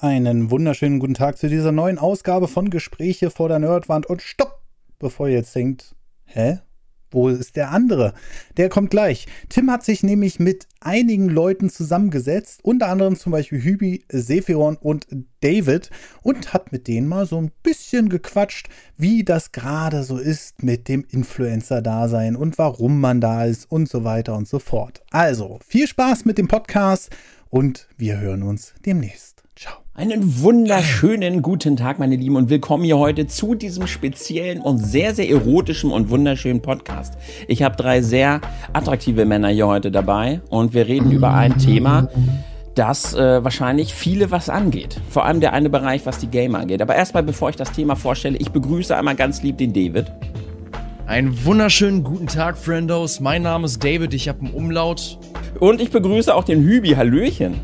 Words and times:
Einen 0.00 0.52
wunderschönen 0.52 1.00
guten 1.00 1.14
Tag 1.14 1.38
zu 1.38 1.48
dieser 1.48 1.72
neuen 1.72 1.98
Ausgabe 1.98 2.46
von 2.46 2.70
Gespräche 2.70 3.30
vor 3.30 3.48
der 3.48 3.58
Nerdwand. 3.58 4.06
Und 4.06 4.22
stopp, 4.22 4.62
bevor 5.00 5.26
ihr 5.26 5.38
jetzt 5.38 5.56
denkt, 5.56 5.96
hä? 6.24 6.60
Wo 7.10 7.28
ist 7.28 7.56
der 7.56 7.72
andere? 7.72 8.14
Der 8.56 8.68
kommt 8.68 8.90
gleich. 8.90 9.26
Tim 9.48 9.68
hat 9.72 9.82
sich 9.82 10.04
nämlich 10.04 10.38
mit 10.38 10.68
einigen 10.78 11.28
Leuten 11.28 11.68
zusammengesetzt, 11.68 12.60
unter 12.62 12.86
anderem 12.86 13.16
zum 13.16 13.32
Beispiel 13.32 13.60
Hübi, 13.60 14.04
Sephiron 14.08 14.76
und 14.76 15.08
David, 15.40 15.90
und 16.22 16.52
hat 16.52 16.70
mit 16.70 16.86
denen 16.86 17.08
mal 17.08 17.26
so 17.26 17.40
ein 17.40 17.50
bisschen 17.64 18.08
gequatscht, 18.08 18.68
wie 18.96 19.24
das 19.24 19.50
gerade 19.50 20.04
so 20.04 20.16
ist 20.16 20.62
mit 20.62 20.86
dem 20.86 21.04
Influencer-Dasein 21.10 22.36
und 22.36 22.56
warum 22.56 23.00
man 23.00 23.20
da 23.20 23.46
ist 23.46 23.68
und 23.68 23.88
so 23.88 24.04
weiter 24.04 24.36
und 24.36 24.46
so 24.46 24.60
fort. 24.60 25.02
Also, 25.10 25.58
viel 25.66 25.88
Spaß 25.88 26.24
mit 26.24 26.38
dem 26.38 26.46
Podcast 26.46 27.10
und 27.50 27.88
wir 27.96 28.20
hören 28.20 28.44
uns 28.44 28.74
demnächst. 28.86 29.37
Einen 29.98 30.42
wunderschönen 30.42 31.42
guten 31.42 31.76
Tag, 31.76 31.98
meine 31.98 32.14
Lieben, 32.14 32.36
und 32.36 32.50
willkommen 32.50 32.84
hier 32.84 32.98
heute 32.98 33.26
zu 33.26 33.56
diesem 33.56 33.88
speziellen 33.88 34.60
und 34.60 34.78
sehr, 34.78 35.12
sehr 35.12 35.28
erotischen 35.28 35.90
und 35.90 36.08
wunderschönen 36.08 36.62
Podcast. 36.62 37.14
Ich 37.48 37.64
habe 37.64 37.74
drei 37.74 38.00
sehr 38.00 38.40
attraktive 38.72 39.24
Männer 39.24 39.48
hier 39.48 39.66
heute 39.66 39.90
dabei 39.90 40.40
und 40.50 40.72
wir 40.72 40.86
reden 40.86 41.10
über 41.10 41.34
ein 41.34 41.58
Thema, 41.58 42.08
das 42.76 43.14
äh, 43.14 43.42
wahrscheinlich 43.42 43.92
viele 43.92 44.30
was 44.30 44.48
angeht. 44.48 45.00
Vor 45.10 45.24
allem 45.24 45.40
der 45.40 45.52
eine 45.52 45.68
Bereich, 45.68 46.06
was 46.06 46.18
die 46.18 46.28
Gamer 46.28 46.60
angeht. 46.60 46.80
Aber 46.80 46.94
erstmal, 46.94 47.24
bevor 47.24 47.50
ich 47.50 47.56
das 47.56 47.72
Thema 47.72 47.96
vorstelle, 47.96 48.36
ich 48.36 48.52
begrüße 48.52 48.96
einmal 48.96 49.16
ganz 49.16 49.42
lieb 49.42 49.58
den 49.58 49.72
David. 49.72 50.12
Einen 51.06 51.44
wunderschönen 51.44 52.04
guten 52.04 52.28
Tag, 52.28 52.56
Friendos. 52.56 53.18
Mein 53.18 53.42
Name 53.42 53.64
ist 53.64 53.82
David, 53.82 54.14
ich 54.14 54.28
habe 54.28 54.46
einen 54.46 54.54
Umlaut. 54.54 55.18
Und 55.58 55.80
ich 55.80 55.90
begrüße 55.90 56.32
auch 56.32 56.44
den 56.44 56.62
Hübi. 56.62 56.90
Hallöchen. 56.90 57.54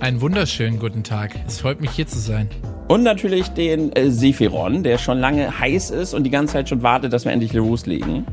Einen 0.00 0.20
wunderschönen 0.20 0.78
guten 0.78 1.02
Tag. 1.02 1.34
Es 1.48 1.60
freut 1.60 1.80
mich 1.80 1.90
hier 1.90 2.06
zu 2.06 2.20
sein. 2.20 2.48
Und 2.86 3.02
natürlich 3.02 3.48
den 3.48 3.90
äh, 3.96 4.12
Sephiron, 4.12 4.84
der 4.84 4.96
schon 4.96 5.18
lange 5.18 5.58
heiß 5.58 5.90
ist 5.90 6.14
und 6.14 6.22
die 6.22 6.30
ganze 6.30 6.52
Zeit 6.52 6.68
schon 6.68 6.84
wartet, 6.84 7.12
dass 7.12 7.24
wir 7.24 7.32
endlich 7.32 7.52
loslegen. 7.52 8.24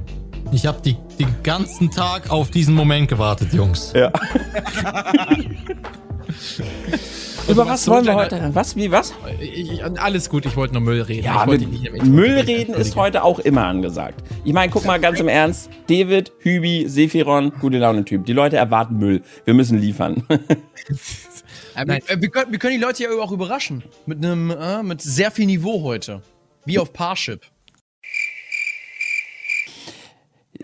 Ich 0.52 0.68
habe 0.68 0.80
die, 0.86 0.96
den 1.20 1.34
ganzen 1.42 1.90
Tag 1.90 2.30
auf 2.30 2.52
diesen 2.52 2.76
Moment 2.76 3.08
gewartet, 3.08 3.52
Jungs. 3.52 3.94
Ja. 3.96 4.14
Über 7.48 7.68
was 7.68 7.88
wollen 7.88 8.06
wir 8.06 8.16
heute? 8.16 8.52
Was? 8.54 8.76
Wie 8.76 8.92
was? 8.92 9.14
Ich, 9.40 9.72
ich, 9.72 9.84
alles 9.84 10.30
gut, 10.30 10.46
ich 10.46 10.56
wollte 10.56 10.74
nur 10.76 10.84
Müll 10.84 11.02
reden. 11.02 11.26
Ja, 11.26 11.48
mit, 11.48 12.06
Müll 12.06 12.40
reden 12.40 12.76
ist 12.76 12.96
heute 12.96 13.24
auch 13.24 13.40
immer 13.40 13.66
angesagt. 13.66 14.24
Ich 14.44 14.54
meine, 14.54 14.72
guck 14.72 14.86
mal 14.86 15.00
ganz 15.00 15.20
im 15.20 15.28
Ernst. 15.28 15.70
David, 15.88 16.32
Hübi, 16.40 16.86
Sephiron, 16.88 17.52
gute 17.60 17.80
Laune-Typ. 17.80 18.26
Die 18.26 18.34
Leute 18.34 18.58
erwarten 18.58 18.98
Müll. 18.98 19.24
Wir 19.46 19.56
müssen 19.56 19.80
liefern. 19.80 20.24
Nein. 21.76 22.02
Wir, 22.08 22.22
wir, 22.22 22.30
können, 22.30 22.52
wir, 22.52 22.60
können, 22.60 22.74
die 22.74 22.84
Leute 22.84 23.04
ja 23.04 23.10
auch 23.12 23.32
überraschen. 23.32 23.84
Mit 24.06 24.24
einem, 24.24 24.52
äh, 24.52 24.84
mit 24.84 25.02
sehr 25.02 25.32
viel 25.32 25.46
Niveau 25.46 25.84
heute. 25.84 26.22
Wie 26.66 26.80
auf 26.80 26.94
Parship. 26.94 27.42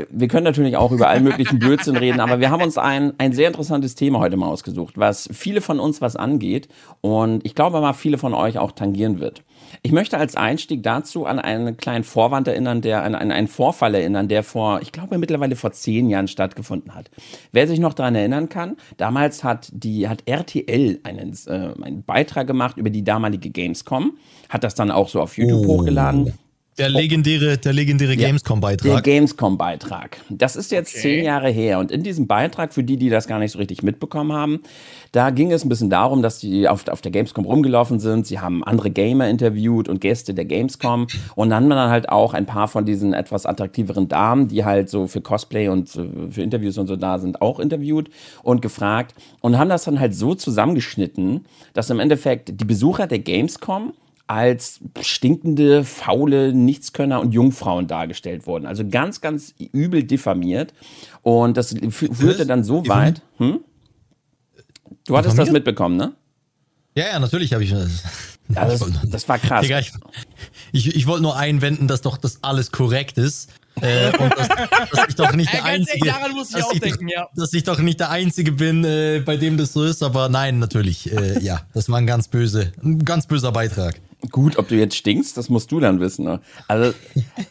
Wir 0.09 0.27
können 0.29 0.45
natürlich 0.45 0.77
auch 0.77 0.91
über 0.91 1.09
allen 1.09 1.23
möglichen 1.23 1.59
Blödsinn 1.59 1.97
reden, 1.97 2.21
aber 2.21 2.39
wir 2.39 2.49
haben 2.49 2.63
uns 2.63 2.77
ein, 2.77 3.13
ein 3.17 3.33
sehr 3.33 3.47
interessantes 3.47 3.93
Thema 3.93 4.19
heute 4.19 4.37
mal 4.37 4.47
ausgesucht, 4.47 4.97
was 4.97 5.29
viele 5.33 5.59
von 5.59 5.79
uns 5.81 5.99
was 5.99 6.15
angeht 6.15 6.69
und 7.01 7.45
ich 7.45 7.55
glaube 7.55 7.81
mal 7.81 7.93
viele 7.93 8.17
von 8.17 8.33
euch 8.33 8.57
auch 8.57 8.71
tangieren 8.71 9.19
wird. 9.19 9.43
Ich 9.83 9.91
möchte 9.91 10.19
als 10.19 10.35
Einstieg 10.35 10.83
dazu 10.83 11.25
an 11.25 11.39
einen 11.39 11.75
kleinen 11.75 12.03
Vorwand 12.03 12.47
erinnern, 12.47 12.81
der 12.81 13.03
an, 13.03 13.15
an 13.15 13.31
einen 13.31 13.47
Vorfall 13.47 13.95
erinnern, 13.95 14.27
der 14.27 14.43
vor, 14.43 14.79
ich 14.83 14.91
glaube 14.91 15.17
mittlerweile 15.17 15.55
vor 15.55 15.71
zehn 15.71 16.07
Jahren 16.07 16.27
stattgefunden 16.27 16.93
hat. 16.93 17.09
Wer 17.51 17.67
sich 17.67 17.79
noch 17.79 17.95
daran 17.95 18.13
erinnern 18.13 18.47
kann, 18.47 18.77
damals 18.97 19.43
hat 19.43 19.69
die 19.73 20.07
hat 20.07 20.21
RTL 20.27 20.99
einen, 21.03 21.35
äh, 21.47 21.73
einen 21.81 22.03
Beitrag 22.03 22.45
gemacht 22.45 22.77
über 22.77 22.91
die 22.91 23.03
damalige 23.03 23.49
Gamescom, 23.49 24.17
hat 24.49 24.63
das 24.63 24.75
dann 24.75 24.91
auch 24.91 25.09
so 25.09 25.19
auf 25.19 25.35
YouTube 25.35 25.65
oh. 25.65 25.79
hochgeladen. 25.79 26.33
Der 26.77 26.87
legendäre, 26.87 27.57
der 27.57 27.73
legendäre 27.73 28.15
Gamescom-Beitrag. 28.15 28.89
Der 28.89 29.01
Gamescom-Beitrag. 29.01 30.17
Das 30.29 30.55
ist 30.55 30.71
jetzt 30.71 30.93
okay. 30.93 31.01
zehn 31.01 31.25
Jahre 31.25 31.49
her. 31.49 31.79
Und 31.79 31.91
in 31.91 32.01
diesem 32.01 32.27
Beitrag, 32.27 32.73
für 32.73 32.83
die, 32.83 32.95
die 32.95 33.09
das 33.09 33.27
gar 33.27 33.39
nicht 33.39 33.51
so 33.51 33.59
richtig 33.59 33.83
mitbekommen 33.83 34.31
haben, 34.31 34.61
da 35.11 35.31
ging 35.31 35.51
es 35.51 35.65
ein 35.65 35.69
bisschen 35.69 35.89
darum, 35.89 36.21
dass 36.21 36.39
die 36.39 36.69
auf, 36.69 36.87
auf 36.87 37.01
der 37.01 37.11
Gamescom 37.11 37.43
rumgelaufen 37.43 37.99
sind. 37.99 38.25
Sie 38.25 38.39
haben 38.39 38.63
andere 38.63 38.89
Gamer 38.89 39.27
interviewt 39.27 39.89
und 39.89 39.99
Gäste 39.99 40.33
der 40.33 40.45
Gamescom. 40.45 41.07
Und 41.35 41.49
dann 41.49 41.63
haben 41.63 41.67
wir 41.67 41.75
dann 41.75 41.89
halt 41.89 42.07
auch 42.07 42.33
ein 42.33 42.45
paar 42.45 42.69
von 42.69 42.85
diesen 42.85 43.13
etwas 43.13 43.45
attraktiveren 43.45 44.07
Damen, 44.07 44.47
die 44.47 44.63
halt 44.63 44.89
so 44.89 45.07
für 45.07 45.19
Cosplay 45.19 45.67
und 45.67 45.89
für 45.89 46.41
Interviews 46.41 46.77
und 46.77 46.87
so 46.87 46.95
da 46.95 47.19
sind, 47.19 47.41
auch 47.41 47.59
interviewt 47.59 48.09
und 48.43 48.61
gefragt. 48.61 49.13
Und 49.41 49.59
haben 49.59 49.69
das 49.69 49.83
dann 49.83 49.99
halt 49.99 50.15
so 50.15 50.35
zusammengeschnitten, 50.35 51.45
dass 51.73 51.89
im 51.89 51.99
Endeffekt 51.99 52.61
die 52.61 52.65
Besucher 52.65 53.07
der 53.07 53.19
Gamescom 53.19 53.91
als 54.31 54.79
stinkende, 55.01 55.83
faule 55.83 56.53
Nichtskönner 56.53 57.19
und 57.19 57.33
Jungfrauen 57.33 57.87
dargestellt 57.87 58.47
wurden. 58.47 58.65
Also 58.65 58.87
ganz, 58.87 59.19
ganz 59.19 59.53
übel 59.73 60.03
diffamiert. 60.03 60.73
Und 61.21 61.57
das 61.57 61.75
führte 61.89 62.45
dann 62.45 62.63
so 62.63 62.87
weit. 62.87 63.21
Hm? 63.39 63.59
Du 65.05 65.17
hattest 65.17 65.37
das 65.37 65.51
mitbekommen, 65.51 65.97
ne? 65.97 66.13
Ja, 66.95 67.07
ja, 67.07 67.19
natürlich 67.19 67.51
habe 67.51 67.65
ich 67.65 67.71
das. 67.71 68.03
Ja, 68.55 68.65
das, 68.65 68.85
das, 69.09 69.27
war 69.27 69.37
krass. 69.37 69.63
Digga, 69.63 69.79
ich, 69.79 69.91
ich, 70.71 70.95
ich 70.95 71.07
wollte 71.07 71.23
nur 71.23 71.37
einwenden, 71.37 71.87
dass 71.87 72.01
doch 72.01 72.15
das 72.15 72.41
alles 72.41 72.71
korrekt 72.71 73.17
ist. 73.17 73.49
Äh, 73.81 74.17
und 74.17 74.31
dass, 74.37 74.47
dass, 74.47 75.07
ich 75.09 75.15
doch 75.15 75.33
nicht 75.33 75.51
der 75.51 75.65
Einzige, 75.65 76.05
dass, 76.07 76.73
ich, 76.73 76.79
denken, 76.79 77.07
ja. 77.09 77.27
dass 77.35 77.53
ich 77.53 77.63
doch 77.63 77.79
nicht 77.79 77.99
der 77.99 78.09
Einzige 78.11 78.51
bin, 78.53 78.83
äh, 78.83 79.21
bei 79.25 79.35
dem 79.35 79.57
das 79.57 79.73
so 79.73 79.83
ist. 79.83 80.03
Aber 80.03 80.29
nein, 80.29 80.59
natürlich, 80.59 81.11
äh, 81.11 81.41
ja, 81.41 81.61
das 81.73 81.89
war 81.89 81.97
ein 81.97 82.07
ganz 82.07 82.27
böse, 82.29 82.71
ein 82.81 83.03
ganz 83.03 83.27
böser 83.27 83.51
Beitrag. 83.51 83.99
Gut, 84.29 84.57
ob 84.57 84.67
du 84.67 84.75
jetzt 84.75 84.95
stinkst, 84.95 85.35
das 85.35 85.49
musst 85.49 85.71
du 85.71 85.79
dann 85.79 85.99
wissen. 85.99 86.25
Ne? 86.25 86.41
Also, 86.67 86.93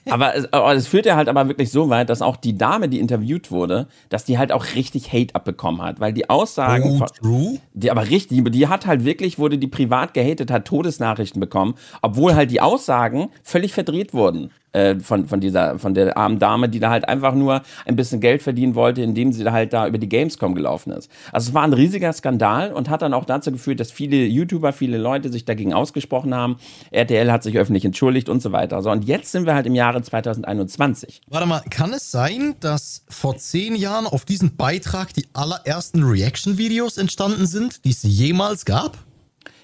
aber, 0.09 0.37
es, 0.37 0.53
aber 0.53 0.73
es 0.75 0.87
führt 0.87 1.07
ja 1.07 1.17
halt 1.17 1.29
aber 1.29 1.49
wirklich 1.49 1.71
so 1.71 1.89
weit, 1.89 2.09
dass 2.09 2.23
auch 2.23 2.37
die 2.37 2.57
Dame, 2.57 2.89
die 2.89 3.01
interviewt 3.01 3.51
wurde, 3.51 3.89
dass 4.09 4.25
die 4.25 4.39
halt 4.39 4.53
auch 4.53 4.65
richtig 4.77 5.13
Hate 5.13 5.35
abbekommen 5.35 5.83
hat, 5.83 5.99
weil 5.99 6.13
die 6.13 6.31
Aussagen, 6.31 7.03
oh, 7.03 7.07
true? 7.21 7.59
die 7.75 7.91
aber 7.91 8.09
richtig, 8.09 8.45
die 8.53 8.69
hat 8.69 8.87
halt 8.87 9.05
wirklich, 9.05 9.39
wurde 9.39 9.59
die 9.59 9.67
privat 9.67 10.15
gehatet, 10.15 10.51
hat 10.51 10.67
Todesnachrichten 10.67 11.41
bekommen, 11.41 11.75
obwohl 12.03 12.35
halt 12.35 12.51
die 12.51 12.61
Aussagen 12.61 13.31
völlig 13.43 13.73
verdreht 13.73 14.15
wurden 14.15 14.51
äh, 14.73 14.99
von, 15.01 15.27
von 15.27 15.41
dieser, 15.41 15.79
von 15.79 15.95
der 15.95 16.17
armen 16.17 16.39
Dame, 16.39 16.69
die 16.69 16.81
da 16.81 16.91
halt 16.91 17.09
einfach 17.09 17.35
nur 17.35 17.63
ein 17.87 17.97
bisschen 17.97 18.21
Geld 18.21 18.43
verdienen 18.43 18.75
wollte, 18.75 19.03
indem 19.03 19.33
sie 19.33 19.45
da 19.45 19.53
halt 19.53 19.73
da 19.73 19.87
über 19.87 19.99
die 19.99 20.09
Gamescom 20.09 20.55
gelaufen 20.55 20.93
ist. 20.93 21.11
Also 21.33 21.51
es 21.51 21.55
war 21.55 21.63
ein 21.63 21.73
riesiger 21.73 22.13
Skandal 22.13 22.73
und 22.73 22.89
hat 22.89 23.03
dann 23.03 23.15
auch 23.15 23.25
dazu 23.25 23.53
geführt, 23.53 23.81
dass 23.81 23.91
viele 23.91 24.25
YouTuber, 24.27 24.73
viele 24.73 24.99
Leute 24.99 25.31
sich 25.31 25.45
dagegen 25.45 25.73
ausgesprochen 25.73 26.35
haben. 26.35 26.57
RTL 26.91 27.31
hat 27.33 27.43
sich 27.43 27.59
öffentlich 27.59 27.85
entschuldigt 27.85 28.29
und 28.29 28.43
so 28.43 28.53
weiter. 28.53 28.83
So, 28.83 28.91
und 28.91 29.05
jetzt 29.05 29.33
sind 29.33 29.47
wir 29.47 29.55
halt 29.55 29.67
im 29.67 29.75
Jahre 29.75 30.03
2021. 30.03 31.23
Warte 31.29 31.47
mal, 31.47 31.63
kann 31.71 31.93
es 31.93 32.11
sein, 32.11 32.55
dass 32.61 33.05
vor 33.09 33.37
zehn 33.37 33.75
Jahren 33.75 34.07
auf 34.07 34.25
diesen 34.25 34.57
Beitrag 34.57 35.13
die 35.15 35.27
allerersten 35.33 36.03
Reaction-Videos 36.05 36.99
entstanden 36.99 37.47
sind, 37.47 37.85
die 37.85 37.91
es 37.91 38.03
jemals 38.03 38.65
gab? 38.65 38.99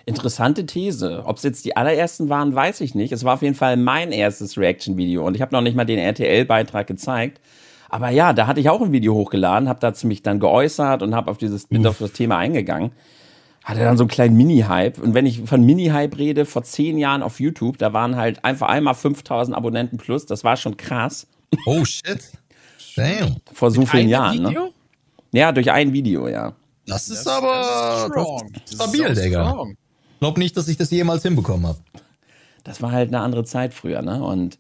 Interessante 0.07 0.67
These. 0.67 1.25
Ob 1.27 1.37
es 1.37 1.43
jetzt 1.43 1.65
die 1.65 1.77
allerersten 1.77 2.29
waren, 2.29 2.55
weiß 2.55 2.81
ich 2.81 2.95
nicht. 2.95 3.13
Es 3.13 3.25
war 3.25 3.35
auf 3.35 3.43
jeden 3.43 3.57
Fall 3.57 3.77
mein 3.77 4.13
erstes 4.13 4.57
Reaction-Video 4.57 5.27
und 5.27 5.35
ich 5.35 5.43
habe 5.43 5.53
noch 5.53 5.63
nicht 5.63 5.75
mal 5.77 5.85
den 5.85 5.99
RTL-Beitrag 5.99 6.87
gezeigt. 6.87 7.41
Aber 7.89 8.11
ja, 8.11 8.33
da 8.33 8.47
hatte 8.47 8.61
ich 8.61 8.69
auch 8.69 8.81
ein 8.81 8.93
Video 8.93 9.15
hochgeladen, 9.15 9.69
habe 9.69 9.81
dazu 9.81 10.07
mich 10.07 10.23
dann 10.23 10.39
geäußert 10.39 11.03
und 11.03 11.15
habe 11.15 11.29
auf 11.29 11.39
dieses 11.39 11.67
bin 11.67 11.85
auf 11.87 11.99
das 11.99 12.13
Thema 12.13 12.39
eingegangen. 12.39 12.93
Hatte 13.65 13.81
dann 13.81 13.97
so 13.97 14.05
einen 14.05 14.09
kleinen 14.09 14.37
Mini-Hype. 14.37 14.99
Und 14.99 15.15
wenn 15.15 15.27
ich 15.27 15.43
von 15.43 15.65
Mini-Hype 15.65 16.17
rede, 16.17 16.47
vor 16.47 16.63
zehn 16.63 16.99
Jahren 16.99 17.25
auf 17.25 17.41
YouTube, 17.41 17.79
da 17.79 17.93
waren 17.93 18.15
halt 18.15 18.45
einfach 18.45 18.69
einmal 18.69 18.95
5000 18.95 19.57
Abonnenten 19.57 19.99
plus. 19.99 20.25
Das 20.25 20.45
war 20.45 20.57
schon 20.57 20.77
krass. 20.77 21.27
Oh 21.67 21.85
shit. 21.85 22.31
Damn. 22.95 23.37
Vor 23.53 23.73
so 23.73 23.81
Mit 23.81 23.91
vielen 23.91 24.09
Jahren, 24.09 24.41
ne? 24.41 24.51
Video? 24.51 24.63
ne? 24.63 24.73
Ja, 25.33 25.51
durch 25.51 25.71
ein 25.73 25.93
Video, 25.93 26.29
ja. 26.29 26.55
Das 26.87 27.09
ist 27.09 27.27
das 27.27 27.43
aber 27.43 28.09
ist 28.65 28.75
stabil, 28.75 29.15
Digga. 29.15 29.51
Strong. 29.51 29.77
Glaub 30.19 30.39
nicht, 30.39 30.57
dass 30.57 30.69
ich 30.69 30.77
das 30.77 30.91
jemals 30.91 31.23
hinbekommen 31.23 31.67
habe. 31.67 31.79
Das 32.65 32.83
war 32.83 32.93
halt 32.93 33.09
eine 33.09 33.21
andere 33.21 33.45
Zeit 33.45 33.75
früher, 33.75 34.03
ne? 34.03 34.23
Und 34.23 34.59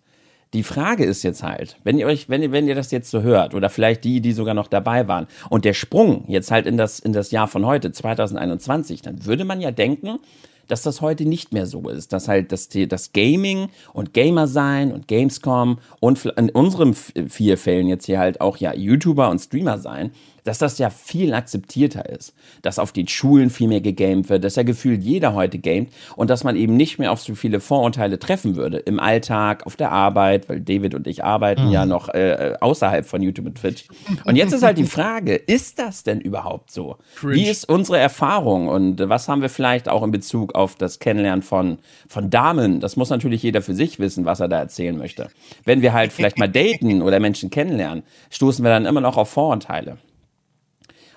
die 0.52 0.62
Frage 0.62 1.04
ist 1.04 1.22
jetzt 1.22 1.42
halt, 1.42 1.76
wenn 1.82 1.98
ihr 1.98 2.06
euch, 2.06 2.28
wenn 2.28 2.42
ihr, 2.42 2.52
wenn 2.52 2.68
ihr 2.68 2.74
das 2.74 2.90
jetzt 2.90 3.10
so 3.10 3.22
hört, 3.22 3.54
oder 3.54 3.68
vielleicht 3.68 4.04
die, 4.04 4.20
die 4.20 4.32
sogar 4.32 4.54
noch 4.54 4.68
dabei 4.68 5.08
waren, 5.08 5.26
und 5.50 5.64
der 5.64 5.74
Sprung 5.74 6.24
jetzt 6.28 6.50
halt 6.50 6.66
in 6.66 6.76
das, 6.76 6.98
in 6.98 7.12
das 7.12 7.30
Jahr 7.30 7.48
von 7.48 7.66
heute, 7.66 7.92
2021, 7.92 9.02
dann 9.02 9.26
würde 9.26 9.44
man 9.44 9.60
ja 9.60 9.70
denken, 9.70 10.20
dass 10.68 10.82
das 10.82 11.00
heute 11.00 11.24
nicht 11.26 11.52
mehr 11.52 11.66
so 11.66 11.88
ist. 11.88 12.12
Dass 12.12 12.28
halt 12.28 12.52
das, 12.52 12.68
das 12.68 13.12
Gaming 13.12 13.68
und 13.92 14.14
Gamer 14.14 14.46
sein 14.46 14.92
und 14.92 15.08
Gamescom 15.08 15.78
und 16.00 16.24
in 16.24 16.50
unseren 16.50 16.94
vier 16.94 17.58
Fällen 17.58 17.88
jetzt 17.88 18.06
hier 18.06 18.18
halt 18.18 18.40
auch 18.40 18.56
ja 18.56 18.74
YouTuber 18.74 19.30
und 19.30 19.40
Streamer 19.40 19.78
sein, 19.78 20.12
dass 20.46 20.58
das 20.58 20.78
ja 20.78 20.90
viel 20.90 21.34
akzeptierter 21.34 22.08
ist, 22.08 22.34
dass 22.62 22.78
auf 22.78 22.92
den 22.92 23.08
Schulen 23.08 23.50
viel 23.50 23.68
mehr 23.68 23.80
gegamed 23.80 24.28
wird, 24.28 24.44
dass 24.44 24.56
ja 24.56 24.62
gefühlt 24.62 25.02
jeder 25.02 25.34
heute 25.34 25.58
gamet 25.58 25.88
und 26.14 26.30
dass 26.30 26.44
man 26.44 26.56
eben 26.56 26.76
nicht 26.76 26.98
mehr 26.98 27.12
auf 27.12 27.20
so 27.20 27.34
viele 27.34 27.60
Vorurteile 27.60 28.18
treffen 28.18 28.56
würde 28.56 28.78
im 28.78 29.00
Alltag, 29.00 29.66
auf 29.66 29.76
der 29.76 29.90
Arbeit, 29.90 30.48
weil 30.48 30.60
David 30.60 30.94
und 30.94 31.06
ich 31.06 31.24
arbeiten 31.24 31.66
mhm. 31.66 31.72
ja 31.72 31.86
noch 31.86 32.08
äh, 32.10 32.54
außerhalb 32.60 33.06
von 33.06 33.22
YouTube 33.22 33.46
und 33.46 33.58
Twitch. 33.58 33.86
Und 34.24 34.36
jetzt 34.36 34.52
ist 34.52 34.62
halt 34.62 34.78
die 34.78 34.84
Frage, 34.96 35.34
ist 35.34 35.78
das 35.78 36.04
denn 36.04 36.20
überhaupt 36.20 36.70
so? 36.70 36.96
Cringe. 37.16 37.34
Wie 37.34 37.48
ist 37.48 37.68
unsere 37.68 37.98
Erfahrung 37.98 38.68
und 38.68 39.00
was 39.08 39.28
haben 39.28 39.42
wir 39.42 39.48
vielleicht 39.48 39.88
auch 39.88 40.02
in 40.02 40.10
Bezug 40.12 40.54
auf 40.54 40.76
das 40.76 41.00
Kennenlernen 41.00 41.42
von, 41.42 41.78
von 42.08 42.30
Damen? 42.30 42.80
Das 42.80 42.96
muss 42.96 43.10
natürlich 43.10 43.42
jeder 43.42 43.62
für 43.62 43.74
sich 43.74 43.98
wissen, 43.98 44.24
was 44.24 44.40
er 44.40 44.48
da 44.48 44.58
erzählen 44.58 44.96
möchte. 44.96 45.28
Wenn 45.64 45.82
wir 45.82 45.92
halt 45.92 46.12
vielleicht 46.12 46.38
mal 46.38 46.48
daten 46.56 47.02
oder 47.02 47.18
Menschen 47.18 47.50
kennenlernen, 47.50 48.04
stoßen 48.30 48.64
wir 48.64 48.70
dann 48.70 48.86
immer 48.86 49.00
noch 49.00 49.16
auf 49.16 49.30
Vorurteile. 49.30 49.98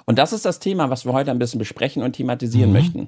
Und 0.10 0.18
das 0.18 0.34
ist 0.34 0.44
das 0.44 0.58
Thema, 0.58 0.90
was 0.90 1.06
wir 1.06 1.14
heute 1.14 1.30
ein 1.30 1.38
bisschen 1.38 1.60
besprechen 1.60 2.02
und 2.02 2.14
thematisieren 2.14 2.72
mhm. 2.72 2.76
möchten. 2.76 3.08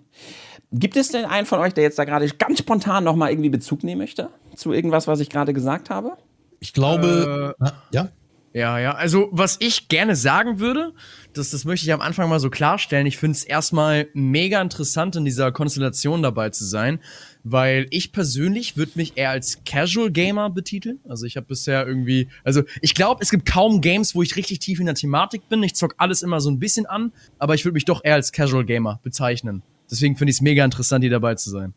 Gibt 0.72 0.96
es 0.96 1.08
denn 1.08 1.26
einen 1.26 1.48
von 1.48 1.58
euch, 1.58 1.74
der 1.74 1.84
jetzt 1.84 1.98
da 1.98 2.06
gerade 2.06 2.28
ganz 2.28 2.60
spontan 2.60 3.04
nochmal 3.04 3.32
irgendwie 3.32 3.50
Bezug 3.50 3.84
nehmen 3.84 4.02
möchte 4.02 4.30
zu 4.56 4.72
irgendwas, 4.72 5.08
was 5.08 5.20
ich 5.20 5.32
gerade 5.32 5.52
gesagt 5.52 5.90
habe? 5.90 6.16
Ich 6.60 6.74
glaube, 6.74 7.56
äh, 7.60 7.70
ja. 7.92 8.10
Ja, 8.54 8.78
ja. 8.78 8.94
Also, 8.94 9.30
was 9.32 9.58
ich 9.62 9.88
gerne 9.88 10.16
sagen 10.16 10.60
würde, 10.60 10.94
das, 11.34 11.50
das 11.50 11.66
möchte 11.66 11.88
ich 11.88 11.92
am 11.92 12.02
Anfang 12.02 12.30
mal 12.30 12.40
so 12.40 12.52
klarstellen. 12.52 13.08
Ich 13.08 13.18
finde 13.18 13.36
es 13.36 13.46
erstmal 13.46 14.08
mega 14.14 14.62
interessant, 14.62 15.16
in 15.16 15.26
dieser 15.26 15.52
Konstellation 15.52 16.22
dabei 16.22 16.50
zu 16.50 16.66
sein 16.66 17.00
weil 17.44 17.88
ich 17.90 18.12
persönlich 18.12 18.78
würde 18.78 18.94
mich 18.96 19.18
eher 19.18 19.32
als 19.32 19.64
Casual 19.66 20.12
Gamer 20.12 20.50
betiteln. 20.50 21.00
Also 21.08 21.26
ich 21.26 21.38
habe 21.38 21.48
bisher 21.48 21.86
irgendwie, 21.88 22.28
also 22.44 22.64
ich 22.82 22.94
glaube, 22.94 23.22
es 23.24 23.32
gibt 23.32 23.46
kaum 23.46 23.82
Games, 23.82 24.16
wo 24.16 24.22
ich 24.22 24.36
richtig 24.36 24.60
tief 24.60 24.80
in 24.80 24.86
der 24.86 24.96
Thematik 24.96 25.50
bin. 25.50 25.64
Ich 25.64 25.76
zock 25.76 25.96
alles 25.98 26.22
immer 26.22 26.42
so 26.42 26.50
ein 26.50 26.60
bisschen 26.60 26.86
an, 26.86 27.12
aber 27.40 27.56
ich 27.56 27.66
würde 27.66 27.74
mich 27.74 27.86
doch 27.86 28.04
eher 28.04 28.16
als 28.16 28.32
Casual 28.32 28.66
Gamer 28.66 29.00
bezeichnen. 29.04 29.64
Deswegen 29.90 30.16
finde 30.16 30.32
ich 30.32 30.38
es 30.38 30.42
mega 30.42 30.64
interessant, 30.64 31.04
hier 31.04 31.12
dabei 31.12 31.36
zu 31.36 31.50
sein. 31.50 31.74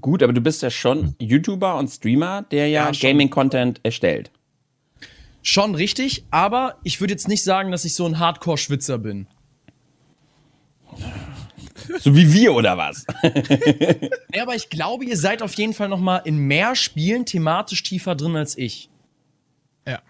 Gut, 0.00 0.22
aber 0.22 0.32
du 0.32 0.40
bist 0.40 0.62
ja 0.62 0.70
schon 0.70 1.14
YouTuber 1.18 1.76
und 1.76 1.88
Streamer, 1.88 2.42
der 2.42 2.68
ja, 2.68 2.90
ja 2.90 2.92
Gaming-Content 2.92 3.80
erstellt. 3.82 4.30
Schon 5.42 5.74
richtig, 5.74 6.24
aber 6.30 6.76
ich 6.82 7.00
würde 7.00 7.14
jetzt 7.14 7.28
nicht 7.28 7.42
sagen, 7.42 7.70
dass 7.70 7.84
ich 7.84 7.94
so 7.94 8.04
ein 8.04 8.18
Hardcore-Schwitzer 8.18 8.98
bin. 8.98 9.26
So 12.00 12.14
wie 12.14 12.32
wir 12.32 12.54
oder 12.54 12.76
was? 12.76 13.04
ja, 14.34 14.42
aber 14.42 14.54
ich 14.54 14.68
glaube, 14.70 15.04
ihr 15.04 15.16
seid 15.16 15.42
auf 15.42 15.54
jeden 15.54 15.74
Fall 15.74 15.88
noch 15.88 16.00
mal 16.00 16.18
in 16.18 16.38
mehr 16.38 16.74
Spielen 16.74 17.26
thematisch 17.26 17.82
tiefer 17.82 18.14
drin 18.14 18.36
als 18.36 18.56
ich. 18.56 18.88
Ja. 19.86 20.00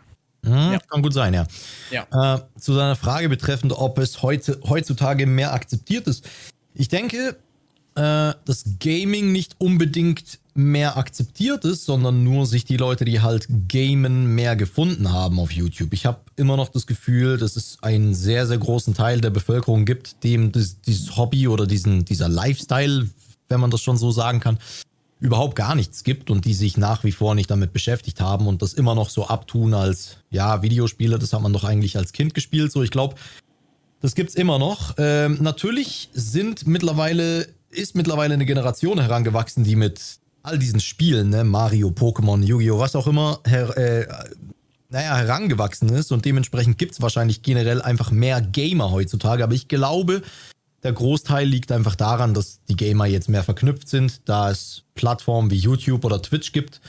Hm, 0.45 0.73
ja. 0.73 0.79
Kann 0.91 1.03
gut 1.03 1.15
sein, 1.15 1.35
ja. 1.35 1.47
ja. 1.91 2.35
Äh, 2.35 2.41
zu 2.59 2.75
seiner 2.75 2.97
Frage 2.97 3.29
betreffend, 3.29 3.73
ob 3.73 3.99
es 3.99 4.23
heute, 4.23 4.61
heutzutage 4.69 5.27
mehr 5.27 5.53
akzeptiert 5.53 6.07
ist. 6.07 6.29
Ich 6.75 6.89
denke, 6.89 7.37
äh, 7.99 8.35
dass 8.45 8.65
Gaming 8.79 9.33
nicht 9.33 9.57
unbedingt 9.59 10.39
mehr 10.55 10.97
akzeptiert 10.97 11.65
ist, 11.65 11.85
sondern 11.85 12.23
nur 12.23 12.47
sich 12.47 12.65
die 12.65 12.77
Leute, 12.77 13.05
die 13.05 13.21
halt 13.21 13.49
gamen, 13.69 14.35
mehr 14.35 14.55
gefunden 14.55 15.13
haben 15.13 15.41
auf 15.41 15.51
YouTube. 15.51 15.93
Ich 15.93 16.07
habe 16.07 16.21
immer 16.37 16.57
noch 16.57 16.69
das 16.69 16.87
Gefühl, 16.87 17.39
dass 17.39 17.57
es 17.57 17.79
einen 17.83 18.15
sehr, 18.15 18.47
sehr 18.47 18.59
großen 18.59 18.95
Teil 18.95 19.21
der 19.21 19.31
Bevölkerung 19.31 19.85
gibt, 19.85 20.23
dem 20.23 20.53
das, 20.53 20.81
dieses 20.81 21.17
Hobby 21.17 21.49
oder 21.49 21.67
diesen, 21.67 22.05
dieser 22.05 22.29
Lifestyle, 22.29 23.09
wenn 23.49 23.61
man 23.61 23.71
das 23.71 23.83
schon 23.83 23.97
so 23.97 24.13
sagen 24.13 24.39
kann, 24.39 24.59
überhaupt 25.21 25.57
gar 25.57 25.75
nichts 25.75 26.05
gibt 26.05 26.31
und 26.31 26.45
die 26.45 26.55
sich 26.55 26.77
nach 26.77 27.03
wie 27.03 27.13
vor 27.13 27.35
nicht 27.35 27.51
damit 27.51 27.73
beschäftigt 27.73 28.21
haben 28.21 28.47
und 28.47 28.63
das 28.63 28.75
immer 28.75 28.95
noch 28.95 29.11
so 29.11 29.27
abtun 29.27 29.75
als, 29.75 30.19
ja, 30.31 30.63
Videospiele, 30.63 31.19
das 31.19 31.33
hat 31.33 31.43
man 31.43 31.53
doch 31.53 31.65
eigentlich 31.65 31.97
als 31.97 32.13
Kind 32.13 32.35
gespielt. 32.35 32.71
So, 32.71 32.83
ich 32.83 32.93
glaube, 32.93 33.17
das 34.01 34.15
gibt's 34.15 34.35
immer 34.35 34.59
noch. 34.59 34.95
Ähm, 34.99 35.39
natürlich 35.41 36.09
sind 36.13 36.67
mittlerweile, 36.67 37.49
ist 37.71 37.95
mittlerweile 37.95 38.35
eine 38.35 38.47
Generation 38.47 39.01
herangewachsen, 39.01 39.65
die 39.65 39.77
mit 39.77 40.19
all 40.43 40.59
diesen 40.59 40.81
Spielen, 40.81 41.31
ne, 41.31 41.45
Mario, 41.45 41.89
Pokémon, 41.89 42.43
Yu-Gi-Oh!, 42.43 42.79
was 42.79 42.97
auch 42.97 43.07
immer, 43.07 43.41
her, 43.45 43.77
äh, 43.77 44.07
naja, 44.89 45.17
herangewachsen 45.17 45.91
ist 45.91 46.13
und 46.13 46.25
dementsprechend 46.25 46.79
gibt 46.79 46.93
es 46.93 47.03
wahrscheinlich 47.03 47.43
generell 47.43 47.83
einfach 47.83 48.11
mehr 48.11 48.41
Gamer 48.41 48.91
heutzutage. 48.91 49.45
Aber 49.45 49.53
ich 49.53 49.69
glaube, 49.69 50.23
der 50.83 50.93
Großteil 50.93 51.47
liegt 51.47 51.73
einfach 51.73 51.95
daran, 51.95 52.35
dass 52.35 52.61
die 52.69 52.77
Gamer 52.77 53.07
jetzt 53.07 53.29
mehr 53.29 53.45
verknüpft 53.45 53.89
sind, 53.89 54.29
da 54.29 54.51
es 54.51 54.85
Plattformen 54.95 55.51
wie 55.51 55.57
YouTube 55.57 56.05
oder 56.05 56.23
Twitch 56.23 56.53
gibt 56.53 56.81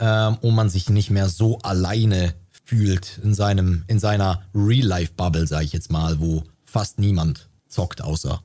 ähm, 0.00 0.38
und 0.40 0.54
man 0.54 0.68
sich 0.68 0.88
nicht 0.88 1.10
mehr 1.10 1.28
so 1.28 1.58
alleine 1.58 2.34
fühlt 2.64 3.20
in 3.22 3.34
seinem, 3.34 3.84
in 3.86 3.98
seiner 3.98 4.42
Real-Life-Bubble, 4.54 5.46
sag 5.46 5.62
ich 5.62 5.72
jetzt 5.72 5.92
mal, 5.92 6.18
wo 6.18 6.42
fast 6.64 6.98
niemand 6.98 7.48
zockt, 7.68 8.02
außer 8.02 8.42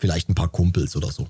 vielleicht 0.00 0.28
ein 0.28 0.34
paar 0.34 0.48
Kumpels 0.48 0.96
oder 0.96 1.12
so. 1.12 1.28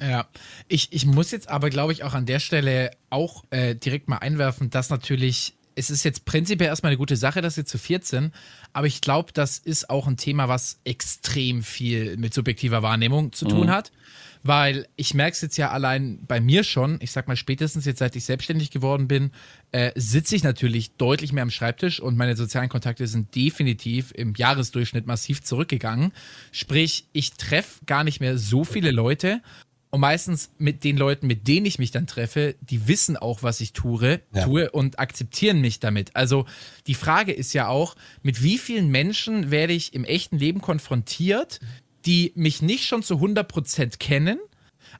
Ja, 0.00 0.26
ich, 0.68 0.88
ich 0.92 1.06
muss 1.06 1.30
jetzt 1.30 1.48
aber, 1.48 1.70
glaube 1.70 1.92
ich, 1.92 2.02
auch 2.02 2.14
an 2.14 2.26
der 2.26 2.40
Stelle 2.40 2.90
auch 3.10 3.44
äh, 3.50 3.74
direkt 3.74 4.08
mal 4.08 4.18
einwerfen, 4.18 4.70
dass 4.70 4.90
natürlich, 4.90 5.54
es 5.74 5.90
ist 5.90 6.04
jetzt 6.04 6.24
prinzipiell 6.24 6.68
erstmal 6.68 6.90
eine 6.90 6.98
gute 6.98 7.16
Sache, 7.16 7.40
dass 7.40 7.54
sie 7.54 7.64
zu 7.64 7.78
viert 7.78 8.04
sind, 8.04 8.32
aber 8.72 8.86
ich 8.86 9.00
glaube, 9.00 9.32
das 9.32 9.58
ist 9.58 9.90
auch 9.90 10.06
ein 10.06 10.16
Thema, 10.16 10.48
was 10.48 10.80
extrem 10.84 11.62
viel 11.62 12.16
mit 12.16 12.34
subjektiver 12.34 12.82
Wahrnehmung 12.82 13.32
zu 13.32 13.46
tun 13.46 13.66
mhm. 13.66 13.70
hat. 13.70 13.92
Weil 14.46 14.86
ich 14.96 15.14
merke 15.14 15.32
es 15.32 15.40
jetzt 15.40 15.56
ja 15.56 15.70
allein 15.70 16.18
bei 16.26 16.38
mir 16.38 16.64
schon, 16.64 16.98
ich 17.00 17.12
sag 17.12 17.28
mal 17.28 17.36
spätestens 17.36 17.86
jetzt, 17.86 18.00
seit 18.00 18.14
ich 18.14 18.26
selbstständig 18.26 18.70
geworden 18.70 19.08
bin, 19.08 19.30
äh, 19.72 19.90
sitze 19.94 20.36
ich 20.36 20.42
natürlich 20.42 20.96
deutlich 20.96 21.32
mehr 21.32 21.44
am 21.44 21.50
Schreibtisch 21.50 21.98
und 21.98 22.18
meine 22.18 22.36
sozialen 22.36 22.68
Kontakte 22.68 23.06
sind 23.06 23.34
definitiv 23.34 24.12
im 24.14 24.34
Jahresdurchschnitt 24.36 25.06
massiv 25.06 25.42
zurückgegangen. 25.42 26.12
Sprich, 26.52 27.06
ich 27.14 27.32
treffe 27.32 27.86
gar 27.86 28.04
nicht 28.04 28.20
mehr 28.20 28.36
so 28.36 28.64
viele 28.64 28.90
Leute 28.90 29.40
und 29.94 30.00
meistens 30.00 30.50
mit 30.58 30.82
den 30.82 30.96
Leuten, 30.96 31.28
mit 31.28 31.46
denen 31.46 31.66
ich 31.66 31.78
mich 31.78 31.92
dann 31.92 32.08
treffe, 32.08 32.56
die 32.60 32.88
wissen 32.88 33.16
auch, 33.16 33.44
was 33.44 33.60
ich 33.60 33.74
tue, 33.74 34.20
ja. 34.34 34.44
tue 34.44 34.68
und 34.72 34.98
akzeptieren 34.98 35.60
mich 35.60 35.78
damit. 35.78 36.16
Also 36.16 36.46
die 36.88 36.96
Frage 36.96 37.30
ist 37.30 37.52
ja 37.52 37.68
auch, 37.68 37.94
mit 38.20 38.42
wie 38.42 38.58
vielen 38.58 38.88
Menschen 38.88 39.52
werde 39.52 39.72
ich 39.72 39.94
im 39.94 40.02
echten 40.02 40.36
Leben 40.36 40.60
konfrontiert, 40.60 41.60
die 42.06 42.32
mich 42.34 42.60
nicht 42.60 42.86
schon 42.86 43.04
zu 43.04 43.18
100% 43.18 43.98
kennen, 43.98 44.40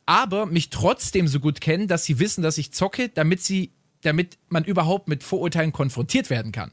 aber 0.07 0.47
mich 0.47 0.71
trotzdem 0.71 1.27
so 1.27 1.41
gut 1.41 1.61
kennen, 1.61 1.89
dass 1.89 2.05
sie 2.05 2.21
wissen, 2.21 2.43
dass 2.43 2.57
ich 2.57 2.73
zocke, 2.73 3.09
damit 3.09 3.43
sie 3.43 3.73
damit 4.03 4.39
man 4.49 4.63
überhaupt 4.63 5.09
mit 5.09 5.25
Vorurteilen 5.25 5.73
konfrontiert 5.73 6.31
werden 6.31 6.53
kann. 6.53 6.71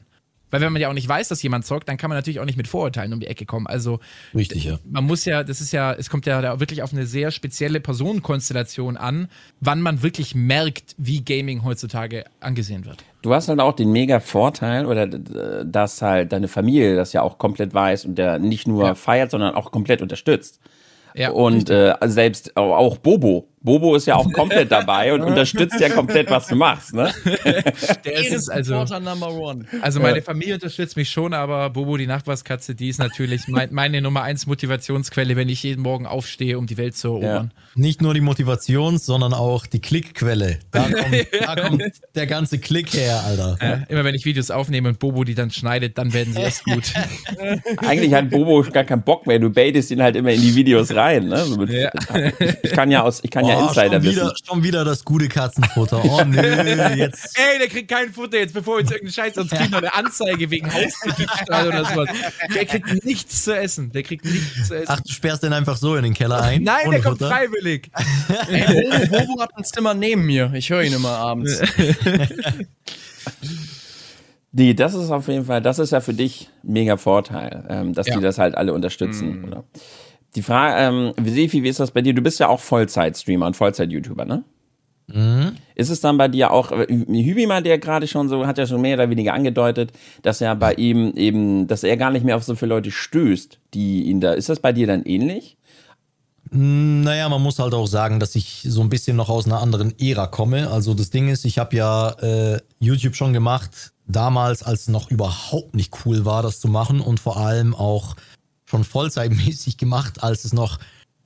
Weil 0.52 0.60
wenn 0.60 0.72
man 0.72 0.82
ja 0.82 0.90
auch 0.90 0.92
nicht 0.92 1.08
weiß, 1.08 1.28
dass 1.28 1.42
jemand 1.42 1.64
zockt, 1.64 1.88
dann 1.88 1.96
kann 1.96 2.10
man 2.10 2.18
natürlich 2.18 2.38
auch 2.38 2.44
nicht 2.44 2.58
mit 2.58 2.68
Vorurteilen 2.68 3.12
um 3.14 3.20
die 3.20 3.26
Ecke 3.26 3.46
kommen. 3.46 3.66
Also 3.66 4.00
Richtig, 4.34 4.64
ja. 4.64 4.78
Man 4.84 5.04
muss 5.04 5.24
ja, 5.24 5.42
das 5.42 5.62
ist 5.62 5.72
ja, 5.72 5.94
es 5.94 6.10
kommt 6.10 6.26
ja 6.26 6.42
da 6.42 6.60
wirklich 6.60 6.82
auf 6.82 6.92
eine 6.92 7.06
sehr 7.06 7.30
spezielle 7.30 7.80
Personenkonstellation 7.80 8.98
an, 8.98 9.28
wann 9.60 9.80
man 9.80 10.02
wirklich 10.02 10.34
merkt, 10.34 10.94
wie 10.98 11.24
Gaming 11.24 11.64
heutzutage 11.64 12.24
angesehen 12.40 12.84
wird. 12.84 12.98
Du 13.22 13.32
hast 13.32 13.48
halt 13.48 13.60
auch 13.60 13.72
den 13.72 13.92
mega 13.92 14.20
Vorteil, 14.20 14.84
oder 14.84 15.06
dass 15.06 16.02
halt 16.02 16.32
deine 16.32 16.48
Familie 16.48 16.96
das 16.96 17.14
ja 17.14 17.22
auch 17.22 17.38
komplett 17.38 17.72
weiß 17.72 18.04
und 18.04 18.16
der 18.16 18.38
nicht 18.38 18.68
nur 18.68 18.84
ja. 18.84 18.94
feiert, 18.94 19.30
sondern 19.30 19.54
auch 19.54 19.70
komplett 19.70 20.02
unterstützt. 20.02 20.60
Ja, 21.14 21.30
und 21.30 21.70
äh, 21.70 21.94
selbst 22.04 22.56
auch 22.56 22.98
Bobo. 22.98 23.48
Bobo 23.62 23.94
ist 23.94 24.06
ja 24.06 24.16
auch 24.16 24.30
komplett 24.32 24.72
dabei 24.72 25.12
und 25.12 25.22
unterstützt 25.22 25.78
ja 25.80 25.88
komplett, 25.88 26.28
was 26.30 26.48
du 26.48 26.56
machst, 26.56 26.94
ne? 26.94 27.12
Der 28.04 28.14
ist 28.14 28.32
es 28.32 28.48
also. 28.48 28.84
Number 28.98 29.32
one. 29.32 29.64
Also 29.80 30.00
meine 30.00 30.22
Familie 30.22 30.54
unterstützt 30.54 30.96
mich 30.96 31.10
schon, 31.10 31.32
aber 31.32 31.70
Bobo, 31.70 31.96
die 31.96 32.06
Nachbarskatze, 32.06 32.74
die 32.74 32.88
ist 32.88 32.98
natürlich 32.98 33.48
mein, 33.48 33.72
meine 33.72 34.02
Nummer 34.02 34.22
eins 34.22 34.46
Motivationsquelle, 34.46 35.36
wenn 35.36 35.48
ich 35.48 35.62
jeden 35.62 35.82
Morgen 35.82 36.06
aufstehe, 36.06 36.58
um 36.58 36.66
die 36.66 36.76
Welt 36.76 36.96
zu 36.96 37.08
erobern. 37.08 37.52
Ja. 37.54 37.62
Nicht 37.74 38.02
nur 38.02 38.14
die 38.14 38.20
Motivations-, 38.20 39.06
sondern 39.06 39.32
auch 39.32 39.66
die 39.66 39.80
Klickquelle. 39.80 40.58
Da 40.70 40.82
kommt, 40.88 41.26
da 41.32 41.54
kommt 41.56 41.82
der 42.14 42.26
ganze 42.26 42.58
Klick 42.58 42.92
her, 42.94 43.22
Alter. 43.24 43.58
Ja, 43.60 43.74
immer 43.88 44.04
wenn 44.04 44.14
ich 44.14 44.24
Videos 44.24 44.50
aufnehme 44.50 44.88
und 44.88 44.98
Bobo 44.98 45.24
die 45.24 45.34
dann 45.34 45.50
schneidet, 45.50 45.98
dann 45.98 46.12
werden 46.12 46.34
sie 46.34 46.40
erst 46.40 46.64
gut. 46.64 46.92
Eigentlich 47.78 48.12
hat 48.12 48.30
Bobo 48.30 48.62
gar 48.72 48.84
keinen 48.84 49.02
Bock 49.02 49.26
mehr. 49.26 49.38
Du 49.38 49.50
baitest 49.50 49.90
ihn 49.90 50.02
halt 50.02 50.16
immer 50.16 50.30
in 50.30 50.40
die 50.40 50.54
Videos 50.54 50.94
rein. 50.94 51.28
Ne? 51.28 51.92
Ich 52.62 52.72
kann 52.72 52.90
ja 52.90 53.02
aus, 53.02 53.20
ich 53.22 53.30
kann 53.30 53.46
ja 53.46 53.51
ja 53.52 53.68
Insider 53.68 53.92
schon 53.92 54.02
wieder, 54.02 54.24
wissen. 54.24 54.46
Schon 54.46 54.62
wieder 54.62 54.84
das 54.84 55.04
gute 55.04 55.28
Katzenfutter. 55.28 56.04
Oh 56.04 56.22
nö, 56.24 56.40
jetzt. 56.96 57.38
Ey, 57.38 57.58
der 57.58 57.68
kriegt 57.68 57.90
kein 57.90 58.12
Futter 58.12 58.38
jetzt, 58.38 58.54
bevor 58.54 58.76
wir 58.76 58.82
uns 58.82 58.90
irgendeinen 58.90 59.12
Scheiß, 59.12 59.34
sonst 59.34 59.50
kriegt 59.50 59.70
noch 59.70 59.78
eine 59.78 59.94
Anzeige 59.94 60.50
wegen 60.50 60.72
Hausdiebstahl 60.72 61.68
oder 61.68 61.84
sowas. 61.84 62.08
Der 62.54 62.64
kriegt 62.66 63.04
nichts 63.04 63.44
zu 63.44 63.56
essen. 63.56 63.92
Der 63.92 64.02
kriegt 64.02 64.24
nichts 64.24 64.68
zu 64.68 64.76
essen. 64.76 64.86
Ach, 64.88 65.00
du 65.00 65.12
sperrst 65.12 65.42
den 65.42 65.52
einfach 65.52 65.76
so 65.76 65.96
in 65.96 66.04
den 66.04 66.14
Keller 66.14 66.42
ein? 66.42 66.62
Nein, 66.62 66.90
der 66.90 67.00
kommt 67.00 67.18
Futter? 67.18 67.30
freiwillig. 67.30 67.90
Ey, 68.48 69.08
Bobo 69.08 69.40
hat 69.40 69.50
ein 69.56 69.64
Zimmer 69.64 69.94
neben 69.94 70.24
mir. 70.24 70.52
Ich 70.54 70.70
höre 70.70 70.82
ihn 70.82 70.92
immer 70.92 71.16
abends. 71.16 71.60
Die, 74.54 74.74
das 74.74 74.92
ist 74.92 75.10
auf 75.10 75.28
jeden 75.28 75.46
Fall, 75.46 75.62
das 75.62 75.78
ist 75.78 75.92
ja 75.92 76.00
für 76.02 76.12
dich 76.12 76.50
mega 76.62 76.98
Vorteil, 76.98 77.64
ähm, 77.70 77.94
dass 77.94 78.06
ja. 78.06 78.16
die 78.16 78.22
das 78.22 78.36
halt 78.36 78.54
alle 78.54 78.74
unterstützen, 78.74 79.40
mm. 79.40 79.62
Die 80.34 80.42
Frage, 80.42 80.76
ähm, 80.78 81.12
Sefi, 81.24 81.62
wie 81.62 81.68
ist 81.68 81.80
das 81.80 81.90
bei 81.90 82.00
dir? 82.00 82.14
Du 82.14 82.22
bist 82.22 82.40
ja 82.40 82.48
auch 82.48 82.60
Vollzeit-Streamer 82.60 83.46
und 83.46 83.56
Vollzeit-YouTuber, 83.56 84.24
ne? 84.24 84.44
Mhm. 85.08 85.56
Ist 85.74 85.90
es 85.90 86.00
dann 86.00 86.16
bei 86.16 86.28
dir 86.28 86.52
auch, 86.52 86.72
äh, 86.72 86.86
Hübimann, 86.88 87.64
der 87.64 87.78
gerade 87.78 88.06
schon 88.06 88.28
so, 88.28 88.46
hat 88.46 88.56
ja 88.56 88.66
schon 88.66 88.80
mehr 88.80 88.94
oder 88.94 89.10
weniger 89.10 89.34
angedeutet, 89.34 89.92
dass 90.22 90.40
er 90.40 90.54
bei 90.56 90.74
ihm 90.74 91.12
eben, 91.16 91.66
dass 91.66 91.82
er 91.82 91.96
gar 91.96 92.10
nicht 92.10 92.24
mehr 92.24 92.36
auf 92.36 92.44
so 92.44 92.54
viele 92.54 92.70
Leute 92.70 92.90
stößt, 92.90 93.58
die 93.74 94.04
ihn 94.04 94.20
da, 94.20 94.32
ist 94.32 94.48
das 94.48 94.60
bei 94.60 94.72
dir 94.72 94.86
dann 94.86 95.02
ähnlich? 95.04 95.56
Naja, 96.54 97.30
man 97.30 97.42
muss 97.42 97.58
halt 97.58 97.72
auch 97.72 97.86
sagen, 97.86 98.20
dass 98.20 98.34
ich 98.34 98.62
so 98.68 98.82
ein 98.82 98.90
bisschen 98.90 99.16
noch 99.16 99.30
aus 99.30 99.46
einer 99.46 99.60
anderen 99.60 99.94
Ära 99.98 100.26
komme. 100.26 100.70
Also 100.70 100.92
das 100.92 101.08
Ding 101.08 101.28
ist, 101.28 101.46
ich 101.46 101.58
habe 101.58 101.74
ja 101.76 102.10
äh, 102.20 102.60
YouTube 102.78 103.16
schon 103.16 103.32
gemacht, 103.32 103.92
damals, 104.06 104.62
als 104.62 104.82
es 104.82 104.88
noch 104.88 105.10
überhaupt 105.10 105.74
nicht 105.74 105.94
cool 106.04 106.26
war, 106.26 106.42
das 106.42 106.60
zu 106.60 106.68
machen 106.68 107.00
und 107.00 107.20
vor 107.20 107.38
allem 107.38 107.74
auch 107.74 108.16
schon 108.72 108.84
vollzeitmäßig 108.84 109.76
gemacht, 109.76 110.22
als 110.22 110.44
es 110.46 110.54
noch 110.54 110.78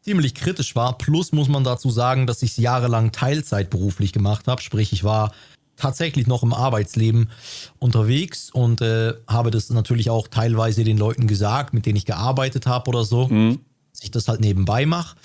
ziemlich 0.02 0.34
kritisch 0.34 0.74
war. 0.74 0.98
Plus 0.98 1.30
muss 1.32 1.48
man 1.48 1.62
dazu 1.62 1.90
sagen, 1.90 2.26
dass 2.26 2.42
ich 2.42 2.50
es 2.50 2.56
jahrelang 2.56 3.12
Teilzeit 3.12 3.70
beruflich 3.70 4.12
gemacht 4.12 4.48
habe. 4.48 4.60
Sprich, 4.60 4.92
ich 4.92 5.04
war 5.04 5.32
tatsächlich 5.76 6.26
noch 6.26 6.42
im 6.42 6.52
Arbeitsleben 6.52 7.30
unterwegs 7.78 8.50
und 8.50 8.80
äh, 8.80 9.14
habe 9.28 9.50
das 9.52 9.70
natürlich 9.70 10.10
auch 10.10 10.26
teilweise 10.26 10.82
den 10.82 10.98
Leuten 10.98 11.28
gesagt, 11.28 11.72
mit 11.72 11.86
denen 11.86 11.96
ich 11.96 12.04
gearbeitet 12.04 12.66
habe 12.66 12.88
oder 12.88 13.04
so, 13.04 13.28
mhm. 13.28 13.60
dass 13.92 14.02
ich 14.02 14.10
das 14.10 14.26
halt 14.26 14.40
nebenbei 14.40 14.86
mache. 14.86 15.16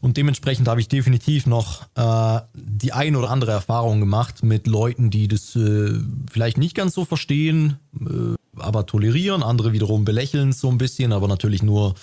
Und 0.00 0.16
dementsprechend 0.16 0.68
habe 0.68 0.80
ich 0.80 0.88
definitiv 0.88 1.46
noch 1.46 1.82
äh, 1.94 2.40
die 2.54 2.92
ein 2.92 3.16
oder 3.16 3.30
andere 3.30 3.52
Erfahrung 3.52 4.00
gemacht 4.00 4.42
mit 4.42 4.66
Leuten, 4.66 5.10
die 5.10 5.28
das 5.28 5.56
äh, 5.56 5.98
vielleicht 6.30 6.56
nicht 6.58 6.74
ganz 6.74 6.94
so 6.94 7.04
verstehen, 7.04 7.78
äh, 8.00 8.34
aber 8.58 8.86
tolerieren. 8.86 9.42
Andere 9.42 9.72
wiederum 9.72 10.04
belächeln 10.04 10.52
so 10.52 10.68
ein 10.68 10.78
bisschen, 10.78 11.12
aber 11.12 11.28
natürlich 11.28 11.62
nur 11.62 11.94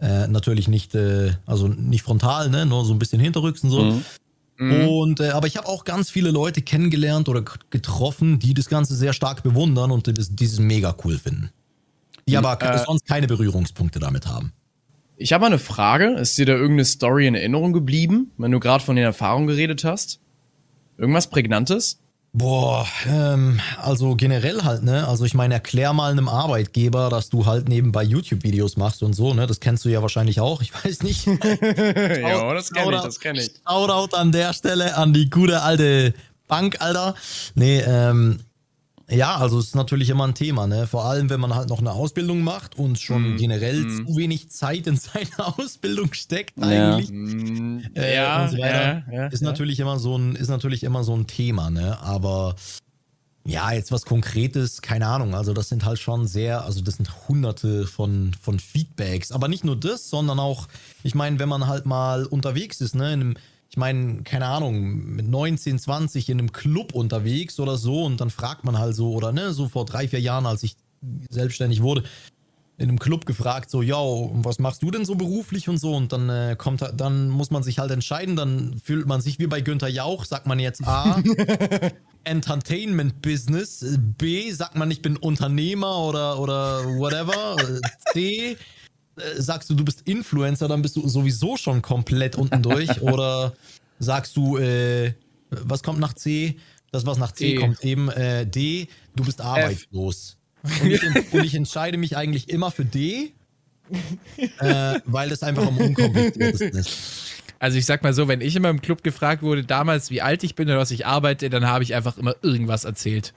äh, 0.00 0.26
natürlich 0.28 0.68
nicht, 0.68 0.94
äh, 0.94 1.32
also 1.46 1.68
nicht 1.68 2.02
frontal, 2.02 2.50
ne? 2.50 2.66
nur 2.66 2.84
so 2.84 2.92
ein 2.92 2.98
bisschen 2.98 3.20
hinterrücks 3.20 3.62
und 3.62 3.70
so. 3.70 3.82
Mhm. 3.82 4.02
mhm. 4.58 4.88
Und 4.88 5.20
äh, 5.20 5.30
aber 5.30 5.46
ich 5.46 5.56
habe 5.56 5.68
auch 5.68 5.84
ganz 5.84 6.10
viele 6.10 6.30
Leute 6.30 6.62
kennengelernt 6.62 7.28
oder 7.28 7.42
getroffen, 7.70 8.38
die 8.38 8.54
das 8.54 8.68
Ganze 8.68 8.94
sehr 8.94 9.12
stark 9.12 9.42
bewundern 9.42 9.90
und 9.90 10.06
das, 10.18 10.34
dieses 10.34 10.58
mega 10.58 10.94
cool 11.04 11.18
finden. 11.18 11.50
Die 12.28 12.32
mhm. 12.32 12.44
aber 12.44 12.62
äh, 12.62 12.84
sonst 12.84 13.06
keine 13.06 13.26
Berührungspunkte 13.26 13.98
damit 13.98 14.26
haben. 14.26 14.52
Ich 15.16 15.32
habe 15.32 15.42
mal 15.42 15.46
eine 15.46 15.58
Frage. 15.58 16.08
Ist 16.16 16.36
dir 16.36 16.44
da 16.44 16.52
irgendeine 16.52 16.84
Story 16.84 17.26
in 17.26 17.34
Erinnerung 17.34 17.72
geblieben, 17.72 18.32
wenn 18.36 18.50
du 18.50 18.60
gerade 18.60 18.84
von 18.84 18.96
den 18.96 19.04
Erfahrungen 19.04 19.46
geredet 19.46 19.82
hast? 19.82 20.20
Irgendwas 20.98 21.30
Prägnantes? 21.30 22.00
Boah, 22.38 22.86
ähm, 23.08 23.60
also 23.80 24.14
generell 24.14 24.62
halt, 24.62 24.82
ne? 24.82 25.08
Also 25.08 25.24
ich 25.24 25.32
meine, 25.32 25.54
erklär 25.54 25.94
mal 25.94 26.10
einem 26.10 26.28
Arbeitgeber, 26.28 27.08
dass 27.08 27.30
du 27.30 27.46
halt 27.46 27.66
nebenbei 27.66 28.02
YouTube-Videos 28.02 28.76
machst 28.76 29.02
und 29.02 29.14
so, 29.14 29.32
ne? 29.32 29.46
Das 29.46 29.58
kennst 29.58 29.86
du 29.86 29.88
ja 29.88 30.02
wahrscheinlich 30.02 30.38
auch, 30.38 30.60
ich 30.60 30.70
weiß 30.84 31.02
nicht. 31.02 31.26
ja, 31.26 32.52
das 32.52 32.70
kenne 32.70 32.94
ich, 32.94 33.00
das 33.00 33.20
kenne 33.20 33.40
ich. 33.40 33.52
Shoutout 33.66 34.14
an 34.14 34.32
der 34.32 34.52
Stelle 34.52 34.98
an 34.98 35.14
die 35.14 35.30
gute 35.30 35.62
alte 35.62 36.12
Bank, 36.46 36.76
Alter. 36.80 37.14
Nee, 37.54 37.80
ähm, 37.80 38.40
ja, 39.08 39.36
also 39.36 39.58
es 39.58 39.66
ist 39.66 39.76
natürlich 39.76 40.10
immer 40.10 40.26
ein 40.26 40.34
Thema, 40.34 40.66
ne? 40.66 40.86
Vor 40.88 41.04
allem, 41.04 41.30
wenn 41.30 41.38
man 41.38 41.54
halt 41.54 41.68
noch 41.68 41.78
eine 41.78 41.92
Ausbildung 41.92 42.42
macht 42.42 42.76
und 42.76 42.98
schon 42.98 43.34
mm. 43.34 43.36
generell 43.36 43.84
mm. 43.84 44.06
zu 44.06 44.16
wenig 44.16 44.50
Zeit 44.50 44.86
in 44.88 44.96
seine 44.96 45.58
Ausbildung 45.58 46.12
steckt, 46.12 46.60
eigentlich. 46.60 47.10
Mm. 47.10 47.78
Äh, 47.94 48.16
ja, 48.16 48.48
so 48.48 48.56
ja, 48.56 49.04
ja, 49.10 49.26
ist 49.28 49.42
ja. 49.42 49.46
natürlich 49.48 49.78
immer 49.78 50.00
so 50.00 50.18
ein, 50.18 50.34
ist 50.34 50.48
natürlich 50.48 50.82
immer 50.82 51.04
so 51.04 51.14
ein 51.14 51.28
Thema, 51.28 51.70
ne? 51.70 52.00
Aber 52.00 52.56
ja, 53.44 53.70
jetzt 53.70 53.92
was 53.92 54.04
Konkretes, 54.04 54.82
keine 54.82 55.06
Ahnung. 55.06 55.36
Also 55.36 55.52
das 55.52 55.68
sind 55.68 55.84
halt 55.84 56.00
schon 56.00 56.26
sehr, 56.26 56.64
also 56.64 56.80
das 56.80 56.96
sind 56.96 57.28
hunderte 57.28 57.86
von, 57.86 58.34
von 58.40 58.58
Feedbacks. 58.58 59.30
Aber 59.30 59.46
nicht 59.46 59.64
nur 59.64 59.76
das, 59.76 60.10
sondern 60.10 60.40
auch, 60.40 60.66
ich 61.04 61.14
meine, 61.14 61.38
wenn 61.38 61.48
man 61.48 61.68
halt 61.68 61.86
mal 61.86 62.26
unterwegs 62.26 62.80
ist, 62.80 62.96
ne, 62.96 63.12
in 63.12 63.20
einem 63.20 63.36
ich 63.76 63.78
meine, 63.78 64.22
keine 64.22 64.46
Ahnung, 64.46 65.16
mit 65.16 65.28
19, 65.28 65.78
20 65.78 66.30
in 66.30 66.38
einem 66.38 66.50
Club 66.50 66.94
unterwegs 66.94 67.60
oder 67.60 67.76
so 67.76 68.04
und 68.04 68.22
dann 68.22 68.30
fragt 68.30 68.64
man 68.64 68.78
halt 68.78 68.96
so, 68.96 69.12
oder 69.12 69.32
ne, 69.32 69.52
so 69.52 69.68
vor 69.68 69.84
drei, 69.84 70.08
vier 70.08 70.18
Jahren, 70.18 70.46
als 70.46 70.62
ich 70.62 70.76
selbstständig 71.28 71.82
wurde, 71.82 72.02
in 72.78 72.88
einem 72.88 72.98
Club 72.98 73.26
gefragt, 73.26 73.68
so, 73.68 73.82
ja, 73.82 73.98
was 73.98 74.58
machst 74.60 74.82
du 74.82 74.90
denn 74.90 75.04
so 75.04 75.14
beruflich 75.14 75.68
und 75.68 75.76
so? 75.76 75.94
Und 75.94 76.14
dann 76.14 76.30
äh, 76.30 76.56
kommt, 76.56 76.90
dann 76.96 77.28
muss 77.28 77.50
man 77.50 77.62
sich 77.62 77.78
halt 77.78 77.90
entscheiden, 77.90 78.34
dann 78.34 78.80
fühlt 78.82 79.06
man 79.06 79.20
sich 79.20 79.38
wie 79.38 79.46
bei 79.46 79.60
Günther 79.60 79.88
Jauch, 79.88 80.24
sagt 80.24 80.46
man 80.46 80.58
jetzt 80.58 80.82
A, 80.88 81.22
Entertainment 82.24 83.20
Business, 83.20 83.84
B, 84.16 84.50
sagt 84.52 84.76
man, 84.76 84.90
ich 84.90 85.02
bin 85.02 85.18
Unternehmer 85.18 85.98
oder, 85.98 86.40
oder 86.40 86.82
whatever, 86.96 87.56
C, 88.14 88.56
sagst 89.36 89.70
du, 89.70 89.74
du 89.74 89.84
bist 89.84 90.02
Influencer, 90.02 90.68
dann 90.68 90.82
bist 90.82 90.96
du 90.96 91.08
sowieso 91.08 91.56
schon 91.56 91.82
komplett 91.82 92.36
unten 92.36 92.62
durch. 92.62 93.00
Oder 93.02 93.54
sagst 93.98 94.36
du, 94.36 94.58
äh, 94.58 95.14
was 95.50 95.82
kommt 95.82 96.00
nach 96.00 96.14
C? 96.14 96.56
Das, 96.92 97.06
was 97.06 97.18
nach 97.18 97.32
C 97.32 97.54
e. 97.54 97.54
kommt, 97.56 97.84
eben 97.84 98.08
äh, 98.10 98.46
D, 98.46 98.88
du 99.16 99.24
bist 99.24 99.40
arbeitslos. 99.40 100.36
Und 100.82 100.90
ich, 100.90 101.02
und 101.32 101.44
ich, 101.44 101.54
entscheide 101.54 101.98
mich 101.98 102.16
eigentlich 102.16 102.48
immer 102.48 102.70
für 102.70 102.84
D, 102.84 103.32
äh, 104.58 105.00
weil 105.04 105.28
das 105.28 105.42
einfach 105.42 105.66
am 105.66 105.78
unkompliziertesten 105.78 106.78
ist. 106.78 106.98
Also 107.58 107.78
ich 107.78 107.86
sag 107.86 108.02
mal 108.02 108.12
so, 108.12 108.28
wenn 108.28 108.40
ich 108.40 108.54
immer 108.56 108.68
im 108.68 108.82
Club 108.82 109.02
gefragt 109.02 109.42
wurde, 109.42 109.64
damals 109.64 110.10
wie 110.10 110.22
alt 110.22 110.44
ich 110.44 110.54
bin 110.54 110.68
oder 110.68 110.78
was 110.78 110.90
ich 110.90 111.06
arbeite, 111.06 111.48
dann 111.50 111.66
habe 111.66 111.84
ich 111.84 111.94
einfach 111.94 112.18
immer 112.18 112.34
irgendwas 112.42 112.84
erzählt. 112.84 113.32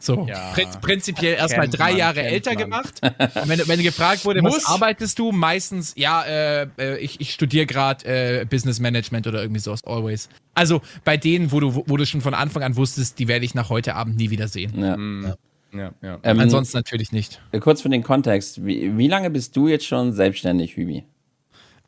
So, 0.00 0.26
ja. 0.28 0.54
prinzipiell 0.80 1.34
erstmal 1.34 1.68
drei 1.68 1.90
man, 1.90 1.98
Jahre 1.98 2.22
älter 2.22 2.52
man. 2.52 2.58
gemacht. 2.58 3.00
wenn, 3.46 3.66
wenn 3.66 3.82
gefragt 3.82 4.24
wurde, 4.24 4.42
Muss. 4.42 4.56
was 4.56 4.66
arbeitest 4.66 5.18
du? 5.18 5.32
Meistens, 5.32 5.94
ja, 5.96 6.22
äh, 6.22 6.68
äh 6.78 6.98
ich, 6.98 7.20
ich 7.20 7.32
studiere 7.32 7.66
gerade 7.66 8.04
äh, 8.04 8.44
Business 8.44 8.78
Management 8.78 9.26
oder 9.26 9.42
irgendwie 9.42 9.60
sowas, 9.60 9.82
always. 9.84 10.28
Also 10.54 10.82
bei 11.04 11.16
denen, 11.16 11.50
wo 11.50 11.60
du, 11.60 11.84
wo 11.86 11.96
du 11.96 12.06
schon 12.06 12.20
von 12.20 12.34
Anfang 12.34 12.62
an 12.62 12.76
wusstest, 12.76 13.18
die 13.18 13.26
werde 13.26 13.44
ich 13.44 13.54
nach 13.54 13.70
heute 13.70 13.96
Abend 13.96 14.16
nie 14.16 14.30
wieder 14.30 14.46
sehen. 14.46 14.80
Ja. 14.80 14.96
Mhm. 14.96 15.34
Ja, 15.72 15.92
ja. 16.00 16.18
Ähm, 16.22 16.40
Ansonsten 16.40 16.78
natürlich 16.78 17.12
nicht. 17.12 17.40
Äh, 17.52 17.58
kurz 17.58 17.82
für 17.82 17.88
den 17.88 18.02
Kontext, 18.02 18.64
wie, 18.64 18.96
wie 18.96 19.08
lange 19.08 19.30
bist 19.30 19.54
du 19.56 19.68
jetzt 19.68 19.86
schon 19.86 20.12
selbstständig, 20.12 20.76
Hübi? 20.76 21.04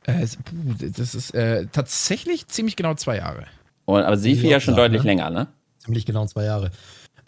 Äh, 0.04 0.26
das 0.80 1.14
ist 1.14 1.34
äh, 1.34 1.66
tatsächlich 1.72 2.48
ziemlich 2.48 2.76
genau 2.76 2.94
zwei 2.94 3.16
Jahre. 3.16 3.46
Und, 3.84 4.02
aber 4.02 4.16
Sifi 4.16 4.48
ja 4.48 4.60
schon 4.60 4.76
deutlich 4.76 5.02
ne? 5.02 5.06
länger, 5.06 5.30
ne? 5.30 5.48
Ziemlich 5.78 6.04
genau 6.04 6.26
zwei 6.26 6.44
Jahre. 6.44 6.70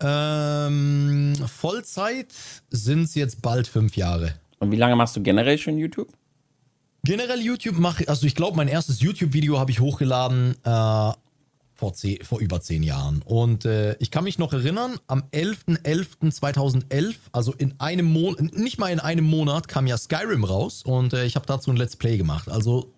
Ähm, 0.02 1.34
Vollzeit 1.46 2.28
sind 2.70 3.04
es 3.04 3.14
jetzt 3.14 3.42
bald 3.42 3.68
fünf 3.68 3.96
Jahre. 3.96 4.34
Und 4.58 4.70
wie 4.70 4.76
lange 4.76 4.96
machst 4.96 5.16
du 5.16 5.22
generell 5.22 5.58
schon 5.58 5.78
YouTube? 5.78 6.08
Generell 7.04 7.40
YouTube 7.40 7.78
mache 7.78 8.04
ich, 8.04 8.08
also 8.08 8.26
ich 8.26 8.34
glaube, 8.34 8.56
mein 8.56 8.68
erstes 8.68 9.00
YouTube-Video 9.00 9.58
habe 9.58 9.72
ich 9.72 9.80
hochgeladen 9.80 10.54
äh, 10.64 11.12
vor, 11.74 11.94
zehn, 11.94 12.22
vor 12.22 12.38
über 12.38 12.60
zehn 12.60 12.84
Jahren. 12.84 13.22
Und 13.24 13.64
äh, 13.64 13.96
ich 13.98 14.12
kann 14.12 14.22
mich 14.22 14.38
noch 14.38 14.52
erinnern, 14.52 15.00
am 15.08 15.24
11.11.2011, 15.32 17.14
also 17.32 17.52
in 17.54 17.74
einem 17.80 18.06
Monat, 18.06 18.54
nicht 18.56 18.78
mal 18.78 18.92
in 18.92 19.00
einem 19.00 19.24
Monat, 19.24 19.66
kam 19.66 19.88
ja 19.88 19.96
Skyrim 19.96 20.44
raus 20.44 20.84
und 20.84 21.12
äh, 21.12 21.24
ich 21.24 21.34
habe 21.34 21.46
dazu 21.46 21.72
ein 21.72 21.76
Let's 21.76 21.96
Play 21.96 22.16
gemacht. 22.16 22.48
Also 22.48 22.92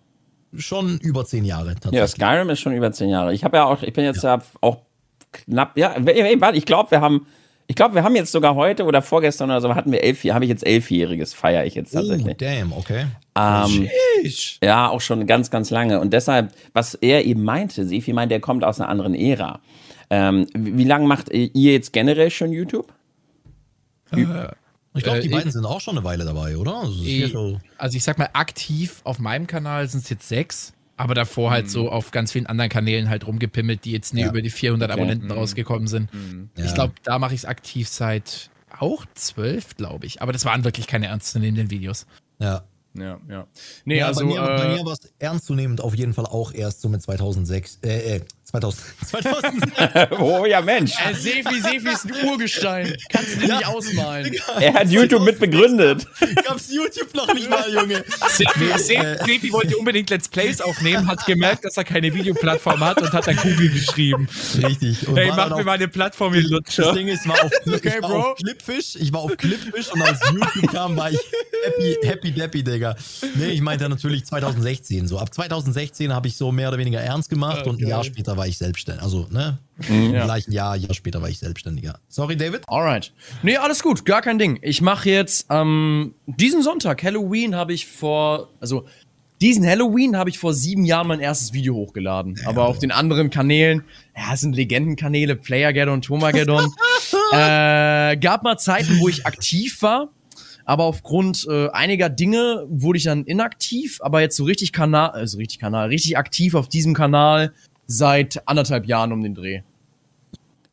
schon 0.55 0.99
über 0.99 1.25
zehn 1.25 1.45
Jahre 1.45 1.73
tatsächlich. 1.73 1.99
Ja, 1.99 2.07
Skyrim 2.07 2.49
ist 2.51 2.59
schon 2.59 2.73
über 2.73 2.91
zehn 2.91 3.09
Jahre. 3.09 3.33
Ich 3.33 3.43
habe 3.43 3.57
ja 3.57 3.65
auch, 3.65 3.81
ich 3.81 3.93
bin 3.93 4.05
jetzt 4.05 4.21
ja, 4.23 4.35
ja 4.35 4.43
auch 4.61 4.81
knapp, 5.45 5.77
ja, 5.77 5.95
warte, 5.97 6.57
ich 6.57 6.65
glaube, 6.65 6.91
wir 6.91 7.01
haben, 7.01 7.27
ich 7.67 7.75
glaube, 7.75 7.95
wir 7.95 8.03
haben 8.03 8.15
jetzt 8.15 8.31
sogar 8.31 8.55
heute 8.55 8.85
oder 8.85 9.01
vorgestern 9.01 9.49
oder 9.49 9.61
so, 9.61 9.73
hatten 9.73 9.91
wir 9.91 10.03
elf, 10.03 10.23
habe 10.25 10.45
ich 10.45 10.49
jetzt 10.49 10.65
elfjähriges, 10.65 11.33
feiere 11.33 11.65
ich 11.65 11.75
jetzt 11.75 11.91
tatsächlich. 11.91 12.35
Oh, 12.35 12.37
damn, 12.37 12.73
okay. 12.73 13.05
Ähm, 13.37 13.89
ja, 14.61 14.89
auch 14.89 15.01
schon 15.01 15.25
ganz, 15.27 15.49
ganz 15.49 15.69
lange. 15.69 15.99
Und 15.99 16.13
deshalb, 16.13 16.53
was 16.73 16.93
er 16.95 17.25
eben 17.25 17.43
meinte, 17.43 17.85
Sefi 17.85 18.13
meint, 18.13 18.31
der 18.31 18.39
kommt 18.39 18.63
aus 18.63 18.79
einer 18.79 18.89
anderen 18.89 19.15
Ära. 19.15 19.59
Ähm, 20.09 20.47
wie 20.53 20.83
lange 20.83 21.07
macht 21.07 21.31
ihr 21.31 21.73
jetzt 21.73 21.91
generell 21.91 22.29
schon 22.29 22.51
YouTube? 22.51 22.93
Äh, 24.11 24.21
ich 24.93 25.03
glaube, 25.03 25.19
die 25.19 25.27
äh, 25.27 25.31
beiden 25.31 25.51
sind 25.51 25.65
auch 25.65 25.81
schon 25.81 25.97
eine 25.97 26.05
Weile 26.05 26.23
dabei, 26.25 26.55
oder? 26.57 26.81
Also, 26.81 27.03
ich, 27.03 27.35
also 27.77 27.97
ich 27.97 28.03
sag 28.03 28.17
mal, 28.17 28.29
aktiv 28.33 29.01
auf 29.03 29.19
meinem 29.19 29.47
Kanal 29.47 29.87
sind 29.87 30.03
es 30.03 30.09
jetzt 30.09 30.27
sechs. 30.27 30.73
Aber 30.97 31.13
davor 31.13 31.51
halt 31.51 31.65
mhm. 31.65 31.69
so 31.69 31.91
auf 31.91 32.11
ganz 32.11 32.31
vielen 32.31 32.45
anderen 32.45 32.69
Kanälen 32.69 33.09
halt 33.09 33.27
rumgepimmelt, 33.27 33.83
die 33.83 33.91
jetzt 33.91 34.13
nie 34.13 34.21
ja. 34.21 34.29
über 34.29 34.41
die 34.41 34.49
400 34.49 34.89
okay. 34.89 34.99
Abonnenten 34.99 35.27
mhm. 35.27 35.33
rausgekommen 35.33 35.87
sind. 35.87 36.13
Mhm. 36.13 36.49
Ja. 36.57 36.65
Ich 36.65 36.73
glaube, 36.73 36.93
da 37.03 37.19
mache 37.19 37.33
ich 37.33 37.41
es 37.41 37.45
aktiv 37.45 37.87
seit 37.89 38.49
auch 38.79 39.05
zwölf, 39.13 39.75
glaube 39.75 40.05
ich. 40.05 40.21
Aber 40.21 40.31
das 40.31 40.45
waren 40.45 40.63
wirklich 40.63 40.87
keine 40.87 41.07
ernstzunehmenden 41.07 41.69
Videos. 41.69 42.05
Ja. 42.39 42.63
Ja, 42.97 43.19
ja. 43.29 43.47
Nee, 43.83 43.97
ja, 43.97 44.07
also. 44.07 44.21
Bei 44.21 44.25
mir, 44.27 44.41
äh, 44.41 44.57
bei 44.57 44.75
mir 44.75 44.85
war 44.85 44.93
es 44.93 45.13
ernstzunehmend 45.19 45.81
auf 45.81 45.95
jeden 45.95 46.13
Fall 46.13 46.25
auch 46.25 46.53
erst 46.53 46.81
so 46.81 46.87
mit 46.87 47.01
2006, 47.01 47.79
äh, 47.83 48.15
äh 48.15 48.21
2000. 48.61 48.83
2000. 49.05 50.11
oh 50.19 50.45
ja, 50.45 50.61
Mensch. 50.61 50.93
Äh, 50.93 51.13
Sefi, 51.13 51.61
Sefi 51.61 51.89
ist 51.89 52.05
ein 52.05 52.27
Urgestein. 52.27 52.95
Kannst 53.09 53.35
du 53.35 53.39
dir 53.41 53.47
ja. 53.47 53.57
nicht 53.57 53.67
ausmalen. 53.67 54.35
Er 54.59 54.73
hat 54.73 54.89
YouTube 54.89 55.23
mit 55.23 55.39
begründet. 55.39 56.07
Gab's 56.43 56.71
YouTube 56.71 57.13
noch 57.13 57.33
nicht 57.33 57.49
mal, 57.49 57.71
Junge. 57.71 58.03
Sefi 58.29 59.51
wollte 59.51 59.77
unbedingt 59.77 60.09
Let's 60.09 60.29
Plays 60.29 60.61
aufnehmen, 60.61 61.07
hat 61.07 61.25
gemerkt, 61.25 61.65
dass 61.65 61.77
er 61.77 61.83
keine 61.83 62.13
Videoplattform 62.13 62.79
hat 62.81 63.01
und 63.01 63.11
hat 63.11 63.27
dann 63.27 63.35
Google 63.37 63.69
geschrieben. 63.69 64.27
Richtig. 64.63 65.07
Und 65.07 65.17
hey, 65.17 65.31
mach 65.35 65.55
mir 65.55 65.63
mal 65.63 65.73
eine 65.73 65.87
Plattform, 65.87 66.33
ihr 66.33 66.43
Lutscher. 66.43 66.83
Das 66.83 66.95
Ding 66.95 67.07
ist, 67.07 67.27
war 67.27 67.43
auf, 67.43 67.51
okay, 67.67 67.93
ich 67.95 68.01
war 68.01 68.11
auf 68.11 68.35
Clipfish, 68.35 68.95
ich 68.95 69.13
war 69.13 69.21
auf 69.21 69.37
Clipfish 69.37 69.91
und 69.91 70.01
als 70.01 70.19
YouTube 70.31 70.71
kam, 70.71 70.97
war 70.97 71.11
ich 71.11 71.19
happy, 71.65 71.97
happy 72.03 72.31
deppy, 72.31 72.63
Digga. 72.63 72.95
Nee, 73.35 73.51
ich 73.51 73.61
meinte 73.61 73.87
natürlich 73.89 74.25
2016 74.25 75.07
so. 75.07 75.19
Ab 75.19 75.33
2016 75.33 76.13
habe 76.13 76.27
ich 76.27 76.35
so 76.35 76.51
mehr 76.51 76.69
oder 76.69 76.77
weniger 76.77 76.99
ernst 76.99 77.29
gemacht 77.29 77.61
okay. 77.61 77.69
und 77.69 77.81
ein 77.81 77.87
Jahr 77.87 78.03
später 78.03 78.37
war 78.37 78.44
war 78.45 78.49
ich 78.49 78.57
selbstständig. 78.59 79.03
Also, 79.03 79.27
ne? 79.31 79.57
Mhm. 79.89 80.13
Im 80.13 80.23
gleichen 80.23 80.51
Jahr, 80.51 80.75
Jahr 80.75 80.93
später 80.93 81.19
war 81.21 81.29
ich 81.29 81.39
selbstständiger. 81.39 81.99
Sorry, 82.07 82.37
David. 82.37 82.61
Alright. 82.67 83.11
Nee, 83.41 83.57
alles 83.57 83.81
gut, 83.81 84.05
gar 84.05 84.21
kein 84.21 84.37
Ding. 84.37 84.59
Ich 84.61 84.81
mache 84.81 85.09
jetzt 85.09 85.47
ähm, 85.49 86.13
diesen 86.27 86.61
Sonntag, 86.61 87.03
Halloween, 87.03 87.55
habe 87.55 87.73
ich 87.73 87.87
vor, 87.87 88.49
also 88.59 88.85
diesen 89.41 89.65
Halloween 89.65 90.15
habe 90.15 90.29
ich 90.29 90.37
vor 90.37 90.53
sieben 90.53 90.85
Jahren 90.85 91.07
mein 91.07 91.19
erstes 91.19 91.53
Video 91.53 91.73
hochgeladen. 91.73 92.35
Ja, 92.39 92.49
aber 92.49 92.67
auf 92.67 92.77
den 92.77 92.91
anderen 92.91 93.31
Kanälen, 93.31 93.83
ja, 94.15 94.33
es 94.33 94.41
sind 94.41 94.55
Legendenkanäle, 94.55 95.35
Playergeddon, 95.35 96.03
Tomageddon. 96.03 96.71
äh, 97.31 98.15
gab 98.17 98.43
mal 98.43 98.57
Zeiten, 98.57 98.99
wo 98.99 99.09
ich 99.09 99.25
aktiv 99.25 99.81
war. 99.81 100.09
Aber 100.67 100.85
aufgrund 100.85 101.47
äh, 101.49 101.69
einiger 101.69 102.09
Dinge 102.09 102.65
wurde 102.67 102.97
ich 102.97 103.03
dann 103.03 103.23
inaktiv, 103.25 103.99
aber 104.01 104.21
jetzt 104.21 104.35
so 104.35 104.45
richtig 104.45 104.71
Kanal, 104.71 105.11
also 105.11 105.37
richtig 105.37 105.59
Kanal, 105.59 105.89
richtig 105.89 106.17
aktiv 106.17 106.55
auf 106.55 106.69
diesem 106.69 106.95
Kanal 106.95 107.53
seit 107.87 108.47
anderthalb 108.47 108.85
Jahren 108.85 109.11
um 109.11 109.21
den 109.21 109.35
Dreh. 109.35 109.61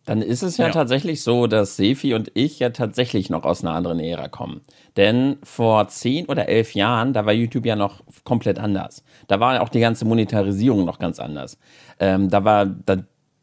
Dann 0.04 0.21
ist 0.21 0.42
es 0.42 0.57
ja, 0.57 0.66
ja, 0.66 0.73
tatsächlich 0.73 1.23
so, 1.23 1.47
dass 1.47 1.76
Sefi 1.76 2.14
und 2.14 2.33
ich 2.35 2.59
ja 2.59 2.71
tatsächlich 2.71 3.31
noch 3.31 3.45
aus 3.45 3.62
einer 3.62 3.73
anderen 3.75 4.00
Ära 4.00 4.26
kommen. 4.26 4.62
Denn 4.97 5.37
vor 5.45 5.87
zehn 5.88 6.26
oder 6.26 6.49
elf 6.49 6.75
Jahren, 6.75 7.12
da 7.12 7.25
war 7.25 7.33
YouTube 7.33 7.66
ja 7.66 7.76
noch 7.76 8.02
komplett 8.25 8.59
anders. 8.59 9.04
Da 9.28 9.38
war 9.38 9.62
auch 9.62 9.69
die 9.69 9.78
ganze 9.78 10.04
Monetarisierung 10.04 10.85
noch 10.85 10.99
ganz 10.99 11.21
anders. 11.21 11.57
Ähm, 12.00 12.31
da 12.31 12.42
war, 12.42 12.66
da, 12.66 12.97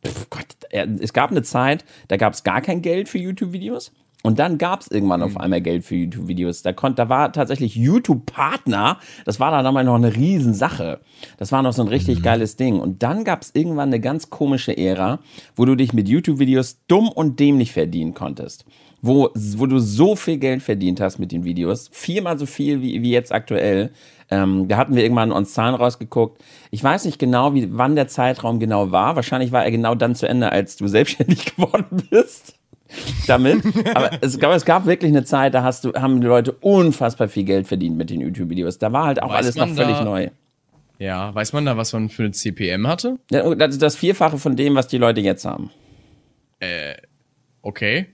pf 0.05 0.29
Gott, 0.29 0.47
es 0.71 1.13
gab 1.13 1.31
eine 1.31 1.43
Zeit, 1.43 1.85
da 2.09 2.17
gab 2.17 2.33
es 2.33 2.43
gar 2.43 2.61
kein 2.61 2.81
Geld 2.81 3.07
für 3.07 3.19
YouTube-Videos. 3.19 3.93
Und 4.21 4.38
dann 4.38 4.57
gab 4.57 4.81
es 4.81 4.91
irgendwann 4.91 5.21
auf 5.21 5.31
mhm. 5.31 5.38
einmal 5.38 5.61
Geld 5.61 5.85
für 5.85 5.95
YouTube-Videos. 5.95 6.61
Da, 6.61 6.73
da 6.73 7.09
war 7.09 7.31
tatsächlich 7.31 7.75
YouTube-Partner. 7.75 8.97
Das 9.23 9.39
war 9.39 9.51
dann 9.51 9.65
einmal 9.65 9.85
noch 9.85 9.95
eine 9.95 10.13
Riesensache. 10.13 10.99
Das 11.38 11.53
war 11.53 11.61
noch 11.61 11.71
so 11.71 11.81
ein 11.83 11.88
richtig 11.88 12.19
mhm. 12.19 12.23
geiles 12.23 12.57
Ding. 12.57 12.79
Und 12.79 13.01
dann 13.01 13.23
gab 13.23 13.43
es 13.43 13.51
irgendwann 13.53 13.89
eine 13.89 14.01
ganz 14.01 14.29
komische 14.29 14.75
Ära, 14.77 15.19
wo 15.55 15.63
du 15.63 15.75
dich 15.75 15.93
mit 15.93 16.09
YouTube-Videos 16.09 16.79
dumm 16.88 17.07
und 17.07 17.39
dämlich 17.39 17.71
verdienen 17.71 18.13
konntest. 18.13 18.65
Wo, 19.01 19.29
wo 19.33 19.65
du 19.65 19.79
so 19.79 20.17
viel 20.17 20.38
Geld 20.38 20.61
verdient 20.61 20.99
hast 20.99 21.19
mit 21.19 21.31
den 21.31 21.45
Videos. 21.45 21.89
Viermal 21.93 22.38
so 22.38 22.45
viel 22.45 22.81
wie, 22.81 23.01
wie 23.01 23.11
jetzt 23.11 23.31
aktuell. 23.31 23.91
Ähm, 24.29 24.67
da 24.67 24.75
hatten 24.75 24.97
wir 24.97 25.03
irgendwann 25.03 25.31
uns 25.31 25.53
Zahlen 25.53 25.75
rausgeguckt. 25.75 26.43
Ich 26.71 26.83
weiß 26.83 27.05
nicht 27.05 27.19
genau, 27.19 27.53
wie, 27.53 27.69
wann 27.71 27.95
der 27.95 28.09
Zeitraum 28.09 28.59
genau 28.59 28.91
war. 28.91 29.15
Wahrscheinlich 29.15 29.53
war 29.53 29.63
er 29.63 29.71
genau 29.71 29.95
dann 29.95 30.15
zu 30.15 30.27
Ende, 30.27 30.51
als 30.51 30.75
du 30.75 30.88
selbstständig 30.89 31.55
geworden 31.55 32.03
bist 32.09 32.58
damit. 33.27 33.63
Aber 33.96 34.12
es, 34.22 34.39
gab, 34.39 34.53
es 34.53 34.65
gab 34.65 34.86
wirklich 34.86 35.12
eine 35.12 35.24
Zeit, 35.24 35.53
da 35.53 35.63
hast 35.63 35.86
du, 35.86 35.93
haben 35.93 36.22
die 36.22 36.27
Leute 36.27 36.51
unfassbar 36.53 37.27
viel 37.27 37.43
Geld 37.43 37.67
verdient 37.67 37.98
mit 37.98 38.10
den 38.10 38.22
YouTube-Videos. 38.22 38.77
Da 38.77 38.91
war 38.91 39.05
halt 39.05 39.22
auch 39.22 39.29
weiß 39.29 39.38
alles 39.38 39.55
noch 39.55 39.69
völlig 39.69 39.98
da, 39.98 40.03
neu. 40.03 40.29
Ja, 41.00 41.34
weiß 41.34 41.53
man 41.53 41.65
da, 41.65 41.77
was 41.77 41.93
man 41.93 42.10
für 42.10 42.24
ein 42.24 42.34
CPM 42.34 42.88
hatte? 42.88 43.19
Ja, 43.31 43.55
das 43.55 43.77
das 43.77 43.96
Vierfache 43.96 44.38
von 44.38 44.55
dem, 44.55 44.75
was 44.75 44.88
die 44.88 44.98
Leute 44.98 45.22
jetzt 45.22 45.46
haben. 45.46 45.72
Äh, 46.60 46.96
okay. 47.62 48.08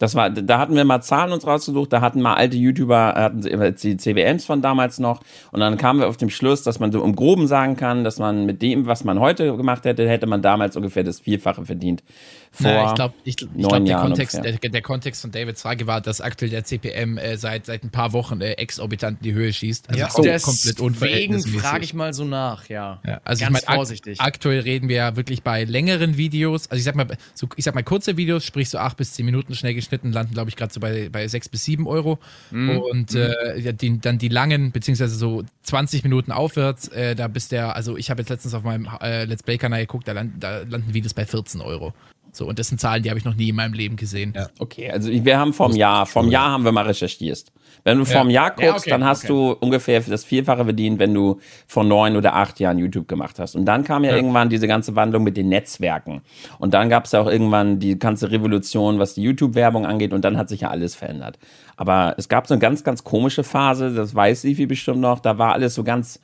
Das 0.00 0.14
war, 0.14 0.30
da 0.30 0.58
hatten 0.58 0.74
wir 0.74 0.84
mal 0.86 1.02
Zahlen 1.02 1.30
uns 1.30 1.46
rausgesucht, 1.46 1.92
da 1.92 2.00
hatten 2.00 2.22
mal 2.22 2.32
alte 2.32 2.56
YouTuber, 2.56 3.14
hatten 3.16 3.42
die 3.42 3.96
CWMs 3.98 4.46
von 4.46 4.62
damals 4.62 4.98
noch 4.98 5.20
und 5.52 5.60
dann 5.60 5.76
kamen 5.76 6.00
wir 6.00 6.08
auf 6.08 6.16
den 6.16 6.30
Schluss, 6.30 6.62
dass 6.62 6.80
man 6.80 6.90
so 6.90 7.04
im 7.04 7.14
Groben 7.14 7.46
sagen 7.46 7.76
kann, 7.76 8.02
dass 8.02 8.18
man 8.18 8.46
mit 8.46 8.62
dem, 8.62 8.86
was 8.86 9.04
man 9.04 9.20
heute 9.20 9.54
gemacht 9.58 9.84
hätte, 9.84 10.08
hätte 10.08 10.26
man 10.26 10.40
damals 10.40 10.74
ungefähr 10.74 11.04
das 11.04 11.20
Vierfache 11.20 11.66
verdient 11.66 12.02
vor 12.50 12.66
naja, 12.66 12.88
ich 12.88 12.94
glaube, 12.96 13.14
ich, 13.24 13.42
ich 13.42 13.48
glaub, 13.56 13.84
der, 13.84 13.96
Kontext, 13.98 14.44
der, 14.44 14.52
der, 14.58 14.82
Kontext 14.82 15.22
von 15.22 15.30
Davids 15.30 15.62
Frage 15.62 15.86
war, 15.86 16.00
dass 16.00 16.20
aktuell 16.20 16.50
der 16.50 16.64
CPM 16.64 17.16
äh, 17.16 17.36
seit, 17.36 17.66
seit 17.66 17.84
ein 17.84 17.90
paar 17.90 18.12
Wochen 18.12 18.40
äh, 18.40 18.52
exorbitant 18.52 19.18
in 19.18 19.24
die 19.24 19.32
Höhe 19.34 19.52
schießt. 19.52 19.88
Also 19.90 20.00
ja, 20.00 20.08
kom 20.08 20.24
komplett 20.24 20.80
unverhältnismäßig. 20.80 21.60
frage 21.60 21.84
ich 21.84 21.94
mal 21.94 22.12
so 22.12 22.24
nach, 22.24 22.68
ja. 22.68 23.00
ja 23.06 23.20
also 23.24 23.44
Ganz 23.44 23.60
ich 23.60 23.68
mein, 23.68 23.76
vorsichtig. 23.76 24.20
Ak 24.20 24.40
aktuell 24.40 24.60
reden 24.60 24.88
wir 24.88 24.96
ja 24.96 25.16
wirklich 25.16 25.42
bei 25.42 25.64
längeren 25.64 26.16
Videos. 26.16 26.70
Also 26.70 26.78
ich 26.78 26.84
sag 26.84 26.94
mal, 26.94 27.06
so, 27.34 27.46
ich 27.56 27.64
sag 27.64 27.74
mal 27.74 27.82
kurze 27.82 28.16
Videos, 28.16 28.46
sprich 28.46 28.70
so 28.70 28.78
acht 28.78 28.96
bis 28.96 29.12
zehn 29.12 29.26
Minuten 29.26 29.54
schnell 29.54 29.74
geschnitten, 29.74 30.12
landen 30.12 30.32
glaube 30.32 30.48
ich 30.48 30.56
gerade 30.56 30.72
so 30.72 30.80
bei, 30.80 31.10
bei 31.10 31.28
sechs 31.28 31.46
bis 31.50 31.64
sieben 31.64 31.86
Euro. 31.86 32.18
Mhm. 32.50 32.78
Und 32.78 33.12
mhm. 33.12 33.20
äh, 33.20 33.74
die, 33.74 34.00
dann 34.00 34.16
die 34.16 34.28
langen, 34.28 34.72
beziehungsweise 34.72 35.14
so 35.14 35.44
20 35.64 36.04
Minuten 36.04 36.32
aufwärts, 36.32 36.88
äh, 36.88 37.14
da 37.14 37.28
bist 37.28 37.52
der, 37.52 37.76
also 37.76 37.98
ich 37.98 38.08
habe 38.08 38.22
jetzt 38.22 38.30
letztens 38.30 38.54
auf 38.54 38.62
meinem 38.62 38.88
äh, 39.02 39.24
Let's 39.24 39.42
Play-Kanal 39.42 39.80
geguckt, 39.80 40.08
da, 40.08 40.12
land, 40.12 40.42
da 40.42 40.62
landen 40.62 40.94
Videos 40.94 41.12
bei 41.12 41.26
14 41.26 41.60
Euro. 41.60 41.92
So, 42.32 42.46
und 42.46 42.58
das 42.58 42.68
sind 42.68 42.80
Zahlen, 42.80 43.02
die 43.02 43.10
habe 43.10 43.18
ich 43.18 43.24
noch 43.24 43.34
nie 43.34 43.48
in 43.48 43.56
meinem 43.56 43.74
Leben 43.74 43.96
gesehen. 43.96 44.32
Ja. 44.36 44.48
Okay, 44.58 44.90
also 44.90 45.10
wir 45.10 45.38
haben 45.38 45.52
vom 45.52 45.74
Jahr, 45.74 46.06
vom 46.06 46.28
Jahr 46.28 46.50
haben 46.50 46.64
wir 46.64 46.72
mal 46.72 46.86
recherchiert. 46.86 47.44
Wenn 47.84 47.98
du 47.98 48.04
vom 48.04 48.28
Jahr 48.28 48.50
guckst, 48.50 48.62
ja, 48.62 48.74
okay, 48.74 48.90
dann 48.90 49.04
hast 49.04 49.24
okay. 49.24 49.32
du 49.32 49.52
ungefähr 49.52 50.00
das 50.00 50.24
Vierfache 50.24 50.64
verdient, 50.64 50.98
wenn 50.98 51.14
du 51.14 51.40
vor 51.66 51.84
neun 51.84 52.16
oder 52.16 52.34
acht 52.34 52.60
Jahren 52.60 52.78
YouTube 52.78 53.08
gemacht 53.08 53.38
hast. 53.38 53.54
Und 53.54 53.64
dann 53.64 53.84
kam 53.84 54.04
ja, 54.04 54.10
ja. 54.10 54.16
irgendwann 54.16 54.50
diese 54.50 54.68
ganze 54.68 54.96
Wandlung 54.96 55.24
mit 55.24 55.36
den 55.36 55.48
Netzwerken. 55.48 56.20
Und 56.58 56.74
dann 56.74 56.88
gab 56.88 57.06
es 57.06 57.12
ja 57.12 57.20
auch 57.20 57.26
irgendwann 57.26 57.78
die 57.78 57.98
ganze 57.98 58.30
Revolution, 58.30 58.98
was 58.98 59.14
die 59.14 59.22
YouTube-Werbung 59.22 59.86
angeht. 59.86 60.12
Und 60.12 60.24
dann 60.24 60.36
hat 60.36 60.48
sich 60.48 60.60
ja 60.62 60.68
alles 60.68 60.94
verändert. 60.94 61.38
Aber 61.76 62.14
es 62.18 62.28
gab 62.28 62.46
so 62.46 62.54
eine 62.54 62.60
ganz, 62.60 62.84
ganz 62.84 63.04
komische 63.04 63.44
Phase, 63.44 63.94
das 63.94 64.14
weiß 64.14 64.42
Sifi 64.42 64.66
bestimmt 64.66 65.00
noch, 65.00 65.18
da 65.18 65.38
war 65.38 65.54
alles 65.54 65.74
so 65.74 65.82
ganz, 65.82 66.20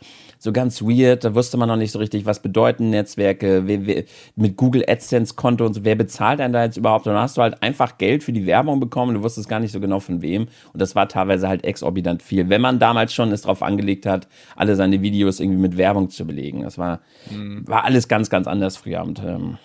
so 0.47 0.53
ganz 0.53 0.81
weird, 0.81 1.25
da 1.25 1.35
wusste 1.35 1.59
man 1.59 1.69
noch 1.69 1.77
nicht 1.77 1.93
so 1.93 1.99
richtig, 1.99 2.25
was 2.25 2.41
bedeuten 2.41 2.89
Netzwerke, 2.89 3.67
wer, 3.67 3.87
wer, 3.87 4.05
mit 4.37 4.57
Google 4.57 4.85
AdSense 4.89 5.35
Konto 5.35 5.67
und 5.67 5.75
so, 5.75 5.85
wer 5.85 5.95
bezahlt 5.95 6.39
denn 6.39 6.55
da 6.55 6.65
jetzt 6.65 6.79
überhaupt? 6.79 7.07
Und 7.07 7.13
dann 7.13 7.23
hast 7.23 7.37
du 7.37 7.43
halt 7.43 7.63
einfach 7.63 7.99
Geld 7.99 8.25
für 8.25 8.33
die 8.33 8.47
Werbung 8.47 8.81
bekommen, 8.81 9.15
du 9.15 9.23
wusstest 9.23 9.49
gar 9.49 9.61
nicht 9.61 9.73
so 9.73 9.81
genau 9.81 10.01
von 10.01 10.23
wem 10.23 10.49
und 10.73 10.81
das 10.81 10.95
war 10.95 11.09
teilweise 11.09 11.49
halt 11.49 11.65
exorbitant 11.65 12.23
viel, 12.23 12.49
wenn 12.49 12.63
man 12.63 12.79
damals 12.79 13.13
schon 13.13 13.31
es 13.33 13.43
drauf 13.43 13.63
angelegt 13.63 14.07
hat, 14.07 14.29
alle 14.55 14.77
seine 14.77 15.03
Videos 15.03 15.41
irgendwie 15.41 15.61
mit 15.61 15.77
Werbung 15.77 16.09
zu 16.09 16.25
belegen. 16.25 16.63
Das 16.63 16.79
war, 16.79 17.01
mhm. 17.31 17.67
war 17.69 17.85
alles 17.85 18.09
ganz, 18.09 18.31
ganz 18.31 18.47
anders 18.47 18.79
früher 18.79 19.03
und 19.03 19.21
ähm, 19.23 19.59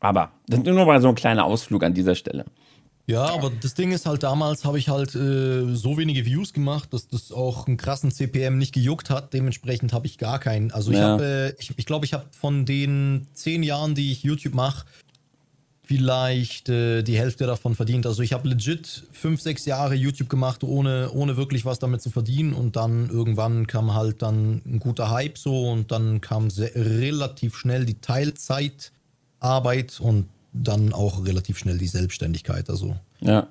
aber 0.00 0.32
das 0.46 0.60
ist 0.60 0.66
nur 0.66 0.86
mal 0.86 1.00
so 1.00 1.08
ein 1.08 1.14
kleiner 1.14 1.44
Ausflug 1.44 1.82
an 1.82 1.94
dieser 1.94 2.14
Stelle. 2.14 2.44
Ja, 3.06 3.34
aber 3.34 3.50
das 3.50 3.74
Ding 3.74 3.92
ist 3.92 4.06
halt, 4.06 4.22
damals 4.22 4.64
habe 4.64 4.78
ich 4.78 4.88
halt 4.88 5.14
äh, 5.14 5.74
so 5.74 5.98
wenige 5.98 6.24
Views 6.24 6.54
gemacht, 6.54 6.94
dass 6.94 7.06
das 7.06 7.32
auch 7.32 7.66
einen 7.66 7.76
krassen 7.76 8.10
CPM 8.10 8.56
nicht 8.56 8.72
gejuckt 8.72 9.10
hat. 9.10 9.34
Dementsprechend 9.34 9.92
habe 9.92 10.06
ich 10.06 10.16
gar 10.16 10.38
keinen. 10.38 10.70
Also 10.70 10.90
ich 10.90 10.96
ja. 10.96 11.08
habe, 11.08 11.24
äh, 11.24 11.54
ich 11.58 11.66
glaube, 11.66 11.80
ich, 11.80 11.86
glaub, 11.86 12.04
ich 12.04 12.14
habe 12.14 12.24
von 12.30 12.64
den 12.64 13.26
zehn 13.34 13.62
Jahren, 13.62 13.94
die 13.94 14.10
ich 14.10 14.22
YouTube 14.22 14.54
mache, 14.54 14.86
vielleicht 15.82 16.70
äh, 16.70 17.02
die 17.02 17.18
Hälfte 17.18 17.44
davon 17.44 17.74
verdient. 17.74 18.06
Also 18.06 18.22
ich 18.22 18.32
habe 18.32 18.48
legit 18.48 19.04
fünf, 19.12 19.42
sechs 19.42 19.66
Jahre 19.66 19.94
YouTube 19.94 20.30
gemacht, 20.30 20.64
ohne, 20.64 21.10
ohne 21.12 21.36
wirklich 21.36 21.66
was 21.66 21.78
damit 21.78 22.00
zu 22.00 22.10
verdienen. 22.10 22.54
Und 22.54 22.76
dann 22.76 23.10
irgendwann 23.10 23.66
kam 23.66 23.94
halt 23.94 24.22
dann 24.22 24.62
ein 24.64 24.78
guter 24.78 25.10
Hype 25.10 25.36
so 25.36 25.70
und 25.70 25.92
dann 25.92 26.22
kam 26.22 26.48
sehr, 26.48 26.74
relativ 26.74 27.58
schnell 27.58 27.84
die 27.84 28.00
Teilzeitarbeit 28.00 30.00
und 30.00 30.30
dann 30.54 30.92
auch 30.92 31.26
relativ 31.26 31.58
schnell 31.58 31.76
die 31.76 31.88
Selbstständigkeit. 31.88 32.70
Also. 32.70 32.96
Ja. 33.20 33.48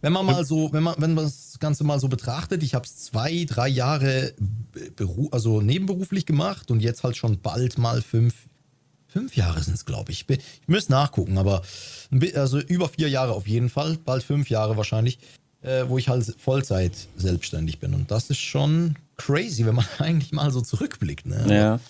Wenn 0.00 0.12
man 0.12 0.24
mal 0.24 0.44
so, 0.44 0.72
wenn 0.72 0.82
man, 0.82 0.94
wenn 0.98 1.14
man 1.14 1.24
das 1.24 1.58
Ganze 1.60 1.84
mal 1.84 2.00
so 2.00 2.08
betrachtet, 2.08 2.62
ich 2.62 2.74
habe 2.74 2.86
es 2.86 2.96
zwei, 2.96 3.44
drei 3.46 3.68
Jahre 3.68 4.32
Beru 4.96 5.28
also 5.32 5.60
nebenberuflich 5.60 6.24
gemacht 6.24 6.70
und 6.70 6.80
jetzt 6.80 7.04
halt 7.04 7.16
schon 7.16 7.40
bald 7.40 7.76
mal 7.76 8.00
fünf, 8.00 8.34
fünf 9.06 9.36
Jahre 9.36 9.62
sind 9.62 9.74
es, 9.74 9.84
glaube 9.84 10.12
ich. 10.12 10.24
Ich 10.28 10.68
müsste 10.68 10.92
nachgucken, 10.92 11.36
aber 11.36 11.62
also 12.34 12.58
über 12.58 12.88
vier 12.88 13.10
Jahre 13.10 13.32
auf 13.32 13.46
jeden 13.46 13.68
Fall, 13.68 13.98
bald 14.02 14.22
fünf 14.22 14.48
Jahre 14.48 14.78
wahrscheinlich, 14.78 15.18
äh, 15.62 15.84
wo 15.88 15.98
ich 15.98 16.08
halt 16.08 16.24
Vollzeit 16.38 16.92
selbstständig 17.16 17.80
bin. 17.80 17.92
Und 17.92 18.10
das 18.10 18.30
ist 18.30 18.40
schon 18.40 18.96
crazy, 19.18 19.66
wenn 19.66 19.74
man 19.74 19.86
eigentlich 19.98 20.32
mal 20.32 20.50
so 20.50 20.62
zurückblickt. 20.62 21.26
Ne? 21.26 21.44
Ja. 21.54 21.80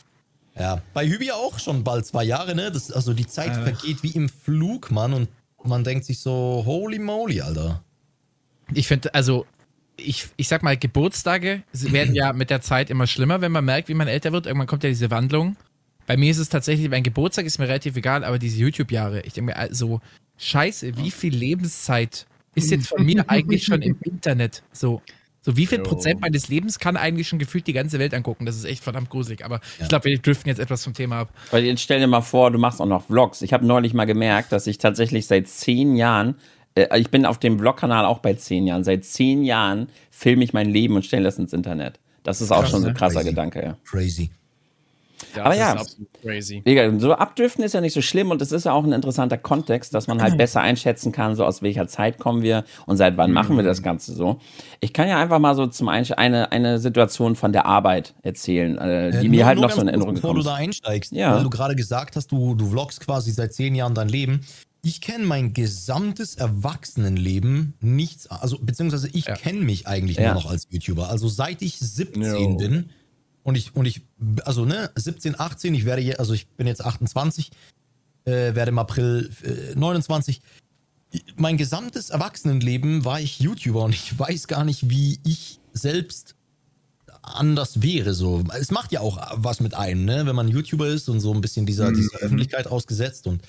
Ja, 0.58 0.82
bei 0.94 1.08
Hübi 1.08 1.30
auch 1.30 1.58
schon 1.58 1.84
bald 1.84 2.06
zwei 2.06 2.24
Jahre, 2.24 2.54
ne? 2.54 2.70
Das, 2.70 2.90
also 2.90 3.14
die 3.14 3.26
Zeit 3.26 3.56
äh. 3.56 3.62
vergeht 3.62 4.02
wie 4.02 4.10
im 4.10 4.28
Flug, 4.28 4.90
Mann. 4.90 5.12
Und 5.12 5.28
man 5.64 5.84
denkt 5.84 6.04
sich 6.04 6.20
so, 6.20 6.62
holy 6.66 6.98
moly, 6.98 7.40
Alter. 7.40 7.82
Ich 8.72 8.86
finde, 8.86 9.14
also, 9.14 9.46
ich, 9.96 10.26
ich 10.36 10.48
sag 10.48 10.62
mal, 10.62 10.76
Geburtstage 10.76 11.62
werden 11.72 12.14
ja 12.14 12.32
mit 12.32 12.50
der 12.50 12.60
Zeit 12.60 12.90
immer 12.90 13.06
schlimmer, 13.06 13.40
wenn 13.40 13.52
man 13.52 13.64
merkt, 13.64 13.88
wie 13.88 13.94
man 13.94 14.08
älter 14.08 14.32
wird. 14.32 14.46
Irgendwann 14.46 14.66
kommt 14.66 14.84
ja 14.84 14.88
diese 14.88 15.10
Wandlung. 15.10 15.56
Bei 16.06 16.16
mir 16.16 16.30
ist 16.30 16.38
es 16.38 16.48
tatsächlich, 16.48 16.88
mein 16.88 17.02
Geburtstag 17.02 17.46
ist 17.46 17.58
mir 17.58 17.68
relativ 17.68 17.96
egal, 17.96 18.24
aber 18.24 18.38
diese 18.38 18.58
YouTube-Jahre, 18.58 19.20
ich 19.20 19.34
denke 19.34 19.52
mir, 19.52 19.56
also, 19.56 20.00
scheiße, 20.38 20.96
wie 20.96 21.10
viel 21.10 21.34
Lebenszeit 21.34 22.26
ist 22.54 22.70
jetzt 22.70 22.88
von 22.88 23.04
mir 23.04 23.24
eigentlich 23.28 23.64
schon 23.64 23.82
im 23.82 23.96
Internet? 24.02 24.62
So. 24.72 25.02
So, 25.42 25.56
wie 25.56 25.66
viel 25.66 25.78
jo. 25.78 25.84
Prozent 25.84 26.20
meines 26.20 26.48
Lebens 26.48 26.78
kann 26.78 26.96
eigentlich 26.96 27.28
schon 27.28 27.38
gefühlt 27.38 27.66
die 27.66 27.72
ganze 27.72 27.98
Welt 27.98 28.12
angucken? 28.12 28.44
Das 28.44 28.56
ist 28.56 28.64
echt 28.64 28.84
verdammt 28.84 29.08
gruselig. 29.08 29.44
Aber 29.44 29.56
ja. 29.56 29.84
ich 29.84 29.88
glaube, 29.88 30.04
wir 30.04 30.18
driften 30.18 30.48
jetzt 30.48 30.58
etwas 30.58 30.84
vom 30.84 30.92
Thema 30.92 31.20
ab. 31.20 31.30
Weil 31.50 31.64
jetzt 31.64 31.80
stell 31.80 32.00
dir 32.00 32.06
mal 32.06 32.20
vor, 32.20 32.50
du 32.50 32.58
machst 32.58 32.80
auch 32.80 32.86
noch 32.86 33.06
Vlogs. 33.06 33.40
Ich 33.42 33.52
habe 33.52 33.64
neulich 33.64 33.94
mal 33.94 34.04
gemerkt, 34.04 34.52
dass 34.52 34.66
ich 34.66 34.78
tatsächlich 34.78 35.26
seit 35.26 35.48
zehn 35.48 35.96
Jahren, 35.96 36.34
äh, 36.74 36.98
ich 37.00 37.10
bin 37.10 37.24
auf 37.24 37.38
dem 37.38 37.58
Vlog-Kanal 37.58 38.04
auch 38.04 38.18
bei 38.18 38.34
zehn 38.34 38.66
Jahren, 38.66 38.84
seit 38.84 39.04
zehn 39.04 39.42
Jahren 39.42 39.88
filme 40.10 40.44
ich 40.44 40.52
mein 40.52 40.68
Leben 40.68 40.94
und 40.96 41.06
stelle 41.06 41.24
das 41.24 41.38
ins 41.38 41.54
Internet. 41.54 41.98
Das 42.22 42.42
ist 42.42 42.52
auch 42.52 42.60
Krass, 42.60 42.70
schon 42.70 42.82
so 42.82 42.88
ein 42.88 42.94
krasser 42.94 43.20
Crazy. 43.20 43.30
Gedanke, 43.30 43.62
ja. 43.62 43.76
Crazy. 43.84 44.30
Das 45.34 45.44
Aber 45.44 45.54
ja, 45.54 45.76
crazy. 46.22 46.62
so 46.98 47.12
abdriften 47.12 47.64
ist 47.64 47.74
ja 47.74 47.80
nicht 47.80 47.92
so 47.92 48.02
schlimm 48.02 48.30
und 48.30 48.42
es 48.42 48.52
ist 48.52 48.64
ja 48.64 48.72
auch 48.72 48.84
ein 48.84 48.92
interessanter 48.92 49.38
Kontext, 49.38 49.94
dass 49.94 50.06
man 50.06 50.20
halt 50.22 50.36
besser 50.38 50.60
einschätzen 50.60 51.12
kann, 51.12 51.34
so 51.36 51.44
aus 51.44 51.62
welcher 51.62 51.86
Zeit 51.88 52.18
kommen 52.18 52.42
wir 52.42 52.64
und 52.86 52.96
seit 52.96 53.16
wann 53.16 53.32
machen 53.32 53.56
wir 53.56 53.62
das 53.62 53.82
Ganze 53.82 54.14
so. 54.14 54.40
Ich 54.80 54.92
kann 54.92 55.08
ja 55.08 55.20
einfach 55.20 55.38
mal 55.38 55.54
so 55.54 55.66
zum 55.66 55.88
Einstieg 55.88 56.18
eine, 56.18 56.52
eine 56.52 56.78
Situation 56.78 57.36
von 57.36 57.52
der 57.52 57.66
Arbeit 57.66 58.14
erzählen, 58.22 58.78
äh, 58.78 59.20
die 59.20 59.26
äh, 59.26 59.30
mir 59.30 59.46
halt 59.46 59.58
noch 59.58 59.70
so 59.70 59.80
in 59.80 59.88
Erinnerung 59.88 60.14
kommt. 60.14 60.22
Bevor 60.22 60.34
du 60.34 60.42
da 60.42 60.54
einsteigst, 60.54 61.12
ja. 61.12 61.36
weil 61.36 61.42
du 61.42 61.50
gerade 61.50 61.76
gesagt 61.76 62.16
hast, 62.16 62.32
du, 62.32 62.54
du 62.54 62.66
vloggst 62.70 63.00
quasi 63.00 63.30
seit 63.30 63.52
zehn 63.52 63.74
Jahren 63.74 63.94
dein 63.94 64.08
Leben. 64.08 64.40
Ich 64.82 65.02
kenne 65.02 65.26
mein 65.26 65.52
gesamtes 65.52 66.36
Erwachsenenleben 66.36 67.74
nichts, 67.80 68.30
also 68.30 68.58
beziehungsweise 68.58 69.08
ich 69.12 69.26
ja. 69.26 69.34
kenne 69.34 69.60
mich 69.60 69.86
eigentlich 69.86 70.16
ja. 70.16 70.32
nur 70.32 70.42
noch 70.42 70.50
als 70.50 70.66
YouTuber. 70.70 71.10
Also 71.10 71.28
seit 71.28 71.60
ich 71.60 71.78
17 71.78 72.22
no. 72.22 72.56
bin, 72.56 72.90
und 73.42 73.56
ich, 73.56 73.74
und 73.74 73.86
ich, 73.86 74.02
also 74.44 74.64
ne, 74.64 74.90
17, 74.94 75.38
18, 75.38 75.74
ich 75.74 75.84
werde, 75.84 76.18
also 76.18 76.34
ich 76.34 76.48
bin 76.48 76.66
jetzt 76.66 76.84
28, 76.84 77.50
äh, 78.24 78.54
werde 78.54 78.70
im 78.70 78.78
April 78.78 79.30
äh, 79.42 79.74
29. 79.74 80.40
Mein 81.36 81.56
gesamtes 81.56 82.10
Erwachsenenleben 82.10 83.04
war 83.04 83.20
ich 83.20 83.40
YouTuber 83.40 83.82
und 83.82 83.94
ich 83.94 84.16
weiß 84.16 84.46
gar 84.46 84.64
nicht, 84.64 84.90
wie 84.90 85.18
ich 85.24 85.58
selbst 85.72 86.36
anders 87.22 87.82
wäre. 87.82 88.14
So, 88.14 88.44
es 88.58 88.70
macht 88.70 88.92
ja 88.92 89.00
auch 89.00 89.18
was 89.34 89.60
mit 89.60 89.74
einem, 89.74 90.04
ne, 90.04 90.26
wenn 90.26 90.36
man 90.36 90.48
YouTuber 90.48 90.86
ist 90.86 91.08
und 91.08 91.20
so 91.20 91.32
ein 91.32 91.40
bisschen 91.40 91.66
dieser, 91.66 91.90
dieser 91.92 92.18
mhm. 92.18 92.24
Öffentlichkeit 92.24 92.66
ausgesetzt 92.66 93.26
und 93.26 93.42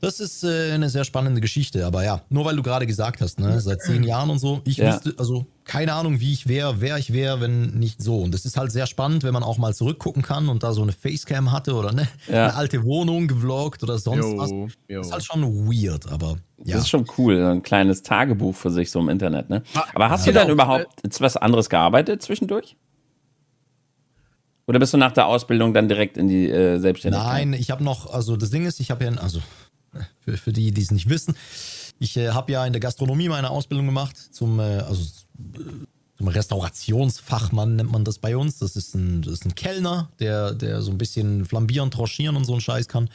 das 0.00 0.18
ist 0.18 0.44
äh, 0.44 0.72
eine 0.72 0.88
sehr 0.88 1.04
spannende 1.04 1.42
Geschichte, 1.42 1.84
aber 1.84 2.04
ja, 2.04 2.22
nur 2.30 2.46
weil 2.46 2.56
du 2.56 2.62
gerade 2.62 2.86
gesagt 2.86 3.20
hast, 3.20 3.38
ne, 3.38 3.60
seit 3.60 3.82
zehn 3.82 4.02
Jahren 4.02 4.30
und 4.30 4.38
so, 4.38 4.62
ich 4.64 4.78
ja. 4.78 4.94
wüsste, 4.94 5.14
also 5.18 5.44
keine 5.70 5.92
Ahnung, 5.92 6.18
wie 6.18 6.32
ich 6.32 6.48
wäre, 6.48 6.80
wer 6.80 6.98
ich 6.98 7.12
wäre, 7.12 7.40
wenn 7.40 7.78
nicht 7.78 8.02
so. 8.02 8.18
Und 8.18 8.34
das 8.34 8.44
ist 8.44 8.56
halt 8.56 8.72
sehr 8.72 8.88
spannend, 8.88 9.22
wenn 9.22 9.32
man 9.32 9.44
auch 9.44 9.56
mal 9.56 9.72
zurückgucken 9.72 10.20
kann 10.20 10.48
und 10.48 10.64
da 10.64 10.72
so 10.72 10.82
eine 10.82 10.90
Facecam 10.90 11.52
hatte 11.52 11.74
oder 11.74 11.92
ne, 11.92 12.08
ja. 12.26 12.46
eine 12.46 12.54
alte 12.56 12.82
Wohnung 12.82 13.28
gevloggt 13.28 13.84
oder 13.84 13.96
sonst 13.96 14.26
jo, 14.26 14.36
was. 14.36 14.50
Jo. 14.50 14.68
Das 14.88 15.06
ist 15.06 15.12
halt 15.12 15.24
schon 15.24 15.68
weird, 15.68 16.10
aber 16.10 16.38
ja. 16.58 16.74
Das 16.74 16.82
ist 16.82 16.88
schon 16.88 17.06
cool, 17.16 17.40
ein 17.40 17.62
kleines 17.62 18.02
Tagebuch 18.02 18.56
für 18.56 18.72
sich 18.72 18.90
so 18.90 18.98
im 18.98 19.08
Internet, 19.08 19.48
ne? 19.48 19.62
Aber 19.94 20.10
hast 20.10 20.26
ja, 20.26 20.32
du 20.32 20.40
dann 20.40 20.48
überhaupt 20.48 20.88
was 21.20 21.36
anderes 21.36 21.70
gearbeitet 21.70 22.20
zwischendurch? 22.20 22.76
Oder 24.66 24.80
bist 24.80 24.92
du 24.92 24.98
nach 24.98 25.12
der 25.12 25.26
Ausbildung 25.26 25.72
dann 25.72 25.86
direkt 25.86 26.16
in 26.16 26.26
die 26.26 26.50
äh, 26.50 26.78
Selbstständigkeit? 26.78 27.28
Nein, 27.28 27.52
ich 27.52 27.70
habe 27.70 27.84
noch, 27.84 28.12
also 28.12 28.36
das 28.36 28.50
Ding 28.50 28.66
ist, 28.66 28.80
ich 28.80 28.90
habe 28.90 29.04
ja, 29.04 29.12
also 29.12 29.40
für, 30.18 30.36
für 30.36 30.52
die, 30.52 30.72
die 30.72 30.82
es 30.82 30.90
nicht 30.90 31.08
wissen. 31.08 31.36
Ich 32.00 32.16
äh, 32.16 32.30
habe 32.30 32.50
ja 32.50 32.66
in 32.66 32.72
der 32.72 32.80
Gastronomie 32.80 33.28
meine 33.28 33.50
Ausbildung 33.50 33.86
gemacht 33.86 34.16
zum, 34.16 34.58
äh, 34.58 34.62
also, 34.62 35.04
zum 35.04 35.19
Restaurationsfachmann 36.28 37.76
nennt 37.76 37.90
man 37.90 38.04
das 38.04 38.18
bei 38.18 38.36
uns. 38.36 38.58
Das 38.58 38.76
ist 38.76 38.94
ein, 38.94 39.22
das 39.22 39.34
ist 39.34 39.46
ein 39.46 39.54
Kellner, 39.54 40.10
der, 40.20 40.52
der 40.52 40.82
so 40.82 40.90
ein 40.90 40.98
bisschen 40.98 41.44
flambieren, 41.46 41.90
tranchieren 41.90 42.36
und 42.36 42.44
so 42.44 42.52
einen 42.52 42.60
Scheiß 42.60 42.88
kann. 42.88 43.08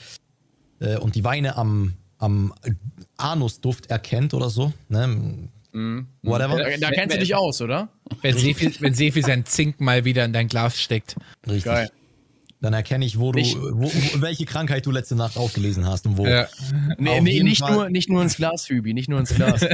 Äh, 0.79 0.97
und 0.97 1.15
die 1.15 1.23
Weine 1.23 1.55
am, 1.55 1.93
am 2.17 2.53
Anusduft 3.17 3.87
erkennt 3.87 4.33
oder 4.33 4.49
so. 4.49 4.73
Ne? 4.89 5.49
Mhm. 5.71 6.07
Whatever. 6.23 6.57
Da, 6.57 6.77
da 6.77 6.91
kennst 6.91 7.15
du 7.15 7.19
dich 7.19 7.35
aus, 7.35 7.61
oder? 7.61 7.89
Wenn 8.21 8.37
Sefi, 8.37 8.73
wenn 8.79 8.93
Sefi 8.93 9.21
sein 9.21 9.45
Zink 9.45 9.79
mal 9.79 10.05
wieder 10.05 10.25
in 10.25 10.33
dein 10.33 10.47
Glas 10.47 10.79
steckt. 10.79 11.15
Richtig. 11.45 11.65
Geil. 11.65 11.89
Dann 12.61 12.73
erkenne 12.73 13.05
ich, 13.05 13.19
wo 13.19 13.31
du, 13.31 13.41
wo, 13.41 13.83
wo, 13.83 14.21
welche 14.21 14.45
Krankheit 14.45 14.85
du 14.85 14.91
letzte 14.91 15.15
Nacht 15.15 15.37
aufgelesen 15.37 15.85
hast 15.85 16.07
und 16.07 16.17
wo. 16.17 16.25
Ja. 16.25 16.47
Nee, 16.97 17.21
nee 17.21 17.43
nicht, 17.43 17.61
nur, 17.61 17.89
nicht 17.89 18.09
nur 18.09 18.23
ins 18.23 18.37
Glas, 18.37 18.69
Hübi, 18.69 18.93
nicht 18.93 19.09
nur 19.09 19.19
ins 19.19 19.35
Glas. 19.35 19.61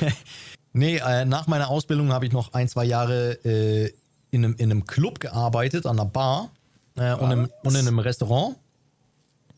nee, 0.72 0.96
äh, 0.98 1.24
nach 1.24 1.46
meiner 1.46 1.68
Ausbildung 1.68 2.12
habe 2.12 2.26
ich 2.26 2.32
noch 2.32 2.52
ein, 2.52 2.68
zwei 2.68 2.84
Jahre 2.84 3.32
äh, 3.44 3.92
in, 4.30 4.44
einem, 4.44 4.56
in 4.56 4.70
einem 4.70 4.84
Club 4.84 5.20
gearbeitet, 5.20 5.86
an 5.86 5.98
einer 5.98 6.08
Bar 6.08 6.50
äh, 6.96 7.14
und, 7.14 7.30
im, 7.30 7.48
und 7.62 7.74
in 7.74 7.86
einem 7.86 7.98
Restaurant. 7.98 8.56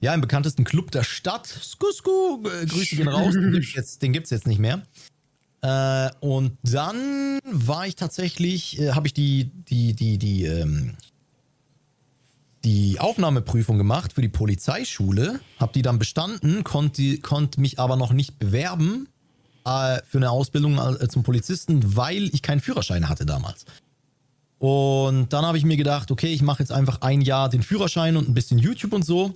Ja, 0.01 0.14
im 0.14 0.23
bekanntesten 0.23 0.64
Club 0.64 0.90
der 0.90 1.03
Stadt. 1.03 1.46
Sku, 1.46 1.87
sku, 1.92 2.42
äh, 2.49 2.66
Grüße 2.66 2.96
gehen 2.96 3.09
raus. 3.09 3.35
Den 3.35 3.53
gibt 3.53 3.66
es 3.66 3.75
jetzt, 3.75 4.31
jetzt 4.31 4.46
nicht 4.46 4.59
mehr. 4.59 4.83
Äh, 5.62 6.11
und 6.20 6.57
dann 6.62 7.38
war 7.44 7.87
ich 7.87 7.96
tatsächlich, 7.96 8.81
äh, 8.81 8.92
habe 8.92 9.07
ich 9.09 9.14
die, 9.14 9.51
die, 9.68 9.92
die, 9.92 10.16
die, 10.16 10.44
ähm, 10.44 10.96
die 12.64 12.99
Aufnahmeprüfung 12.99 13.77
gemacht 13.77 14.14
für 14.14 14.23
die 14.23 14.29
Polizeischule, 14.29 15.40
habe 15.59 15.73
die 15.75 15.83
dann 15.83 15.99
bestanden, 15.99 16.64
konnte 16.64 17.18
konnt 17.18 17.59
mich 17.59 17.79
aber 17.79 17.96
noch 17.96 18.12
nicht 18.12 18.38
bewerben 18.38 19.09
äh, 19.64 20.01
für 20.07 20.18
eine 20.18 20.31
Ausbildung 20.31 20.79
äh, 20.79 21.09
zum 21.09 21.23
Polizisten, 21.23 21.96
weil 21.96 22.31
ich 22.35 22.42
keinen 22.42 22.61
Führerschein 22.61 23.09
hatte 23.09 23.27
damals. 23.27 23.64
Und 24.59 25.33
dann 25.33 25.46
habe 25.46 25.57
ich 25.57 25.64
mir 25.64 25.77
gedacht, 25.77 26.11
okay, 26.11 26.29
ich 26.29 26.42
mache 26.42 26.62
jetzt 26.62 26.73
einfach 26.73 27.01
ein 27.01 27.23
Jahr 27.23 27.49
den 27.49 27.62
Führerschein 27.62 28.16
und 28.16 28.29
ein 28.29 28.35
bisschen 28.35 28.59
YouTube 28.59 28.92
und 28.92 29.05
so. 29.05 29.35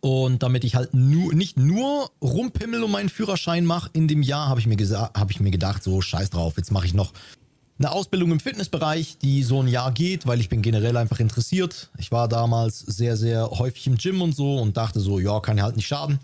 Und 0.00 0.42
damit 0.42 0.64
ich 0.64 0.76
halt 0.76 0.94
nur, 0.94 1.34
nicht 1.34 1.56
nur 1.56 2.10
rumpimmel 2.22 2.84
und 2.84 2.90
meinen 2.90 3.08
Führerschein 3.08 3.64
mache 3.64 3.90
in 3.94 4.06
dem 4.06 4.22
Jahr, 4.22 4.48
habe 4.48 4.60
ich, 4.60 4.66
mir 4.66 4.76
hab 4.76 5.30
ich 5.30 5.40
mir 5.40 5.50
gedacht, 5.50 5.82
so 5.82 6.00
scheiß 6.00 6.30
drauf, 6.30 6.56
jetzt 6.56 6.70
mache 6.70 6.86
ich 6.86 6.94
noch 6.94 7.12
eine 7.78 7.92
Ausbildung 7.92 8.32
im 8.32 8.40
Fitnessbereich, 8.40 9.18
die 9.18 9.42
so 9.42 9.62
ein 9.62 9.68
Jahr 9.68 9.92
geht, 9.92 10.26
weil 10.26 10.40
ich 10.40 10.48
bin 10.48 10.62
generell 10.62 10.96
einfach 10.96 11.20
interessiert. 11.20 11.90
Ich 11.98 12.10
war 12.10 12.28
damals 12.28 12.80
sehr, 12.80 13.16
sehr 13.16 13.48
häufig 13.50 13.86
im 13.86 13.96
Gym 13.96 14.20
und 14.20 14.34
so 14.34 14.58
und 14.58 14.76
dachte 14.76 15.00
so, 15.00 15.20
ja, 15.20 15.40
kann 15.40 15.58
ja 15.58 15.64
halt 15.64 15.76
nicht 15.76 15.86
schaden. 15.86 16.18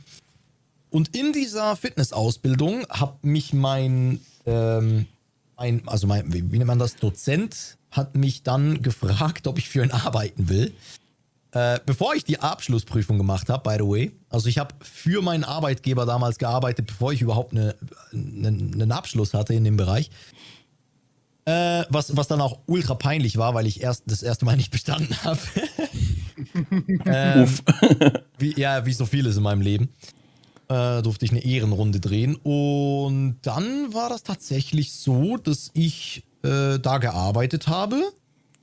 Und 0.94 1.16
in 1.16 1.32
dieser 1.32 1.74
Fitnessausbildung 1.74 2.86
hat 2.88 3.24
mich 3.24 3.52
mein, 3.52 4.20
ähm, 4.46 5.06
ein, 5.56 5.82
also 5.88 6.06
mein, 6.06 6.32
wie, 6.32 6.52
wie 6.52 6.58
nennt 6.58 6.68
man 6.68 6.78
das, 6.78 6.94
Dozent, 6.94 7.78
hat 7.90 8.14
mich 8.14 8.44
dann 8.44 8.80
gefragt, 8.80 9.48
ob 9.48 9.58
ich 9.58 9.68
für 9.68 9.82
ihn 9.82 9.90
arbeiten 9.90 10.48
will. 10.48 10.72
Äh, 11.50 11.80
bevor 11.84 12.14
ich 12.14 12.22
die 12.22 12.38
Abschlussprüfung 12.38 13.18
gemacht 13.18 13.48
habe, 13.48 13.68
by 13.68 13.82
the 13.82 13.90
way, 13.90 14.12
also 14.30 14.48
ich 14.48 14.58
habe 14.58 14.72
für 14.82 15.20
meinen 15.20 15.42
Arbeitgeber 15.42 16.06
damals 16.06 16.38
gearbeitet, 16.38 16.86
bevor 16.86 17.12
ich 17.12 17.22
überhaupt 17.22 17.50
eine, 17.50 17.74
eine, 18.12 18.46
einen 18.46 18.92
Abschluss 18.92 19.34
hatte 19.34 19.52
in 19.52 19.64
dem 19.64 19.76
Bereich. 19.76 20.10
Äh, 21.44 21.86
was, 21.88 22.16
was 22.16 22.28
dann 22.28 22.40
auch 22.40 22.60
ultra 22.66 22.94
peinlich 22.94 23.36
war, 23.36 23.52
weil 23.54 23.66
ich 23.66 23.82
erst 23.82 24.04
das 24.06 24.22
erste 24.22 24.44
Mal 24.44 24.56
nicht 24.56 24.70
bestanden 24.70 25.16
habe. 25.24 25.40
ähm, 27.04 27.48
wie, 28.38 28.60
ja, 28.60 28.86
wie 28.86 28.92
so 28.92 29.06
vieles 29.06 29.36
in 29.36 29.42
meinem 29.42 29.60
Leben. 29.60 29.88
Äh, 30.68 31.02
durfte 31.02 31.26
ich 31.26 31.30
eine 31.30 31.44
Ehrenrunde 31.44 32.00
drehen. 32.00 32.36
Und 32.36 33.36
dann 33.42 33.92
war 33.92 34.08
das 34.08 34.22
tatsächlich 34.22 34.94
so, 34.94 35.36
dass 35.36 35.70
ich 35.74 36.24
äh, 36.42 36.78
da 36.78 36.98
gearbeitet 36.98 37.68
habe. 37.68 38.02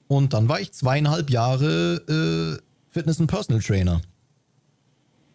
Und 0.08 0.34
dann 0.34 0.50
war 0.50 0.60
ich 0.60 0.72
zweieinhalb 0.72 1.30
Jahre 1.30 2.58
äh, 2.58 2.62
Fitness- 2.90 3.20
und 3.20 3.28
Personal 3.28 3.62
Trainer. 3.62 4.02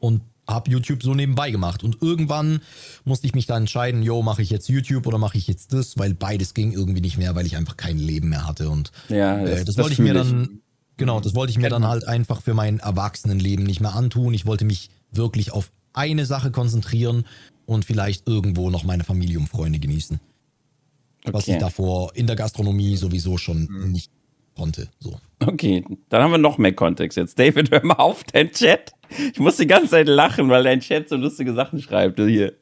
Und 0.00 0.22
habe 0.48 0.70
YouTube 0.70 1.02
so 1.02 1.14
nebenbei 1.14 1.50
gemacht. 1.50 1.82
Und 1.82 1.98
irgendwann 2.02 2.60
musste 3.04 3.26
ich 3.26 3.34
mich 3.34 3.46
dann 3.46 3.62
entscheiden, 3.62 4.02
yo, 4.02 4.22
mache 4.22 4.42
ich 4.42 4.50
jetzt 4.50 4.68
YouTube 4.68 5.06
oder 5.06 5.18
mache 5.18 5.38
ich 5.38 5.46
jetzt 5.48 5.72
das, 5.72 5.98
weil 5.98 6.14
beides 6.14 6.54
ging 6.54 6.72
irgendwie 6.72 7.00
nicht 7.00 7.18
mehr, 7.18 7.34
weil 7.34 7.46
ich 7.46 7.56
einfach 7.56 7.76
kein 7.76 7.98
Leben 7.98 8.28
mehr 8.28 8.46
hatte. 8.46 8.68
Und 8.70 8.92
ja, 9.08 9.40
das, 9.40 9.50
äh, 9.50 9.54
das, 9.56 9.64
das 9.64 9.78
wollte 9.78 9.92
ich 9.94 9.98
mir 9.98 10.14
dann, 10.14 10.60
genau, 10.96 11.20
das 11.20 11.34
wollte 11.34 11.50
ich 11.50 11.58
mir 11.58 11.70
dann 11.70 11.86
halt 11.86 12.06
einfach 12.06 12.42
für 12.42 12.54
mein 12.54 12.78
Erwachsenenleben 12.78 13.64
nicht 13.64 13.80
mehr 13.80 13.94
antun. 13.94 14.34
Ich 14.34 14.46
wollte 14.46 14.64
mich 14.64 14.90
wirklich 15.10 15.52
auf 15.52 15.70
eine 15.96 16.26
Sache 16.26 16.50
konzentrieren 16.50 17.24
und 17.66 17.84
vielleicht 17.84 18.28
irgendwo 18.28 18.70
noch 18.70 18.84
meine 18.84 19.04
Familie 19.04 19.38
und 19.38 19.48
Freunde 19.48 19.78
genießen. 19.78 20.20
Okay. 21.24 21.34
Was 21.34 21.48
ich 21.48 21.58
davor 21.58 22.14
in 22.14 22.26
der 22.26 22.36
Gastronomie 22.36 22.96
sowieso 22.96 23.36
schon 23.36 23.66
mhm. 23.70 23.92
nicht 23.92 24.12
konnte. 24.56 24.88
So. 25.00 25.18
Okay, 25.40 25.84
dann 26.08 26.22
haben 26.22 26.30
wir 26.30 26.38
noch 26.38 26.58
mehr 26.58 26.72
Kontext 26.72 27.16
jetzt. 27.16 27.38
David, 27.38 27.70
hör 27.70 27.84
mal 27.84 27.94
auf, 27.94 28.24
dein 28.24 28.52
Chat. 28.52 28.92
Ich 29.32 29.38
muss 29.38 29.56
die 29.56 29.66
ganze 29.66 29.90
Zeit 29.90 30.08
lachen, 30.08 30.48
weil 30.48 30.64
dein 30.64 30.80
Chat 30.80 31.08
so 31.08 31.16
lustige 31.16 31.52
Sachen 31.52 31.80
schreibt. 31.80 32.18
Hier. 32.20 32.54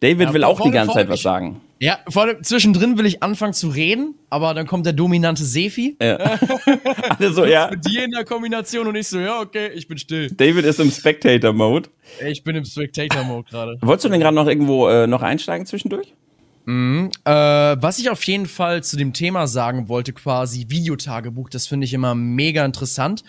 David 0.00 0.28
ja, 0.28 0.34
will 0.34 0.44
auch 0.44 0.60
die 0.60 0.70
ganze 0.70 0.94
Zeit 0.94 1.08
was 1.08 1.22
sagen. 1.22 1.60
Ja, 1.78 1.98
vor 2.08 2.22
allem 2.22 2.42
zwischendrin 2.44 2.96
will 2.96 3.06
ich 3.06 3.24
anfangen 3.24 3.54
zu 3.54 3.68
reden, 3.68 4.14
aber 4.30 4.54
dann 4.54 4.68
kommt 4.68 4.86
der 4.86 4.92
dominante 4.92 5.44
Sefi. 5.44 5.96
Ja. 6.00 6.16
Alle 7.18 7.32
so, 7.32 7.44
ja. 7.44 7.70
Mit 7.70 7.84
dir 7.84 8.04
in 8.04 8.12
der 8.12 8.24
Kombination 8.24 8.86
und 8.86 8.94
ich 8.94 9.08
so, 9.08 9.18
ja, 9.18 9.40
okay, 9.40 9.70
ich 9.74 9.88
bin 9.88 9.98
still. 9.98 10.30
David 10.30 10.64
ist 10.64 10.78
im 10.78 10.92
Spectator-Mode. 10.92 11.88
Ich 12.24 12.44
bin 12.44 12.54
im 12.54 12.64
Spectator-Mode 12.64 13.50
gerade. 13.50 13.78
Wolltest 13.80 14.04
du 14.04 14.08
denn 14.10 14.20
gerade 14.20 14.36
noch 14.36 14.46
irgendwo 14.46 14.88
äh, 14.88 15.08
noch 15.08 15.22
einsteigen 15.22 15.66
zwischendurch? 15.66 16.14
Mhm. 16.66 17.10
Äh, 17.24 17.32
was 17.32 17.98
ich 17.98 18.10
auf 18.10 18.22
jeden 18.24 18.46
Fall 18.46 18.84
zu 18.84 18.96
dem 18.96 19.12
Thema 19.12 19.48
sagen 19.48 19.88
wollte, 19.88 20.12
quasi 20.12 20.66
Videotagebuch, 20.68 21.50
das 21.50 21.66
finde 21.66 21.86
ich 21.86 21.94
immer 21.94 22.14
mega 22.14 22.64
interessant. 22.64 23.24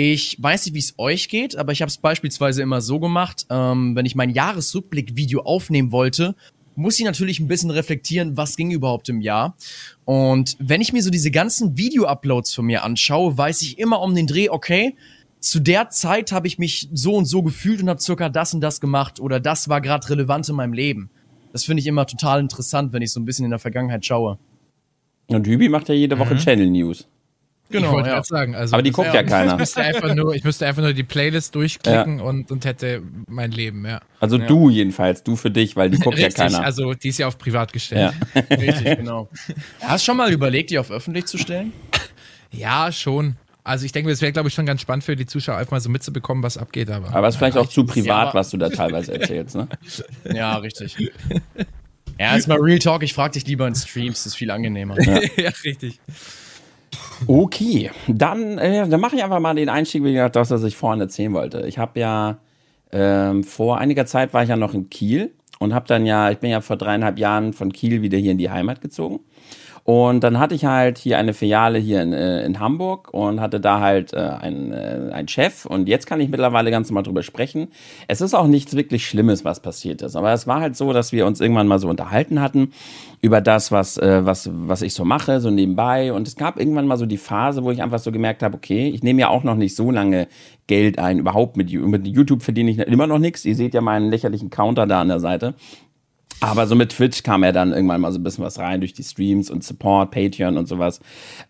Ich 0.00 0.40
weiß 0.40 0.64
nicht, 0.64 0.74
wie 0.76 0.78
es 0.78 0.94
euch 0.96 1.28
geht, 1.28 1.56
aber 1.56 1.72
ich 1.72 1.82
habe 1.82 1.88
es 1.88 1.98
beispielsweise 1.98 2.62
immer 2.62 2.80
so 2.80 3.00
gemacht, 3.00 3.46
ähm, 3.50 3.96
wenn 3.96 4.06
ich 4.06 4.14
mein 4.14 4.30
Jahresrückblick-Video 4.30 5.40
aufnehmen 5.40 5.90
wollte, 5.90 6.36
muss 6.76 7.00
ich 7.00 7.04
natürlich 7.04 7.40
ein 7.40 7.48
bisschen 7.48 7.72
reflektieren, 7.72 8.36
was 8.36 8.54
ging 8.54 8.70
überhaupt 8.70 9.08
im 9.08 9.20
Jahr. 9.20 9.56
Und 10.04 10.54
wenn 10.60 10.80
ich 10.80 10.92
mir 10.92 11.02
so 11.02 11.10
diese 11.10 11.32
ganzen 11.32 11.76
Video-Uploads 11.76 12.54
von 12.54 12.66
mir 12.66 12.84
anschaue, 12.84 13.36
weiß 13.36 13.60
ich 13.62 13.80
immer 13.80 14.00
um 14.00 14.14
den 14.14 14.28
Dreh, 14.28 14.48
okay, 14.50 14.94
zu 15.40 15.58
der 15.58 15.90
Zeit 15.90 16.30
habe 16.30 16.46
ich 16.46 16.60
mich 16.60 16.88
so 16.92 17.16
und 17.16 17.24
so 17.24 17.42
gefühlt 17.42 17.82
und 17.82 17.88
habe 17.88 18.00
circa 18.00 18.28
das 18.28 18.54
und 18.54 18.60
das 18.60 18.80
gemacht 18.80 19.18
oder 19.18 19.40
das 19.40 19.68
war 19.68 19.80
gerade 19.80 20.08
relevant 20.10 20.48
in 20.48 20.54
meinem 20.54 20.74
Leben. 20.74 21.10
Das 21.50 21.64
finde 21.64 21.80
ich 21.80 21.88
immer 21.88 22.06
total 22.06 22.38
interessant, 22.38 22.92
wenn 22.92 23.02
ich 23.02 23.10
so 23.10 23.18
ein 23.18 23.24
bisschen 23.24 23.46
in 23.46 23.50
der 23.50 23.58
Vergangenheit 23.58 24.06
schaue. 24.06 24.38
Und 25.26 25.44
Hübi 25.48 25.68
macht 25.68 25.88
ja 25.88 25.96
jede 25.96 26.16
Woche 26.20 26.34
mhm. 26.34 26.38
Channel 26.38 26.70
News. 26.70 27.08
Genau, 27.70 27.88
ich 27.88 27.92
wollte 27.92 28.08
ja. 28.08 28.24
sagen. 28.24 28.54
Also 28.54 28.74
Aber 28.74 28.82
die 28.82 28.92
guckt 28.92 29.12
ja, 29.12 29.22
keiner. 29.22 29.52
Ich 29.52 29.58
müsste, 29.58 29.82
einfach 29.82 30.14
nur, 30.14 30.34
ich 30.34 30.44
müsste 30.44 30.66
einfach 30.66 30.82
nur 30.82 30.94
die 30.94 31.02
Playlist 31.02 31.54
durchklicken 31.54 32.18
ja. 32.18 32.24
und, 32.24 32.50
und 32.50 32.64
hätte 32.64 33.02
mein 33.26 33.50
Leben, 33.50 33.84
ja. 33.86 34.00
Also 34.20 34.38
ja. 34.38 34.46
du 34.46 34.70
jedenfalls, 34.70 35.22
du 35.22 35.36
für 35.36 35.50
dich, 35.50 35.76
weil 35.76 35.90
die 35.90 35.98
guckt 35.98 36.16
Richtig, 36.16 36.38
ja 36.38 36.44
keiner. 36.48 36.64
Also 36.64 36.94
die 36.94 37.08
ist 37.08 37.18
ja 37.18 37.26
auf 37.26 37.36
privat 37.36 37.72
gestellt. 37.72 38.14
Ja. 38.34 38.40
Richtig, 38.56 38.98
genau. 38.98 39.28
Hast 39.80 40.04
du 40.04 40.10
schon 40.10 40.16
mal 40.16 40.32
überlegt, 40.32 40.70
die 40.70 40.78
auf 40.78 40.90
öffentlich 40.90 41.26
zu 41.26 41.36
stellen? 41.36 41.72
Ja, 42.50 42.90
schon. 42.90 43.36
Also 43.64 43.84
ich 43.84 43.92
denke, 43.92 44.10
es 44.10 44.22
wäre, 44.22 44.32
glaube 44.32 44.48
ich, 44.48 44.54
schon 44.54 44.64
ganz 44.64 44.80
spannend 44.80 45.04
für 45.04 45.14
die 45.14 45.26
Zuschauer, 45.26 45.58
einfach 45.58 45.72
mal 45.72 45.80
so 45.80 45.90
mitzubekommen, 45.90 46.42
was 46.42 46.56
abgeht. 46.56 46.90
Aber, 46.90 47.14
aber 47.14 47.28
es 47.28 47.34
ist 47.34 47.38
vielleicht 47.38 47.58
auch 47.58 47.68
zu 47.68 47.84
privat, 47.84 48.32
was 48.32 48.48
du 48.48 48.56
da 48.56 48.70
teilweise 48.70 49.12
erzählst, 49.12 49.56
ne? 49.56 49.68
Ja, 50.34 50.56
richtig. 50.56 50.96
Ja, 52.18 52.34
jetzt 52.34 52.48
mal 52.48 52.58
Real 52.58 52.78
Talk, 52.78 53.02
ich 53.02 53.12
frage 53.12 53.34
dich 53.34 53.46
lieber 53.46 53.68
in 53.68 53.74
Streams, 53.74 54.24
das 54.24 54.32
ist 54.32 54.34
viel 54.36 54.50
angenehmer. 54.50 54.98
Ja, 55.00 55.20
ja 55.36 55.50
richtig. 55.64 56.00
Okay, 57.26 57.90
dann, 58.06 58.58
äh, 58.58 58.88
dann 58.88 59.00
mache 59.00 59.16
ich 59.16 59.24
einfach 59.24 59.40
mal 59.40 59.54
den 59.54 59.68
Einstieg, 59.68 60.04
wie 60.04 60.12
gesagt, 60.12 60.36
das, 60.36 60.50
was 60.50 60.62
ich 60.62 60.76
vorhin 60.76 61.00
erzählen 61.00 61.32
wollte. 61.32 61.66
Ich 61.66 61.78
habe 61.78 61.98
ja 62.00 62.38
ähm, 62.92 63.44
vor 63.44 63.78
einiger 63.78 64.06
Zeit 64.06 64.32
war 64.32 64.42
ich 64.42 64.48
ja 64.48 64.56
noch 64.56 64.74
in 64.74 64.88
Kiel 64.88 65.32
und 65.58 65.74
habe 65.74 65.86
dann 65.86 66.06
ja, 66.06 66.30
ich 66.30 66.38
bin 66.38 66.50
ja 66.50 66.60
vor 66.60 66.76
dreieinhalb 66.76 67.18
Jahren 67.18 67.52
von 67.52 67.72
Kiel 67.72 68.02
wieder 68.02 68.18
hier 68.18 68.32
in 68.32 68.38
die 68.38 68.50
Heimat 68.50 68.80
gezogen. 68.80 69.20
Und 69.88 70.22
dann 70.22 70.38
hatte 70.38 70.54
ich 70.54 70.66
halt 70.66 70.98
hier 70.98 71.16
eine 71.16 71.32
Filiale 71.32 71.78
hier 71.78 72.02
in, 72.02 72.12
äh, 72.12 72.44
in 72.44 72.60
Hamburg 72.60 73.08
und 73.14 73.40
hatte 73.40 73.58
da 73.58 73.80
halt 73.80 74.12
äh, 74.12 74.18
einen, 74.18 74.70
äh, 74.70 75.10
einen 75.14 75.28
Chef. 75.28 75.64
Und 75.64 75.88
jetzt 75.88 76.06
kann 76.06 76.20
ich 76.20 76.28
mittlerweile 76.28 76.70
ganz 76.70 76.90
normal 76.90 77.04
drüber 77.04 77.22
sprechen. 77.22 77.68
Es 78.06 78.20
ist 78.20 78.34
auch 78.34 78.48
nichts 78.48 78.76
wirklich 78.76 79.06
Schlimmes, 79.06 79.46
was 79.46 79.60
passiert 79.60 80.02
ist. 80.02 80.14
Aber 80.14 80.30
es 80.34 80.46
war 80.46 80.60
halt 80.60 80.76
so, 80.76 80.92
dass 80.92 81.12
wir 81.12 81.24
uns 81.24 81.40
irgendwann 81.40 81.68
mal 81.68 81.78
so 81.78 81.88
unterhalten 81.88 82.42
hatten 82.42 82.72
über 83.22 83.40
das, 83.40 83.72
was, 83.72 83.96
äh, 83.96 84.26
was, 84.26 84.50
was 84.52 84.82
ich 84.82 84.92
so 84.92 85.06
mache, 85.06 85.40
so 85.40 85.48
nebenbei. 85.48 86.12
Und 86.12 86.28
es 86.28 86.36
gab 86.36 86.58
irgendwann 86.58 86.86
mal 86.86 86.98
so 86.98 87.06
die 87.06 87.16
Phase, 87.16 87.64
wo 87.64 87.70
ich 87.70 87.82
einfach 87.82 87.98
so 87.98 88.12
gemerkt 88.12 88.42
habe, 88.42 88.58
okay, 88.58 88.90
ich 88.90 89.02
nehme 89.02 89.22
ja 89.22 89.28
auch 89.28 89.42
noch 89.42 89.56
nicht 89.56 89.74
so 89.74 89.90
lange 89.90 90.28
Geld 90.66 90.98
ein. 90.98 91.18
Überhaupt 91.18 91.56
mit, 91.56 91.72
mit 91.72 92.06
YouTube 92.06 92.42
verdiene 92.42 92.70
ich 92.70 92.78
immer 92.78 93.06
noch 93.06 93.18
nichts. 93.18 93.46
Ihr 93.46 93.56
seht 93.56 93.72
ja 93.72 93.80
meinen 93.80 94.10
lächerlichen 94.10 94.50
Counter 94.50 94.86
da 94.86 95.00
an 95.00 95.08
der 95.08 95.20
Seite. 95.20 95.54
Aber 96.40 96.68
so 96.68 96.76
mit 96.76 96.90
Twitch 96.90 97.24
kam 97.24 97.42
er 97.42 97.52
dann 97.52 97.72
irgendwann 97.72 98.00
mal 98.00 98.12
so 98.12 98.18
ein 98.18 98.22
bisschen 98.22 98.44
was 98.44 98.58
rein 98.58 98.80
durch 98.80 98.92
die 98.92 99.02
Streams 99.02 99.50
und 99.50 99.64
Support, 99.64 100.12
Patreon 100.12 100.56
und 100.56 100.68
sowas. 100.68 101.00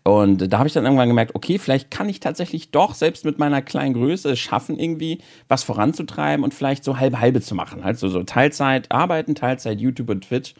Und 0.03 0.51
da 0.51 0.57
habe 0.57 0.67
ich 0.67 0.73
dann 0.73 0.83
irgendwann 0.83 1.09
gemerkt, 1.09 1.35
okay, 1.35 1.59
vielleicht 1.59 1.91
kann 1.91 2.09
ich 2.09 2.19
tatsächlich 2.19 2.71
doch 2.71 2.95
selbst 2.95 3.23
mit 3.23 3.37
meiner 3.37 3.61
kleinen 3.61 3.93
Größe 3.93 4.35
schaffen, 4.35 4.79
irgendwie 4.79 5.19
was 5.47 5.63
voranzutreiben 5.63 6.43
und 6.43 6.55
vielleicht 6.55 6.83
so 6.83 6.97
halbe 6.97 7.19
halbe 7.19 7.41
zu 7.41 7.53
machen. 7.53 7.83
Also 7.83 8.09
so 8.09 8.23
Teilzeit 8.23 8.91
arbeiten, 8.91 9.35
Teilzeit 9.35 9.79
YouTube 9.79 10.09
und 10.09 10.21
Twitch. 10.21 10.55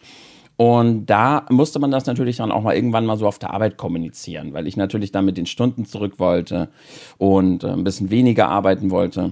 Und 0.57 1.05
da 1.05 1.45
musste 1.49 1.79
man 1.79 1.89
das 1.89 2.05
natürlich 2.05 2.37
dann 2.37 2.51
auch 2.51 2.61
mal 2.61 2.75
irgendwann 2.75 3.05
mal 3.05 3.17
so 3.17 3.25
auf 3.25 3.39
der 3.39 3.53
Arbeit 3.53 3.77
kommunizieren, 3.77 4.53
weil 4.53 4.67
ich 4.67 4.75
natürlich 4.75 5.11
dann 5.11 5.25
mit 5.25 5.37
den 5.37 5.45
Stunden 5.45 5.85
zurück 5.85 6.19
wollte 6.19 6.69
und 7.17 7.63
äh, 7.63 7.69
ein 7.69 7.85
bisschen 7.85 8.11
weniger 8.11 8.49
arbeiten 8.49 8.91
wollte. 8.91 9.31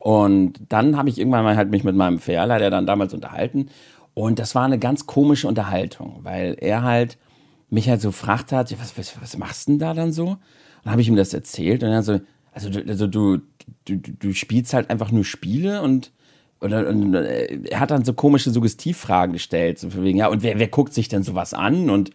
Und 0.00 0.54
dann 0.68 0.96
habe 0.96 1.08
ich 1.08 1.18
irgendwann 1.18 1.44
mal 1.44 1.56
halt 1.56 1.70
mich 1.70 1.84
mit 1.84 1.94
meinem 1.94 2.18
Verleiter 2.18 2.70
dann 2.70 2.86
damals 2.86 3.14
unterhalten 3.14 3.68
und 4.14 4.38
das 4.38 4.54
war 4.54 4.64
eine 4.64 4.78
ganz 4.78 5.06
komische 5.06 5.48
Unterhaltung, 5.48 6.20
weil 6.22 6.56
er 6.60 6.82
halt 6.82 7.18
mich 7.68 7.88
halt 7.88 8.00
so 8.00 8.10
fragt 8.10 8.52
hat, 8.52 8.72
was, 8.80 8.98
was, 8.98 9.20
was 9.20 9.36
machst 9.36 9.68
du 9.68 9.72
denn 9.72 9.78
da 9.78 9.94
dann 9.94 10.12
so? 10.12 10.26
Und 10.26 10.38
dann 10.84 10.92
habe 10.92 11.02
ich 11.02 11.08
ihm 11.08 11.16
das 11.16 11.34
erzählt 11.34 11.82
und 11.82 11.90
er 11.90 12.02
so, 12.02 12.20
also, 12.52 12.70
also 12.86 13.06
du, 13.06 13.38
du, 13.84 13.96
du 13.96 14.32
spielst 14.34 14.74
halt 14.74 14.90
einfach 14.90 15.12
nur 15.12 15.24
Spiele 15.24 15.82
und, 15.82 16.10
oder, 16.60 16.88
und 16.88 17.14
äh, 17.14 17.60
er 17.70 17.80
hat 17.80 17.90
dann 17.92 18.04
so 18.04 18.12
komische 18.12 18.50
Suggestivfragen 18.50 19.32
gestellt, 19.32 19.78
so 19.78 19.90
von 19.90 20.02
wegen, 20.02 20.18
ja, 20.18 20.28
und 20.28 20.42
wer, 20.42 20.58
wer 20.58 20.68
guckt 20.68 20.92
sich 20.92 21.08
denn 21.08 21.22
sowas 21.22 21.54
an 21.54 21.90
und 21.90 22.10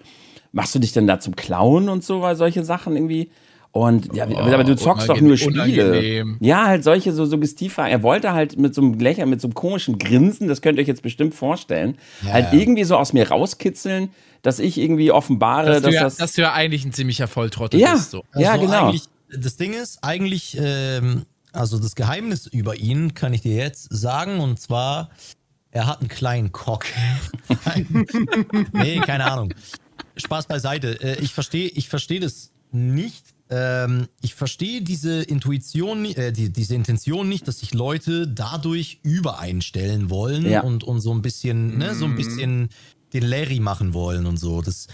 machst 0.52 0.76
du 0.76 0.80
dich 0.80 0.94
denn 0.94 1.08
da 1.08 1.20
zum 1.20 1.36
Clown 1.36 1.90
und 1.90 2.04
so, 2.04 2.22
weil 2.22 2.36
solche 2.36 2.64
Sachen 2.64 2.96
irgendwie. 2.96 3.30
Und 3.76 4.16
ja, 4.16 4.26
oh, 4.26 4.38
aber 4.38 4.64
du 4.64 4.78
zockst 4.78 5.10
doch 5.10 5.20
nur 5.20 5.36
Spiele. 5.36 5.90
Unangenehm. 5.90 6.38
Ja, 6.40 6.66
halt 6.66 6.86
solche 6.86 7.12
so 7.12 7.26
Suggestivfragen. 7.26 7.92
Er 7.92 8.04
wollte 8.04 8.32
halt 8.32 8.58
mit 8.58 8.74
so 8.74 8.82
einem 8.82 8.98
Lächeln, 8.98 9.30
mit 9.30 9.42
so 9.42 9.50
einem 9.50 9.54
komischen 9.54 10.00
Grinsen, 10.00 10.48
das 10.48 10.62
könnt 10.62 10.78
ihr 10.78 10.84
euch 10.84 10.88
jetzt 10.88 11.02
bestimmt 11.02 11.36
vorstellen, 11.36 11.98
ja, 12.22 12.32
halt 12.32 12.54
ja. 12.54 12.60
irgendwie 12.60 12.86
so 12.86 12.96
aus 12.96 13.12
mir 13.12 13.28
rauskitzeln, 13.30 14.12
dass 14.44 14.60
ich 14.60 14.78
irgendwie 14.78 15.12
offenbare, 15.12 15.66
dass, 15.74 15.82
dass 15.82 15.90
du 15.90 15.94
ja, 15.94 16.04
das. 16.04 16.16
Dass 16.16 16.34
du 16.34 16.44
ja 16.44 16.54
eigentlich 16.54 16.86
ein 16.86 16.94
ziemlicher 16.94 17.28
Volltrottel 17.28 17.78
ja, 17.78 17.96
bist. 17.96 18.12
So. 18.12 18.24
Also 18.32 18.46
ja, 18.46 18.56
genau. 18.56 18.94
Das 19.38 19.58
Ding 19.58 19.74
ist 19.74 20.02
eigentlich, 20.02 20.58
ähm, 20.58 21.24
also 21.52 21.78
das 21.78 21.96
Geheimnis 21.96 22.48
über 22.48 22.78
ihn 22.78 23.14
kann 23.14 23.34
ich 23.34 23.42
dir 23.42 23.56
jetzt 23.56 23.90
sagen, 23.94 24.40
und 24.40 24.58
zwar, 24.58 25.10
er 25.72 25.86
hat 25.88 26.00
einen 26.00 26.08
kleinen 26.08 26.54
Cock. 26.54 26.86
nee, 28.72 29.02
keine 29.02 29.30
Ahnung. 29.30 29.54
Spaß 30.16 30.48
beiseite. 30.48 30.98
Äh, 31.04 31.22
ich 31.22 31.34
verstehe 31.34 31.68
ich 31.68 31.90
versteh 31.90 32.20
das 32.20 32.54
nicht 32.72 33.35
ähm, 33.50 34.08
ich 34.22 34.34
verstehe 34.34 34.82
diese 34.82 35.22
Intuition, 35.22 36.06
äh, 36.06 36.32
die, 36.32 36.52
diese 36.52 36.76
Intention 36.76 37.30
nicht, 37.30 37.48
dass 37.48 37.60
sich 37.60 37.74
Leute 37.74 38.28
dadurch 38.28 39.00
übereinstellen 39.04 40.10
wollen 40.10 40.50
ja. 40.50 40.62
und, 40.62 40.84
und 40.84 41.00
so 41.00 41.14
ein 41.14 41.22
bisschen, 41.22 41.78
ne, 41.78 41.94
so 41.94 42.06
ein 42.06 42.12
mhm. 42.12 42.16
bisschen 42.16 42.70
den 43.14 43.24
Larry 43.24 43.60
machen 43.60 43.94
wollen 43.94 44.26
und 44.26 44.38
so. 44.38 44.62
Das 44.62 44.88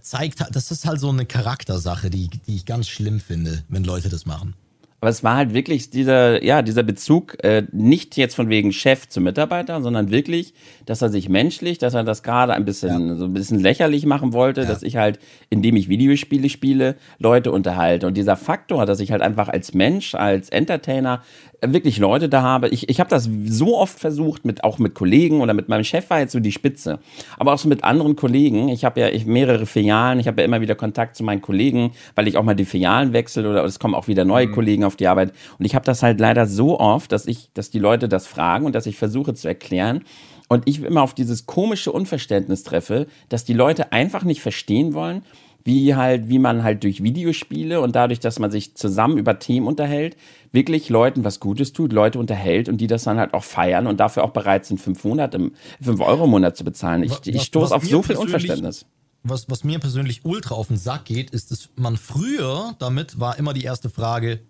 zeigt, 0.00 0.44
das 0.52 0.70
ist 0.70 0.86
halt 0.86 1.00
so 1.00 1.08
eine 1.08 1.26
Charaktersache, 1.26 2.10
die, 2.10 2.28
die 2.28 2.56
ich 2.56 2.64
ganz 2.64 2.88
schlimm 2.88 3.20
finde, 3.20 3.64
wenn 3.68 3.84
Leute 3.84 4.08
das 4.08 4.24
machen. 4.24 4.54
Aber 5.00 5.10
es 5.10 5.22
war 5.22 5.36
halt 5.36 5.54
wirklich 5.54 5.90
dieser, 5.90 6.42
ja, 6.42 6.62
dieser 6.62 6.82
Bezug, 6.82 7.42
äh, 7.44 7.64
nicht 7.70 8.16
jetzt 8.16 8.34
von 8.34 8.48
wegen 8.48 8.72
Chef 8.72 9.08
zu 9.08 9.20
Mitarbeiter, 9.20 9.80
sondern 9.80 10.10
wirklich, 10.10 10.54
dass 10.88 11.02
er 11.02 11.10
sich 11.10 11.28
menschlich, 11.28 11.76
dass 11.76 11.92
er 11.92 12.02
das 12.02 12.22
gerade 12.22 12.54
ein 12.54 12.64
bisschen, 12.64 13.08
ja. 13.08 13.14
so 13.14 13.26
ein 13.26 13.34
bisschen 13.34 13.60
lächerlich 13.60 14.06
machen 14.06 14.32
wollte, 14.32 14.62
ja. 14.62 14.66
dass 14.66 14.82
ich 14.82 14.96
halt, 14.96 15.18
indem 15.50 15.76
ich 15.76 15.90
Videospiele 15.90 16.48
spiele, 16.48 16.96
Leute 17.18 17.52
unterhalte. 17.52 18.06
Und 18.06 18.16
dieser 18.16 18.36
Faktor, 18.36 18.86
dass 18.86 18.98
ich 18.98 19.12
halt 19.12 19.20
einfach 19.20 19.48
als 19.50 19.74
Mensch, 19.74 20.14
als 20.14 20.48
Entertainer 20.48 21.22
wirklich 21.60 21.98
Leute 21.98 22.30
da 22.30 22.40
habe. 22.40 22.68
Ich, 22.68 22.88
ich 22.88 23.00
habe 23.00 23.10
das 23.10 23.28
so 23.46 23.76
oft 23.76 23.98
versucht, 23.98 24.46
mit, 24.46 24.64
auch 24.64 24.78
mit 24.78 24.94
Kollegen 24.94 25.42
oder 25.42 25.52
mit 25.52 25.68
meinem 25.68 25.84
Chef 25.84 26.08
war 26.08 26.20
jetzt 26.20 26.32
so 26.32 26.40
die 26.40 26.52
Spitze. 26.52 27.00
Aber 27.36 27.52
auch 27.52 27.58
so 27.58 27.68
mit 27.68 27.84
anderen 27.84 28.16
Kollegen. 28.16 28.70
Ich 28.70 28.86
habe 28.86 29.00
ja 29.00 29.08
ich, 29.08 29.26
mehrere 29.26 29.66
Filialen, 29.66 30.20
ich 30.20 30.26
habe 30.26 30.40
ja 30.40 30.46
immer 30.46 30.62
wieder 30.62 30.74
Kontakt 30.74 31.16
zu 31.16 31.22
meinen 31.24 31.42
Kollegen, 31.42 31.92
weil 32.14 32.28
ich 32.28 32.38
auch 32.38 32.44
mal 32.44 32.54
die 32.54 32.64
Filialen 32.64 33.12
wechsle 33.12 33.48
oder 33.50 33.62
es 33.64 33.78
kommen 33.78 33.94
auch 33.94 34.08
wieder 34.08 34.24
neue 34.24 34.46
mhm. 34.46 34.52
Kollegen 34.52 34.84
auf 34.84 34.96
die 34.96 35.06
Arbeit. 35.06 35.32
Und 35.58 35.66
ich 35.66 35.74
habe 35.74 35.84
das 35.84 36.02
halt 36.02 36.18
leider 36.18 36.46
so 36.46 36.80
oft, 36.80 37.12
dass 37.12 37.26
ich, 37.26 37.50
dass 37.52 37.68
die 37.68 37.78
Leute 37.78 38.08
das 38.08 38.26
fragen 38.26 38.64
und 38.64 38.74
dass 38.74 38.86
ich 38.86 38.96
versuche 38.96 39.34
zu 39.34 39.48
erklären. 39.48 40.04
Und 40.48 40.62
ich 40.66 40.82
immer 40.82 41.02
auf 41.02 41.14
dieses 41.14 41.46
komische 41.46 41.92
Unverständnis 41.92 42.62
treffe, 42.62 43.06
dass 43.28 43.44
die 43.44 43.52
Leute 43.52 43.92
einfach 43.92 44.24
nicht 44.24 44.40
verstehen 44.40 44.94
wollen, 44.94 45.22
wie 45.64 45.94
halt, 45.94 46.30
wie 46.30 46.38
man 46.38 46.62
halt 46.62 46.82
durch 46.84 47.02
Videospiele 47.02 47.82
und 47.82 47.94
dadurch, 47.94 48.20
dass 48.20 48.38
man 48.38 48.50
sich 48.50 48.74
zusammen 48.74 49.18
über 49.18 49.38
Themen 49.38 49.66
unterhält, 49.66 50.16
wirklich 50.50 50.88
Leuten 50.88 51.24
was 51.24 51.40
Gutes 51.40 51.74
tut, 51.74 51.92
Leute 51.92 52.18
unterhält 52.18 52.70
und 52.70 52.78
die 52.78 52.86
das 52.86 53.04
dann 53.04 53.18
halt 53.18 53.34
auch 53.34 53.44
feiern 53.44 53.86
und 53.86 54.00
dafür 54.00 54.24
auch 54.24 54.30
bereit 54.30 54.64
sind, 54.64 54.80
500 54.80 55.34
im, 55.34 55.52
5 55.82 56.00
Euro 56.00 56.24
im 56.24 56.30
Monat 56.30 56.56
zu 56.56 56.64
bezahlen. 56.64 57.02
Ich, 57.02 57.26
ich 57.26 57.42
stoße 57.42 57.74
auf 57.74 57.84
so 57.84 58.02
viel 58.02 58.16
Unverständnis. 58.16 58.86
Was, 59.24 59.50
was 59.50 59.64
mir 59.64 59.78
persönlich 59.78 60.24
ultra 60.24 60.54
auf 60.54 60.68
den 60.68 60.78
Sack 60.78 61.04
geht, 61.04 61.30
ist, 61.30 61.50
dass 61.50 61.68
man 61.76 61.98
früher, 61.98 62.74
damit 62.78 63.20
war 63.20 63.38
immer 63.38 63.52
die 63.52 63.64
erste 63.64 63.90
Frage, 63.90 64.40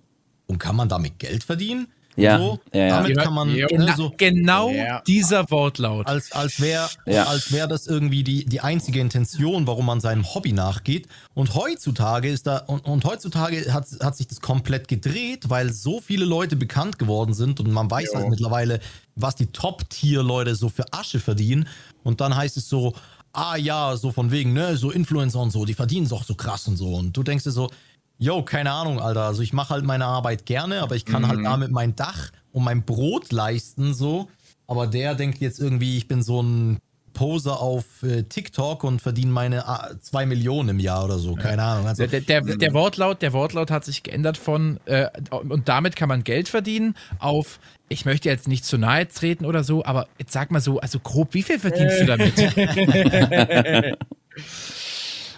und 0.47 0.59
kann 0.59 0.77
man 0.77 0.89
damit 0.89 1.19
Geld 1.19 1.45
verdienen? 1.45 1.89
Ja, 2.19 2.39
so. 2.39 2.59
ja, 2.73 2.81
ja. 2.81 2.89
Damit 3.01 3.19
kann 3.19 3.33
man 3.33 3.55
ja, 3.55 3.67
ne, 3.71 3.95
so, 3.97 4.13
genau 4.17 4.71
ja. 4.71 5.01
dieser 5.07 5.49
Wortlaut. 5.51 6.07
Als, 6.07 6.33
als 6.33 6.61
wäre 6.61 6.89
als 7.07 7.53
wär 7.53 7.67
das 7.67 7.87
irgendwie 7.87 8.25
die, 8.25 8.45
die 8.45 8.61
einzige 8.61 9.01
Intention, 9.01 9.67
warum 9.67 9.87
man 9.87 10.01
seinem 10.01 10.35
Hobby 10.35 10.53
nachgeht. 10.53 11.07
Und 11.35 11.55
heutzutage 11.55 12.29
ist 12.29 12.47
da, 12.47 12.59
und, 12.59 12.85
und 12.87 13.05
heutzutage 13.05 13.73
hat, 13.73 13.87
hat 14.03 14.17
sich 14.17 14.27
das 14.27 14.41
komplett 14.41 14.89
gedreht, 14.89 15.49
weil 15.49 15.73
so 15.73 16.01
viele 16.01 16.25
Leute 16.25 16.57
bekannt 16.57 16.99
geworden 16.99 17.35
sind 17.35 17.61
und 17.61 17.71
man 17.71 17.91
weiß 17.91 18.15
halt 18.15 18.29
mittlerweile, 18.29 18.81
was 19.15 19.37
die 19.37 19.47
Top-Tier-Leute 19.47 20.57
so 20.57 20.69
für 20.69 20.93
Asche 20.93 21.21
verdienen. 21.21 21.69
Und 22.03 22.21
dann 22.21 22.35
heißt 22.35 22.57
es 22.57 22.69
so, 22.69 22.95
ah 23.33 23.57
ja, 23.57 23.97
so 23.97 24.11
von 24.11 24.31
wegen, 24.31 24.53
ne, 24.53 24.77
so 24.77 24.91
Influencer 24.91 25.41
und 25.41 25.51
so, 25.51 25.65
die 25.65 25.75
verdienen 25.75 26.09
doch 26.09 26.25
so 26.25 26.35
krass 26.35 26.67
und 26.67 26.77
so. 26.77 26.95
Und 26.95 27.17
du 27.17 27.23
denkst 27.23 27.45
dir 27.45 27.53
so, 27.53 27.71
yo, 28.19 28.43
keine 28.43 28.73
Ahnung, 28.73 29.01
Alter. 29.01 29.23
Also 29.23 29.43
ich 29.43 29.53
mache 29.53 29.71
halt 29.71 29.85
meine 29.85 30.05
Arbeit 30.05 30.47
gerne, 30.47 30.83
aber 30.83 30.97
ich 30.97 31.05
kann 31.05 31.27
halt 31.27 31.41
mhm. 31.41 31.47
halt 31.47 31.55
damit 31.55 31.71
mein 31.71 31.97
Dach 31.97 32.31
und 32.53 32.65
mein 32.65 32.83
Brot 32.83 33.33
leisten, 33.33 33.95
so. 33.95 34.29
Aber 34.67 34.87
der 34.87 35.15
denkt 35.15 35.41
jetzt 35.41 35.61
irgendwie, 35.61 35.97
ich 35.97 36.09
bin 36.09 36.23
so 36.23 36.43
ein 36.43 36.79
Poser 37.15 37.61
auf 37.61 38.03
äh, 38.03 38.23
TikTok 38.25 38.85
und 38.85 39.01
verdiene 39.01 39.33
meine 39.33 39.59
äh, 39.61 39.99
zwei 40.01 40.27
Millionen 40.27 40.69
im 40.69 40.79
Jahr 40.79 41.05
oder 41.05 41.19
so. 41.19 41.35
Keine 41.35 41.63
ja. 41.63 41.73
Ahnung. 41.73 41.87
Also, 41.89 42.07
der, 42.07 42.21
der, 42.21 42.43
der, 42.43 42.75
Wortlaut, 42.75 43.23
der 43.23 43.33
Wortlaut 43.33 43.71
hat 43.71 43.85
sich 43.85 44.03
geändert 44.03 44.37
von 44.37 44.79
äh, 44.85 45.09
und 45.31 45.69
damit 45.69 45.97
kann 45.97 46.09
man 46.09 46.23
Geld 46.23 46.49
verdienen 46.49 46.95
auf 47.19 47.59
ich 47.89 48.05
möchte 48.05 48.29
jetzt 48.29 48.49
nicht 48.49 48.65
zu 48.67 48.77
nahe 48.77 49.09
treten 49.09 49.47
oder 49.47 49.65
so, 49.65 49.85
aber 49.85 50.09
jetzt 50.19 50.33
sag 50.33 50.51
mal 50.51 50.61
so, 50.61 50.79
also 50.79 51.01
grob, 51.01 51.33
wie 51.33 51.43
viel 51.43 51.59
verdienst 51.59 52.01
du 52.03 52.07
damit? 52.07 52.35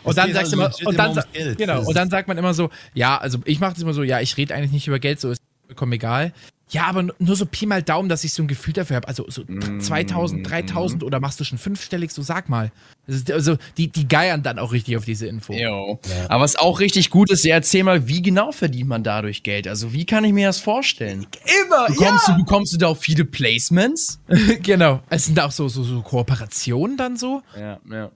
Und 0.03 0.17
dann 0.17 0.33
sagst 0.33 0.55
also 0.55 0.57
du 0.57 0.83
immer, 0.83 0.89
und 0.89 0.99
dann, 0.99 1.25
Geld. 1.33 1.59
genau, 1.59 1.83
und 1.87 1.97
dann 1.97 2.11
sagt 2.11 2.29
man 2.29 2.39
immer 2.39 2.55
so, 2.55 2.71
ja, 2.95 3.19
also 3.19 3.39
ich 3.45 3.61
mache 3.61 3.75
das 3.75 3.83
immer 3.83 3.93
so, 3.93 4.03
ja, 4.03 4.21
ich 4.21 4.37
rede 4.37 4.55
eigentlich 4.55 4.73
nicht 4.73 4.87
über 4.87 4.99
Geld, 4.99 5.21
so 5.21 5.31
ist 5.31 5.43
vollkommen 5.67 5.93
egal. 5.93 6.33
Ja, 6.71 6.87
aber 6.87 7.09
nur 7.19 7.35
so 7.35 7.47
Pi 7.47 7.67
mal 7.67 7.83
Daumen, 7.83 8.09
dass 8.09 8.23
ich 8.23 8.33
so 8.33 8.45
ein 8.45 8.49
Gefühl 8.49 8.73
dafür 8.73 8.97
habe. 8.97 9.09
Also 9.09 9.25
so 9.29 9.43
2000, 9.45 10.49
3000 10.49 11.03
oder 11.03 11.19
machst 11.19 11.41
du 11.41 11.45
schon 11.45 11.59
fünfstellig? 11.59 12.13
So 12.13 12.23
sag 12.23 12.49
mal. 12.49 12.71
also 13.09 13.57
die, 13.77 13.89
die 13.89 14.07
geiern 14.07 14.45
dann 14.45 14.61
auch 14.61 14.73
richtig 14.73 14.97
auf 14.97 15.05
diese 15.05 15.27
Info. 15.27 15.53
Jo. 15.53 15.99
Ja. 16.09 16.31
Aber 16.31 16.45
was 16.45 16.55
auch 16.55 16.79
richtig 16.79 17.11
gut 17.11 17.31
ist, 17.31 17.45
erzähl 17.45 17.83
mal, 17.83 18.07
wie 18.07 18.23
genau 18.23 18.53
verdient 18.53 18.89
man 18.89 19.03
dadurch 19.03 19.43
Geld? 19.43 19.67
Also 19.67 19.93
wie 19.93 20.07
kann 20.07 20.23
ich 20.23 20.33
mir 20.33 20.47
das 20.47 20.61
vorstellen? 20.61 21.27
Immer, 21.67 21.87
bekommst 21.89 22.29
ja. 22.29 22.35
Du, 22.35 22.45
bekommst 22.45 22.73
du 22.73 22.79
da 22.79 22.87
auch 22.87 22.97
viele 22.97 23.25
Placements? 23.25 24.21
genau. 24.63 25.03
Es 25.11 25.27
sind 25.27 25.41
auch 25.41 25.51
so, 25.51 25.67
so, 25.67 25.83
so 25.83 26.03
Kooperationen 26.03 26.97
dann 26.97 27.17
so. 27.17 27.43
Ja, 27.59 27.81
ja. 27.91 28.13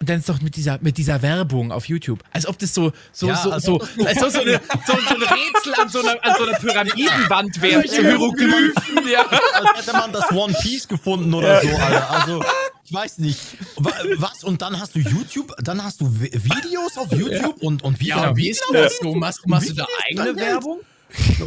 Und 0.00 0.08
dann 0.08 0.18
ist 0.18 0.28
doch 0.28 0.40
mit 0.40 0.56
dieser, 0.56 0.78
mit 0.82 0.98
dieser 0.98 1.22
Werbung 1.22 1.70
auf 1.72 1.88
YouTube. 1.88 2.22
Als 2.32 2.46
ob 2.46 2.58
das 2.58 2.74
so, 2.74 2.92
so, 3.12 3.28
ja, 3.28 3.36
so, 3.36 3.50
also 3.50 3.78
so, 3.78 4.04
als 4.06 4.22
ob 4.22 4.30
so, 4.30 4.40
eine, 4.40 4.60
so, 4.86 4.92
so 4.92 5.14
ein 5.14 5.22
Rätsel 5.22 5.74
an 5.80 5.88
so 5.88 6.00
einer, 6.00 6.24
an 6.24 6.34
so 6.36 6.44
einer 6.44 6.58
Pyramidenwand 6.58 7.62
wäre. 7.62 7.82
Hieroglyphen, 7.82 9.08
ja. 9.08 9.24
Als 9.54 9.86
hätte 9.86 9.96
man 9.96 10.12
das 10.12 10.30
One 10.32 10.54
Piece 10.60 10.88
gefunden 10.88 11.32
oder 11.32 11.62
so, 11.62 11.68
Alter. 11.68 12.10
Also, 12.10 12.44
ich 12.84 12.92
weiß 12.92 13.18
nicht. 13.18 13.40
Was? 13.76 14.44
Und 14.44 14.62
dann 14.62 14.78
hast 14.78 14.94
du 14.94 14.98
YouTube, 14.98 15.54
dann 15.62 15.82
hast 15.82 16.00
du 16.00 16.20
Videos 16.20 16.98
auf 16.98 17.12
YouTube 17.12 17.32
ja. 17.32 17.66
und, 17.66 17.82
und 17.82 18.00
wie, 18.00 18.08
ja, 18.08 18.36
wie 18.36 18.50
ist 18.50 18.64
das 18.72 18.98
so? 18.98 19.14
Machst, 19.14 19.46
machst 19.46 19.70
du 19.70 19.74
da 19.74 19.86
eigene 20.10 20.36
Werbung? 20.36 20.80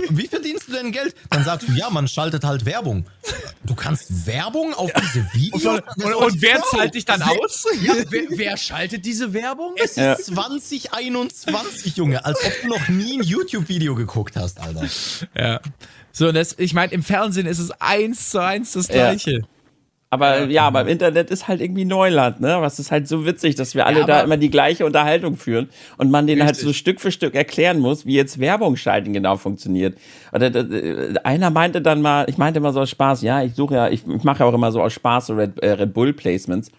Wie 0.10 0.28
verdienst 0.28 0.68
du 0.68 0.74
denn 0.74 0.92
Geld? 0.92 1.16
Dann 1.30 1.44
sagst 1.44 1.68
du, 1.68 1.74
ja, 1.74 1.90
man 1.90 2.08
schaltet 2.08 2.44
halt 2.44 2.66
Werbung. 2.66 3.06
Du 3.66 3.76
kannst 3.76 4.26
Werbung 4.26 4.74
auf 4.74 4.92
diese 4.94 5.26
Videos. 5.34 5.66
Und, 5.66 6.06
und, 6.06 6.16
und 6.16 6.42
wer 6.42 6.62
zahlt 6.64 6.96
dich 6.96 7.06
dann 7.06 7.22
aus? 7.22 7.66
Ja, 7.82 7.96
wer, 8.10 8.24
wer, 8.30 8.58
schaltet 8.58 9.06
diese 9.06 9.34
Werbung? 9.34 9.74
Es 9.78 9.92
ist 9.92 9.98
ja. 9.98 10.18
2021, 10.18 11.98
Junge, 11.98 12.24
als 12.26 12.40
ob 12.46 12.54
du 12.62 12.68
noch 12.70 12.88
nie 12.88 13.20
ein 13.20 13.24
YouTube-Video 13.24 13.96
geguckt 13.96 14.36
hast, 14.36 14.60
Alter. 14.60 14.88
Ja. 15.36 15.60
So, 16.12 16.32
das, 16.32 16.56
ich 16.58 16.74
meine, 16.74 16.94
im 16.94 17.04
Fernsehen 17.04 17.46
ist 17.46 17.60
es 17.60 17.72
eins 17.80 18.32
zu 18.32 18.42
eins 18.42 18.74
das 18.74 18.88
Gleiche. 18.88 19.44
Aber 20.10 20.46
ja, 20.46 20.66
aber 20.66 20.82
im 20.82 20.88
Internet 20.88 21.30
ist 21.32 21.50
halt 21.50 21.60
irgendwie 21.60 21.84
Neuland, 21.84 22.40
ne? 22.40 22.58
Was 22.62 22.80
ist 22.80 22.92
halt 22.92 23.10
so 23.10 23.26
witzig, 23.26 23.56
dass 23.56 23.76
wir 23.76 23.86
alle 23.86 24.02
ja, 24.02 24.06
da 24.06 24.22
immer 24.22 24.38
die 24.38 24.50
gleiche 24.50 24.86
Unterhaltung 24.86 25.36
führen 25.36 25.70
und 25.98 26.10
man 26.10 26.28
denen 26.28 26.46
halt 26.46 26.56
so 26.56 26.72
Stück 26.72 27.02
für 27.02 27.12
Stück 27.12 27.36
erklären 27.36 27.80
muss, 27.80 28.06
wie 28.06 28.16
jetzt 28.16 28.40
Werbung 28.40 28.78
schalten 28.78 29.12
genau 29.12 29.36
funktioniert. 29.36 29.98
Oder 30.32 30.50
einer 31.26 31.50
meinte 31.50 31.82
dann 31.82 32.02
mal, 32.02 32.26
ich 32.30 32.38
meinte 32.38 32.60
immer 32.60 32.72
so 32.72 32.80
aus 32.80 32.90
Spaß, 32.90 33.22
ja, 33.22 33.44
ich 33.44 33.56
suche 33.56 33.76
ja, 33.76 33.90
ich, 33.90 34.08
ich 34.08 34.24
mache 34.24 34.40
ja 34.40 34.46
auch 34.46 34.54
immer 34.54 34.72
so 34.72 34.82
aus 34.82 34.94
Spaß 34.94 35.28
so 35.28 35.34
Red, 35.34 35.60
äh, 35.60 35.72
Red 35.72 35.94
Bull 35.94 36.14
Placements. 36.14 36.72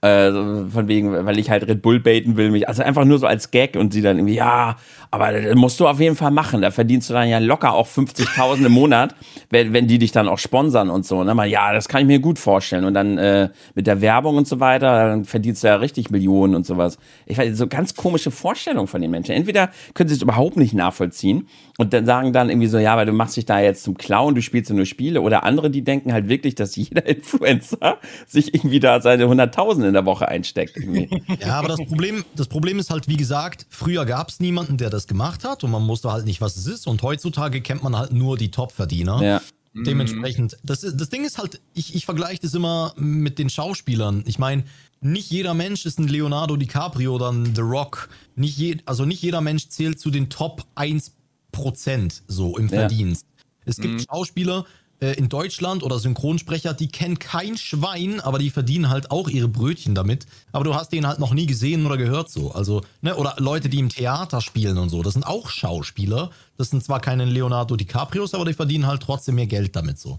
Äh, 0.00 0.30
von 0.30 0.86
wegen, 0.86 1.26
weil 1.26 1.40
ich 1.40 1.50
halt 1.50 1.66
Red 1.66 1.82
Bull 1.82 1.98
baiten 1.98 2.36
will, 2.36 2.52
mich, 2.52 2.68
also 2.68 2.84
einfach 2.84 3.04
nur 3.04 3.18
so 3.18 3.26
als 3.26 3.50
Gag 3.50 3.74
und 3.74 3.92
sie 3.92 4.00
dann 4.00 4.18
irgendwie, 4.18 4.36
ja, 4.36 4.76
aber 5.10 5.32
das 5.32 5.56
musst 5.56 5.80
du 5.80 5.88
auf 5.88 5.98
jeden 5.98 6.14
Fall 6.14 6.30
machen. 6.30 6.62
Da 6.62 6.70
verdienst 6.70 7.10
du 7.10 7.14
dann 7.14 7.28
ja 7.28 7.38
locker 7.38 7.72
auch 7.72 7.88
50.000 7.88 8.66
im 8.66 8.72
Monat, 8.72 9.16
wenn, 9.50 9.72
wenn 9.72 9.88
die 9.88 9.98
dich 9.98 10.12
dann 10.12 10.28
auch 10.28 10.38
sponsern 10.38 10.88
und 10.88 11.04
so. 11.04 11.24
Ne? 11.24 11.34
Mal, 11.34 11.48
ja, 11.48 11.72
das 11.72 11.88
kann 11.88 12.02
ich 12.02 12.06
mir 12.06 12.20
gut 12.20 12.38
vorstellen. 12.38 12.84
Und 12.84 12.94
dann 12.94 13.18
äh, 13.18 13.48
mit 13.74 13.88
der 13.88 14.00
Werbung 14.00 14.36
und 14.36 14.46
so 14.46 14.60
weiter, 14.60 15.08
dann 15.08 15.24
verdienst 15.24 15.64
du 15.64 15.66
ja 15.66 15.74
richtig 15.74 16.10
Millionen 16.10 16.54
und 16.54 16.64
sowas. 16.64 16.98
Ich 17.26 17.36
weiß, 17.36 17.58
so 17.58 17.66
ganz 17.66 17.96
komische 17.96 18.30
Vorstellungen 18.30 18.86
von 18.86 19.02
den 19.02 19.10
Menschen. 19.10 19.34
Entweder 19.34 19.70
können 19.94 20.08
sie 20.08 20.14
es 20.14 20.22
überhaupt 20.22 20.56
nicht 20.56 20.74
nachvollziehen 20.74 21.48
und 21.80 21.92
dann 21.92 22.04
sagen 22.04 22.32
dann 22.32 22.50
irgendwie 22.50 22.66
so, 22.66 22.76
ja, 22.78 22.96
weil 22.96 23.06
du 23.06 23.12
machst 23.12 23.36
dich 23.36 23.46
da 23.46 23.60
jetzt 23.60 23.84
zum 23.84 23.96
Clown, 23.96 24.34
du 24.34 24.42
spielst 24.42 24.68
ja 24.68 24.74
nur 24.74 24.84
Spiele. 24.84 25.20
Oder 25.20 25.44
andere, 25.44 25.70
die 25.70 25.82
denken 25.82 26.12
halt 26.12 26.28
wirklich, 26.28 26.56
dass 26.56 26.74
jeder 26.74 27.06
Influencer 27.06 27.98
sich 28.26 28.52
irgendwie 28.52 28.80
da 28.80 29.00
seine 29.00 29.26
100.000 29.26 29.86
in 29.86 29.92
der 29.92 30.04
Woche 30.04 30.26
einsteckt. 30.26 30.76
Irgendwie. 30.76 31.08
Ja, 31.40 31.58
aber 31.60 31.68
das 31.68 31.78
Problem, 31.78 32.24
das 32.34 32.48
Problem 32.48 32.80
ist 32.80 32.90
halt, 32.90 33.06
wie 33.06 33.16
gesagt, 33.16 33.66
früher 33.70 34.04
gab 34.06 34.28
es 34.28 34.40
niemanden, 34.40 34.76
der 34.76 34.90
das 34.90 35.06
gemacht 35.06 35.44
hat 35.44 35.62
und 35.62 35.70
man 35.70 35.86
wusste 35.86 36.10
halt 36.10 36.24
nicht, 36.24 36.40
was 36.40 36.56
es 36.56 36.66
ist. 36.66 36.88
Und 36.88 37.02
heutzutage 37.02 37.60
kennt 37.60 37.84
man 37.84 37.96
halt 37.96 38.12
nur 38.12 38.36
die 38.36 38.50
Top-Verdiener. 38.50 39.22
Ja. 39.22 39.40
Dementsprechend, 39.74 40.56
das, 40.64 40.80
das 40.80 41.08
Ding 41.10 41.24
ist 41.24 41.38
halt, 41.38 41.60
ich, 41.74 41.94
ich 41.94 42.06
vergleiche 42.06 42.40
das 42.42 42.54
immer 42.54 42.92
mit 42.96 43.38
den 43.38 43.48
Schauspielern. 43.50 44.24
Ich 44.26 44.40
meine, 44.40 44.64
nicht 45.00 45.30
jeder 45.30 45.54
Mensch 45.54 45.86
ist 45.86 46.00
ein 46.00 46.08
Leonardo 46.08 46.56
DiCaprio 46.56 47.14
oder 47.14 47.30
ein 47.30 47.54
The 47.54 47.60
Rock. 47.60 48.08
Nicht 48.34 48.58
je, 48.58 48.78
also 48.84 49.04
nicht 49.04 49.22
jeder 49.22 49.40
Mensch 49.40 49.68
zählt 49.68 50.00
zu 50.00 50.10
den 50.10 50.28
Top 50.28 50.64
1 50.74 51.12
Prozent 51.58 52.22
so 52.28 52.56
im 52.56 52.68
Verdienst. 52.68 53.26
Ja. 53.28 53.44
Es 53.66 53.76
gibt 53.76 53.94
mhm. 53.94 54.04
Schauspieler 54.08 54.64
äh, 55.00 55.12
in 55.14 55.28
Deutschland 55.28 55.82
oder 55.82 55.98
Synchronsprecher, 55.98 56.74
die 56.74 56.88
kennen 56.88 57.18
kein 57.18 57.56
Schwein, 57.56 58.20
aber 58.20 58.38
die 58.38 58.50
verdienen 58.50 58.88
halt 58.88 59.10
auch 59.10 59.28
ihre 59.28 59.48
Brötchen 59.48 59.94
damit. 59.94 60.26
Aber 60.52 60.64
du 60.64 60.74
hast 60.74 60.92
den 60.92 61.06
halt 61.06 61.18
noch 61.18 61.34
nie 61.34 61.46
gesehen 61.46 61.84
oder 61.86 61.96
gehört 61.96 62.30
so. 62.30 62.52
Also, 62.52 62.82
ne, 63.00 63.16
oder 63.16 63.34
Leute, 63.38 63.68
die 63.68 63.78
im 63.78 63.88
Theater 63.88 64.40
spielen 64.40 64.78
und 64.78 64.88
so, 64.88 65.02
das 65.02 65.14
sind 65.14 65.26
auch 65.26 65.50
Schauspieler. 65.50 66.30
Das 66.56 66.70
sind 66.70 66.82
zwar 66.82 67.00
keine 67.00 67.24
Leonardo 67.24 67.76
DiCaprios, 67.76 68.34
aber 68.34 68.44
die 68.44 68.54
verdienen 68.54 68.86
halt 68.86 69.02
trotzdem 69.02 69.34
mehr 69.34 69.46
Geld 69.46 69.76
damit 69.76 69.98
so. 69.98 70.18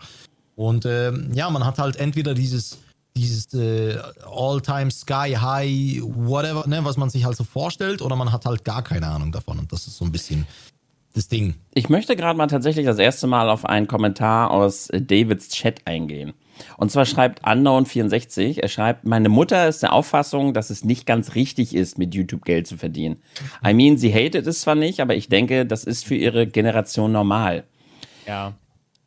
Und 0.55 0.85
äh, 0.85 1.11
ja, 1.33 1.49
man 1.49 1.65
hat 1.65 1.79
halt 1.79 1.95
entweder 1.95 2.33
dieses 2.33 2.77
dieses 3.17 3.53
äh, 3.53 3.97
All-Time 4.25 4.91
Sky 4.91 5.35
High, 5.35 6.01
whatever, 6.03 6.65
ne, 6.67 6.85
was 6.85 6.95
man 6.95 7.09
sich 7.09 7.25
halt 7.25 7.35
so 7.35 7.43
vorstellt, 7.43 8.01
oder 8.01 8.15
man 8.15 8.31
hat 8.31 8.45
halt 8.45 8.63
gar 8.63 8.81
keine 8.81 9.07
Ahnung 9.07 9.31
davon. 9.31 9.59
Und 9.59 9.73
das 9.73 9.87
ist 9.87 9.97
so 9.97 10.05
ein 10.05 10.11
bisschen 10.11 10.47
das 11.13 11.27
Ding. 11.27 11.55
Ich 11.73 11.89
möchte 11.89 12.15
gerade 12.15 12.37
mal 12.37 12.47
tatsächlich 12.47 12.85
das 12.85 12.99
erste 12.99 13.27
Mal 13.27 13.49
auf 13.49 13.65
einen 13.65 13.87
Kommentar 13.87 14.51
aus 14.51 14.89
Davids 14.91 15.49
Chat 15.49 15.81
eingehen. 15.85 16.33
Und 16.77 16.91
zwar 16.91 17.05
schreibt 17.05 17.45
Unknown64, 17.45 18.59
er 18.59 18.67
schreibt, 18.67 19.05
meine 19.05 19.29
Mutter 19.29 19.67
ist 19.67 19.81
der 19.81 19.93
Auffassung, 19.93 20.53
dass 20.53 20.69
es 20.69 20.83
nicht 20.83 21.05
ganz 21.05 21.35
richtig 21.35 21.73
ist, 21.73 21.97
mit 21.97 22.13
YouTube 22.13 22.43
Geld 22.43 22.67
zu 22.67 22.77
verdienen. 22.77 23.17
I 23.65 23.73
mean, 23.73 23.97
sie 23.97 24.13
hatet 24.13 24.45
es 24.45 24.61
zwar 24.61 24.75
nicht, 24.75 24.99
aber 24.99 25.15
ich 25.15 25.29
denke, 25.29 25.65
das 25.65 25.83
ist 25.83 26.05
für 26.05 26.15
ihre 26.15 26.47
Generation 26.47 27.11
normal. 27.11 27.63
Ja. 28.27 28.53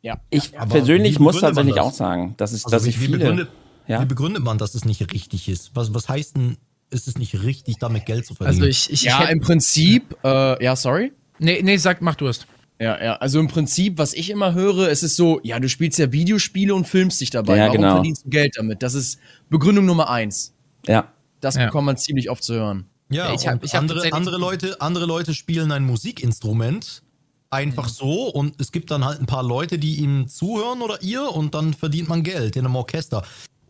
Ja. 0.01 0.19
Ich 0.29 0.51
ja, 0.51 0.65
persönlich 0.65 1.19
muss 1.19 1.39
tatsächlich 1.39 1.79
auch 1.79 1.93
sagen, 1.93 2.33
dass, 2.37 2.53
ich, 2.53 2.65
also 2.65 2.75
dass 2.75 2.85
wie, 2.85 2.89
ich 2.89 2.97
viele... 2.97 3.17
Wie 3.17 3.19
begründet, 3.19 3.49
ja? 3.87 4.01
wie 4.01 4.05
begründet 4.05 4.43
man, 4.43 4.57
dass 4.57 4.75
es 4.75 4.83
nicht 4.83 5.13
richtig 5.13 5.47
ist? 5.47 5.75
Was, 5.75 5.93
was 5.93 6.09
heißt 6.09 6.35
denn, 6.35 6.57
ist 6.89 7.07
es 7.07 7.17
nicht 7.17 7.43
richtig, 7.43 7.77
damit 7.77 8.05
Geld 8.05 8.25
zu 8.25 8.35
verdienen? 8.35 8.63
Also 8.63 8.67
ich, 8.67 8.91
ich 8.91 9.03
ja, 9.03 9.23
im 9.25 9.39
Prinzip, 9.39 10.17
äh, 10.23 10.63
ja, 10.63 10.75
sorry. 10.75 11.13
Nee, 11.43 11.61
nee, 11.61 11.77
sag, 11.77 12.01
mach 12.01 12.15
du 12.15 12.27
es. 12.27 12.45
Ja, 12.79 13.01
ja. 13.01 13.15
Also 13.17 13.39
im 13.39 13.47
Prinzip, 13.47 13.97
was 13.97 14.13
ich 14.13 14.29
immer 14.29 14.53
höre, 14.53 14.89
es 14.89 15.03
ist 15.03 15.15
so, 15.15 15.39
ja, 15.43 15.59
du 15.59 15.69
spielst 15.69 15.99
ja 15.99 16.11
Videospiele 16.11 16.73
und 16.73 16.87
filmst 16.87 17.21
dich 17.21 17.29
dabei. 17.29 17.57
Ja, 17.57 17.65
Warum 17.67 17.77
genau. 17.77 17.93
verdienst 17.95 18.25
du 18.25 18.29
Geld 18.29 18.53
damit? 18.57 18.81
Das 18.81 18.93
ist 18.93 19.19
Begründung 19.49 19.85
Nummer 19.85 20.09
eins. 20.09 20.53
Ja. 20.87 21.11
Das 21.39 21.55
ja. 21.55 21.65
bekommt 21.65 21.85
man 21.85 21.97
ziemlich 21.97 22.29
oft 22.29 22.43
zu 22.43 22.55
hören. 22.55 22.85
Ja, 23.09 23.33
ich 23.33 23.47
hab, 23.47 23.63
ich 23.63 23.73
hab 23.75 23.81
andere, 23.81 24.11
andere, 24.11 24.37
Leute, 24.37 24.81
andere 24.81 25.05
Leute 25.05 25.33
spielen 25.33 25.71
ein 25.71 25.83
Musikinstrument 25.83 27.03
einfach 27.53 27.85
mhm. 27.85 27.91
so 27.91 28.29
und 28.29 28.59
es 28.59 28.71
gibt 28.71 28.89
dann 28.89 29.05
halt 29.05 29.19
ein 29.19 29.27
paar 29.27 29.43
Leute, 29.43 29.77
die 29.77 29.97
ihm 29.97 30.27
zuhören 30.27 30.81
oder 30.81 31.01
ihr 31.03 31.29
und 31.29 31.53
dann 31.53 31.73
verdient 31.73 32.09
man 32.09 32.23
Geld 32.23 32.55
in 32.55 32.65
einem 32.65 32.75
Orchester. 32.75 33.23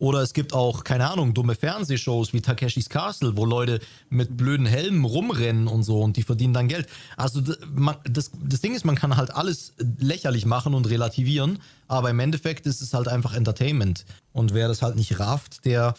Oder 0.04 0.20
es 0.20 0.34
gibt 0.34 0.52
auch, 0.52 0.84
keine 0.84 1.10
Ahnung, 1.10 1.32
dumme 1.32 1.54
Fernsehshows 1.54 2.34
wie 2.34 2.42
Takeshis 2.42 2.90
Castle, 2.90 3.38
wo 3.38 3.46
Leute 3.46 3.80
mit 4.10 4.36
blöden 4.36 4.66
Helmen 4.66 5.02
rumrennen 5.06 5.66
und 5.66 5.82
so 5.82 6.02
und 6.02 6.18
die 6.18 6.22
verdienen 6.22 6.52
dann 6.52 6.68
Geld. 6.68 6.86
Also 7.16 7.40
man, 7.74 7.96
das, 8.04 8.30
das 8.38 8.60
Ding 8.60 8.74
ist, 8.74 8.84
man 8.84 8.96
kann 8.96 9.16
halt 9.16 9.34
alles 9.34 9.72
lächerlich 9.98 10.44
machen 10.44 10.74
und 10.74 10.90
relativieren, 10.90 11.58
aber 11.88 12.10
im 12.10 12.20
Endeffekt 12.20 12.66
ist 12.66 12.82
es 12.82 12.92
halt 12.92 13.08
einfach 13.08 13.32
Entertainment. 13.32 14.04
Und 14.34 14.52
wer 14.52 14.68
das 14.68 14.82
halt 14.82 14.96
nicht 14.96 15.18
rafft, 15.20 15.64
der 15.64 15.94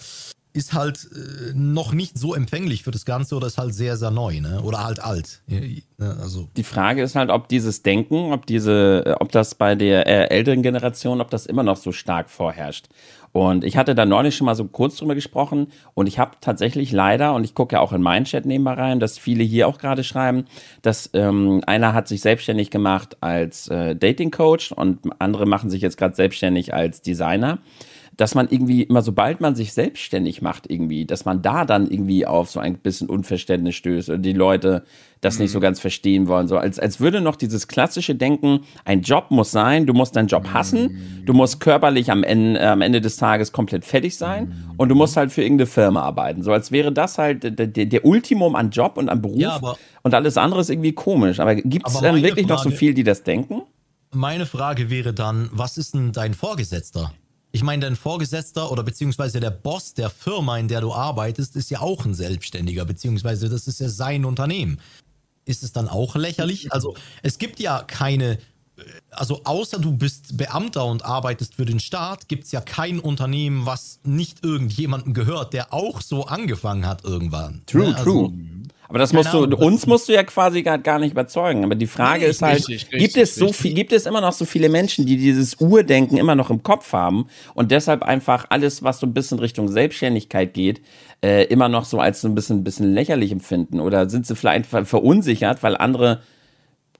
ist 0.55 0.73
halt 0.73 1.09
äh, 1.11 1.53
noch 1.53 1.91
nicht 1.91 2.17
so 2.17 2.33
empfänglich 2.33 2.83
für 2.83 2.91
das 2.91 3.05
Ganze 3.05 3.35
oder 3.35 3.47
ist 3.47 3.57
halt 3.57 3.73
sehr, 3.73 3.97
sehr 3.97 4.09
neu, 4.11 4.39
ne? 4.39 4.61
Oder 4.61 4.85
halt 4.85 4.99
alt. 4.99 5.41
Also. 5.99 6.47
Die 6.55 6.63
Frage 6.63 7.03
ist 7.03 7.15
halt, 7.15 7.29
ob 7.29 7.49
dieses 7.49 7.83
Denken, 7.83 8.31
ob 8.31 8.45
diese, 8.45 9.17
ob 9.19 9.31
das 9.31 9.55
bei 9.55 9.75
der 9.75 10.07
äh, 10.07 10.29
älteren 10.29 10.63
Generation, 10.63 11.19
ob 11.19 11.29
das 11.29 11.45
immer 11.45 11.63
noch 11.63 11.75
so 11.75 11.91
stark 11.91 12.29
vorherrscht. 12.29 12.87
Und 13.35 13.65
ich 13.65 13.75
hatte 13.75 13.95
da 13.95 14.05
neulich 14.05 14.37
schon 14.37 14.45
mal 14.45 14.55
so 14.55 14.63
kurz 14.63 14.95
drüber 14.95 15.13
gesprochen. 15.13 15.67
Und 15.93 16.07
ich 16.07 16.19
habe 16.19 16.37
tatsächlich 16.39 16.93
leider, 16.93 17.33
und 17.33 17.43
ich 17.43 17.53
gucke 17.53 17.75
ja 17.75 17.81
auch 17.81 17.91
in 17.91 18.01
meinen 18.01 18.23
Chat 18.23 18.45
nebenbei 18.45 18.71
rein, 18.75 19.01
dass 19.01 19.17
viele 19.17 19.43
hier 19.43 19.67
auch 19.67 19.77
gerade 19.77 20.05
schreiben, 20.05 20.45
dass 20.83 21.09
ähm, 21.13 21.61
einer 21.67 21.93
hat 21.93 22.07
sich 22.07 22.21
selbstständig 22.21 22.71
gemacht 22.71 23.17
als 23.19 23.67
äh, 23.67 23.93
Dating 23.93 24.31
Coach 24.31 24.71
und 24.71 24.99
andere 25.19 25.45
machen 25.45 25.69
sich 25.69 25.81
jetzt 25.81 25.97
gerade 25.97 26.15
selbstständig 26.15 26.73
als 26.73 27.01
Designer 27.01 27.59
dass 28.17 28.33
man 28.33 28.47
irgendwie 28.49 28.83
immer, 28.83 29.01
sobald 29.01 29.41
man 29.41 29.55
sich 29.55 29.73
selbstständig 29.73 30.41
macht, 30.41 30.69
irgendwie, 30.69 31.05
dass 31.05 31.25
man 31.25 31.41
da 31.41 31.65
dann 31.65 31.89
irgendwie 31.89 32.25
auf 32.25 32.49
so 32.49 32.59
ein 32.59 32.77
bisschen 32.77 33.09
Unverständnis 33.09 33.75
stößt 33.75 34.09
und 34.09 34.21
die 34.21 34.33
Leute 34.33 34.83
das 35.21 35.35
mhm. 35.35 35.43
nicht 35.43 35.51
so 35.51 35.59
mhm. 35.59 35.63
ganz 35.63 35.79
verstehen 35.79 36.27
wollen. 36.27 36.47
So 36.47 36.57
als, 36.57 36.79
als 36.79 36.99
würde 36.99 37.19
noch 37.19 37.35
dieses 37.35 37.67
klassische 37.67 38.15
Denken, 38.15 38.61
ein 38.85 39.01
Job 39.01 39.31
muss 39.31 39.51
sein, 39.51 39.85
du 39.85 39.93
musst 39.93 40.15
deinen 40.15 40.27
Job 40.27 40.47
hassen, 40.53 40.93
mhm. 41.21 41.25
du 41.25 41.33
musst 41.33 41.59
körperlich 41.59 42.09
am 42.11 42.23
Ende, 42.23 42.59
äh, 42.59 42.67
am 42.67 42.81
Ende 42.81 43.01
des 43.01 43.17
Tages 43.17 43.51
komplett 43.51 43.83
fertig 43.83 44.15
sein 44.15 44.47
mhm. 44.47 44.73
und 44.77 44.89
du 44.89 44.95
musst 44.95 45.17
halt 45.17 45.31
für 45.31 45.41
irgendeine 45.41 45.67
Firma 45.67 46.01
arbeiten. 46.01 46.41
So 46.41 46.53
als 46.53 46.71
wäre 46.71 46.91
das 46.91 47.17
halt 47.17 47.43
der, 47.43 47.67
der, 47.67 47.85
der 47.85 48.05
Ultimum 48.05 48.55
an 48.55 48.69
Job 48.69 48.97
und 48.97 49.09
an 49.09 49.21
Beruf 49.21 49.39
ja, 49.39 49.59
und 50.03 50.13
alles 50.13 50.37
andere 50.37 50.61
ist 50.61 50.69
irgendwie 50.69 50.93
komisch. 50.93 51.39
Aber 51.39 51.55
gibt 51.55 51.87
es 51.87 51.99
dann 51.99 52.15
wirklich 52.15 52.47
Frage, 52.47 52.47
noch 52.47 52.63
so 52.63 52.71
viel, 52.71 52.93
die 52.93 53.03
das 53.03 53.23
denken? 53.23 53.63
Meine 54.11 54.45
Frage 54.45 54.89
wäre 54.89 55.13
dann, 55.13 55.49
was 55.51 55.77
ist 55.77 55.93
denn 55.93 56.13
dein 56.13 56.33
Vorgesetzter? 56.33 57.11
Ich 57.55 57.63
meine, 57.63 57.83
dein 57.83 57.95
Vorgesetzter 57.95 58.69
oder 58.69 58.83
beziehungsweise 58.83 59.39
der 59.39 59.49
Boss 59.49 59.93
der 59.93 60.09
Firma, 60.09 60.57
in 60.57 60.67
der 60.67 60.81
du 60.81 60.93
arbeitest, 60.93 61.55
ist 61.55 61.71
ja 61.71 61.79
auch 61.79 62.03
ein 62.03 62.13
Selbstständiger, 62.13 62.83
beziehungsweise 62.83 63.47
das 63.47 63.69
ist 63.69 63.79
ja 63.79 63.87
sein 63.87 64.25
Unternehmen. 64.25 64.81
Ist 65.45 65.63
es 65.63 65.71
dann 65.71 65.87
auch 65.87 66.17
lächerlich? 66.17 66.73
Also 66.73 66.95
es 67.23 67.37
gibt 67.37 67.61
ja 67.61 67.81
keine 67.83 68.39
also 69.09 69.39
außer 69.45 69.79
du 69.79 69.95
bist 69.95 70.35
Beamter 70.35 70.83
und 70.83 71.05
arbeitest 71.05 71.55
für 71.55 71.63
den 71.63 71.79
Staat, 71.79 72.27
gibt 72.27 72.43
es 72.43 72.51
ja 72.51 72.59
kein 72.59 72.99
Unternehmen, 72.99 73.65
was 73.65 74.01
nicht 74.03 74.43
irgendjemandem 74.43 75.13
gehört, 75.13 75.53
der 75.53 75.71
auch 75.71 76.01
so 76.01 76.25
angefangen 76.25 76.85
hat 76.85 77.05
irgendwann. 77.05 77.61
True, 77.67 77.91
ne? 77.91 77.95
also, 77.95 78.27
true. 78.27 78.33
Aber 78.87 78.99
das 78.99 79.13
musst 79.13 79.33
du, 79.33 79.43
uns 79.43 79.85
musst 79.87 80.07
du 80.09 80.13
ja 80.13 80.23
quasi 80.23 80.63
gar, 80.63 80.77
gar 80.77 80.99
nicht 80.99 81.11
überzeugen. 81.11 81.63
Aber 81.63 81.75
die 81.75 81.87
Frage 81.87 82.21
nee, 82.21 82.29
ist 82.29 82.41
halt, 82.41 82.57
richtig, 82.59 82.91
richtig, 82.91 82.99
gibt 82.99 83.17
es 83.17 83.35
so 83.35 83.51
viel, 83.51 83.73
gibt 83.73 83.91
es 83.91 84.05
immer 84.05 84.21
noch 84.21 84.33
so 84.33 84.45
viele 84.45 84.69
Menschen, 84.69 85.05
die 85.05 85.17
dieses 85.17 85.55
Urdenken 85.55 86.17
immer 86.17 86.35
noch 86.35 86.49
im 86.49 86.63
Kopf 86.63 86.93
haben 86.93 87.27
und 87.53 87.71
deshalb 87.71 88.03
einfach 88.03 88.45
alles, 88.49 88.83
was 88.83 88.99
so 88.99 89.07
ein 89.07 89.13
bisschen 89.13 89.39
Richtung 89.39 89.67
Selbstständigkeit 89.67 90.53
geht, 90.53 90.81
äh, 91.23 91.45
immer 91.45 91.69
noch 91.69 91.85
so 91.85 91.99
als 91.99 92.21
so 92.21 92.27
ein 92.27 92.35
bisschen, 92.35 92.63
bisschen 92.63 92.93
lächerlich 92.93 93.31
empfinden? 93.31 93.79
Oder 93.79 94.09
sind 94.09 94.27
sie 94.27 94.35
vielleicht 94.35 94.65
verunsichert, 94.65 95.63
weil 95.63 95.75
andere 95.75 96.21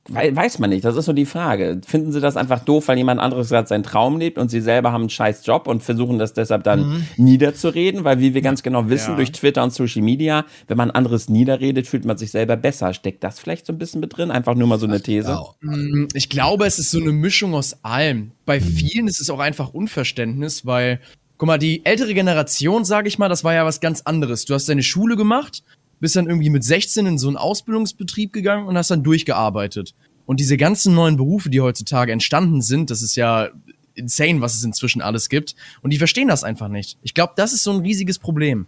Weiß 0.08 0.60
man 0.60 0.70
nicht, 0.70 0.86
das 0.86 0.96
ist 0.96 1.06
so 1.06 1.14
die 1.14 1.26
Frage. 1.26 1.82
Finden 1.84 2.12
sie 2.12 2.22
das 2.22 2.38
einfach 2.38 2.60
doof, 2.60 2.88
weil 2.88 2.98
jemand 2.98 3.20
anderes 3.20 3.50
gerade 3.50 3.68
seinen 3.68 3.82
Traum 3.82 4.20
lebt 4.20 4.38
und 4.38 4.50
sie 4.50 4.62
selber 4.62 4.92
haben 4.92 5.02
einen 5.02 5.10
scheiß 5.10 5.44
Job 5.44 5.68
und 5.68 5.82
versuchen 5.82 6.20
das 6.20 6.34
deshalb 6.34 6.64
dann 6.64 6.88
mhm. 6.88 7.08
niederzureden? 7.18 8.04
Weil 8.04 8.20
wie 8.20 8.36
wir 8.36 8.44
ganz 8.44 8.62
genau 8.62 8.88
wissen, 8.88 9.12
ja. 9.12 9.16
durch 9.16 9.32
Twitter 9.32 9.64
und 9.64 9.74
Social 9.74 10.04
Media, 10.04 10.46
wenn 10.68 10.78
man 10.78 10.92
anderes 10.92 11.28
niederredet, 11.28 11.88
fühlt 11.88 12.06
man 12.06 12.18
sich 12.18 12.30
selber 12.30 12.56
besser. 12.56 12.94
Steckt 12.94 13.24
das 13.24 13.40
vielleicht 13.40 13.66
so 13.66 13.74
ein 13.74 13.80
bisschen 13.80 14.00
mit 14.00 14.16
drin? 14.16 14.30
Einfach 14.30 14.54
nur 14.54 14.68
mal 14.68 14.78
so 14.78 14.86
eine 14.86 15.02
These? 15.02 15.40
Mm, 15.62 16.06
ich 16.14 16.30
glaube, 16.30 16.68
es 16.68 16.78
ist 16.78 16.92
so 16.92 17.00
eine 17.00 17.12
Mischung 17.12 17.56
aus 17.56 17.84
allem. 17.84 18.32
Bei 18.46 18.60
mhm. 18.60 18.64
vielen 18.64 19.08
ist 19.08 19.22
es 19.22 19.32
auch 19.32 19.40
einfach 19.40 19.74
Unverständnis, 19.74 20.68
weil, 20.68 21.00
guck 21.40 21.48
mal, 21.48 21.58
die 21.58 21.84
ältere 21.84 22.14
Generation, 22.14 22.86
sage 22.86 23.08
ich 23.08 23.18
mal, 23.18 23.30
das 23.30 23.44
war 23.44 23.56
ja 23.56 23.66
was 23.66 23.80
ganz 23.80 24.02
anderes. 24.02 24.46
Du 24.46 24.54
hast 24.54 24.70
deine 24.70 24.84
Schule 24.84 25.16
gemacht 25.16 25.64
bist 26.00 26.16
dann 26.16 26.28
irgendwie 26.28 26.50
mit 26.50 26.64
16 26.64 27.06
in 27.06 27.18
so 27.18 27.28
einen 27.28 27.38
Ausbildungsbetrieb 27.38 28.34
gegangen 28.34 28.68
und 28.68 28.78
hast 28.78 28.92
dann 28.92 29.04
durchgearbeitet. 29.04 29.96
Und 30.26 30.40
diese 30.40 30.58
ganzen 30.58 30.96
neuen 30.96 31.18
Berufe, 31.18 31.50
die 31.50 31.62
heutzutage 31.62 32.12
entstanden 32.12 32.62
sind, 32.62 32.90
das 32.90 33.02
ist 33.02 33.16
ja 33.16 33.50
insane, 33.94 34.42
was 34.42 34.56
es 34.56 34.64
inzwischen 34.64 35.02
alles 35.02 35.30
gibt. 35.30 35.56
Und 35.82 35.92
die 35.92 35.98
verstehen 35.98 36.28
das 36.28 36.44
einfach 36.44 36.68
nicht. 36.68 36.98
Ich 37.02 37.14
glaube, 37.14 37.34
das 37.36 37.54
ist 37.54 37.64
so 37.64 37.72
ein 37.72 37.82
riesiges 37.82 38.20
Problem. 38.20 38.68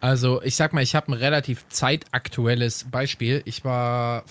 Also, 0.00 0.42
ich 0.42 0.56
sag 0.56 0.74
mal, 0.74 0.82
ich 0.82 0.94
habe 0.94 1.12
ein 1.12 1.14
relativ 1.14 1.66
zeitaktuelles 1.68 2.86
Beispiel. 2.90 3.42
Ich 3.46 3.64
war 3.64 4.24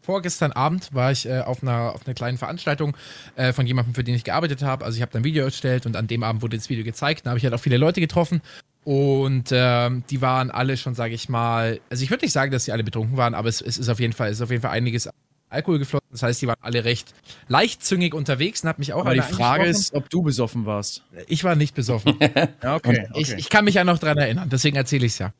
vorgestern 0.00 0.52
Abend 0.52 0.94
war 0.94 1.12
ich 1.12 1.26
äh, 1.26 1.40
auf, 1.40 1.62
einer, 1.62 1.92
auf 1.94 2.06
einer 2.06 2.14
kleinen 2.14 2.38
Veranstaltung 2.38 2.96
äh, 3.36 3.52
von 3.52 3.66
jemandem, 3.66 3.94
für 3.94 4.04
den 4.04 4.14
ich 4.14 4.24
gearbeitet 4.24 4.62
habe. 4.62 4.86
Also 4.86 4.96
ich 4.96 5.02
habe 5.02 5.12
dann 5.12 5.20
ein 5.20 5.24
Video 5.24 5.44
erstellt 5.44 5.84
und 5.84 5.96
an 5.96 6.06
dem 6.06 6.22
Abend 6.22 6.40
wurde 6.40 6.56
das 6.56 6.70
Video 6.70 6.82
gezeigt. 6.82 7.26
Da 7.26 7.30
habe 7.30 7.38
ich 7.38 7.44
halt 7.44 7.52
auch 7.52 7.60
viele 7.60 7.76
Leute 7.76 8.00
getroffen 8.00 8.40
und 8.88 9.50
ähm, 9.52 10.02
die 10.08 10.22
waren 10.22 10.50
alle 10.50 10.78
schon, 10.78 10.94
sage 10.94 11.12
ich 11.12 11.28
mal, 11.28 11.78
also 11.90 12.02
ich 12.02 12.08
würde 12.08 12.24
nicht 12.24 12.32
sagen, 12.32 12.50
dass 12.50 12.64
sie 12.64 12.72
alle 12.72 12.82
betrunken 12.82 13.18
waren, 13.18 13.34
aber 13.34 13.50
es, 13.50 13.60
es, 13.60 13.76
ist 13.76 13.90
auf 13.90 14.00
jeden 14.00 14.14
Fall, 14.14 14.30
es 14.30 14.38
ist 14.38 14.40
auf 14.40 14.50
jeden 14.50 14.62
Fall 14.62 14.70
einiges 14.70 15.10
Alkohol 15.50 15.78
geflossen. 15.78 16.06
Das 16.10 16.22
heißt, 16.22 16.40
die 16.40 16.46
waren 16.46 16.56
alle 16.62 16.86
recht 16.86 17.12
leichtzüngig 17.48 18.14
unterwegs 18.14 18.62
und 18.62 18.70
hat 18.70 18.78
mich 18.78 18.94
auch. 18.94 19.00
Aber 19.00 19.12
die 19.12 19.20
Frage 19.20 19.66
ist, 19.66 19.92
ob 19.92 20.08
du 20.08 20.22
besoffen 20.22 20.64
warst. 20.64 21.02
Ich 21.26 21.44
war 21.44 21.54
nicht 21.54 21.74
besoffen. 21.74 22.16
ja, 22.62 22.76
okay, 22.76 23.06
okay. 23.10 23.20
Ich, 23.20 23.34
ich, 23.34 23.50
kann 23.50 23.66
mich 23.66 23.74
ja 23.74 23.84
noch 23.84 23.98
dran 23.98 24.16
erinnern, 24.16 24.48
deswegen 24.48 24.78
erzähle 24.78 25.04
ich 25.04 25.12
es 25.12 25.18
ja. 25.18 25.34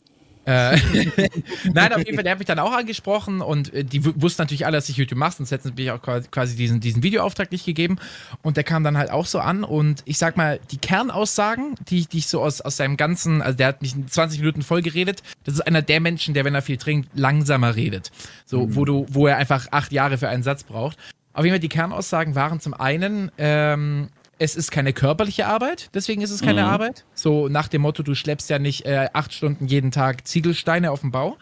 Äh, 0.49 0.79
Nein, 1.75 1.93
auf 1.93 1.99
jeden 1.99 2.15
Fall, 2.15 2.25
der 2.25 2.33
hat 2.33 2.39
mich 2.39 2.47
dann 2.47 2.59
auch 2.59 2.73
angesprochen 2.73 3.43
und 3.43 3.75
äh, 3.75 3.85
die 3.85 4.03
wussten 4.03 4.41
natürlich 4.41 4.65
alle, 4.65 4.79
dass 4.79 4.89
ich 4.89 4.97
YouTube 4.97 5.19
mache, 5.19 5.37
sonst 5.37 5.51
hätten 5.51 5.69
sie 5.69 5.83
mir 5.83 5.95
auch 5.95 6.01
quasi 6.31 6.57
diesen, 6.57 6.81
diesen 6.81 7.03
Videoauftrag 7.03 7.53
nicht 7.53 7.67
gegeben. 7.67 7.99
Und 8.41 8.57
der 8.57 8.65
kam 8.65 8.83
dann 8.83 8.97
halt 8.97 9.11
auch 9.11 9.27
so 9.27 9.41
an 9.41 9.63
und 9.63 10.03
ich 10.07 10.17
sag 10.17 10.39
mal, 10.39 10.59
die 10.71 10.79
Kernaussagen, 10.79 11.75
die, 11.91 12.07
die 12.07 12.19
ich 12.19 12.29
so 12.29 12.41
aus, 12.41 12.63
aus 12.63 12.79
seinem 12.79 12.97
ganzen, 12.97 13.43
also 13.43 13.59
der 13.59 13.67
hat 13.67 13.83
mich 13.83 13.95
20 14.07 14.41
Minuten 14.41 14.63
voll 14.63 14.81
geredet, 14.81 15.23
das 15.45 15.55
ist 15.55 15.61
einer 15.61 15.83
der 15.83 16.01
Menschen, 16.01 16.33
der, 16.33 16.47
wenn 16.47 16.55
er 16.55 16.63
viel 16.63 16.79
trinkt, 16.79 17.11
langsamer 17.15 17.77
redet. 17.77 18.11
So, 18.47 18.67
mhm. 18.67 18.75
wo 18.75 18.85
du, 18.87 19.07
wo 19.11 19.27
er 19.27 19.37
einfach 19.37 19.67
acht 19.71 19.93
Jahre 19.93 20.17
für 20.17 20.31
einen 20.31 20.43
Satz 20.43 20.65
braucht. 20.65 20.97
Auf 21.35 21.45
jeden 21.45 21.55
Fall, 21.55 21.61
die 21.61 21.69
Kernaussagen 21.69 22.35
waren 22.35 22.59
zum 22.59 22.73
einen, 22.73 23.31
ähm, 23.37 24.09
es 24.39 24.57
ist 24.57 24.71
keine 24.71 24.93
körperliche 24.93 25.47
Arbeit, 25.47 25.91
deswegen 25.95 26.23
ist 26.23 26.31
es 26.31 26.41
keine 26.41 26.63
mhm. 26.63 26.69
Arbeit. 26.69 27.05
So 27.15 27.49
nach 27.49 27.69
dem 27.69 27.83
Motto, 27.83 28.03
du 28.03 28.15
schleppst 28.15 28.51
ja 28.51 28.59
nicht 28.59 28.87
äh, 28.87 29.09
acht 29.13 29.33
Stunden 29.33 29.67
jeden 29.67 29.91
Tag 29.91 30.27
Ziegelsteine 30.27 30.91
auf 30.91 31.01
dem 31.01 31.11
Bau. 31.11 31.37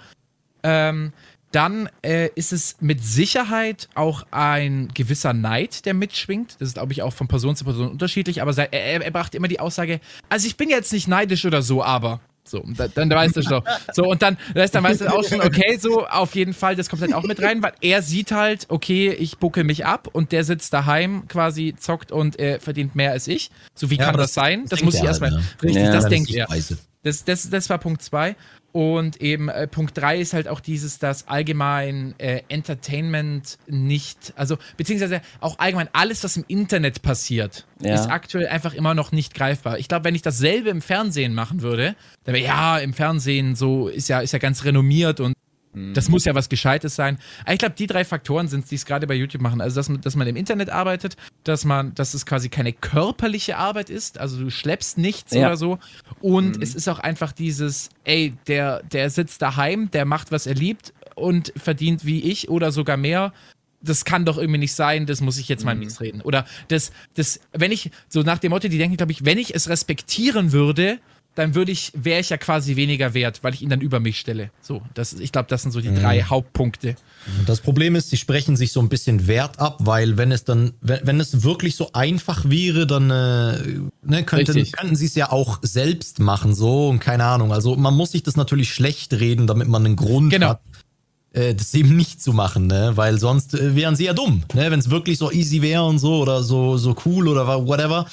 Ähm, 0.63 1.13
dann 1.53 1.89
äh, 2.03 2.29
ist 2.35 2.53
es 2.53 2.77
mit 2.81 3.03
Sicherheit 3.03 3.89
auch 3.95 4.27
ein 4.31 4.89
gewisser 4.95 5.33
Neid, 5.33 5.87
der 5.87 5.95
mitschwingt. 5.95 6.57
Das 6.59 6.69
ist, 6.69 6.75
glaube 6.75 6.93
ich, 6.93 7.03
auch 7.03 7.13
von 7.13 7.29
Person 7.29 7.57
zu 7.57 7.65
Person 7.65 7.91
unterschiedlich. 7.91 8.43
Aber 8.43 8.57
er, 8.59 8.73
er, 8.73 9.03
er 9.03 9.11
brachte 9.11 9.37
immer 9.37 9.49
die 9.49 9.61
Aussage, 9.61 10.01
also 10.29 10.47
ich 10.47 10.57
bin 10.57 10.69
jetzt 10.69 10.93
nicht 10.93 11.09
neidisch 11.09 11.45
oder 11.45 11.63
so, 11.63 11.83
aber 11.83 12.21
so, 12.49 12.65
dann, 12.77 12.91
dann 12.95 13.11
weißt 13.11 13.37
du 13.37 13.43
schon. 13.43 13.63
So, 13.93 14.05
und 14.05 14.23
dann, 14.23 14.37
dann 14.55 14.85
weißt 14.85 15.03
du 15.03 15.13
auch 15.13 15.25
schon, 15.25 15.41
okay, 15.41 15.77
so, 15.79 16.07
auf 16.07 16.35
jeden 16.35 16.55
Fall, 16.55 16.77
das 16.77 16.89
kommt 16.89 17.03
halt 17.03 17.15
auch 17.15 17.23
mit 17.23 17.43
rein, 17.43 17.63
weil 17.63 17.73
er 17.81 18.03
sieht 18.03 18.33
halt, 18.33 18.67
okay, 18.69 19.11
ich 19.13 19.39
buckel 19.39 19.65
mich 19.65 19.85
ab 19.87 20.09
und 20.13 20.33
der 20.33 20.45
sitzt 20.45 20.73
daheim, 20.73 21.29
quasi 21.29 21.75
zockt 21.79 22.13
und 22.13 22.39
äh, 22.39 22.59
verdient 22.61 22.95
mehr 22.95 23.13
als 23.13 23.29
ich. 23.29 23.51
So, 23.75 23.91
wie 23.91 23.97
ja, 23.97 24.05
kann 24.05 24.17
das, 24.17 24.27
das, 24.27 24.35
sein? 24.35 24.63
Das, 24.63 24.71
das 24.71 24.83
muss 24.83 24.95
ich 24.95 25.05
erstmal, 25.05 25.31
halt, 25.31 25.41
ne? 25.41 25.47
richtig, 25.63 25.83
ja, 25.83 25.93
das 25.93 26.09
denkt 26.09 26.31
er. 26.31 26.47
Das, 27.03 27.25
das, 27.25 27.49
das 27.49 27.71
war 27.71 27.79
Punkt 27.79 28.03
zwei. 28.03 28.35
Und 28.77 29.23
eben 29.23 29.49
äh, 29.49 29.67
Punkt 29.67 29.97
3 29.97 30.19
ist 30.19 30.35
halt 30.35 30.49
auch 30.49 30.61
dieses, 30.61 30.99
dass 30.99 31.29
allgemein 31.29 32.15
äh, 32.19 32.43
Entertainment 32.51 33.57
nicht, 33.67 34.35
also 34.37 34.59
beziehungsweise 34.77 35.23
auch 35.41 35.59
allgemein 35.59 35.89
alles, 35.95 36.23
was 36.25 36.37
im 36.37 36.45
Internet 36.47 37.01
passiert, 37.01 37.67
ja. 37.81 37.95
ist 37.95 38.11
aktuell 38.11 38.49
einfach 38.49 38.75
immer 38.75 38.93
noch 38.93 39.13
nicht 39.13 39.33
greifbar. 39.33 39.79
Ich 39.79 39.89
glaube, 39.89 40.05
wenn 40.05 40.15
ich 40.15 40.21
dasselbe 40.21 40.69
im 40.69 40.83
Fernsehen 40.83 41.33
machen 41.33 41.63
würde, 41.63 41.97
dann 42.25 42.35
wäre 42.35 42.45
ja 42.45 42.77
im 42.77 42.93
Fernsehen 42.93 43.55
so, 43.55 43.89
ist 43.89 44.11
ja, 44.11 44.21
ist 44.21 44.33
ja 44.33 44.39
ganz 44.39 44.63
renommiert 44.63 45.21
und 45.21 45.33
das 45.93 46.09
muss 46.09 46.25
ja 46.25 46.35
was 46.35 46.49
Gescheites 46.49 46.97
sein. 46.97 47.19
Aber 47.45 47.53
ich 47.53 47.59
glaube, 47.59 47.75
die 47.77 47.87
drei 47.87 48.05
Faktoren 48.05 48.49
sind 48.49 48.65
es, 48.65 48.71
die 48.71 48.77
es 48.77 48.87
gerade 48.87 49.07
bei 49.07 49.15
YouTube 49.15 49.43
machen. 49.43 49.61
Also, 49.61 49.77
dass 49.77 49.89
man, 49.89 50.01
dass 50.01 50.17
man 50.17 50.27
im 50.27 50.37
Internet 50.37 50.71
arbeitet, 50.71 51.17
dass 51.45 51.65
man, 51.65 51.95
dass 51.95 52.15
es 52.15 52.25
quasi 52.25 52.49
keine 52.49 52.73
körperliche 52.73 53.59
Arbeit 53.59 53.91
ist, 53.91 54.19
also 54.19 54.39
du 54.39 54.51
schleppst 54.51 54.97
nichts 54.97 55.35
ja. 55.35 55.47
oder 55.47 55.57
so. 55.57 55.79
Und 56.21 56.57
mhm. 56.57 56.63
es 56.63 56.75
ist 56.75 56.89
auch 56.89 56.99
einfach 56.99 57.33
dieses, 57.33 57.91
ey, 58.05 58.35
der, 58.47 58.83
der 58.85 59.11
sitzt 59.11 59.43
daheim, 59.43 59.91
der 59.91 60.07
macht, 60.07 60.33
was 60.33 60.47
er 60.47 60.55
liebt 60.55 60.95
und 61.15 61.53
verdient 61.57 62.07
wie 62.07 62.23
ich 62.23 62.49
oder 62.49 62.73
sogar 62.73 62.97
mehr 62.97 63.33
das 63.83 64.05
kann 64.05 64.25
doch 64.25 64.37
irgendwie 64.37 64.59
nicht 64.59 64.75
sein, 64.75 65.07
das 65.07 65.21
muss 65.21 65.39
ich 65.39 65.49
jetzt 65.49 65.65
mal 65.65 65.77
mhm. 65.77 65.87
reden. 66.01 66.21
Oder 66.23 66.45
das, 66.69 66.91
das, 67.15 67.39
wenn 67.53 67.71
ich, 67.71 67.91
so 68.09 68.23
nach 68.23 68.39
dem 68.39 68.51
Motto, 68.51 68.67
die 68.69 68.79
denken, 68.79 68.97
glaube 68.97 69.13
ich, 69.13 69.25
wenn 69.25 69.39
ich 69.39 69.55
es 69.55 69.69
respektieren 69.69 70.51
würde, 70.51 70.99
dann 71.37 71.55
würde 71.55 71.71
ich, 71.71 71.93
wäre 71.95 72.21
ich 72.21 72.31
ja 72.31 72.39
quasi 72.39 72.77
weniger 72.77 73.15
wert, 73.15 73.45
weil 73.45 73.55
ich 73.55 73.63
ihn 73.63 73.69
dann 73.69 73.83
über 73.83 74.01
mich 74.01 74.19
stelle. 74.19 74.51
So, 74.63 74.83
das, 74.95 75.13
ich 75.13 75.33
glaube, 75.33 75.49
das 75.49 75.63
sind 75.63 75.71
so 75.71 75.81
die 75.81 75.91
mhm. 75.91 76.01
drei 76.01 76.23
Hauptpunkte. 76.23 76.97
Das 77.45 77.61
Problem 77.61 77.95
ist, 77.95 78.09
sie 78.09 78.17
sprechen 78.17 78.57
sich 78.57 78.73
so 78.73 78.81
ein 78.81 78.89
bisschen 78.89 79.27
Wert 79.27 79.61
ab, 79.61 79.77
weil 79.81 80.17
wenn 80.17 80.33
es 80.33 80.45
dann, 80.45 80.73
wenn, 80.81 81.01
wenn 81.07 81.21
es 81.21 81.43
wirklich 81.43 81.77
so 81.77 81.91
einfach 81.93 82.49
wäre, 82.49 82.87
dann 82.87 83.11
äh, 83.11 83.81
ne, 84.03 84.25
könnten, 84.25 84.71
könnten 84.73 84.97
sie 84.97 85.07
es 85.07 85.15
ja 85.15 85.31
auch 85.31 85.59
selbst 85.61 86.21
machen, 86.21 86.55
so 86.55 86.89
und 86.89 87.01
keine 87.01 87.25
Ahnung. 87.25 87.53
Also 87.53 87.77
man 87.77 87.95
muss 87.95 88.13
sich 88.13 88.23
das 88.23 88.37
natürlich 88.37 88.73
schlecht 88.73 89.13
reden, 89.13 89.47
damit 89.47 89.69
man 89.69 89.85
einen 89.85 89.97
Grund 89.97 90.31
genau. 90.31 90.49
hat, 90.51 90.61
äh, 91.33 91.55
das 91.55 91.75
eben 91.75 91.97
nicht 91.97 92.23
zu 92.23 92.33
machen, 92.33 92.67
ne? 92.67 92.93
Weil 92.95 93.19
sonst 93.19 93.53
äh, 93.53 93.77
wären 93.77 93.95
sie 93.95 94.05
ja 94.05 94.15
dumm, 94.15 94.45
ne? 94.55 94.71
Wenn 94.71 94.81
es 94.81 94.89
wirklich 94.89 95.19
so 95.19 95.31
easy 95.31 95.61
wäre 95.61 95.85
und 95.85 95.99
so 95.99 96.23
oder 96.23 96.43
so, 96.43 96.79
so 96.79 96.97
cool 97.05 97.29
oder 97.29 97.47
whatever, 97.67 98.07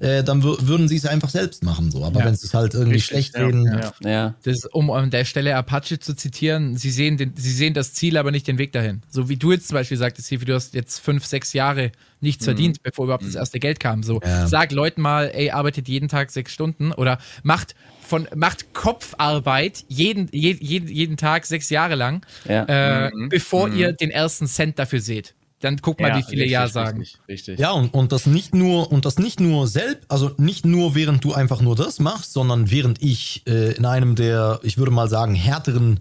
äh, 0.00 0.24
dann 0.24 0.42
würden 0.42 0.88
sie 0.88 0.96
es 0.96 1.06
einfach 1.06 1.28
selbst 1.28 1.62
machen. 1.62 1.90
So. 1.90 2.04
Aber 2.04 2.20
ja. 2.20 2.26
wenn 2.26 2.34
sie 2.34 2.46
es 2.46 2.54
halt 2.54 2.74
irgendwie 2.74 2.96
Richtig, 2.96 3.08
schlecht 3.10 3.34
ja, 3.36 3.46
reden. 3.46 3.66
Ja. 3.66 4.10
ja. 4.10 4.34
Das 4.42 4.56
ist, 4.56 4.74
um 4.74 4.90
an 4.90 5.10
der 5.10 5.26
Stelle 5.26 5.54
Apache 5.54 5.98
zu 5.98 6.16
zitieren, 6.16 6.76
sie 6.76 6.90
sehen, 6.90 7.18
den, 7.18 7.34
sie 7.36 7.52
sehen 7.52 7.74
das 7.74 7.92
Ziel, 7.92 8.16
aber 8.16 8.30
nicht 8.30 8.48
den 8.48 8.58
Weg 8.58 8.72
dahin. 8.72 9.02
So 9.10 9.28
wie 9.28 9.36
du 9.36 9.52
jetzt 9.52 9.68
zum 9.68 9.74
Beispiel 9.74 9.98
sagtest, 9.98 10.28
Hifi, 10.28 10.46
du 10.46 10.54
hast 10.54 10.74
jetzt 10.74 11.00
fünf, 11.00 11.26
sechs 11.26 11.52
Jahre 11.52 11.92
nichts 12.20 12.42
mhm. 12.42 12.46
verdient, 12.46 12.82
bevor 12.82 13.04
überhaupt 13.04 13.24
das 13.24 13.32
mhm. 13.32 13.38
erste 13.38 13.60
Geld 13.60 13.78
kam. 13.78 14.02
So, 14.02 14.20
sag 14.46 14.72
Leuten 14.72 15.02
mal, 15.02 15.30
ey, 15.34 15.50
arbeitet 15.50 15.88
jeden 15.88 16.08
Tag 16.08 16.30
sechs 16.30 16.52
Stunden 16.52 16.92
oder 16.92 17.18
macht 17.42 17.74
von 18.06 18.26
macht 18.34 18.74
Kopfarbeit 18.74 19.84
jeden, 19.88 20.28
jeden, 20.32 20.88
jeden 20.88 21.16
Tag 21.16 21.46
sechs 21.46 21.70
Jahre 21.70 21.94
lang, 21.94 22.26
äh, 22.48 23.10
mhm. 23.10 23.28
bevor 23.28 23.68
mhm. 23.68 23.76
ihr 23.76 23.92
den 23.92 24.10
ersten 24.10 24.46
Cent 24.46 24.78
dafür 24.78 25.00
seht. 25.00 25.34
Dann 25.60 25.76
guck 25.76 26.00
mal, 26.00 26.08
ja, 26.08 26.16
wie 26.16 26.22
viele 26.22 26.42
richtig, 26.42 26.52
Ja 26.52 26.68
sagen. 26.68 27.00
Richtig, 27.00 27.20
richtig. 27.28 27.58
Ja, 27.58 27.72
und, 27.72 27.92
und 27.92 28.12
das 28.12 28.26
nicht 28.26 28.54
nur, 28.54 28.90
und 28.90 29.04
das 29.04 29.18
nicht 29.18 29.40
nur 29.40 29.66
selbst, 29.66 30.10
also 30.10 30.32
nicht 30.38 30.64
nur 30.64 30.94
während 30.94 31.22
du 31.22 31.34
einfach 31.34 31.60
nur 31.60 31.76
das 31.76 31.98
machst, 31.98 32.32
sondern 32.32 32.70
während 32.70 33.02
ich 33.02 33.42
äh, 33.46 33.72
in 33.72 33.84
einem 33.84 34.14
der, 34.14 34.60
ich 34.62 34.78
würde 34.78 34.90
mal 34.90 35.08
sagen, 35.08 35.34
härteren 35.34 36.00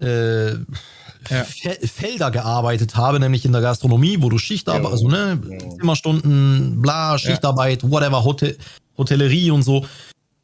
äh, 0.00 0.52
ja. 0.52 1.44
Felder 1.44 2.30
gearbeitet 2.30 2.96
habe, 2.96 3.20
nämlich 3.20 3.44
in 3.44 3.52
der 3.52 3.60
Gastronomie, 3.60 4.22
wo 4.22 4.28
du 4.28 4.38
Schichtarbeit, 4.38 4.92
also 4.92 5.08
ne, 5.08 5.40
Zimmerstunden, 5.78 6.80
bla, 6.80 7.18
Schichtarbeit, 7.18 7.82
ja. 7.82 7.90
whatever, 7.90 8.24
Hotel, 8.24 8.56
Hotellerie 8.96 9.50
und 9.50 9.62
so, 9.62 9.84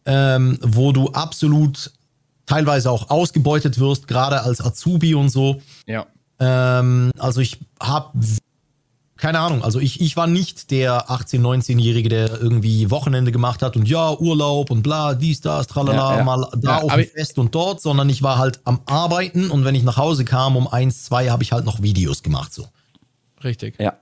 ähm, 0.05 0.59
wo 0.61 0.93
du 0.93 1.09
absolut 1.11 1.93
teilweise 2.47 2.91
auch 2.91 3.11
ausgebeutet 3.11 3.79
wirst, 3.79 4.09
gerade 4.09 4.43
als 4.43 4.61
Azubi 4.61 5.15
und 5.15 5.29
so. 5.29 5.61
Ja. 5.87 6.07
Ähm, 6.39 7.11
also 7.19 7.41
ich 7.41 7.59
habe 7.81 8.11
keine 9.17 9.39
Ahnung, 9.39 9.63
also 9.63 9.81
ich, 9.81 10.01
ich 10.01 10.17
war 10.17 10.27
nicht 10.27 10.71
der 10.71 11.09
18-, 11.09 11.41
19-Jährige, 11.41 12.09
der 12.09 12.41
irgendwie 12.41 12.91
Wochenende 12.91 13.33
gemacht 13.33 13.63
hat 13.63 13.77
und 13.77 13.89
ja, 13.89 14.13
Urlaub 14.19 14.71
und 14.71 14.83
bla, 14.83 15.15
dies, 15.15 15.41
das, 15.41 15.67
tralala, 15.67 16.13
ja, 16.13 16.19
ja. 16.19 16.25
mal 16.25 16.49
da 16.57 16.79
ja, 16.79 16.83
auf 16.83 16.95
dem 16.95 17.07
Fest 17.07 17.39
und 17.39 17.55
dort, 17.55 17.81
sondern 17.81 18.09
ich 18.11 18.23
war 18.23 18.39
halt 18.39 18.61
am 18.65 18.81
Arbeiten 18.85 19.51
und 19.51 19.65
wenn 19.65 19.75
ich 19.75 19.85
nach 19.85 19.97
Hause 19.97 20.25
kam 20.25 20.57
um 20.57 20.69
eins, 20.69 21.05
zwei, 21.05 21.31
habe 21.31 21.43
ich 21.43 21.53
halt 21.53 21.65
noch 21.65 21.83
Videos 21.83 22.23
gemacht, 22.23 22.53
so. 22.53 22.67
Richtig. 23.43 23.81
Ja. 23.81 23.95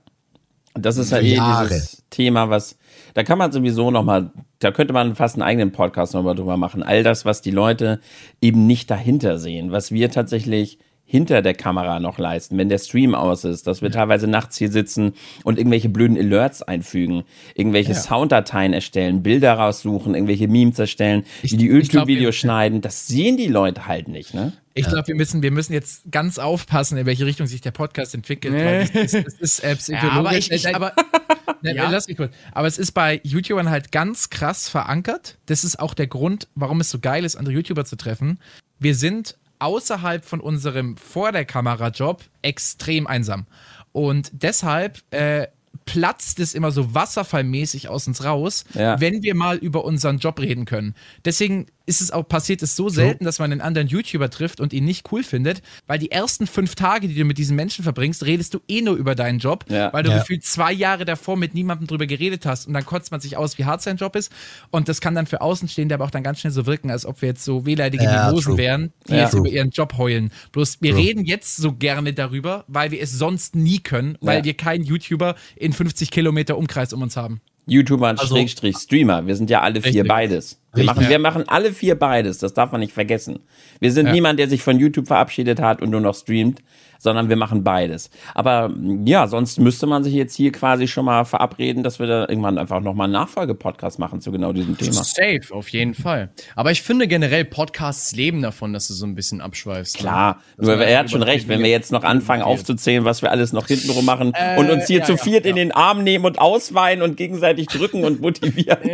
Das 0.73 0.97
ist 0.97 1.11
ja 1.11 1.19
eh 1.19 1.39
dieses 1.63 2.03
Thema, 2.09 2.49
was, 2.49 2.75
da 3.13 3.23
kann 3.23 3.37
man 3.37 3.53
sowieso 3.53 3.91
nochmal, 3.91 4.31
da 4.59 4.71
könnte 4.71 4.91
man 4.91 5.15
fast 5.15 5.35
einen 5.35 5.43
eigenen 5.43 5.71
Podcast 5.71 6.13
nochmal 6.13 6.35
drüber 6.35 6.57
machen. 6.57 6.83
All 6.83 7.01
das, 7.01 7.23
was 7.23 7.41
die 7.41 7.51
Leute 7.51 8.01
eben 8.41 8.67
nicht 8.67 8.91
dahinter 8.91 9.37
sehen, 9.37 9.71
was 9.71 9.91
wir 9.91 10.11
tatsächlich 10.11 10.79
hinter 11.05 11.41
der 11.41 11.53
Kamera 11.53 11.99
noch 11.99 12.17
leisten, 12.17 12.57
wenn 12.57 12.67
der 12.67 12.79
Stream 12.79 13.13
aus 13.13 13.43
ist, 13.43 13.67
dass 13.67 13.81
wir 13.81 13.91
teilweise 13.91 14.27
nachts 14.27 14.57
hier 14.57 14.71
sitzen 14.71 15.13
und 15.43 15.59
irgendwelche 15.59 15.87
blöden 15.87 16.17
Alerts 16.17 16.63
einfügen, 16.63 17.23
irgendwelche 17.53 17.93
ja. 17.93 17.99
Sounddateien 17.99 18.73
erstellen, 18.73 19.21
Bilder 19.21 19.53
raussuchen, 19.53 20.15
irgendwelche 20.15 20.47
Memes 20.47 20.79
erstellen, 20.79 21.23
die 21.43 21.57
die 21.57 21.67
YouTube-Videos 21.67 22.35
schneiden, 22.35 22.81
das 22.81 23.05
sehen 23.05 23.37
die 23.37 23.47
Leute 23.47 23.85
halt 23.85 24.07
nicht, 24.07 24.33
ne? 24.33 24.53
Ich 24.77 24.87
glaube, 24.87 25.07
wir 25.07 25.15
müssen, 25.15 25.41
wir 25.41 25.51
müssen 25.51 25.71
jetzt 25.71 26.11
ganz 26.11 26.37
aufpassen, 26.37 26.97
in 26.97 27.05
welche 27.05 27.25
Richtung 27.25 27.47
sich 27.47 27.61
der 27.61 27.71
Podcast 27.71 28.13
entwickelt. 28.13 28.53
Nee. 28.53 28.79
Das, 28.93 29.11
das, 29.13 29.23
das, 29.23 29.33
ist 29.35 29.59
äh, 29.61 29.73
psychologisch. 29.77 30.11
Ja, 30.11 30.19
aber, 30.19 30.33
ich, 30.33 30.51
ich, 30.51 30.75
aber, 30.75 30.93
ne, 31.61 31.75
ja. 31.75 31.89
lass 31.89 32.09
mich 32.09 32.17
kurz. 32.17 32.33
aber 32.51 32.67
es 32.67 32.77
ist 32.77 32.91
bei 32.91 33.21
YouTubern 33.23 33.69
halt 33.69 33.93
ganz 33.93 34.29
krass 34.29 34.67
verankert. 34.67 35.37
Das 35.45 35.63
ist 35.63 35.79
auch 35.79 35.93
der 35.93 36.07
Grund, 36.07 36.49
warum 36.55 36.81
es 36.81 36.89
so 36.89 36.99
geil 36.99 37.23
ist, 37.23 37.37
andere 37.37 37.55
YouTuber 37.55 37.85
zu 37.85 37.95
treffen. 37.95 38.37
Wir 38.77 38.95
sind 38.95 39.37
außerhalb 39.65 40.23
von 40.23 40.39
unserem 40.41 40.95
vor 40.95 41.31
der 41.31 41.43
Kamera 41.43 41.87
Job 41.87 42.23
extrem 42.43 43.07
einsam. 43.07 43.47
Und 43.91 44.29
deshalb 44.31 45.01
äh, 45.09 45.47
platzt 45.85 46.39
es 46.39 46.53
immer 46.53 46.71
so 46.71 46.93
wasserfallmäßig 46.93 47.89
aus 47.89 48.07
uns 48.07 48.23
raus, 48.23 48.65
ja. 48.75 49.01
wenn 49.01 49.23
wir 49.23 49.33
mal 49.33 49.57
über 49.57 49.83
unseren 49.83 50.19
Job 50.19 50.39
reden 50.39 50.65
können. 50.65 50.93
Deswegen 51.25 51.65
ist 51.85 52.01
es 52.01 52.11
auch 52.11 52.27
passiert 52.27 52.61
es 52.61 52.75
so 52.75 52.89
selten, 52.89 53.25
dass 53.25 53.39
man 53.39 53.51
einen 53.51 53.61
anderen 53.61 53.87
YouTuber 53.87 54.29
trifft 54.29 54.59
und 54.59 54.73
ihn 54.73 54.85
nicht 54.85 55.11
cool 55.11 55.23
findet, 55.23 55.61
weil 55.87 55.99
die 55.99 56.11
ersten 56.11 56.47
fünf 56.47 56.75
Tage, 56.75 57.07
die 57.07 57.15
du 57.15 57.25
mit 57.25 57.37
diesen 57.37 57.55
Menschen 57.55 57.83
verbringst, 57.83 58.25
redest 58.25 58.53
du 58.53 58.59
eh 58.67 58.81
nur 58.81 58.95
über 58.95 59.15
deinen 59.15 59.39
Job, 59.39 59.65
ja. 59.69 59.91
weil 59.93 60.03
du 60.03 60.09
ja. 60.09 60.19
gefühlt 60.19 60.43
zwei 60.43 60.71
Jahre 60.71 61.05
davor 61.05 61.37
mit 61.37 61.53
niemandem 61.53 61.87
drüber 61.87 62.07
geredet 62.07 62.45
hast 62.45 62.67
und 62.67 62.73
dann 62.73 62.85
kotzt 62.85 63.11
man 63.11 63.21
sich 63.21 63.37
aus, 63.37 63.57
wie 63.57 63.65
hart 63.65 63.81
sein 63.81 63.97
Job 63.97 64.15
ist 64.15 64.31
und 64.71 64.89
das 64.89 65.01
kann 65.01 65.15
dann 65.15 65.27
für 65.27 65.41
Außenstehende 65.41 65.95
aber 65.95 66.05
auch 66.05 66.11
dann 66.11 66.23
ganz 66.23 66.39
schnell 66.39 66.53
so 66.53 66.65
wirken, 66.65 66.89
als 66.89 67.05
ob 67.05 67.21
wir 67.21 67.29
jetzt 67.29 67.43
so 67.43 67.65
wehleidige 67.65 68.03
ja, 68.03 68.27
Mimosen 68.27 68.57
wären, 68.57 68.93
die 69.07 69.13
ja. 69.13 69.23
jetzt 69.23 69.33
über 69.33 69.49
ihren 69.49 69.69
Job 69.69 69.97
heulen. 69.97 70.31
Bloß 70.51 70.81
wir 70.81 70.91
true. 70.91 71.01
reden 71.01 71.25
jetzt 71.25 71.57
so 71.57 71.73
gerne 71.73 72.13
darüber, 72.13 72.65
weil 72.67 72.91
wir 72.91 73.01
es 73.01 73.11
sonst 73.11 73.55
nie 73.55 73.79
können, 73.79 74.17
weil 74.21 74.43
wir 74.43 74.55
keinen 74.55 74.83
YouTuber 74.83 75.35
in 75.55 75.73
50 75.73 76.11
Kilometer 76.11 76.57
Umkreis 76.57 76.93
um 76.93 77.01
uns 77.01 77.17
haben. 77.17 77.41
YouTuber 77.67 78.11
und 78.11 78.19
also, 78.19 78.35
Schrägstrich 78.35 78.77
Streamer. 78.77 79.25
Wir 79.25 79.35
sind 79.35 79.49
ja 79.49 79.61
alle 79.61 79.81
vier 79.81 79.91
richtig. 79.91 80.07
beides. 80.07 80.61
Wir 80.73 80.83
machen, 80.83 81.09
wir 81.09 81.19
machen 81.19 81.43
alle 81.47 81.73
vier 81.73 81.97
beides. 81.97 82.37
Das 82.37 82.53
darf 82.53 82.71
man 82.71 82.81
nicht 82.81 82.93
vergessen. 82.93 83.39
Wir 83.79 83.91
sind 83.91 84.07
ja. 84.07 84.13
niemand, 84.13 84.39
der 84.39 84.47
sich 84.47 84.61
von 84.61 84.79
YouTube 84.79 85.07
verabschiedet 85.07 85.59
hat 85.59 85.81
und 85.81 85.89
nur 85.89 86.01
noch 86.01 86.15
streamt 86.15 86.61
sondern 86.99 87.29
wir 87.29 87.35
machen 87.35 87.63
beides. 87.63 88.09
Aber 88.33 88.71
ja, 89.05 89.27
sonst 89.27 89.59
müsste 89.59 89.87
man 89.87 90.03
sich 90.03 90.13
jetzt 90.13 90.35
hier 90.35 90.51
quasi 90.51 90.87
schon 90.87 91.05
mal 91.05 91.25
verabreden, 91.25 91.83
dass 91.83 91.99
wir 91.99 92.07
da 92.07 92.21
irgendwann 92.27 92.57
einfach 92.57 92.79
nochmal 92.79 93.05
einen 93.05 93.13
Nachfolgepodcast 93.13 93.99
machen 93.99 94.21
zu 94.21 94.31
genau 94.31 94.53
diesem 94.53 94.77
Thema. 94.77 95.03
Safe, 95.03 95.41
auf 95.51 95.69
jeden 95.69 95.93
Fall. 95.93 96.29
Aber 96.55 96.71
ich 96.71 96.81
finde 96.81 97.07
generell 97.07 97.45
Podcasts 97.45 98.15
leben 98.15 98.41
davon, 98.41 98.73
dass 98.73 98.87
du 98.87 98.93
so 98.93 99.05
ein 99.05 99.15
bisschen 99.15 99.41
abschweifst. 99.41 99.95
Ne? 99.95 100.01
Klar, 100.01 100.41
ne? 100.57 100.65
nur 100.65 100.77
er 100.77 100.99
hat 100.99 101.11
schon 101.11 101.23
recht, 101.23 101.47
wenn 101.47 101.61
wir 101.61 101.69
jetzt 101.69 101.91
noch 101.91 102.03
anfangen 102.03 102.43
aufzuzählen, 102.43 103.05
was 103.05 103.21
wir 103.21 103.31
alles 103.31 103.53
noch 103.53 103.67
hintenrum 103.67 104.05
machen 104.05 104.33
äh, 104.33 104.57
und 104.57 104.69
uns 104.69 104.87
hier 104.87 104.99
ja, 104.99 105.05
zu 105.05 105.17
viert 105.17 105.45
ja, 105.45 105.49
in 105.51 105.55
den 105.55 105.71
Arm 105.71 106.03
nehmen 106.03 106.25
und 106.25 106.39
ausweinen 106.39 107.03
und 107.03 107.17
gegenseitig 107.17 107.67
drücken 107.67 108.03
und 108.03 108.21
motivieren. 108.21 108.81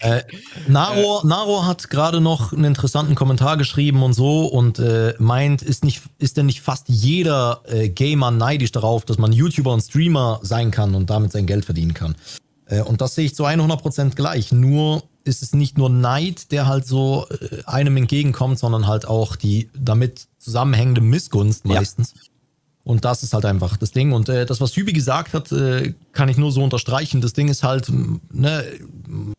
äh, 0.00 0.22
Naro, 0.66 1.22
Naro 1.24 1.66
hat 1.66 1.90
gerade 1.90 2.20
noch 2.20 2.52
einen 2.52 2.64
interessanten 2.64 3.14
Kommentar 3.14 3.56
geschrieben 3.56 4.02
und 4.02 4.12
so 4.12 4.46
und 4.46 4.78
äh, 4.78 5.14
meint, 5.18 5.62
ist 5.62 5.84
nicht, 5.84 6.02
ist 6.18 6.37
denn 6.38 6.46
nicht 6.46 6.62
fast 6.62 6.88
jeder 6.88 7.60
äh, 7.66 7.88
Gamer 7.88 8.30
neidisch 8.30 8.72
darauf, 8.72 9.04
dass 9.04 9.18
man 9.18 9.32
YouTuber 9.32 9.72
und 9.72 9.82
Streamer 9.82 10.40
sein 10.42 10.70
kann 10.70 10.94
und 10.94 11.10
damit 11.10 11.32
sein 11.32 11.46
Geld 11.46 11.64
verdienen 11.64 11.94
kann. 11.94 12.14
Äh, 12.66 12.82
und 12.82 13.00
das 13.00 13.14
sehe 13.14 13.26
ich 13.26 13.34
zu 13.34 13.44
100% 13.44 14.14
gleich. 14.14 14.52
Nur 14.52 15.02
ist 15.24 15.42
es 15.42 15.52
nicht 15.52 15.76
nur 15.76 15.90
Neid, 15.90 16.52
der 16.52 16.66
halt 16.66 16.86
so 16.86 17.26
äh, 17.28 17.62
einem 17.66 17.96
entgegenkommt, 17.96 18.58
sondern 18.58 18.86
halt 18.86 19.06
auch 19.06 19.36
die 19.36 19.68
damit 19.78 20.26
zusammenhängende 20.38 21.00
Missgunst 21.00 21.66
meistens. 21.66 22.14
Ja. 22.14 22.22
Und 22.84 23.04
das 23.04 23.22
ist 23.22 23.34
halt 23.34 23.44
einfach 23.44 23.76
das 23.76 23.90
Ding. 23.90 24.12
Und 24.12 24.30
äh, 24.30 24.46
das, 24.46 24.62
was 24.62 24.74
Hübi 24.74 24.94
gesagt 24.94 25.34
hat, 25.34 25.52
äh, 25.52 25.92
kann 26.12 26.30
ich 26.30 26.38
nur 26.38 26.50
so 26.52 26.64
unterstreichen. 26.64 27.20
Das 27.20 27.34
Ding 27.34 27.48
ist 27.48 27.62
halt, 27.62 27.92
ne, 28.32 28.64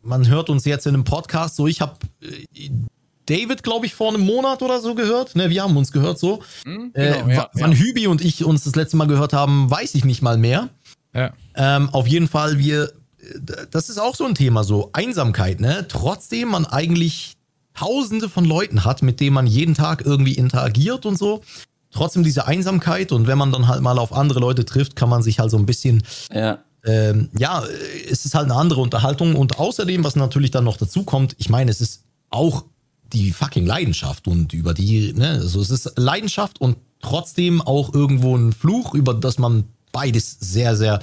man 0.02 0.28
hört 0.28 0.50
uns 0.50 0.64
jetzt 0.64 0.86
in 0.86 0.94
einem 0.94 1.02
Podcast 1.02 1.56
so, 1.56 1.66
ich 1.66 1.80
habe 1.80 1.94
äh, 2.22 2.70
David, 3.30 3.62
glaube 3.62 3.86
ich, 3.86 3.94
vor 3.94 4.08
einem 4.08 4.22
Monat 4.22 4.62
oder 4.62 4.80
so 4.80 4.94
gehört. 4.94 5.36
Ne, 5.36 5.50
wir 5.50 5.62
haben 5.62 5.76
uns 5.76 5.92
gehört 5.92 6.18
so. 6.18 6.42
Mhm, 6.64 6.92
genau, 6.92 7.28
äh, 7.28 7.34
ja, 7.34 7.50
wann 7.54 7.72
ja. 7.72 7.78
Hübi 7.78 8.06
und 8.08 8.22
ich 8.22 8.44
uns 8.44 8.64
das 8.64 8.74
letzte 8.74 8.96
Mal 8.96 9.06
gehört 9.06 9.32
haben, 9.32 9.70
weiß 9.70 9.94
ich 9.94 10.04
nicht 10.04 10.20
mal 10.20 10.36
mehr. 10.36 10.68
Ja. 11.14 11.32
Ähm, 11.54 11.88
auf 11.90 12.06
jeden 12.06 12.28
Fall, 12.28 12.58
wir, 12.58 12.92
das 13.70 13.88
ist 13.88 13.98
auch 13.98 14.16
so 14.16 14.26
ein 14.26 14.34
Thema, 14.34 14.64
so 14.64 14.90
Einsamkeit, 14.92 15.60
ne? 15.60 15.86
Trotzdem 15.88 16.48
man 16.48 16.66
eigentlich 16.66 17.34
tausende 17.74 18.28
von 18.28 18.44
Leuten 18.44 18.84
hat, 18.84 19.02
mit 19.02 19.20
denen 19.20 19.34
man 19.34 19.46
jeden 19.46 19.74
Tag 19.74 20.04
irgendwie 20.04 20.34
interagiert 20.34 21.06
und 21.06 21.16
so. 21.16 21.42
Trotzdem 21.92 22.22
diese 22.22 22.46
Einsamkeit 22.46 23.12
und 23.12 23.26
wenn 23.26 23.38
man 23.38 23.52
dann 23.52 23.68
halt 23.68 23.80
mal 23.80 23.98
auf 23.98 24.12
andere 24.12 24.40
Leute 24.40 24.64
trifft, 24.64 24.96
kann 24.96 25.08
man 25.08 25.22
sich 25.22 25.38
halt 25.38 25.50
so 25.50 25.56
ein 25.56 25.66
bisschen 25.66 26.02
ja. 26.32 26.58
Ähm, 26.84 27.28
ja, 27.36 27.62
es 28.10 28.24
ist 28.24 28.34
halt 28.34 28.46
eine 28.46 28.54
andere 28.54 28.80
Unterhaltung. 28.80 29.36
Und 29.36 29.58
außerdem, 29.58 30.02
was 30.04 30.16
natürlich 30.16 30.50
dann 30.50 30.64
noch 30.64 30.76
dazu 30.76 31.04
kommt, 31.04 31.36
ich 31.38 31.48
meine, 31.50 31.70
es 31.70 31.80
ist 31.80 32.04
auch 32.30 32.64
die 33.12 33.32
fucking 33.32 33.66
Leidenschaft 33.66 34.26
und 34.28 34.52
über 34.52 34.74
die, 34.74 35.12
ne, 35.12 35.30
also 35.30 35.60
es 35.60 35.70
ist 35.70 35.92
Leidenschaft 35.96 36.60
und 36.60 36.76
trotzdem 37.00 37.60
auch 37.60 37.92
irgendwo 37.94 38.36
ein 38.36 38.52
Fluch, 38.52 38.94
über 38.94 39.14
das 39.14 39.38
man 39.38 39.64
beides 39.92 40.36
sehr, 40.40 40.76
sehr 40.76 41.00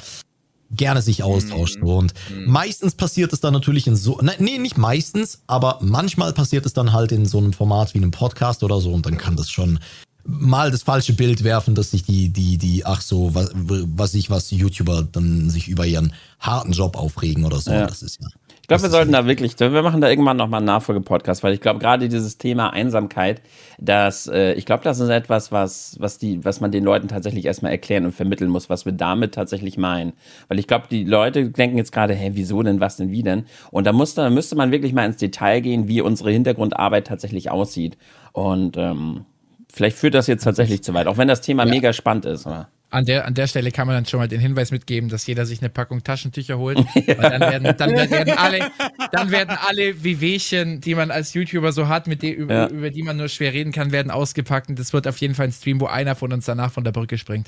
gerne 0.71 1.01
sich 1.01 1.23
austauscht. 1.23 1.81
Mhm. 1.81 1.87
Und 1.87 2.13
mhm. 2.29 2.51
meistens 2.51 2.95
passiert 2.95 3.33
es 3.33 3.39
dann 3.39 3.53
natürlich 3.53 3.87
in 3.87 3.95
so, 3.95 4.19
ne, 4.21 4.33
nee, 4.39 4.57
nicht 4.57 4.77
meistens, 4.77 5.41
aber 5.47 5.79
manchmal 5.81 6.33
passiert 6.33 6.65
es 6.65 6.73
dann 6.73 6.93
halt 6.93 7.11
in 7.11 7.25
so 7.25 7.37
einem 7.37 7.53
Format 7.53 7.93
wie 7.93 7.99
einem 7.99 8.11
Podcast 8.11 8.63
oder 8.63 8.81
so 8.81 8.91
und 8.91 9.05
dann 9.05 9.17
kann 9.17 9.35
das 9.35 9.49
schon 9.49 9.79
mal 10.27 10.71
das 10.71 10.83
falsche 10.83 11.13
Bild 11.13 11.43
werfen, 11.43 11.73
dass 11.73 11.91
sich 11.91 12.03
die, 12.03 12.29
die, 12.29 12.57
die, 12.57 12.85
ach 12.85 13.01
so, 13.01 13.33
was, 13.33 13.49
was 13.53 14.13
ich, 14.13 14.29
was 14.29 14.51
YouTuber 14.51 15.07
dann 15.09 15.49
sich 15.49 15.69
über 15.69 15.85
ihren 15.85 16.13
harten 16.39 16.73
Job 16.73 16.97
aufregen 16.97 17.45
oder 17.45 17.61
so. 17.61 17.71
Ja. 17.71 17.87
Das 17.87 18.01
ist 18.01 18.19
ja. 18.21 18.27
Ich 18.68 18.70
glaube, 18.70 18.84
wir 18.84 18.89
sollten 18.89 19.13
da 19.13 19.26
wirklich, 19.26 19.57
wir 19.57 19.82
machen 19.82 20.01
da 20.01 20.09
irgendwann 20.09 20.36
nochmal 20.36 20.57
einen 20.57 20.65
Nachfolgepodcast, 20.65 21.41
weil 21.41 21.53
ich 21.53 21.61
glaube, 21.61 21.80
gerade 21.80 22.09
dieses 22.09 22.38
Thema 22.38 22.74
Einsamkeit, 22.74 23.41
das, 23.80 24.28
äh, 24.28 24.55
ich 24.55 24.65
glaube, 24.65 24.84
das 24.84 24.99
ist 24.99 25.07
etwas, 25.07 25.53
was, 25.53 25.95
was 26.01 26.18
die, 26.18 26.43
was 26.43 26.59
man 26.59 26.70
den 26.70 26.84
Leuten 26.84 27.07
tatsächlich 27.07 27.45
erstmal 27.45 27.72
erklären 27.72 28.03
und 28.03 28.11
vermitteln 28.11 28.49
muss, 28.49 28.70
was 28.70 28.84
wir 28.84 28.91
damit 28.91 29.34
tatsächlich 29.36 29.78
meinen. 29.78 30.11
Weil 30.49 30.59
ich 30.59 30.68
glaube, 30.68 30.88
die 30.91 31.05
Leute 31.05 31.49
denken 31.49 31.78
jetzt 31.78 31.93
gerade, 31.93 32.13
hä, 32.13 32.32
wieso 32.34 32.61
denn, 32.61 32.82
was 32.82 32.97
denn, 32.97 33.09
wie 33.09 33.24
denn? 33.24 33.45
Und 33.72 33.88
da 33.88 33.93
musste, 33.93 34.20
da 34.20 34.30
müsste 34.30 34.57
man 34.57 34.70
wirklich 34.70 34.91
mal 34.91 35.05
ins 35.05 35.15
Detail 35.15 35.61
gehen, 35.61 35.88
wie 35.88 36.01
unsere 36.01 36.32
Hintergrundarbeit 36.32 37.07
tatsächlich 37.07 37.49
aussieht. 37.49 37.97
Und 38.34 38.76
ähm, 38.76 39.24
vielleicht 39.72 39.95
führt 39.95 40.13
das 40.13 40.28
jetzt 40.28 40.43
tatsächlich 40.43 40.84
zu 40.84 40.93
weit, 40.93 41.07
auch 41.07 41.15
wenn 41.15 41.30
das 41.30 41.39
Thema 41.39 41.63
ja. 41.63 41.70
mega 41.70 41.93
spannend 41.93 42.26
ist. 42.26 42.45
Oder? 42.45 42.68
An 42.89 43.05
der, 43.05 43.25
an 43.25 43.33
der 43.33 43.47
Stelle 43.47 43.71
kann 43.71 43.85
man 43.85 43.97
dann 43.97 44.05
schon 44.05 44.19
mal 44.19 44.29
den 44.29 44.39
Hinweis 44.39 44.71
mitgeben, 44.71 45.09
dass 45.09 45.27
jeder 45.27 45.45
sich 45.45 45.59
eine 45.59 45.69
Packung 45.69 46.03
Taschentücher 46.03 46.57
holt. 46.57 46.77
Ja. 47.07 47.29
Dann, 47.29 47.41
werden, 47.41 47.77
dann, 47.77 47.91
werden 47.91 48.38
alle, 48.38 48.71
dann 49.11 49.31
werden 49.31 49.57
alle 49.67 50.03
Wehwehchen, 50.03 50.81
die 50.81 50.93
man 50.93 51.09
als 51.09 51.33
YouTuber 51.33 51.71
so 51.71 51.88
hat, 51.88 52.07
mit 52.07 52.21
die, 52.21 52.31
über, 52.31 52.53
ja. 52.53 52.67
über 52.67 52.89
die 52.89 53.01
man 53.03 53.17
nur 53.17 53.29
schwer 53.29 53.53
reden 53.53 53.71
kann, 53.71 53.91
werden 53.91 54.11
ausgepackt. 54.11 54.69
Und 54.69 54.77
das 54.77 54.91
wird 54.93 55.07
auf 55.07 55.17
jeden 55.19 55.35
Fall 55.35 55.47
ein 55.47 55.51
Stream, 55.51 55.79
wo 55.79 55.85
einer 55.85 56.15
von 56.15 56.33
uns 56.33 56.45
danach 56.45 56.71
von 56.71 56.83
der 56.83 56.91
Brücke 56.91 57.17
springt. 57.17 57.47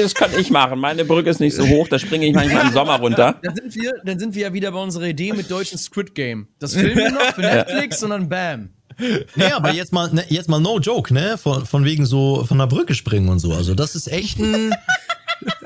das 0.00 0.14
kann 0.14 0.30
ich 0.38 0.50
machen. 0.50 0.78
Meine 0.78 1.04
Brücke 1.04 1.30
ist 1.30 1.40
nicht 1.40 1.54
so 1.54 1.66
hoch, 1.66 1.88
da 1.88 1.98
springe 1.98 2.26
ich 2.26 2.34
manchmal 2.34 2.66
im 2.66 2.72
Sommer 2.72 2.98
runter. 2.98 3.40
Dann 3.42 3.54
sind 3.56 3.74
wir, 3.74 3.92
dann 4.04 4.18
sind 4.18 4.34
wir 4.34 4.42
ja 4.42 4.52
wieder 4.52 4.70
bei 4.72 4.78
unserer 4.78 5.06
Idee 5.06 5.32
mit 5.32 5.50
deutschen 5.50 5.78
Squid 5.78 6.14
Game. 6.14 6.48
Das 6.58 6.74
filmen 6.74 6.96
wir 6.96 7.10
noch 7.10 7.34
für 7.34 7.40
Netflix 7.40 8.02
und 8.02 8.10
dann 8.10 8.28
bam. 8.28 8.70
Nee, 9.36 9.52
aber 9.52 9.72
jetzt 9.72 9.92
mal, 9.92 10.12
ne, 10.12 10.24
jetzt 10.28 10.48
mal 10.48 10.60
no 10.60 10.78
joke, 10.78 11.12
ne? 11.12 11.38
Von, 11.38 11.66
von 11.66 11.84
wegen 11.84 12.06
so 12.06 12.44
von 12.44 12.58
der 12.58 12.66
Brücke 12.66 12.94
springen 12.94 13.28
und 13.28 13.38
so. 13.38 13.52
Also, 13.52 13.74
das 13.74 13.94
ist 13.94 14.08
echt 14.08 14.38
ein. 14.38 14.74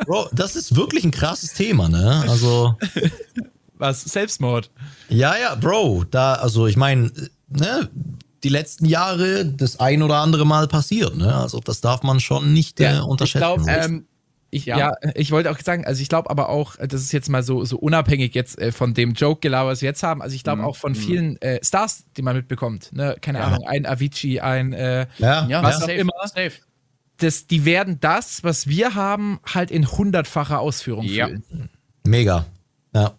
Bro, 0.06 0.28
das 0.32 0.56
ist 0.56 0.76
wirklich 0.76 1.04
ein 1.04 1.10
krasses 1.10 1.52
Thema, 1.52 1.88
ne? 1.88 2.24
Also. 2.28 2.76
Was? 3.78 4.02
Selbstmord? 4.02 4.70
Ja, 5.08 5.36
ja, 5.36 5.54
Bro. 5.54 6.04
Da, 6.10 6.34
also, 6.34 6.66
ich 6.66 6.76
meine, 6.76 7.10
ne? 7.48 7.88
Die 8.42 8.48
letzten 8.48 8.86
Jahre 8.86 9.44
das 9.44 9.80
ein 9.80 10.02
oder 10.02 10.16
andere 10.16 10.44
Mal 10.44 10.68
passiert, 10.68 11.16
ne? 11.16 11.34
Also, 11.34 11.60
das 11.60 11.80
darf 11.80 12.02
man 12.02 12.20
schon 12.20 12.52
nicht 12.52 12.80
ja, 12.80 12.98
äh, 12.98 13.00
unterschätzen. 13.00 13.44
Ich 13.58 13.64
glaube, 13.64 13.70
ähm, 13.70 14.06
ich, 14.56 14.66
ja. 14.66 14.78
ja. 14.78 14.92
ich 15.14 15.30
wollte 15.30 15.50
auch 15.50 15.58
sagen, 15.58 15.84
also 15.84 16.00
ich 16.02 16.08
glaube 16.08 16.30
aber 16.30 16.48
auch, 16.48 16.76
das 16.76 17.02
ist 17.02 17.12
jetzt 17.12 17.28
mal 17.28 17.42
so, 17.42 17.64
so 17.64 17.78
unabhängig 17.78 18.34
jetzt 18.34 18.58
äh, 18.58 18.72
von 18.72 18.94
dem 18.94 19.12
Joke-Gelaber, 19.12 19.70
was 19.70 19.82
wir 19.82 19.88
jetzt 19.88 20.02
haben. 20.02 20.22
Also 20.22 20.34
ich 20.34 20.42
glaube 20.42 20.62
mhm. 20.62 20.68
auch 20.68 20.76
von 20.76 20.92
mhm. 20.92 20.96
vielen 20.96 21.42
äh, 21.42 21.64
Stars, 21.64 22.04
die 22.16 22.22
man 22.22 22.36
mitbekommt. 22.36 22.92
Ne? 22.92 23.16
Keine 23.20 23.38
ja. 23.38 23.44
Ahnung, 23.46 23.66
ein 23.66 23.86
Avicii, 23.86 24.40
ein 24.40 24.72
äh, 24.72 25.06
ja. 25.18 25.62
was 25.62 25.82
auch 25.82 25.88
immer. 25.88 26.12
Safe. 26.24 26.52
Das, 27.18 27.46
die 27.46 27.64
werden 27.64 27.98
das, 28.00 28.44
was 28.44 28.66
wir 28.66 28.94
haben, 28.94 29.40
halt 29.46 29.70
in 29.70 29.90
hundertfacher 29.90 30.60
Ausführung 30.60 31.04
ja. 31.04 31.26
fühlen. 31.26 31.70
Mega. 32.04 32.44
Ja. 32.94 33.14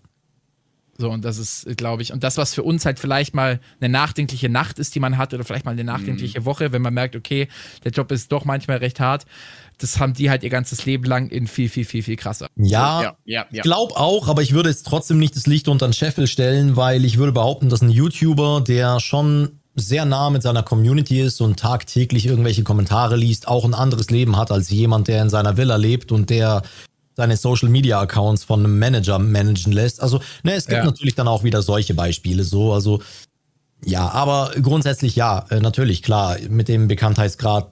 So, 0.99 1.11
und 1.11 1.23
das 1.23 1.38
ist, 1.38 1.77
glaube 1.77 2.01
ich, 2.01 2.11
und 2.11 2.23
das, 2.23 2.38
was 2.38 2.55
für 2.55 2.63
uns 2.63 2.83
halt 2.85 2.97
vielleicht 2.97 3.35
mal 3.35 3.59
eine 3.79 3.89
nachdenkliche 3.89 4.49
Nacht 4.49 4.79
ist, 4.79 4.95
die 4.95 4.99
man 4.99 5.17
hat, 5.17 5.31
oder 5.33 5.43
vielleicht 5.43 5.63
mal 5.63 5.71
eine 5.71 5.83
nachdenkliche 5.83 6.41
mhm. 6.41 6.45
Woche, 6.45 6.71
wenn 6.71 6.81
man 6.81 6.93
merkt, 6.93 7.15
okay, 7.15 7.47
der 7.83 7.91
Job 7.91 8.11
ist 8.11 8.31
doch 8.31 8.45
manchmal 8.45 8.77
recht 8.77 8.99
hart, 8.99 9.25
das 9.78 9.99
haben 9.99 10.13
die 10.13 10.30
halt 10.30 10.43
ihr 10.43 10.49
ganzes 10.49 10.86
Leben 10.86 11.03
lang 11.03 11.30
in 11.30 11.47
viel, 11.47 11.69
viel, 11.69 11.86
viel, 11.86 12.03
viel 12.03 12.15
krasser. 12.15 12.47
Ja, 12.55 13.03
ja, 13.03 13.17
ja, 13.25 13.45
ja. 13.51 13.61
glaub 13.61 13.95
auch, 13.95 14.28
aber 14.28 14.41
ich 14.41 14.53
würde 14.53 14.69
jetzt 14.69 14.86
trotzdem 14.88 15.19
nicht 15.19 15.36
das 15.36 15.47
Licht 15.47 15.67
unter 15.67 15.88
den 15.88 15.93
Scheffel 15.93 16.28
stellen, 16.28 16.75
weil 16.75 17.05
ich 17.05 17.17
würde 17.17 17.32
behaupten, 17.32 17.69
dass 17.69 17.82
ein 17.82 17.89
YouTuber, 17.89 18.63
der 18.65 18.99
schon 18.99 19.59
sehr 19.75 20.05
nah 20.05 20.32
mit 20.32 20.41
seiner 20.41 20.63
Community 20.63 21.21
ist 21.21 21.39
und 21.39 21.59
tagtäglich 21.59 22.25
irgendwelche 22.25 22.63
Kommentare 22.63 23.15
liest, 23.15 23.47
auch 23.47 23.63
ein 23.63 23.75
anderes 23.75 24.09
Leben 24.09 24.36
hat 24.36 24.51
als 24.51 24.71
jemand, 24.71 25.07
der 25.07 25.21
in 25.21 25.30
seiner 25.30 25.55
Villa 25.55 25.75
lebt 25.75 26.11
und 26.11 26.32
der 26.32 26.63
seine 27.15 27.38
Social 27.38 27.69
Media 27.69 27.99
Accounts 27.99 28.43
von 28.43 28.59
einem 28.59 28.78
Manager 28.78 29.17
managen 29.19 29.73
lässt. 29.73 30.01
Also, 30.01 30.21
ne, 30.43 30.53
es 30.53 30.67
gibt 30.67 30.80
ja. 30.80 30.86
natürlich 30.86 31.15
dann 31.15 31.28
auch 31.28 31.43
wieder 31.43 31.61
solche 31.63 31.95
Beispiele 31.95 32.43
so. 32.43 32.73
Also, 32.73 33.01
ja, 33.84 34.09
aber 34.09 34.51
grundsätzlich 34.61 35.15
ja, 35.15 35.45
äh, 35.49 35.59
natürlich, 35.59 36.03
klar, 36.03 36.38
mit 36.49 36.67
dem 36.67 36.88
Bekanntheitsgrad 36.88 37.71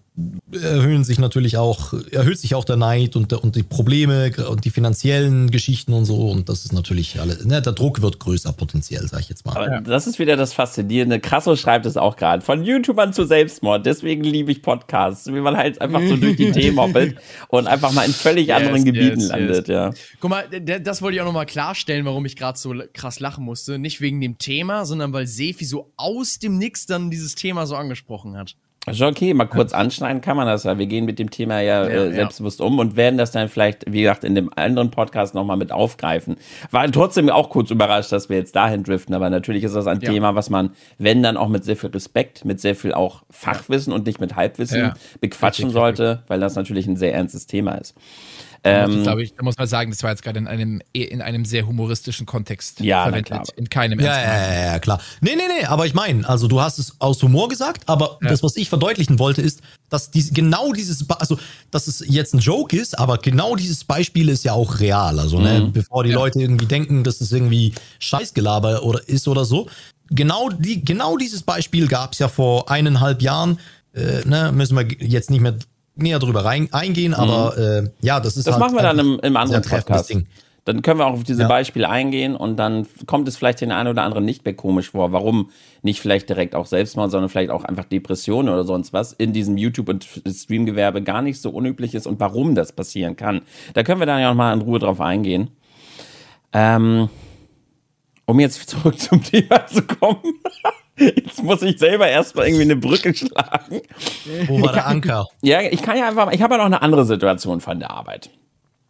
erhöhen 0.52 1.04
sich 1.04 1.20
natürlich 1.20 1.58
auch, 1.58 1.94
erhöht 2.12 2.40
sich 2.40 2.56
auch 2.56 2.64
der 2.64 2.78
Neid 2.78 3.18
und, 3.18 3.34
und 3.34 3.56
die 3.56 3.64
Probleme 3.64 4.32
und 4.50 4.64
die 4.64 4.70
finanziellen 4.70 5.52
Geschichten 5.52 5.92
und 5.92 6.06
so. 6.06 6.30
Und 6.30 6.48
das 6.48 6.64
ist 6.64 6.72
natürlich 6.72 7.20
alles, 7.20 7.44
ne, 7.46 7.62
der 7.62 7.74
Druck 7.74 8.02
wird 8.02 8.20
größer 8.20 8.54
potenziell, 8.54 9.06
sag 9.08 9.20
ich 9.20 9.30
jetzt 9.30 9.46
mal. 9.46 9.58
Aber 9.58 9.82
das 9.82 10.08
ist 10.08 10.18
wieder 10.18 10.38
das 10.38 10.54
Faszinierende. 10.54 11.20
Krasso 11.20 11.58
schreibt 11.58 11.86
es 11.86 11.98
auch 11.98 12.16
gerade. 12.16 12.42
Von 12.42 12.64
YouTubern 12.64 13.12
zu 13.12 13.26
Selbstmord. 13.26 13.86
Deswegen 13.86 14.24
liebe 14.24 14.52
ich 14.52 14.62
Podcasts. 14.62 15.28
Wie 15.28 15.42
man 15.42 15.58
halt 15.58 15.82
einfach 15.82 16.02
so 16.08 16.16
durch 16.16 16.38
die 16.38 16.52
Themen 16.54 16.80
hoppelt 16.80 17.18
und 17.50 17.68
einfach 17.68 17.92
mal 17.92 18.06
in 18.06 18.14
völlig 18.14 18.48
yes, 18.48 18.58
anderen 18.58 18.86
Gebieten 18.86 19.20
yes, 19.20 19.30
landet, 19.30 19.68
yes. 19.68 19.76
ja. 19.76 19.92
Guck 20.22 20.30
mal, 20.30 20.46
das 20.50 21.02
wollte 21.02 21.16
ich 21.16 21.22
auch 21.22 21.26
nochmal 21.26 21.46
klarstellen, 21.46 22.06
warum 22.06 22.26
ich 22.26 22.38
gerade 22.38 22.58
so 22.58 22.74
krass 22.94 23.20
lachen 23.20 23.44
musste. 23.44 23.80
Nicht 23.80 24.00
wegen 24.00 24.22
dem 24.22 24.38
Thema, 24.38 24.86
sondern 24.86 25.12
weil 25.12 25.28
Sefi 25.28 25.66
so 25.66 25.92
aus 25.98 26.40
dem 26.40 26.58
Nix 26.58 26.86
dann 26.86 27.12
dieses 27.12 27.36
Thema 27.36 27.66
so 27.66 27.76
angesprochen 27.76 28.38
hat. 28.38 28.56
Schon 28.94 29.08
okay, 29.08 29.34
mal 29.34 29.46
kurz 29.46 29.74
anschneiden 29.74 30.22
kann 30.22 30.38
man 30.38 30.46
das 30.46 30.64
ja. 30.64 30.78
Wir 30.78 30.86
gehen 30.86 31.06
mit 31.06 31.18
dem 31.18 31.32
Thema 31.32 31.60
ja, 31.60 31.84
ja, 31.84 31.90
äh, 31.90 32.14
selbstbewusst 32.14 32.60
ja. 32.60 32.66
um 32.66 32.78
und 32.78 32.96
werden 32.96 33.18
das 33.18 33.32
dann 33.32 33.50
vielleicht, 33.50 33.92
wie 33.92 34.02
gesagt, 34.02 34.24
in 34.24 34.36
dem 34.36 34.52
anderen 34.56 34.92
Podcast 34.92 35.34
nochmal 35.34 35.58
mit 35.58 35.72
aufgreifen. 35.72 36.38
War 36.70 36.90
trotzdem 36.92 37.30
auch 37.30 37.50
kurz 37.50 37.72
überrascht, 37.72 38.12
dass 38.12 38.30
wir 38.30 38.38
jetzt 38.38 38.56
dahin 38.56 38.84
driften, 38.84 39.16
aber 39.16 39.30
natürlich 39.30 39.64
ist 39.64 39.76
das 39.76 39.88
ein 39.88 40.02
ja. 40.02 40.12
Thema, 40.12 40.36
was 40.36 40.52
man, 40.52 40.72
wenn 41.00 41.24
dann 41.24 41.36
auch 41.36 41.50
mit 41.50 41.64
sehr 41.64 41.78
viel 41.78 41.90
Respekt, 41.90 42.46
mit 42.46 42.60
sehr 42.62 42.76
viel 42.76 42.94
auch 42.94 43.24
Fachwissen 43.32 43.92
und 43.92 44.06
nicht 44.06 44.20
mit 44.20 44.36
Halbwissen 44.36 44.94
bequatschen 45.20 45.72
sollte, 45.72 46.22
weil 46.28 46.40
das 46.40 46.56
natürlich 46.56 46.86
ein 46.86 46.96
sehr 46.96 47.14
ernstes 47.14 47.48
Thema 47.48 47.76
ist. 47.76 47.96
Ähm, 48.64 49.04
glaube 49.04 49.24
ich, 49.24 49.34
da 49.36 49.44
muss 49.44 49.58
man 49.58 49.68
sagen, 49.68 49.92
das 49.92 50.02
war 50.04 50.12
jetzt 50.12 50.24
gerade 50.24 50.40
in 50.40 50.48
einem, 50.48 50.82
in 50.94 51.22
einem 51.22 51.46
sehr 51.46 51.68
humoristischen 51.68 52.26
Kontext 52.26 52.80
ja, 52.80 53.04
verwendet. 53.04 53.28
Klar. 53.28 53.44
In 53.56 53.70
keinem 53.70 54.00
ja, 54.00 54.22
ja, 54.22 54.54
ja, 54.54 54.66
ja, 54.74 54.80
klar. 54.80 55.00
Nee, 55.22 55.36
nee, 55.36 55.44
nee, 55.48 55.66
aber 55.66 55.86
ich 55.86 55.94
meine, 55.94 56.28
also 56.28 56.48
du 56.48 56.62
hast 56.62 56.80
es 56.80 56.96
aus 57.00 57.22
Humor 57.22 57.50
gesagt, 57.50 57.88
aber 57.88 58.18
ja. 58.22 58.30
das, 58.30 58.44
was 58.44 58.56
ich 58.56 58.70
verdeutlichen 58.70 59.20
wollte, 59.20 59.42
ist, 59.42 59.62
dass 59.90 60.12
dies, 60.12 60.34
genau 60.34 60.74
dieses, 60.74 61.08
also, 61.10 61.38
dass 61.72 61.88
es 61.88 62.04
jetzt 62.08 62.34
ein 62.34 62.40
Joke 62.40 62.76
ist, 62.76 62.98
aber 62.98 63.18
genau 63.18 63.56
dieses 63.56 63.84
Beispiel 63.84 64.30
ist 64.30 64.44
ja 64.44 64.54
auch 64.54 64.80
real. 64.80 65.20
Also, 65.20 65.40
ne, 65.40 65.60
mhm. 65.60 65.66
ne, 65.66 65.72
bevor 65.72 66.04
die 66.04 66.12
ja. 66.12 66.16
Leute 66.16 66.40
irgendwie 66.40 66.66
denken, 66.66 67.04
dass 67.04 67.22
es 67.22 67.32
irgendwie 67.32 67.74
Scheißgelaber 68.00 68.84
oder 68.84 69.08
ist 69.08 69.28
oder 69.28 69.46
so. 69.46 69.68
Genau, 70.10 70.50
die, 70.50 70.84
genau 70.84 71.18
dieses 71.18 71.44
Beispiel 71.44 71.88
gab 71.88 72.14
es 72.14 72.20
ja 72.20 72.28
vor 72.28 72.70
eineinhalb 72.70 73.22
Jahren. 73.22 73.60
Äh, 73.94 74.26
ne, 74.26 74.52
müssen 74.52 74.78
wir 74.78 74.86
jetzt 75.00 75.30
nicht 75.30 75.42
mehr 75.42 75.56
näher 75.96 76.20
drüber 76.20 76.46
rein, 76.46 76.70
eingehen, 76.72 77.12
mhm. 77.12 77.20
aber 77.20 77.58
äh, 77.58 77.90
ja, 78.02 78.20
das 78.20 78.38
ist 78.38 78.48
Das 78.48 78.56
halt 78.56 78.64
machen 78.64 78.76
wir 78.76 78.84
dann 78.84 79.00
im, 79.00 79.20
im 79.22 79.38
anderen 79.38 79.62
Podcast. 79.62 80.10
Ding. 80.10 80.28
Dann 80.66 80.82
können 80.82 81.00
wir 81.00 81.06
auch 81.06 81.14
auf 81.14 81.24
diese 81.24 81.44
ja. 81.44 81.48
Beispiele 81.48 81.88
eingehen 81.88 82.36
und 82.36 82.58
dann 82.58 82.88
kommt 83.06 83.28
es 83.28 83.38
vielleicht 83.38 83.62
den 83.62 83.72
einen 83.72 83.88
oder 83.88 84.02
anderen 84.02 84.26
nicht 84.26 84.46
mehr 84.46 84.56
komisch 84.56 84.90
vor. 84.92 85.12
Warum 85.12 85.52
nicht 85.84 86.02
vielleicht 86.02 86.28
direkt 86.28 86.56
auch 86.56 86.66
Selbstmord, 86.66 87.12
sondern 87.12 87.30
vielleicht 87.30 87.52
auch 87.52 87.64
einfach 87.64 87.86
Depressionen 87.86 88.52
oder 88.52 88.64
sonst 88.64 88.92
was 88.92 89.14
in 89.14 89.32
diesem 89.32 89.58
YouTube- 89.58 89.90
und 89.90 90.08
Streamgewerbe 90.28 91.04
gar 91.04 91.22
nicht 91.22 91.40
so 91.40 91.52
unüblich 91.52 91.94
ist 91.94 92.08
und 92.08 92.20
warum 92.20 92.56
das 92.56 92.72
passieren 92.72 93.16
kann. 93.16 93.42
Da 93.76 93.84
können 93.84 94.00
wir 94.00 94.08
dann 94.08 94.20
ja 94.20 94.32
auch 94.32 94.36
mal 94.36 94.54
in 94.54 94.62
Ruhe 94.62 94.80
drauf 94.80 95.00
eingehen. 95.02 95.52
Ähm, 96.52 97.10
um 98.26 98.40
jetzt 98.40 98.56
zurück 98.68 99.00
zum 99.00 99.22
Thema 99.22 99.68
zu 99.68 99.84
kommen. 99.84 100.18
Jetzt 100.98 101.44
muss 101.44 101.62
ich 101.62 101.78
selber 101.78 102.08
erstmal 102.08 102.48
irgendwie 102.48 102.64
eine 102.64 102.76
Brücke 102.76 103.14
schlagen. 103.14 103.82
Wo 104.48 104.62
war 104.62 104.74
der 104.74 104.88
Anker? 104.88 105.28
Ja, 105.42 105.62
ich 105.62 105.82
kann 105.82 105.98
ja 105.98 106.08
einfach, 106.08 106.32
ich 106.32 106.42
habe 106.42 106.54
ja 106.54 106.58
noch 106.58 106.66
eine 106.66 106.82
andere 106.82 107.06
Situation 107.06 107.62
von 107.62 107.80
der 107.80 107.92
Arbeit. 107.92 108.30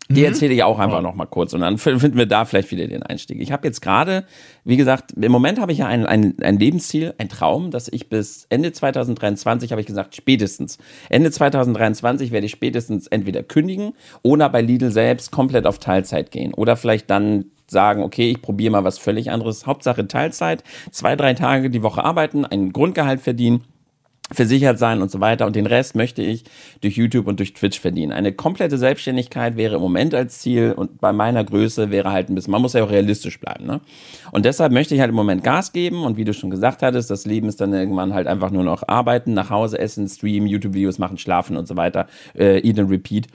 Die 0.08 0.20
mhm. 0.20 0.28
erzähle 0.28 0.54
ich 0.54 0.62
auch 0.62 0.78
einfach 0.78 1.02
noch 1.02 1.16
mal 1.16 1.26
kurz 1.26 1.54
und 1.54 1.62
dann 1.62 1.80
finden 1.80 2.16
wir 2.16 2.28
da 2.28 2.46
vielleicht 2.46 2.70
wieder 2.70 2.88
den 2.88 3.02
Einstieg. 3.02 3.42
Ich 3.42 3.52
habe 3.52 3.68
jetzt 3.68 3.82
gerade, 3.82 4.26
wie 4.64 4.78
gesagt, 4.78 5.14
im 5.14 5.32
Moment 5.32 5.60
habe 5.60 5.72
ich 5.72 5.80
ja 5.80 5.88
ein, 5.88 6.06
ein, 6.06 6.36
ein 6.42 6.60
Lebensziel, 6.60 7.16
ein 7.18 7.28
Traum, 7.28 7.72
dass 7.72 7.88
ich 7.88 8.08
bis 8.08 8.46
Ende 8.50 8.72
2023, 8.72 9.72
habe 9.72 9.82
ich 9.82 9.88
gesagt, 9.88 10.16
spätestens, 10.16 10.78
Ende 11.10 11.32
2023 11.32 12.32
werde 12.32 12.46
ich 12.46 12.52
spätestens 12.52 13.08
entweder 13.08 13.42
kündigen 13.42 13.94
oder 14.22 14.48
bei 14.50 14.62
Lidl 14.62 14.92
selbst 14.92 15.32
komplett 15.32 15.66
auf 15.66 15.80
Teilzeit 15.80 16.30
gehen 16.30 16.54
oder 16.54 16.78
vielleicht 16.78 17.10
dann 17.10 17.46
sagen, 17.68 18.04
okay, 18.04 18.32
ich 18.32 18.42
probiere 18.42 18.72
mal 18.72 18.84
was 18.84 18.98
völlig 18.98 19.32
anderes. 19.32 19.66
Hauptsache 19.66 20.08
Teilzeit, 20.08 20.64
zwei, 20.92 21.16
drei 21.16 21.34
Tage 21.34 21.70
die 21.70 21.84
Woche 21.84 22.04
arbeiten, 22.04 22.46
ein 22.46 22.72
Grundgehalt 22.74 23.22
verdienen 23.22 23.64
versichert 24.32 24.80
sein 24.80 25.02
und 25.02 25.12
so 25.12 25.20
weiter. 25.20 25.46
Und 25.46 25.56
den 25.56 25.68
Rest 25.68 25.96
möchte 25.96 26.22
ich 26.24 26.46
durch 26.82 26.98
YouTube 26.98 27.28
und 27.28 27.40
durch 27.40 27.54
Twitch 27.54 27.80
verdienen. 27.80 28.12
Eine 28.12 28.34
komplette 28.34 28.78
Selbstständigkeit 28.78 29.56
wäre 29.56 29.76
im 29.76 29.82
Moment 29.82 30.16
als 30.16 30.40
Ziel 30.40 30.74
und 30.76 31.00
bei 31.00 31.14
meiner 31.14 31.44
Größe 31.44 31.92
wäre 31.92 32.12
halt 32.12 32.30
ein 32.30 32.36
bisschen, 32.36 32.52
man 32.52 32.62
muss 32.62 32.74
ja 32.74 32.84
auch 32.84 32.90
realistisch 32.90 33.40
bleiben. 33.40 33.66
Ne? 33.66 33.82
Und 34.32 34.46
deshalb 34.46 34.72
möchte 34.72 34.96
ich 34.96 35.02
halt 35.02 35.10
im 35.10 35.16
Moment 35.16 35.44
Gas 35.44 35.74
geben 35.74 36.04
und 36.04 36.18
wie 36.18 36.26
du 36.26 36.34
schon 36.34 36.50
gesagt 36.50 36.82
hattest, 36.82 37.12
das 37.12 37.26
Leben 37.26 37.48
ist 37.48 37.62
dann 37.62 37.74
irgendwann 37.74 38.14
halt 38.14 38.26
einfach 38.26 38.50
nur 38.50 38.64
noch 38.64 38.88
arbeiten, 38.88 39.34
nach 39.34 39.52
Hause 39.52 39.78
essen, 39.78 40.08
streamen, 40.08 40.48
YouTube-Videos 40.48 40.98
machen, 40.98 41.20
schlafen 41.20 41.56
und 41.56 41.68
so 41.68 41.78
weiter, 41.78 42.08
äh, 42.36 42.68
eat 42.68 42.80
and 42.80 42.90
repeat. 42.90 43.28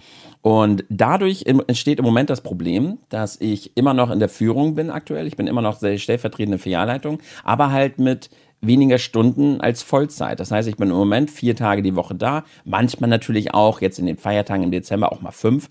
Und 0.43 0.85
dadurch 0.89 1.45
entsteht 1.45 1.99
im 1.99 2.05
Moment 2.05 2.31
das 2.31 2.41
Problem, 2.41 2.99
dass 3.11 3.39
ich 3.41 3.77
immer 3.77 3.93
noch 3.93 4.11
in 4.11 4.21
der 4.21 4.31
Führung 4.31 4.75
bin 4.75 4.91
aktuell. 4.91 5.27
Ich 5.27 5.37
bin 5.37 5.47
immer 5.47 5.61
noch 5.61 5.79
stellvertretende 5.79 6.59
Filialleitung, 6.59 7.19
aber 7.45 7.73
halt 7.73 7.99
mit 7.99 8.31
weniger 8.63 8.99
Stunden 8.99 9.61
als 9.61 9.83
Vollzeit. 9.83 10.41
Das 10.41 10.51
heißt, 10.51 10.69
ich 10.69 10.77
bin 10.77 10.91
im 10.91 10.97
Moment 10.97 11.31
vier 11.31 11.57
Tage 11.57 11.83
die 11.83 11.97
Woche 11.97 12.15
da, 12.15 12.45
manchmal 12.65 13.11
natürlich 13.11 13.55
auch 13.55 13.81
jetzt 13.81 13.99
in 13.99 14.07
den 14.07 14.19
Feiertagen 14.19 14.65
im 14.65 14.71
Dezember 14.71 15.13
auch 15.13 15.21
mal 15.21 15.31
fünf. 15.31 15.71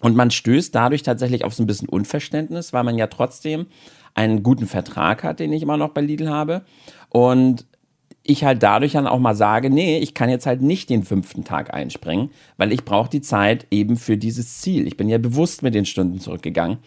Und 0.00 0.16
man 0.16 0.30
stößt 0.30 0.74
dadurch 0.74 1.02
tatsächlich 1.02 1.44
auf 1.44 1.54
so 1.54 1.62
ein 1.62 1.66
bisschen 1.66 1.88
Unverständnis, 1.88 2.72
weil 2.72 2.84
man 2.84 2.98
ja 2.98 3.06
trotzdem 3.06 3.66
einen 4.14 4.42
guten 4.42 4.66
Vertrag 4.66 5.22
hat, 5.22 5.38
den 5.40 5.52
ich 5.52 5.62
immer 5.62 5.76
noch 5.76 5.90
bei 5.90 6.00
Lidl 6.00 6.28
habe. 6.28 6.62
Und 7.08 7.66
ich 8.24 8.44
halt 8.44 8.62
dadurch 8.62 8.92
dann 8.92 9.06
auch 9.06 9.18
mal 9.18 9.34
sage, 9.34 9.68
nee, 9.68 9.98
ich 9.98 10.14
kann 10.14 10.30
jetzt 10.30 10.46
halt 10.46 10.62
nicht 10.62 10.90
den 10.90 11.02
fünften 11.02 11.44
Tag 11.44 11.74
einspringen, 11.74 12.30
weil 12.56 12.72
ich 12.72 12.84
brauche 12.84 13.10
die 13.10 13.20
Zeit 13.20 13.66
eben 13.70 13.96
für 13.96 14.16
dieses 14.16 14.60
Ziel. 14.60 14.86
Ich 14.86 14.96
bin 14.96 15.08
ja 15.08 15.18
bewusst 15.18 15.62
mit 15.62 15.74
den 15.74 15.86
Stunden 15.86 16.20
zurückgegangen. 16.20 16.78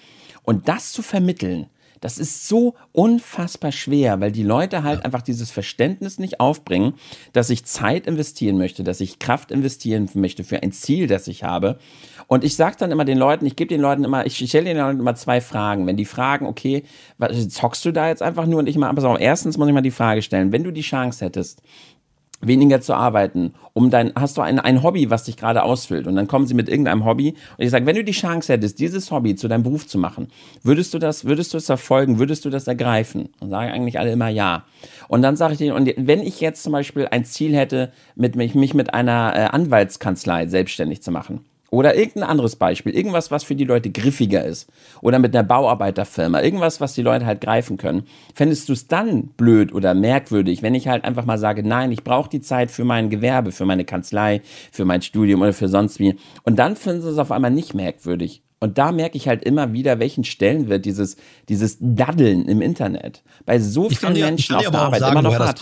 Und 0.44 0.68
das 0.68 0.92
zu 0.92 1.02
vermitteln, 1.02 1.68
das 2.06 2.20
ist 2.20 2.47
so 2.47 2.76
unfassbar 2.91 3.72
schwer, 3.72 4.22
weil 4.22 4.32
die 4.32 4.43
Leute 4.43 4.84
halt 4.84 5.03
einfach 5.03 5.24
dieses 5.24 5.49
Verständnis 5.49 6.20
nicht 6.20 6.39
aufbringen, 6.39 6.93
dass 7.34 7.49
ich 7.49 7.66
Zeit 7.66 8.06
investieren 8.06 8.60
möchte, 8.60 8.84
dass 8.84 9.01
ich 9.01 9.18
Kraft 9.18 9.49
investieren 9.49 10.08
möchte 10.14 10.43
für 10.43 10.62
ein 10.62 10.72
Ziel, 10.72 11.08
das 11.08 11.28
ich 11.28 11.43
habe. 11.43 11.80
Und 12.28 12.43
ich 12.43 12.56
sage 12.56 12.76
dann 12.78 12.91
immer 12.91 13.06
den 13.06 13.18
Leuten, 13.18 13.47
ich 13.47 13.56
gebe 13.56 13.70
den 13.70 13.82
Leuten 13.82 14.03
immer, 14.03 14.24
ich 14.24 14.38
stelle 14.38 14.66
den 14.66 14.78
Leuten 14.78 14.99
immer 14.99 15.16
zwei 15.16 15.41
Fragen. 15.41 15.88
Wenn 15.88 15.97
die 15.97 16.06
fragen, 16.06 16.45
okay, 16.45 16.84
was, 17.18 17.49
zockst 17.49 17.84
du 17.86 17.91
da 17.91 18.08
jetzt 18.08 18.22
einfach 18.22 18.45
nur? 18.45 18.60
Und 18.60 18.70
ich 18.70 18.78
mal, 18.78 18.88
aber 18.89 19.20
erstens 19.20 19.58
muss 19.58 19.68
ich 19.68 19.74
mal 19.74 19.82
die 19.82 19.89
Frage 19.89 20.22
stellen, 20.22 20.51
wenn 20.51 20.64
du 20.64 20.70
die 20.70 20.82
Chance 20.82 21.26
hättest, 21.26 21.64
weniger 22.42 22.82
zu 22.82 22.94
arbeiten, 22.94 23.54
um 23.74 23.90
dein, 23.90 24.12
hast 24.16 24.38
du 24.38 24.42
ein, 24.42 24.60
ein 24.60 24.84
Hobby, 24.84 25.10
was 25.10 25.24
dich 25.24 25.38
gerade 25.38 25.64
ausfüllt 25.64 26.08
und 26.08 26.16
dann 26.16 26.28
kommen 26.28 26.48
sie 26.48 26.54
mit 26.54 26.70
irgendeinem 26.70 27.06
Hobby 27.06 27.36
und 27.58 27.64
ich 27.64 27.72
sage, 27.72 27.86
wenn 27.86 27.96
du 27.96 28.04
die 28.04 28.12
Chance 28.12 28.54
hättest, 28.54 28.80
dieses 28.80 29.12
Hobby 29.12 29.36
zu 29.36 29.48
deinem 29.48 29.64
Beruf 29.64 29.88
zu 29.88 29.98
machen, 29.98 30.28
würdest 30.64 30.94
du 30.94 31.00
das, 31.00 31.26
würdest 31.26 31.54
du 31.54 31.58
es 31.58 31.66
verfolgen, 31.66 32.20
würdest 32.20 32.46
du 32.46 32.50
das 32.50 32.68
ergreifen? 32.68 33.30
Und 33.40 33.50
sagen 33.50 33.72
eigentlich 33.72 34.00
alle 34.00 34.12
immer 34.12 34.30
ja. 34.30 34.66
Und 35.08 35.22
dann 35.22 35.36
sage 35.36 35.54
ich 35.54 35.60
denen, 35.60 35.76
und 35.76 35.92
wenn 35.98 36.22
ich 36.22 36.42
jetzt 36.42 36.64
zum 36.64 36.72
Beispiel 36.72 37.08
ein 37.10 37.26
Ziel 37.26 37.56
hätte, 37.56 37.92
mit 38.16 38.36
mich, 38.36 38.56
mich 38.56 38.74
mit 38.74 38.94
einer 38.94 39.34
äh, 39.36 39.40
Anwaltskanzlei 39.46 40.48
selbstständig 40.48 41.02
zu 41.02 41.12
machen, 41.12 41.46
oder 41.76 41.95
irgendein 41.95 42.23
anderes 42.30 42.55
Beispiel, 42.55 42.95
irgendwas, 42.95 43.32
was 43.32 43.43
für 43.43 43.55
die 43.55 43.65
Leute 43.65 43.91
griffiger 43.91 44.45
ist. 44.45 44.69
Oder 45.01 45.19
mit 45.19 45.36
einer 45.36 45.43
Bauarbeiterfirma, 45.43 46.41
irgendwas, 46.41 46.80
was 46.80 46.93
die 46.93 47.01
Leute 47.01 47.26
halt 47.26 47.41
greifen 47.41 47.76
können. 47.76 48.03
Fändest 48.34 48.69
du 48.69 48.73
es 48.73 48.88
dann 48.88 49.28
blöd 49.28 49.73
oder 49.73 49.93
merkwürdig, 49.93 50.61
wenn 50.63 50.73
ich 50.73 50.88
halt 50.88 51.03
einfach 51.03 51.26
mal 51.26 51.38
sage, 51.38 51.67
nein, 51.67 51.91
ich 51.91 52.03
brauche 52.03 52.30
die 52.30 52.39
Zeit 52.39 52.71
für 52.71 52.86
mein 52.86 53.09
Gewerbe, 53.09 53.51
für 53.51 53.65
meine 53.65 53.84
Kanzlei, 53.84 54.41
für 54.71 54.86
mein 54.86 55.01
Studium 55.01 55.41
oder 55.41 55.51
für 55.51 55.67
sonst 55.67 55.99
wie. 55.99 56.15
Und 56.43 56.57
dann 56.57 56.78
finden 56.78 57.01
sie 57.01 57.09
es 57.09 57.17
auf 57.17 57.32
einmal 57.32 57.51
nicht 57.51 57.73
merkwürdig. 57.73 58.41
Und 58.59 58.78
da 58.78 58.93
merke 58.93 59.17
ich 59.17 59.28
halt 59.28 59.43
immer 59.43 59.73
wieder, 59.73 59.99
welchen 59.99 60.23
Stellenwert 60.23 60.86
dieses, 60.86 61.17
dieses 61.49 61.78
Daddeln 61.82 62.47
im 62.47 62.61
Internet 62.61 63.21
bei 63.45 63.59
so 63.59 63.89
vielen 63.89 64.13
dir, 64.13 64.26
Menschen 64.26 64.55
auf 64.55 64.69
der 64.69 64.80
Arbeit 64.80 65.01
sagen, 65.01 65.11
immer 65.11 65.21
noch 65.23 65.38
hat. 65.38 65.61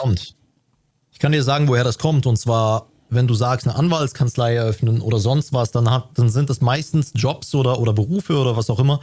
Ich 1.12 1.20
kann 1.20 1.32
dir 1.32 1.44
sagen, 1.44 1.68
woher 1.68 1.84
das 1.84 1.98
kommt. 1.98 2.28
Und 2.28 2.38
zwar 2.38 2.93
wenn 3.14 3.28
du 3.28 3.34
sagst, 3.34 3.68
eine 3.68 3.76
Anwaltskanzlei 3.76 4.56
eröffnen 4.56 5.02
oder 5.02 5.20
sonst 5.20 5.54
was, 5.54 5.72
dann, 5.72 5.90
hat, 5.90 6.10
dann 6.16 6.30
sind 6.30 6.50
das 6.50 6.62
meistens 6.62 7.12
Jobs 7.16 7.54
oder, 7.56 7.80
oder 7.80 7.94
Berufe 7.94 8.38
oder 8.38 8.58
was 8.58 8.70
auch 8.70 8.80
immer, 8.80 9.00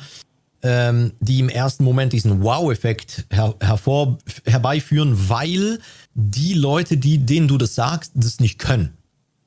ähm, 0.63 1.13
die 1.21 1.41
im 1.41 1.49
ersten 1.49 1.85
Moment 1.85 2.13
diesen 2.13 2.43
Wow-Effekt 2.43 3.27
her 3.31 3.55
hervor 3.61 4.19
herbeiführen, 4.45 5.29
weil 5.29 5.79
die 6.15 6.55
Leute, 6.55 6.97
die, 6.97 7.19
denen 7.19 7.49
du 7.49 7.57
das 7.57 7.75
sagst, 7.75 8.13
das 8.15 8.41
nicht 8.41 8.59
können. 8.59 8.97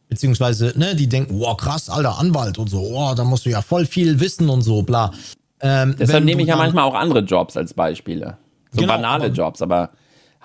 Beziehungsweise, 0.10 0.74
ne, 0.76 0.96
die 0.96 1.08
denken, 1.08 1.40
wow, 1.40 1.58
krass, 1.58 1.90
alter 1.90 2.20
Anwalt 2.20 2.58
und 2.58 2.70
so, 2.70 2.82
oh, 2.82 3.14
da 3.16 3.24
musst 3.24 3.46
du 3.46 3.50
ja 3.50 3.62
voll 3.62 3.86
viel 3.86 4.20
wissen 4.20 4.50
und 4.50 4.62
so, 4.62 4.84
bla. 4.84 5.12
Ähm, 5.60 5.96
Deshalb 5.98 6.24
nehme 6.24 6.42
ich 6.42 6.48
ja 6.48 6.56
manchmal 6.56 6.84
auch 6.84 6.96
andere 6.96 7.20
Jobs 7.22 7.58
als 7.58 7.74
Beispiele. 7.74 8.38
So 8.72 8.82
genau, 8.82 8.94
banale 8.94 9.28
Jobs, 9.28 9.62
aber 9.62 9.92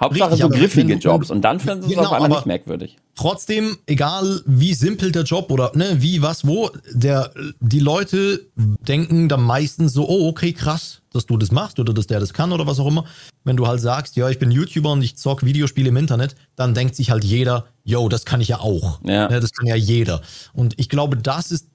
Hauptsache 0.01 0.33
richtig, 0.33 0.43
so 0.43 0.49
griffige 0.49 0.89
wenn, 0.91 1.01
Jobs 1.01 1.31
und 1.31 1.43
dann 1.43 1.59
finden 1.59 1.83
sie 1.83 1.91
genau, 1.91 2.03
es 2.03 2.09
auf 2.09 2.15
einmal 2.15 2.31
nicht 2.31 2.47
merkwürdig. 2.47 2.97
Trotzdem, 3.17 3.79
egal 3.87 4.43
wie 4.47 4.73
simpel 4.75 5.11
der 5.11 5.25
Job 5.25 5.51
oder 5.51 5.73
ne, 5.75 5.97
wie, 5.99 6.23
was, 6.23 6.47
wo, 6.47 6.71
der, 6.93 7.33
die 7.59 7.81
Leute 7.81 8.47
denken 8.57 9.29
dann 9.29 9.43
meistens 9.43 9.93
so, 9.93 10.09
oh, 10.09 10.29
okay, 10.29 10.53
krass, 10.53 11.03
dass 11.13 11.27
du 11.27 11.37
das 11.37 11.51
machst 11.51 11.81
oder 11.81 11.93
dass 11.93 12.07
der 12.07 12.21
das 12.21 12.33
kann 12.33 12.53
oder 12.53 12.67
was 12.67 12.79
auch 12.79 12.87
immer. 12.87 13.07
Wenn 13.43 13.57
du 13.57 13.67
halt 13.67 13.81
sagst, 13.81 14.15
ja, 14.15 14.29
ich 14.29 14.39
bin 14.39 14.53
YouTuber 14.53 14.93
und 14.93 15.03
ich 15.03 15.17
zock 15.17 15.45
Videospiele 15.45 15.89
im 15.89 15.97
Internet, 15.97 16.37
dann 16.55 16.75
denkt 16.75 16.95
sich 16.95 17.11
halt 17.11 17.25
jeder, 17.25 17.67
yo, 17.83 18.09
das 18.09 18.25
kann 18.25 18.41
ich 18.41 18.49
ja 18.49 18.61
auch. 18.61 19.01
Ja. 19.03 19.29
Ne, 19.29 19.41
das 19.41 19.53
kann 19.53 19.67
ja 19.67 19.75
jeder. 19.75 20.23
Und 20.53 20.75
ich 20.79 20.89
glaube, 20.89 21.17
das 21.17 21.51
ist 21.51 21.67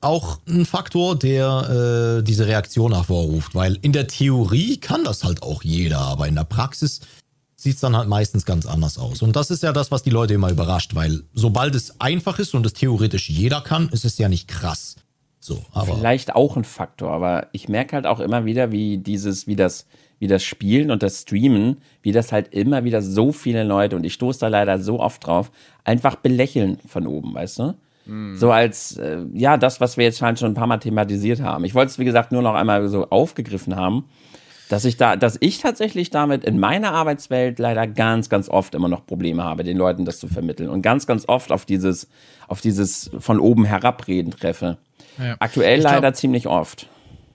auch 0.00 0.38
ein 0.46 0.66
Faktor, 0.66 1.18
der 1.18 2.18
äh, 2.18 2.22
diese 2.22 2.46
Reaktion 2.46 2.94
hervorruft, 2.94 3.54
weil 3.54 3.78
in 3.80 3.92
der 3.92 4.06
Theorie 4.06 4.76
kann 4.76 5.02
das 5.02 5.24
halt 5.24 5.42
auch 5.42 5.64
jeder, 5.64 5.98
aber 5.98 6.28
in 6.28 6.36
der 6.36 6.44
Praxis 6.44 7.00
sieht 7.64 7.74
es 7.74 7.80
dann 7.80 7.96
halt 7.96 8.08
meistens 8.08 8.44
ganz 8.46 8.66
anders 8.66 8.98
aus. 8.98 9.22
Und 9.22 9.34
das 9.34 9.50
ist 9.50 9.62
ja 9.62 9.72
das, 9.72 9.90
was 9.90 10.02
die 10.02 10.10
Leute 10.10 10.34
immer 10.34 10.50
überrascht, 10.50 10.94
weil 10.94 11.22
sobald 11.34 11.74
es 11.74 12.00
einfach 12.00 12.38
ist 12.38 12.54
und 12.54 12.64
es 12.64 12.74
theoretisch 12.74 13.28
jeder 13.28 13.60
kann, 13.60 13.88
ist 13.88 14.04
es 14.04 14.18
ja 14.18 14.28
nicht 14.28 14.46
krass. 14.46 14.96
So, 15.40 15.62
aber 15.72 15.96
Vielleicht 15.96 16.34
auch 16.34 16.56
ein 16.56 16.64
Faktor, 16.64 17.10
aber 17.10 17.48
ich 17.52 17.68
merke 17.68 17.96
halt 17.96 18.06
auch 18.06 18.20
immer 18.20 18.44
wieder, 18.44 18.72
wie 18.72 18.98
dieses, 18.98 19.46
wie 19.46 19.56
das, 19.56 19.86
wie 20.18 20.26
das 20.26 20.42
Spielen 20.42 20.90
und 20.90 21.02
das 21.02 21.22
Streamen, 21.22 21.78
wie 22.02 22.12
das 22.12 22.32
halt 22.32 22.54
immer 22.54 22.84
wieder 22.84 23.02
so 23.02 23.32
viele 23.32 23.64
Leute, 23.64 23.96
und 23.96 24.04
ich 24.04 24.14
stoße 24.14 24.40
da 24.40 24.48
leider 24.48 24.78
so 24.78 25.00
oft 25.00 25.26
drauf, 25.26 25.50
einfach 25.84 26.16
belächeln 26.16 26.78
von 26.86 27.06
oben, 27.06 27.34
weißt 27.34 27.58
du? 27.58 27.74
Mhm. 28.06 28.36
So 28.36 28.52
als, 28.52 28.96
äh, 28.96 29.18
ja, 29.34 29.56
das, 29.56 29.80
was 29.80 29.96
wir 29.96 30.04
jetzt 30.04 30.22
halt 30.22 30.38
schon 30.38 30.52
ein 30.52 30.54
paar 30.54 30.66
Mal 30.66 30.78
thematisiert 30.78 31.40
haben. 31.40 31.64
Ich 31.64 31.74
wollte 31.74 31.90
es, 31.90 31.98
wie 31.98 32.04
gesagt, 32.04 32.32
nur 32.32 32.42
noch 32.42 32.54
einmal 32.54 32.88
so 32.88 33.08
aufgegriffen 33.10 33.76
haben, 33.76 34.04
dass 34.68 34.84
ich 34.84 34.96
da, 34.96 35.16
dass 35.16 35.36
ich 35.40 35.58
tatsächlich 35.58 36.10
damit 36.10 36.44
in 36.44 36.58
meiner 36.58 36.92
Arbeitswelt 36.92 37.58
leider 37.58 37.86
ganz, 37.86 38.28
ganz 38.28 38.48
oft 38.48 38.74
immer 38.74 38.88
noch 38.88 39.06
Probleme 39.06 39.44
habe, 39.44 39.64
den 39.64 39.76
Leuten 39.76 40.04
das 40.04 40.18
zu 40.18 40.28
vermitteln 40.28 40.68
und 40.68 40.82
ganz, 40.82 41.06
ganz 41.06 41.28
oft 41.28 41.52
auf 41.52 41.66
dieses, 41.66 42.08
auf 42.48 42.60
dieses 42.60 43.10
von 43.18 43.40
oben 43.40 43.64
herabreden 43.64 44.32
treffe. 44.32 44.78
Ja. 45.18 45.36
Aktuell 45.38 45.80
glaub, 45.80 45.92
leider 45.92 46.14
ziemlich 46.14 46.46
oft. 46.46 46.88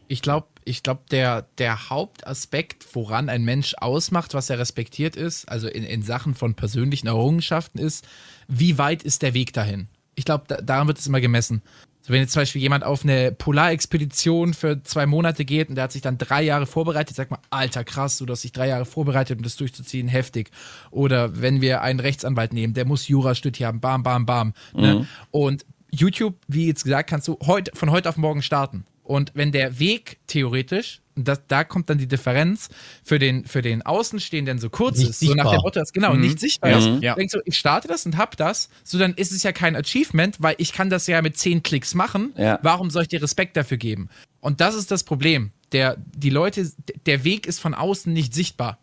Ich 0.08 0.22
glaube, 0.22 0.48
ich 0.66 0.84
glaube, 0.84 1.02
der, 1.12 1.48
der 1.58 1.90
Hauptaspekt, 1.90 2.86
woran 2.94 3.30
ein 3.30 3.44
Mensch 3.44 3.76
ausmacht, 3.80 4.34
was 4.34 4.50
er 4.50 4.60
respektiert 4.60 5.16
ist, 5.16 5.48
also 5.50 5.68
in, 5.68 5.84
in 5.84 6.02
Sachen 6.02 6.36
von 6.36 6.56
persönlichen 6.56 7.08
Errungenschaften 7.08 7.80
ist, 7.80 8.08
wie 8.48 8.78
weit 8.78 9.04
ist 9.04 9.22
der 9.22 9.34
Weg 9.34 9.54
dahin? 9.54 9.88
Ich 10.16 10.26
glaube, 10.26 10.46
da, 10.48 10.58
daran 10.58 10.88
wird 10.88 11.00
es 11.00 11.08
immer 11.08 11.22
gemessen. 11.22 11.62
So, 12.10 12.14
wenn 12.14 12.22
jetzt 12.22 12.34
zum 12.34 12.42
Beispiel 12.42 12.64
jemand 12.64 12.84
auf 12.84 13.04
eine 13.04 13.32
Polarexpedition 13.32 14.56
für 14.56 14.82
zwei 14.82 15.06
Monate 15.06 15.46
geht 15.46 15.70
und 15.70 15.76
der 15.76 15.84
hat 15.84 15.92
sich 15.92 16.02
dann 16.02 16.18
drei 16.18 16.42
Jahre 16.42 16.66
vorbereitet, 16.66 17.16
sag 17.16 17.30
mal, 17.30 17.38
alter 17.52 17.84
krass, 17.84 18.18
du 18.18 18.26
hast 18.26 18.44
dich 18.44 18.52
drei 18.52 18.70
Jahre 18.70 18.86
vorbereitet, 18.86 19.38
um 19.38 19.44
das 19.44 19.58
durchzuziehen, 19.58 20.08
heftig. 20.08 20.50
Oder 20.90 21.40
wenn 21.40 21.62
wir 21.62 21.84
einen 21.84 22.00
Rechtsanwalt 22.00 22.52
nehmen, 22.52 22.74
der 22.74 22.86
muss 22.86 23.08
Jura 23.08 23.36
studiert 23.36 23.68
haben, 23.68 23.80
bam, 23.80 24.02
bam, 24.02 24.26
bam. 24.26 24.54
Ne? 24.74 24.96
Mhm. 24.96 25.00
Ne? 25.02 25.08
Und 25.30 25.68
YouTube, 25.92 26.34
wie 26.48 26.66
jetzt 26.66 26.84
gesagt, 26.84 27.12
kannst 27.12 27.28
du 27.28 27.38
heut, 27.46 27.70
von 27.76 27.92
heute 27.92 28.10
auf 28.10 28.18
morgen 28.18 28.42
starten. 28.42 28.86
Und 29.04 29.32
wenn 29.36 29.52
der 29.52 29.78
Weg 29.78 30.18
theoretisch 30.26 31.02
das, 31.28 31.42
da 31.48 31.64
kommt 31.64 31.90
dann 31.90 31.98
die 31.98 32.08
Differenz 32.08 32.70
für 33.04 33.20
den, 33.20 33.46
für 33.46 33.62
den 33.62 33.82
Außenstehenden 33.82 34.60
so 34.60 34.70
kurz 34.70 34.98
nicht 34.98 35.10
ist, 35.10 35.20
sichtbar. 35.20 35.38
so 35.38 35.44
nach 35.44 35.52
dem 35.52 35.62
Motto, 35.62 35.80
dass 35.80 35.94
genau 35.94 36.14
mhm. 36.14 36.22
nicht 36.22 36.40
sichtbar 36.40 36.78
ist. 36.78 36.88
Mhm. 36.88 37.02
Ja. 37.02 37.16
Denkst 37.16 37.34
du, 37.34 37.40
ich 37.46 37.58
starte 37.58 37.88
das 37.88 38.06
und 38.06 38.18
hab 38.18 38.38
das, 38.38 38.70
so 38.84 38.98
dann 38.98 39.14
ist 39.14 39.32
es 39.32 39.44
ja 39.44 39.52
kein 39.52 39.76
Achievement, 39.76 40.38
weil 40.40 40.56
ich 40.58 40.74
kann 40.74 40.90
das 40.90 41.08
ja 41.08 41.22
mit 41.22 41.38
zehn 41.38 41.64
Klicks 41.64 41.94
machen. 41.96 42.34
Ja. 42.38 42.60
Warum 42.62 42.90
soll 42.90 43.04
ich 43.04 43.10
dir 43.10 43.22
Respekt 43.22 43.58
dafür 43.58 43.78
geben? 43.78 44.10
Und 44.40 44.62
das 44.62 44.76
ist 44.76 44.92
das 44.92 45.04
Problem. 45.04 45.52
Der, 45.72 45.98
die 46.16 46.30
Leute, 46.30 46.72
der 47.06 47.24
Weg 47.24 47.46
ist 47.46 47.60
von 47.60 47.74
außen 47.74 48.12
nicht 48.12 48.34
sichtbar. 48.34 48.80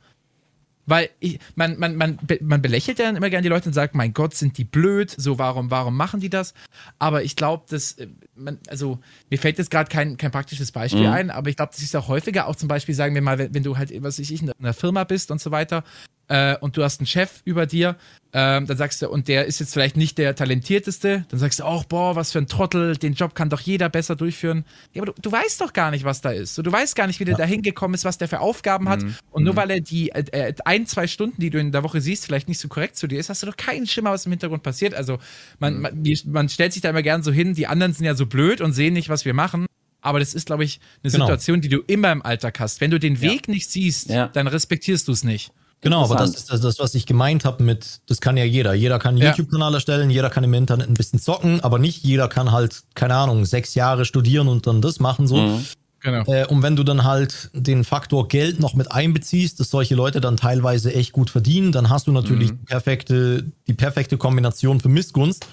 Weil 0.87 1.11
ich, 1.18 1.41
man, 1.57 1.78
man, 1.78 1.97
man, 1.97 2.18
man 2.41 2.62
belächelt 2.62 2.99
ja 2.99 3.07
dann 3.07 3.16
immer 3.16 3.28
gerne 3.28 3.43
die 3.43 3.49
Leute 3.49 3.68
und 3.68 3.72
sagt, 3.72 3.95
mein 3.95 4.14
Gott, 4.14 4.34
sind 4.34 4.57
die 4.57 4.64
blöd, 4.64 5.12
so 5.16 5.39
warum, 5.39 5.70
warum 5.70 5.97
machen 5.97 6.20
die 6.20 6.30
das? 6.30 6.55
Aber 6.99 7.24
ich 7.24 7.34
glaube, 7.34 7.64
dass, 7.68 7.93
äh, 7.93 8.07
man, 8.37 8.59
also 8.68 9.01
mir 9.28 9.39
fällt 9.39 9.59
jetzt 9.59 9.70
gerade 9.70 9.91
kein, 9.91 10.16
kein 10.16 10.30
praktisches 10.30 10.70
Beispiel 10.70 11.09
mhm. 11.09 11.12
ein, 11.12 11.30
aber 11.30 11.51
ich 11.51 11.57
glaube, 11.57 11.72
das 11.72 11.82
ist 11.82 11.95
auch 11.97 12.09
häufiger, 12.09 12.47
auch 12.47 12.57
zum 12.57 12.68
Beispiel, 12.68 12.95
sagen 12.95 13.14
wir 13.14 13.22
mal, 13.22 13.39
wenn, 13.39 13.53
wenn 13.53 13.62
du 13.64 13.76
halt, 13.76 13.91
was 14.03 14.18
weiß 14.18 14.30
ich, 14.30 14.43
in 14.43 14.53
einer 14.53 14.74
Firma 14.74 15.05
bist 15.05 15.30
und 15.30 15.41
so 15.41 15.51
weiter 15.51 15.82
äh, 16.28 16.56
und 16.58 16.76
du 16.76 16.82
hast 16.82 17.00
einen 17.00 17.06
Chef 17.06 17.40
über 17.44 17.66
dir, 17.66 17.96
ähm, 18.32 18.66
dann 18.66 18.76
sagst 18.76 19.00
du, 19.00 19.08
und 19.08 19.28
der 19.28 19.46
ist 19.46 19.60
jetzt 19.60 19.72
vielleicht 19.72 19.96
nicht 19.96 20.18
der 20.18 20.34
talentierteste, 20.34 21.24
dann 21.28 21.40
sagst 21.40 21.60
du 21.60 21.64
auch, 21.64 21.84
boah, 21.84 22.16
was 22.16 22.32
für 22.32 22.38
ein 22.38 22.48
Trottel, 22.48 22.96
den 22.96 23.14
Job 23.14 23.34
kann 23.34 23.48
doch 23.48 23.60
jeder 23.60 23.88
besser 23.88 24.16
durchführen. 24.16 24.64
Ja, 24.92 25.02
aber 25.02 25.12
du, 25.12 25.22
du 25.22 25.32
weißt 25.32 25.60
doch 25.60 25.72
gar 25.72 25.90
nicht, 25.90 26.04
was 26.04 26.20
da 26.20 26.30
ist. 26.30 26.54
So, 26.54 26.62
du 26.62 26.70
weißt 26.70 26.96
gar 26.96 27.06
nicht, 27.06 27.20
wie 27.20 27.24
der 27.24 27.32
ja. 27.32 27.38
da 27.38 27.44
hingekommen 27.44 27.94
ist, 27.94 28.04
was 28.04 28.18
der 28.18 28.28
für 28.28 28.40
Aufgaben 28.40 28.88
hat. 28.88 29.02
Mhm. 29.02 29.14
Und 29.30 29.44
nur 29.44 29.54
mhm. 29.54 29.56
weil 29.56 29.70
er 29.70 29.80
die 29.80 30.10
äh, 30.10 30.24
äh, 30.32 30.54
ein, 30.64 30.86
zwei 30.86 31.06
Stunden, 31.06 31.40
die 31.40 31.50
du 31.50 31.58
in 31.58 31.72
der 31.72 31.82
Woche 31.82 32.00
siehst, 32.00 32.26
vielleicht 32.26 32.48
nicht 32.48 32.60
so 32.60 32.68
korrekt 32.68 32.96
zu 32.96 33.06
dir 33.06 33.18
ist, 33.18 33.30
hast 33.30 33.42
du 33.42 33.46
doch 33.46 33.56
keinen 33.56 33.86
Schimmer, 33.86 34.10
was 34.10 34.26
im 34.26 34.32
Hintergrund 34.32 34.62
passiert. 34.62 34.94
Also 34.94 35.18
man, 35.58 35.76
mhm. 35.76 35.80
man, 35.82 36.04
man 36.26 36.48
stellt 36.48 36.72
sich 36.72 36.82
da 36.82 36.90
immer 36.90 37.02
gern 37.02 37.22
so 37.22 37.32
hin, 37.32 37.54
die 37.54 37.66
anderen 37.66 37.92
sind 37.92 38.04
ja 38.04 38.14
so 38.14 38.26
blöd 38.26 38.60
und 38.60 38.72
sehen 38.72 38.92
nicht, 38.92 39.08
was 39.08 39.24
wir 39.24 39.32
machen. 39.32 39.66
Aber 40.02 40.20
das 40.20 40.34
ist, 40.34 40.46
glaube 40.46 40.62
ich, 40.62 40.78
eine 41.02 41.10
genau. 41.10 41.24
Situation, 41.24 41.60
die 41.60 41.68
du 41.68 41.78
immer 41.86 42.12
im 42.12 42.22
Alltag 42.22 42.60
hast. 42.60 42.80
Wenn 42.80 42.90
du 42.90 43.00
den 43.00 43.20
Weg 43.20 43.48
ja. 43.48 43.54
nicht 43.54 43.70
siehst, 43.70 44.10
ja. 44.10 44.28
dann 44.28 44.46
respektierst 44.46 45.08
du 45.08 45.12
es 45.12 45.24
nicht. 45.24 45.52
Genau, 45.82 46.04
aber 46.04 46.16
das 46.16 46.34
ist 46.34 46.64
das, 46.64 46.78
was 46.78 46.94
ich 46.94 47.06
gemeint 47.06 47.44
habe 47.44 47.62
mit, 47.62 48.00
das 48.06 48.20
kann 48.20 48.36
ja 48.36 48.44
jeder. 48.44 48.74
Jeder 48.74 48.98
kann 48.98 49.10
einen 49.10 49.22
ja. 49.22 49.30
YouTube-Kanal 49.30 49.74
erstellen, 49.74 50.10
jeder 50.10 50.30
kann 50.30 50.42
im 50.42 50.54
Internet 50.54 50.88
ein 50.88 50.94
bisschen 50.94 51.20
zocken, 51.20 51.60
aber 51.60 51.78
nicht 51.78 52.02
jeder 52.02 52.28
kann 52.28 52.50
halt, 52.50 52.82
keine 52.94 53.14
Ahnung, 53.14 53.44
sechs 53.44 53.74
Jahre 53.74 54.04
studieren 54.04 54.48
und 54.48 54.66
dann 54.66 54.80
das 54.80 55.00
machen 55.00 55.26
so. 55.26 55.36
Mhm. 55.36 55.64
Genau. 56.00 56.24
Äh, 56.32 56.46
und 56.46 56.62
wenn 56.62 56.76
du 56.76 56.82
dann 56.82 57.04
halt 57.04 57.50
den 57.52 57.84
Faktor 57.84 58.28
Geld 58.28 58.60
noch 58.60 58.74
mit 58.74 58.92
einbeziehst, 58.92 59.58
dass 59.60 59.70
solche 59.70 59.94
Leute 59.94 60.20
dann 60.20 60.36
teilweise 60.36 60.94
echt 60.94 61.12
gut 61.12 61.30
verdienen, 61.30 61.72
dann 61.72 61.88
hast 61.90 62.06
du 62.06 62.12
natürlich 62.12 62.52
mhm. 62.52 62.64
perfekte, 62.64 63.44
die 63.66 63.74
perfekte 63.74 64.16
Kombination 64.16 64.80
für 64.80 64.88
Missgunst, 64.88 65.46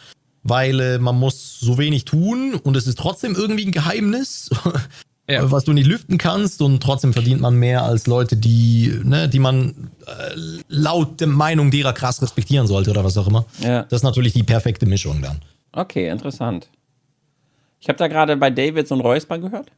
weil 0.43 0.79
äh, 0.79 0.99
man 0.99 1.17
muss 1.17 1.59
so 1.59 1.77
wenig 1.77 2.05
tun 2.05 2.55
und 2.55 2.77
es 2.77 2.87
ist 2.87 2.99
trotzdem 2.99 3.35
irgendwie 3.35 3.65
ein 3.65 3.71
Geheimnis. 3.71 4.49
ja. 5.29 5.51
was 5.51 5.63
du 5.63 5.73
nicht 5.73 5.87
lüften 5.87 6.17
kannst 6.17 6.61
und 6.61 6.81
trotzdem 6.81 7.13
verdient 7.13 7.41
man 7.41 7.55
mehr 7.55 7.83
als 7.83 8.07
Leute, 8.07 8.35
die, 8.35 8.99
ne, 9.03 9.29
die 9.29 9.39
man 9.39 9.91
äh, 10.05 10.35
laut 10.67 11.19
der 11.21 11.27
Meinung 11.27 11.71
derer 11.71 11.93
krass 11.93 12.21
respektieren 12.21 12.67
sollte 12.67 12.91
oder 12.91 13.03
was 13.03 13.17
auch 13.17 13.27
immer. 13.27 13.45
Ja. 13.59 13.83
Das 13.83 13.99
ist 13.99 14.03
natürlich 14.03 14.33
die 14.33 14.43
perfekte 14.43 14.85
Mischung 14.85 15.21
dann. 15.21 15.41
Okay, 15.71 16.09
interessant. 16.09 16.69
Ich 17.79 17.87
habe 17.87 17.97
da 17.97 18.07
gerade 18.07 18.37
bei 18.37 18.49
David 18.49 18.87
so 18.87 18.95
ein 18.95 19.01
Räusper 19.01 19.39
gehört. 19.39 19.71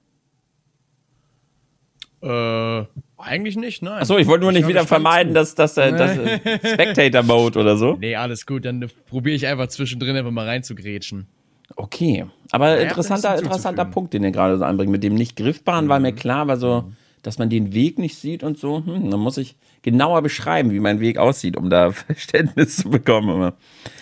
Äh, 2.21 2.85
eigentlich 3.17 3.55
nicht, 3.55 3.83
nein. 3.83 4.01
Achso, 4.01 4.17
ich 4.17 4.25
wollte 4.25 4.43
nur 4.43 4.51
ich 4.51 4.59
nicht 4.59 4.67
wieder 4.67 4.85
vermeiden, 4.87 5.33
dass 5.33 5.53
das, 5.53 5.77
äh, 5.77 5.91
das 5.91 6.17
äh, 6.17 6.73
Spectator-Mode 6.73 7.59
oder 7.59 7.77
so. 7.77 7.95
Nee, 7.99 8.15
alles 8.15 8.45
gut, 8.45 8.65
dann 8.65 8.89
probiere 9.07 9.35
ich 9.35 9.45
einfach 9.45 9.67
zwischendrin 9.67 10.15
einfach 10.15 10.31
mal 10.31 10.47
reinzugrätschen. 10.47 11.27
Okay, 11.75 12.25
aber 12.55 12.77
ja, 12.77 12.87
interessanter, 12.87 13.37
interessanter 13.37 13.83
Punkt, 13.83 14.13
den 14.13 14.23
ihr 14.23 14.31
gerade 14.31 14.57
so 14.57 14.63
anbringt, 14.63 14.89
mit 14.89 15.03
dem 15.03 15.13
nicht 15.13 15.35
griffbaren, 15.35 15.85
mhm. 15.85 15.89
war 15.89 15.99
mir 15.99 16.13
klar, 16.13 16.47
war 16.47 16.55
so, 16.55 16.81
mhm. 16.81 16.95
dass 17.21 17.37
man 17.37 17.49
den 17.49 17.73
Weg 17.73 17.99
nicht 17.99 18.15
sieht 18.15 18.43
und 18.43 18.57
so. 18.57 18.77
Hm, 18.85 19.11
dann 19.11 19.19
muss 19.19 19.37
ich 19.37 19.57
genauer 19.81 20.21
beschreiben, 20.21 20.71
wie 20.71 20.79
mein 20.79 21.01
Weg 21.01 21.17
aussieht, 21.17 21.57
um 21.57 21.69
da 21.69 21.91
Verständnis 21.91 22.77
zu 22.77 22.89
bekommen. 22.89 23.51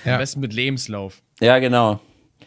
Ja. 0.06 0.14
Am 0.14 0.20
besten 0.20 0.40
mit 0.40 0.54
Lebenslauf. 0.54 1.24
Ja, 1.42 1.58
genau. 1.58 2.00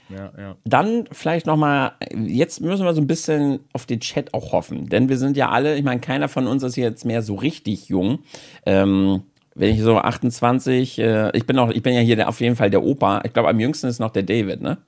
Ja, 0.08 0.30
ja. 0.38 0.56
Dann 0.64 1.08
vielleicht 1.10 1.46
noch 1.46 1.56
mal, 1.56 1.94
jetzt 2.14 2.60
müssen 2.60 2.84
wir 2.84 2.94
so 2.94 3.00
ein 3.00 3.08
bisschen 3.08 3.58
auf 3.72 3.84
den 3.84 3.98
Chat 3.98 4.32
auch 4.32 4.52
hoffen, 4.52 4.88
denn 4.88 5.08
wir 5.08 5.18
sind 5.18 5.36
ja 5.36 5.48
alle, 5.48 5.76
ich 5.76 5.82
meine, 5.82 6.00
keiner 6.00 6.28
von 6.28 6.46
uns 6.46 6.62
ist 6.62 6.76
jetzt 6.76 7.04
mehr 7.04 7.22
so 7.22 7.34
richtig 7.34 7.88
jung. 7.88 8.20
Ähm, 8.64 9.22
wenn 9.56 9.74
ich 9.74 9.82
so 9.82 9.98
28, 9.98 11.00
äh, 11.00 11.36
ich 11.36 11.46
bin 11.46 11.58
auch, 11.58 11.70
ich 11.70 11.82
bin 11.82 11.94
ja 11.94 12.00
hier 12.00 12.14
der, 12.14 12.28
auf 12.28 12.40
jeden 12.40 12.54
Fall 12.54 12.70
der 12.70 12.84
Opa. 12.84 13.22
Ich 13.24 13.32
glaube, 13.32 13.48
am 13.48 13.58
jüngsten 13.58 13.88
ist 13.88 13.98
noch 13.98 14.10
der 14.10 14.22
David, 14.22 14.60
ne? 14.60 14.78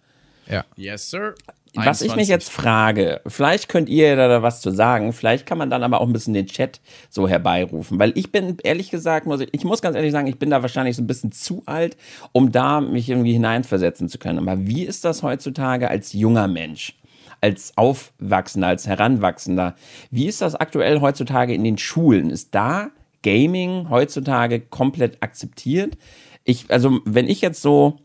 Ja. 0.49 0.64
Yes, 0.76 1.11
sir. 1.11 1.34
Was 1.74 2.03
ich 2.03 2.16
mich 2.16 2.28
jetzt 2.28 2.51
frage, 2.51 3.20
vielleicht 3.26 3.68
könnt 3.68 3.88
ihr 3.88 4.16
da 4.16 4.42
was 4.42 4.61
zu 4.61 4.70
sagen, 4.70 5.12
vielleicht 5.12 5.46
kann 5.46 5.59
man 5.59 5.70
dann 5.70 5.82
aber 5.82 6.01
auch 6.01 6.07
ein 6.07 6.12
bisschen 6.12 6.34
den 6.34 6.46
Chat 6.46 6.80
so 7.11 7.28
herbeirufen, 7.28 7.99
weil 7.99 8.12
ich 8.16 8.32
bin 8.32 8.57
ehrlich 8.62 8.90
gesagt, 8.90 9.26
muss 9.26 9.40
ich, 9.40 9.49
ich 9.53 9.64
muss 9.64 9.82
ganz 9.82 9.94
ehrlich 9.94 10.12
sagen, 10.12 10.26
ich 10.26 10.38
bin 10.38 10.51
da 10.51 10.62
wahrscheinlich 10.62 10.96
so 10.96 11.03
ein 11.03 11.07
bisschen 11.07 11.30
zu 11.30 11.62
alt, 11.66 11.96
um 12.32 12.51
da 12.51 12.80
mich 12.80 13.09
irgendwie 13.09 13.34
hineinversetzen 13.34 14.09
zu 14.09 14.18
können. 14.18 14.38
Aber 14.38 14.66
wie 14.66 14.84
ist 14.84 15.05
das 15.05 15.22
heutzutage 15.22 15.88
als 15.88 16.12
junger 16.12 16.49
Mensch? 16.49 16.94
als 17.40 17.72
Aufwachsender, 17.76 18.66
als 18.66 18.88
Heranwachsender. 18.88 19.76
Wie 20.11 20.26
ist 20.26 20.40
das 20.40 20.57
aktuell 20.57 21.01
heutzutage 21.01 21.55
in 21.55 21.62
den 21.62 21.78
Schulen? 21.78 22.30
Ist 22.30 22.53
da 22.53 22.90
Gaming 23.22 23.90
heutzutage 23.90 24.59
komplett 24.59 25.22
akzeptiert? 25.22 25.96
Ich, 26.42 26.70
also, 26.70 26.99
wenn 27.05 27.28
ich 27.28 27.40
jetzt 27.40 27.62
so 27.62 28.01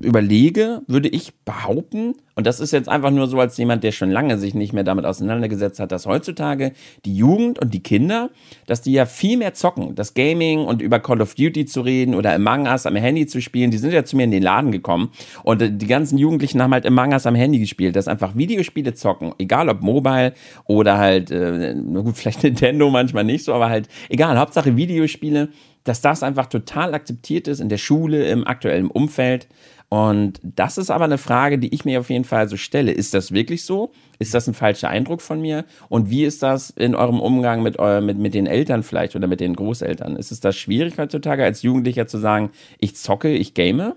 überlege, 0.00 0.82
würde 0.86 1.08
ich 1.08 1.34
behaupten, 1.44 2.14
und 2.36 2.46
das 2.46 2.58
ist 2.58 2.72
jetzt 2.72 2.88
einfach 2.88 3.10
nur 3.10 3.28
so 3.28 3.38
als 3.38 3.56
jemand, 3.56 3.84
der 3.84 3.92
schon 3.92 4.10
lange 4.10 4.38
sich 4.38 4.54
nicht 4.54 4.72
mehr 4.72 4.82
damit 4.82 5.04
auseinandergesetzt 5.04 5.78
hat, 5.78 5.92
dass 5.92 6.06
heutzutage 6.06 6.72
die 7.04 7.16
Jugend 7.16 7.60
und 7.60 7.72
die 7.72 7.82
Kinder, 7.82 8.30
dass 8.66 8.82
die 8.82 8.92
ja 8.92 9.06
viel 9.06 9.36
mehr 9.36 9.54
zocken. 9.54 9.94
Das 9.94 10.14
Gaming 10.14 10.64
und 10.64 10.82
über 10.82 10.98
Call 10.98 11.20
of 11.20 11.34
Duty 11.34 11.64
zu 11.64 11.82
reden 11.82 12.14
oder 12.14 12.34
Among 12.34 12.66
Us 12.66 12.86
am 12.86 12.96
Handy 12.96 13.26
zu 13.26 13.40
spielen, 13.40 13.70
die 13.70 13.78
sind 13.78 13.92
ja 13.92 14.04
zu 14.04 14.16
mir 14.16 14.24
in 14.24 14.32
den 14.32 14.42
Laden 14.42 14.72
gekommen 14.72 15.10
und 15.44 15.60
die 15.60 15.86
ganzen 15.86 16.18
Jugendlichen 16.18 16.60
haben 16.60 16.72
halt 16.72 16.86
Among 16.86 17.12
Us 17.12 17.26
am 17.26 17.36
Handy 17.36 17.60
gespielt. 17.60 17.94
Das 17.94 18.04
ist 18.04 18.08
einfach 18.08 18.34
Videospiele 18.34 18.94
zocken, 18.94 19.32
egal 19.38 19.68
ob 19.68 19.82
Mobile 19.82 20.34
oder 20.64 20.98
halt, 20.98 21.30
äh, 21.30 21.74
gut, 21.74 22.14
vielleicht 22.16 22.42
Nintendo 22.42 22.90
manchmal 22.90 23.24
nicht 23.24 23.44
so, 23.44 23.54
aber 23.54 23.68
halt 23.68 23.88
egal, 24.08 24.38
Hauptsache 24.38 24.76
Videospiele 24.76 25.50
dass 25.84 26.00
das 26.00 26.22
einfach 26.22 26.46
total 26.46 26.94
akzeptiert 26.94 27.46
ist 27.46 27.60
in 27.60 27.68
der 27.68 27.78
Schule, 27.78 28.26
im 28.26 28.46
aktuellen 28.46 28.90
Umfeld. 28.90 29.46
Und 29.90 30.40
das 30.42 30.78
ist 30.78 30.90
aber 30.90 31.04
eine 31.04 31.18
Frage, 31.18 31.58
die 31.58 31.72
ich 31.72 31.84
mir 31.84 32.00
auf 32.00 32.10
jeden 32.10 32.24
Fall 32.24 32.48
so 32.48 32.56
stelle. 32.56 32.90
Ist 32.90 33.14
das 33.14 33.32
wirklich 33.32 33.64
so? 33.64 33.92
Ist 34.18 34.34
das 34.34 34.48
ein 34.48 34.54
falscher 34.54 34.88
Eindruck 34.88 35.20
von 35.20 35.40
mir? 35.40 35.66
Und 35.88 36.10
wie 36.10 36.24
ist 36.24 36.42
das 36.42 36.70
in 36.70 36.94
eurem 36.94 37.20
Umgang 37.20 37.62
mit, 37.62 37.78
eu 37.78 38.00
mit, 38.00 38.18
mit 38.18 38.34
den 38.34 38.46
Eltern 38.46 38.82
vielleicht 38.82 39.14
oder 39.14 39.28
mit 39.28 39.40
den 39.40 39.54
Großeltern? 39.54 40.16
Ist 40.16 40.32
es 40.32 40.40
da 40.40 40.52
schwierig 40.52 40.98
heutzutage 40.98 41.44
als 41.44 41.62
Jugendlicher 41.62 42.06
zu 42.06 42.18
sagen, 42.18 42.50
ich 42.78 42.96
zocke, 42.96 43.30
ich 43.30 43.54
game? 43.54 43.92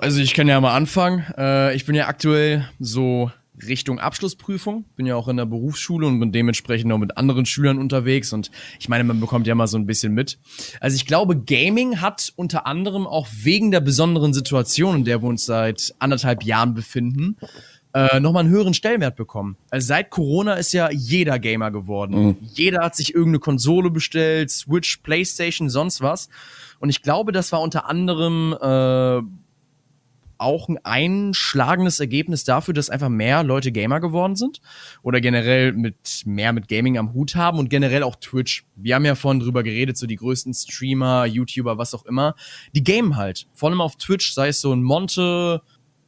Also 0.00 0.20
ich 0.20 0.34
kann 0.34 0.46
ja 0.46 0.60
mal 0.60 0.74
anfangen. 0.74 1.24
Äh, 1.36 1.74
ich 1.74 1.84
bin 1.84 1.94
ja 1.94 2.06
aktuell 2.06 2.68
so 2.78 3.30
Richtung 3.66 3.98
Abschlussprüfung. 3.98 4.84
Bin 4.96 5.06
ja 5.06 5.16
auch 5.16 5.28
in 5.28 5.36
der 5.36 5.46
Berufsschule 5.46 6.06
und 6.06 6.20
bin 6.20 6.32
dementsprechend 6.32 6.92
auch 6.92 6.98
mit 6.98 7.16
anderen 7.16 7.46
Schülern 7.46 7.78
unterwegs. 7.78 8.32
Und 8.32 8.50
ich 8.78 8.88
meine, 8.88 9.04
man 9.04 9.20
bekommt 9.20 9.46
ja 9.46 9.54
mal 9.54 9.66
so 9.66 9.78
ein 9.78 9.86
bisschen 9.86 10.14
mit. 10.14 10.38
Also 10.80 10.96
ich 10.96 11.06
glaube, 11.06 11.36
Gaming 11.36 12.00
hat 12.00 12.32
unter 12.36 12.66
anderem 12.66 13.06
auch 13.06 13.28
wegen 13.42 13.70
der 13.70 13.80
besonderen 13.80 14.34
Situation, 14.34 14.96
in 14.96 15.04
der 15.04 15.22
wir 15.22 15.28
uns 15.28 15.44
seit 15.46 15.94
anderthalb 15.98 16.42
Jahren 16.44 16.74
befinden, 16.74 17.36
äh, 17.94 18.20
nochmal 18.20 18.44
einen 18.44 18.52
höheren 18.52 18.74
Stellenwert 18.74 19.16
bekommen. 19.16 19.56
Also 19.70 19.88
seit 19.88 20.10
Corona 20.10 20.54
ist 20.54 20.72
ja 20.72 20.90
jeder 20.90 21.38
Gamer 21.38 21.70
geworden. 21.70 22.26
Mhm. 22.26 22.36
Jeder 22.42 22.84
hat 22.84 22.94
sich 22.94 23.14
irgendeine 23.14 23.40
Konsole 23.40 23.90
bestellt, 23.90 24.50
Switch, 24.50 24.98
Playstation, 24.98 25.70
sonst 25.70 26.00
was. 26.00 26.28
Und 26.80 26.90
ich 26.90 27.02
glaube, 27.02 27.32
das 27.32 27.50
war 27.50 27.60
unter 27.60 27.88
anderem 27.88 28.52
äh, 28.60 29.22
auch 30.38 30.68
ein 30.68 30.78
einschlagendes 30.84 32.00
Ergebnis 32.00 32.44
dafür, 32.44 32.74
dass 32.74 32.90
einfach 32.90 33.08
mehr 33.08 33.42
Leute 33.42 33.72
Gamer 33.72 34.00
geworden 34.00 34.36
sind 34.36 34.60
oder 35.02 35.20
generell 35.20 35.72
mit 35.72 36.22
mehr 36.24 36.52
mit 36.52 36.68
Gaming 36.68 36.98
am 36.98 37.12
Hut 37.12 37.34
haben 37.34 37.58
und 37.58 37.68
generell 37.68 38.02
auch 38.02 38.16
Twitch. 38.16 38.64
Wir 38.76 38.94
haben 38.94 39.04
ja 39.04 39.14
vorhin 39.14 39.40
drüber 39.40 39.62
geredet, 39.62 39.96
so 39.96 40.06
die 40.06 40.16
größten 40.16 40.54
Streamer, 40.54 41.26
YouTuber, 41.26 41.78
was 41.78 41.94
auch 41.94 42.06
immer, 42.06 42.34
die 42.74 42.84
gamen 42.84 43.16
halt. 43.16 43.46
Vor 43.52 43.68
allem 43.68 43.80
auf 43.80 43.96
Twitch, 43.96 44.32
sei 44.32 44.48
es 44.48 44.60
so 44.60 44.72
ein 44.72 44.82
Monte, 44.82 45.62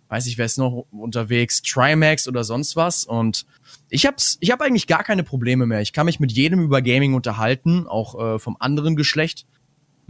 weiß 0.08 0.26
ich, 0.26 0.38
wer 0.38 0.46
ist 0.46 0.58
noch 0.58 0.86
unterwegs, 0.90 1.62
Trimax 1.62 2.26
oder 2.28 2.44
sonst 2.44 2.76
was 2.76 3.04
und 3.04 3.46
ich 3.88 4.06
hab's, 4.06 4.38
ich 4.40 4.50
hab 4.50 4.60
eigentlich 4.60 4.86
gar 4.86 5.04
keine 5.04 5.22
Probleme 5.22 5.66
mehr. 5.66 5.80
Ich 5.80 5.92
kann 5.92 6.06
mich 6.06 6.20
mit 6.20 6.32
jedem 6.32 6.60
über 6.60 6.82
Gaming 6.82 7.14
unterhalten, 7.14 7.86
auch 7.86 8.34
äh, 8.34 8.38
vom 8.38 8.56
anderen 8.58 8.96
Geschlecht. 8.96 9.46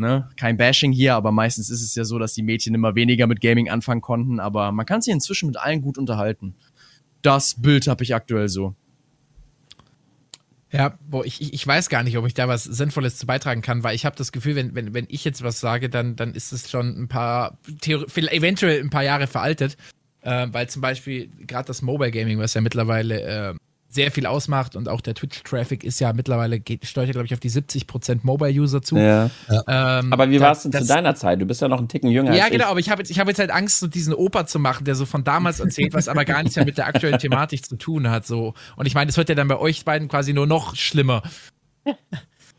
Ne? 0.00 0.30
Kein 0.36 0.56
Bashing 0.56 0.92
hier, 0.92 1.14
aber 1.14 1.30
meistens 1.30 1.68
ist 1.68 1.82
es 1.82 1.94
ja 1.94 2.04
so, 2.04 2.18
dass 2.18 2.32
die 2.32 2.42
Mädchen 2.42 2.74
immer 2.74 2.94
weniger 2.94 3.26
mit 3.26 3.42
Gaming 3.42 3.68
anfangen 3.68 4.00
konnten, 4.00 4.40
aber 4.40 4.72
man 4.72 4.86
kann 4.86 5.02
sich 5.02 5.12
inzwischen 5.12 5.46
mit 5.46 5.58
allen 5.58 5.82
gut 5.82 5.98
unterhalten. 5.98 6.54
Das 7.20 7.60
Bild 7.60 7.86
habe 7.86 8.02
ich 8.02 8.14
aktuell 8.14 8.48
so. 8.48 8.74
Ja, 10.72 10.94
boah, 11.06 11.26
ich, 11.26 11.52
ich 11.52 11.66
weiß 11.66 11.90
gar 11.90 12.02
nicht, 12.02 12.16
ob 12.16 12.26
ich 12.26 12.32
da 12.32 12.48
was 12.48 12.64
Sinnvolles 12.64 13.18
zu 13.18 13.26
beitragen 13.26 13.60
kann, 13.60 13.82
weil 13.82 13.94
ich 13.94 14.06
habe 14.06 14.16
das 14.16 14.32
Gefühl, 14.32 14.56
wenn, 14.56 14.74
wenn, 14.74 14.94
wenn 14.94 15.06
ich 15.10 15.22
jetzt 15.22 15.42
was 15.42 15.60
sage, 15.60 15.90
dann, 15.90 16.16
dann 16.16 16.32
ist 16.32 16.52
es 16.52 16.70
schon 16.70 17.02
ein 17.02 17.08
paar, 17.08 17.58
eventuell 17.84 18.80
ein 18.80 18.88
paar 18.88 19.04
Jahre 19.04 19.26
veraltet. 19.26 19.76
Äh, 20.22 20.48
weil 20.50 20.68
zum 20.68 20.80
Beispiel 20.80 21.30
gerade 21.46 21.66
das 21.66 21.82
Mobile 21.82 22.10
Gaming, 22.10 22.38
was 22.38 22.54
ja 22.54 22.62
mittlerweile 22.62 23.20
äh, 23.20 23.54
sehr 23.90 24.12
viel 24.12 24.24
ausmacht 24.24 24.76
und 24.76 24.88
auch 24.88 25.00
der 25.00 25.14
Twitch-Traffic 25.14 25.82
ist 25.82 25.98
ja 25.98 26.12
mittlerweile, 26.12 26.60
geht, 26.60 26.86
steuert 26.86 27.10
glaube 27.10 27.26
ich, 27.26 27.34
auf 27.34 27.40
die 27.40 27.50
70% 27.50 28.20
Mobile-User 28.22 28.82
zu. 28.82 28.96
Ja. 28.96 29.30
Ähm, 29.66 30.12
aber 30.12 30.30
wie 30.30 30.40
war 30.40 30.52
es 30.52 30.62
denn 30.62 30.72
zu 30.72 30.86
deiner 30.86 31.16
Zeit? 31.16 31.40
Du 31.40 31.46
bist 31.46 31.60
ja 31.60 31.66
noch 31.66 31.80
ein 31.80 31.88
Ticken 31.88 32.08
jünger. 32.08 32.32
Ja, 32.34 32.48
genau, 32.48 32.64
ich. 32.64 32.70
aber 32.70 32.80
ich 32.80 32.90
habe 32.90 33.02
jetzt, 33.02 33.18
hab 33.18 33.26
jetzt 33.26 33.40
halt 33.40 33.50
Angst, 33.50 33.80
so 33.80 33.88
diesen 33.88 34.14
Opa 34.14 34.46
zu 34.46 34.60
machen, 34.60 34.84
der 34.84 34.94
so 34.94 35.06
von 35.06 35.24
damals 35.24 35.58
erzählt, 35.58 35.92
was 35.92 36.06
aber 36.06 36.24
gar 36.24 36.42
nichts 36.42 36.54
mehr 36.54 36.64
mit 36.64 36.78
der 36.78 36.86
aktuellen 36.86 37.18
Thematik 37.18 37.64
zu 37.64 37.76
tun 37.76 38.08
hat. 38.10 38.26
So. 38.26 38.54
Und 38.76 38.86
ich 38.86 38.94
meine, 38.94 39.08
das 39.08 39.16
wird 39.16 39.28
ja 39.28 39.34
dann 39.34 39.48
bei 39.48 39.58
euch 39.58 39.84
beiden 39.84 40.06
quasi 40.06 40.32
nur 40.32 40.46
noch 40.46 40.76
schlimmer. 40.76 41.22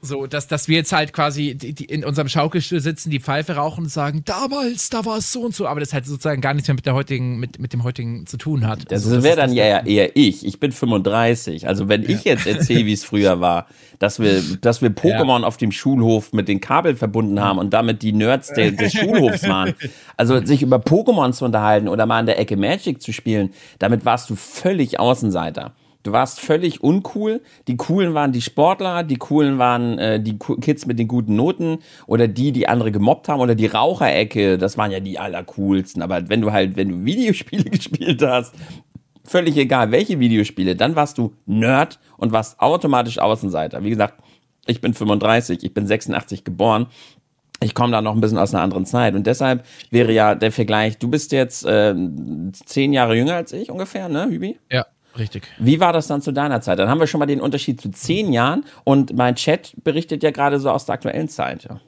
So, 0.04 0.26
dass, 0.26 0.48
dass 0.48 0.68
wir 0.68 0.78
jetzt 0.78 0.94
halt 0.94 1.14
quasi 1.14 1.54
die, 1.54 1.74
die 1.74 1.86
in 1.86 2.04
unserem 2.04 2.28
Schaukelstuhl 2.28 2.80
sitzen, 2.80 3.12
die 3.12 3.20
Pfeife 3.20 3.56
rauchen 3.56 3.84
und 3.84 3.90
sagen, 3.90 4.24
damals, 4.26 4.90
da 4.90 5.06
war 5.06 5.18
es 5.18 5.32
so 5.32 5.42
und 5.42 5.54
so, 5.54 5.68
aber 5.68 5.80
das 5.80 5.94
halt 5.94 6.08
sozusagen 6.08 6.42
gar 6.42 6.56
nichts 6.56 6.68
mehr 6.68 6.74
mit 6.74 6.88
der 6.88 6.96
heutigen, 6.96 7.40
mit, 7.40 7.60
mit 7.60 7.72
dem 7.72 7.84
heutigen 7.84 8.26
zu 8.26 8.38
tun 8.38 8.68
hat. 8.68 8.92
Das, 8.92 9.04
also, 9.04 9.16
das 9.16 9.24
wäre 9.24 9.36
dann 9.36 9.54
ja 9.54 9.86
eher 9.86 10.16
ich. 10.16 10.44
Ich 10.44 10.60
bin 10.60 10.72
35. 10.72 11.68
Also 11.68 11.88
wenn 11.88 12.02
ja. 12.02 12.10
ich 12.10 12.24
jetzt 12.24 12.48
erzähle, 12.48 12.88
wie 12.88 12.94
es 12.94 13.04
früher 13.04 13.42
war, 13.42 13.68
dass 14.00 14.20
wir, 14.20 14.42
dass 14.62 14.82
wir 14.82 14.90
Pokémon 14.90 15.42
ja. 15.42 15.48
auf 15.48 15.58
dem 15.58 15.72
Schulhof 15.72 16.34
mit 16.34 16.48
den 16.48 16.62
Kabeln 16.62 16.98
verbunden 16.98 17.40
haben 17.40 17.60
und 17.60 17.72
damit 17.72 18.02
die 18.02 18.12
Nerds 18.12 18.52
de, 18.54 18.72
des 18.72 18.94
Schulhofs 18.94 19.48
waren. 19.48 19.76
Also 20.18 20.44
sich 20.44 20.64
über 20.64 20.78
Pokémon 20.78 21.32
zu 21.32 21.46
unterhalten 21.46 21.88
oder 21.88 22.06
mal 22.06 22.20
in 22.20 22.26
der 22.26 22.40
Ecke 22.40 22.58
Magic 22.58 23.02
zu 23.02 23.14
spielen, 23.14 23.52
damit 23.78 24.06
warst 24.06 24.30
du 24.30 24.36
völlig 24.36 25.00
Außenseiter. 25.00 25.74
Du 26.04 26.12
warst 26.12 26.40
völlig 26.40 26.84
uncool. 26.84 27.42
Die 27.68 27.78
coolen 27.78 28.14
waren 28.14 28.32
die 28.32 28.42
Sportler, 28.42 29.04
die 29.04 29.18
coolen 29.18 29.60
waren 29.60 30.00
äh, 30.00 30.20
die 30.20 30.38
Kids 30.38 30.86
mit 30.86 30.98
den 30.98 31.08
guten 31.08 31.36
Noten 31.36 31.80
oder 32.08 32.28
die, 32.28 32.52
die 32.52 32.68
andere 32.68 32.92
gemobbt 32.92 33.30
haben 33.30 33.40
oder 33.40 33.56
die 33.56 33.68
Raucherecke. 33.68 34.58
Das 34.58 34.78
waren 34.78 34.92
ja 34.92 35.00
die 35.00 35.20
allercoolsten. 35.20 36.02
Aber 36.02 36.30
wenn 36.30 36.42
du 36.42 36.52
halt, 36.52 36.76
wenn 36.76 36.90
du 36.90 37.06
Videospiele 37.06 37.66
gespielt 37.66 38.22
hast, 38.24 38.54
völlig 39.24 39.58
egal 39.58 39.92
welche 39.92 40.20
Videospiele, 40.20 40.76
dann 40.76 40.96
warst 40.96 41.18
du 41.18 41.34
Nerd 41.46 42.00
und 42.18 42.32
warst 42.32 42.60
automatisch 42.60 43.20
Außenseiter. 43.20 43.84
Wie 43.84 43.90
gesagt, 43.90 44.24
ich 44.66 44.82
bin 44.82 44.94
35, 44.94 45.64
ich 45.64 45.74
bin 45.74 45.88
86 45.88 46.44
geboren. 46.44 46.88
Ich 47.64 47.76
komme 47.76 47.92
da 47.92 48.02
noch 48.02 48.16
ein 48.16 48.22
bisschen 48.22 48.40
aus 48.40 48.56
einer 48.56 48.64
anderen 48.64 48.88
Zeit 48.88 49.14
und 49.14 49.28
deshalb 49.28 49.66
wäre 49.92 50.12
ja 50.12 50.34
der 50.34 50.52
Vergleich, 50.52 50.98
du 50.98 51.08
bist 51.10 51.32
jetzt 51.32 51.64
äh, 51.64 51.94
zehn 52.66 52.92
Jahre 52.92 53.16
jünger 53.16 53.36
als 53.36 53.54
ich 53.54 53.70
ungefähr, 53.70 54.10
ne, 54.10 54.26
Hübi? 54.26 54.58
Ja. 54.72 54.88
Richtig. 55.18 55.48
Wie 55.60 55.80
war 55.80 55.94
das 55.94 56.08
dann 56.08 56.22
zu 56.22 56.32
deiner 56.32 56.62
Zeit? 56.62 56.80
Dann 56.80 56.90
haben 56.90 57.00
wir 57.00 57.08
schon 57.08 57.20
mal 57.20 57.26
den 57.26 57.42
Unterschied 57.42 57.82
zu 57.82 57.92
zehn 57.92 58.32
Jahren 58.32 58.66
und 58.84 59.16
mein 59.16 59.36
Chat 59.36 59.74
berichtet 59.84 60.24
ja 60.24 60.32
gerade 60.32 60.60
so 60.60 60.70
aus 60.70 60.86
der 60.86 60.94
aktuellen 60.94 61.28
Zeit. 61.28 61.66
Ja, 61.66 61.82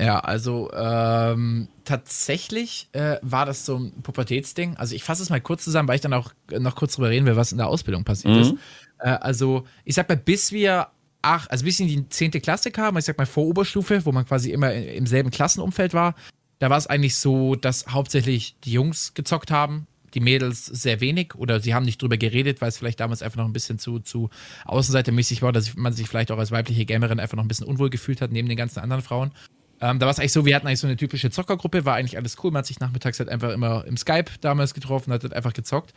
ja 0.00 0.18
also 0.20 0.70
ähm, 0.72 1.68
tatsächlich 1.84 2.88
äh, 2.92 3.18
war 3.22 3.46
das 3.46 3.64
so 3.66 3.76
ein 3.76 4.02
Pubertätsding. 4.02 4.76
Also 4.76 4.94
ich 4.94 5.04
fasse 5.04 5.22
es 5.22 5.30
mal 5.30 5.40
kurz 5.40 5.64
zusammen, 5.64 5.88
weil 5.88 5.96
ich 5.96 6.00
dann 6.00 6.12
auch 6.12 6.32
noch 6.50 6.74
kurz 6.74 6.94
drüber 6.94 7.10
reden 7.10 7.26
will, 7.26 7.36
was 7.36 7.52
in 7.52 7.58
der 7.58 7.68
Ausbildung 7.68 8.04
passiert 8.04 8.34
mhm. 8.34 8.40
ist. 8.40 8.54
Äh, 8.98 9.10
also 9.10 9.64
ich 9.84 9.94
sag 9.94 10.08
mal, 10.08 10.16
bis 10.16 10.50
wir 10.50 10.88
ach, 11.22 11.48
also 11.48 11.64
bis 11.64 11.80
in 11.80 11.88
die 11.88 12.08
zehnte 12.08 12.40
Klasse 12.40 12.70
kamen, 12.70 12.98
ich 12.98 13.04
sag 13.04 13.18
mal 13.18 13.26
vor 13.26 13.46
Oberstufe, 13.46 14.04
wo 14.06 14.12
man 14.12 14.24
quasi 14.24 14.52
immer 14.52 14.72
im 14.72 15.06
selben 15.06 15.30
Klassenumfeld 15.30 15.92
war, 15.92 16.14
da 16.60 16.70
war 16.70 16.78
es 16.78 16.86
eigentlich 16.86 17.16
so, 17.16 17.56
dass 17.56 17.86
hauptsächlich 17.88 18.56
die 18.64 18.72
Jungs 18.72 19.12
gezockt 19.14 19.50
haben 19.50 19.88
die 20.16 20.20
Mädels 20.20 20.66
sehr 20.66 21.00
wenig 21.00 21.34
oder 21.36 21.60
sie 21.60 21.74
haben 21.74 21.84
nicht 21.84 22.02
drüber 22.02 22.16
geredet, 22.16 22.60
weil 22.60 22.70
es 22.70 22.78
vielleicht 22.78 22.98
damals 22.98 23.22
einfach 23.22 23.36
noch 23.36 23.44
ein 23.44 23.52
bisschen 23.52 23.78
zu, 23.78 24.00
zu 24.00 24.30
außenseitermäßig 24.64 25.42
war, 25.42 25.52
dass 25.52 25.76
man 25.76 25.92
sich 25.92 26.08
vielleicht 26.08 26.32
auch 26.32 26.38
als 26.38 26.50
weibliche 26.50 26.86
Gamerin 26.86 27.20
einfach 27.20 27.36
noch 27.36 27.44
ein 27.44 27.48
bisschen 27.48 27.66
unwohl 27.66 27.90
gefühlt 27.90 28.20
hat, 28.20 28.32
neben 28.32 28.48
den 28.48 28.56
ganzen 28.56 28.80
anderen 28.80 29.02
Frauen. 29.02 29.30
Ähm, 29.80 29.98
da 29.98 30.06
war 30.06 30.10
es 30.10 30.18
eigentlich 30.18 30.32
so, 30.32 30.46
wir 30.46 30.56
hatten 30.56 30.66
eigentlich 30.66 30.80
so 30.80 30.86
eine 30.86 30.96
typische 30.96 31.30
Zockergruppe, 31.30 31.84
war 31.84 31.96
eigentlich 31.96 32.16
alles 32.16 32.36
cool. 32.42 32.50
Man 32.50 32.60
hat 32.60 32.66
sich 32.66 32.80
nachmittags 32.80 33.18
halt 33.18 33.28
einfach 33.28 33.50
immer 33.52 33.84
im 33.84 33.98
Skype 33.98 34.30
damals 34.40 34.72
getroffen, 34.72 35.12
hat 35.12 35.22
halt 35.22 35.34
einfach 35.34 35.52
gezockt. 35.52 35.92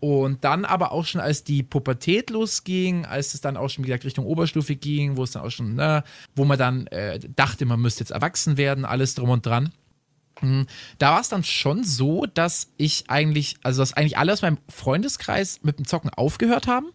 Und 0.00 0.44
dann 0.44 0.64
aber 0.64 0.92
auch 0.92 1.04
schon, 1.04 1.20
als 1.20 1.44
die 1.44 1.62
Pubertät 1.62 2.30
losging, 2.30 3.04
als 3.04 3.34
es 3.34 3.42
dann 3.42 3.56
auch 3.56 3.68
schon, 3.68 3.84
wie 3.84 3.88
gesagt, 3.88 4.04
Richtung 4.04 4.24
Oberstufe 4.24 4.74
ging, 4.74 5.16
wo 5.16 5.24
es 5.24 5.32
dann 5.32 5.42
auch 5.42 5.50
schon, 5.50 5.74
ne, 5.74 6.02
wo 6.34 6.44
man 6.44 6.58
dann 6.58 6.86
äh, 6.88 7.20
dachte, 7.36 7.66
man 7.66 7.80
müsste 7.80 8.00
jetzt 8.00 8.10
erwachsen 8.10 8.56
werden, 8.56 8.84
alles 8.84 9.14
drum 9.14 9.28
und 9.28 9.44
dran. 9.44 9.70
Hm, 10.40 10.66
da 10.98 11.12
war 11.12 11.20
es 11.20 11.28
dann 11.28 11.44
schon 11.44 11.84
so, 11.84 12.26
dass 12.26 12.72
ich 12.76 13.04
eigentlich, 13.08 13.56
also 13.62 13.82
dass 13.82 13.92
eigentlich 13.92 14.18
alle 14.18 14.32
aus 14.32 14.42
meinem 14.42 14.58
Freundeskreis 14.68 15.60
mit 15.62 15.78
dem 15.78 15.86
Zocken 15.86 16.10
aufgehört 16.10 16.66
haben. 16.66 16.88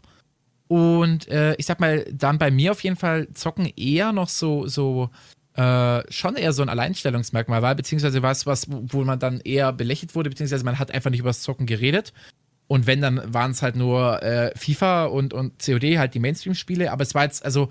Und 0.67 1.27
äh, 1.27 1.55
ich 1.55 1.65
sag 1.65 1.79
mal, 1.79 2.05
dann 2.11 2.39
bei 2.39 2.49
mir 2.49 2.71
auf 2.71 2.83
jeden 2.83 2.95
Fall 2.95 3.27
Zocken 3.33 3.71
eher 3.75 4.11
noch 4.11 4.29
so, 4.29 4.67
so 4.67 5.09
äh, 5.53 6.01
schon 6.11 6.35
eher 6.35 6.53
so 6.53 6.63
ein 6.63 6.69
Alleinstellungsmerkmal 6.69 7.61
war, 7.61 7.75
beziehungsweise 7.75 8.21
war 8.23 8.31
es 8.31 8.45
was, 8.45 8.67
wo 8.69 9.03
man 9.03 9.19
dann 9.19 9.39
eher 9.41 9.71
belächelt 9.73 10.15
wurde, 10.15 10.29
beziehungsweise 10.29 10.65
man 10.65 10.79
hat 10.79 10.91
einfach 10.91 11.11
nicht 11.11 11.19
über 11.19 11.29
das 11.29 11.41
Zocken 11.41 11.65
geredet. 11.65 12.13
Und 12.67 12.87
wenn, 12.87 12.99
dann 12.99 13.21
waren 13.31 13.51
es 13.51 13.61
halt 13.61 13.75
nur 13.75 14.23
äh, 14.23 14.51
FIFA 14.57 15.05
und, 15.05 15.33
und 15.33 15.63
COD, 15.63 15.97
halt 15.97 16.15
die 16.15 16.19
Mainstream-Spiele. 16.19 16.91
Aber 16.91 17.03
es 17.03 17.13
war 17.13 17.23
jetzt, 17.23 17.45
also 17.45 17.69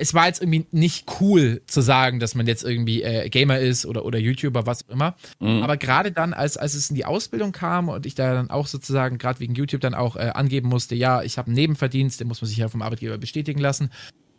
es 0.00 0.14
war 0.14 0.26
jetzt 0.26 0.40
irgendwie 0.40 0.64
nicht 0.70 1.20
cool 1.20 1.60
zu 1.66 1.80
sagen, 1.80 2.20
dass 2.20 2.36
man 2.36 2.46
jetzt 2.46 2.62
irgendwie 2.62 3.02
äh, 3.02 3.28
Gamer 3.28 3.58
ist 3.58 3.84
oder, 3.84 4.04
oder 4.04 4.18
YouTuber, 4.18 4.64
was 4.64 4.84
auch 4.84 4.92
immer. 4.92 5.16
Mhm. 5.40 5.62
Aber 5.64 5.76
gerade 5.76 6.12
dann, 6.12 6.32
als, 6.32 6.56
als 6.56 6.74
es 6.74 6.88
in 6.88 6.94
die 6.94 7.04
Ausbildung 7.04 7.50
kam 7.50 7.88
und 7.88 8.06
ich 8.06 8.14
da 8.14 8.32
dann 8.32 8.48
auch 8.48 8.68
sozusagen 8.68 9.18
gerade 9.18 9.40
wegen 9.40 9.54
YouTube 9.54 9.80
dann 9.80 9.94
auch 9.94 10.14
äh, 10.14 10.30
angeben 10.34 10.68
musste, 10.68 10.94
ja, 10.94 11.22
ich 11.22 11.36
habe 11.36 11.48
einen 11.48 11.56
Nebenverdienst, 11.56 12.20
den 12.20 12.28
muss 12.28 12.40
man 12.40 12.48
sich 12.48 12.58
ja 12.58 12.68
vom 12.68 12.80
Arbeitgeber 12.80 13.18
bestätigen 13.18 13.58
lassen. 13.60 13.90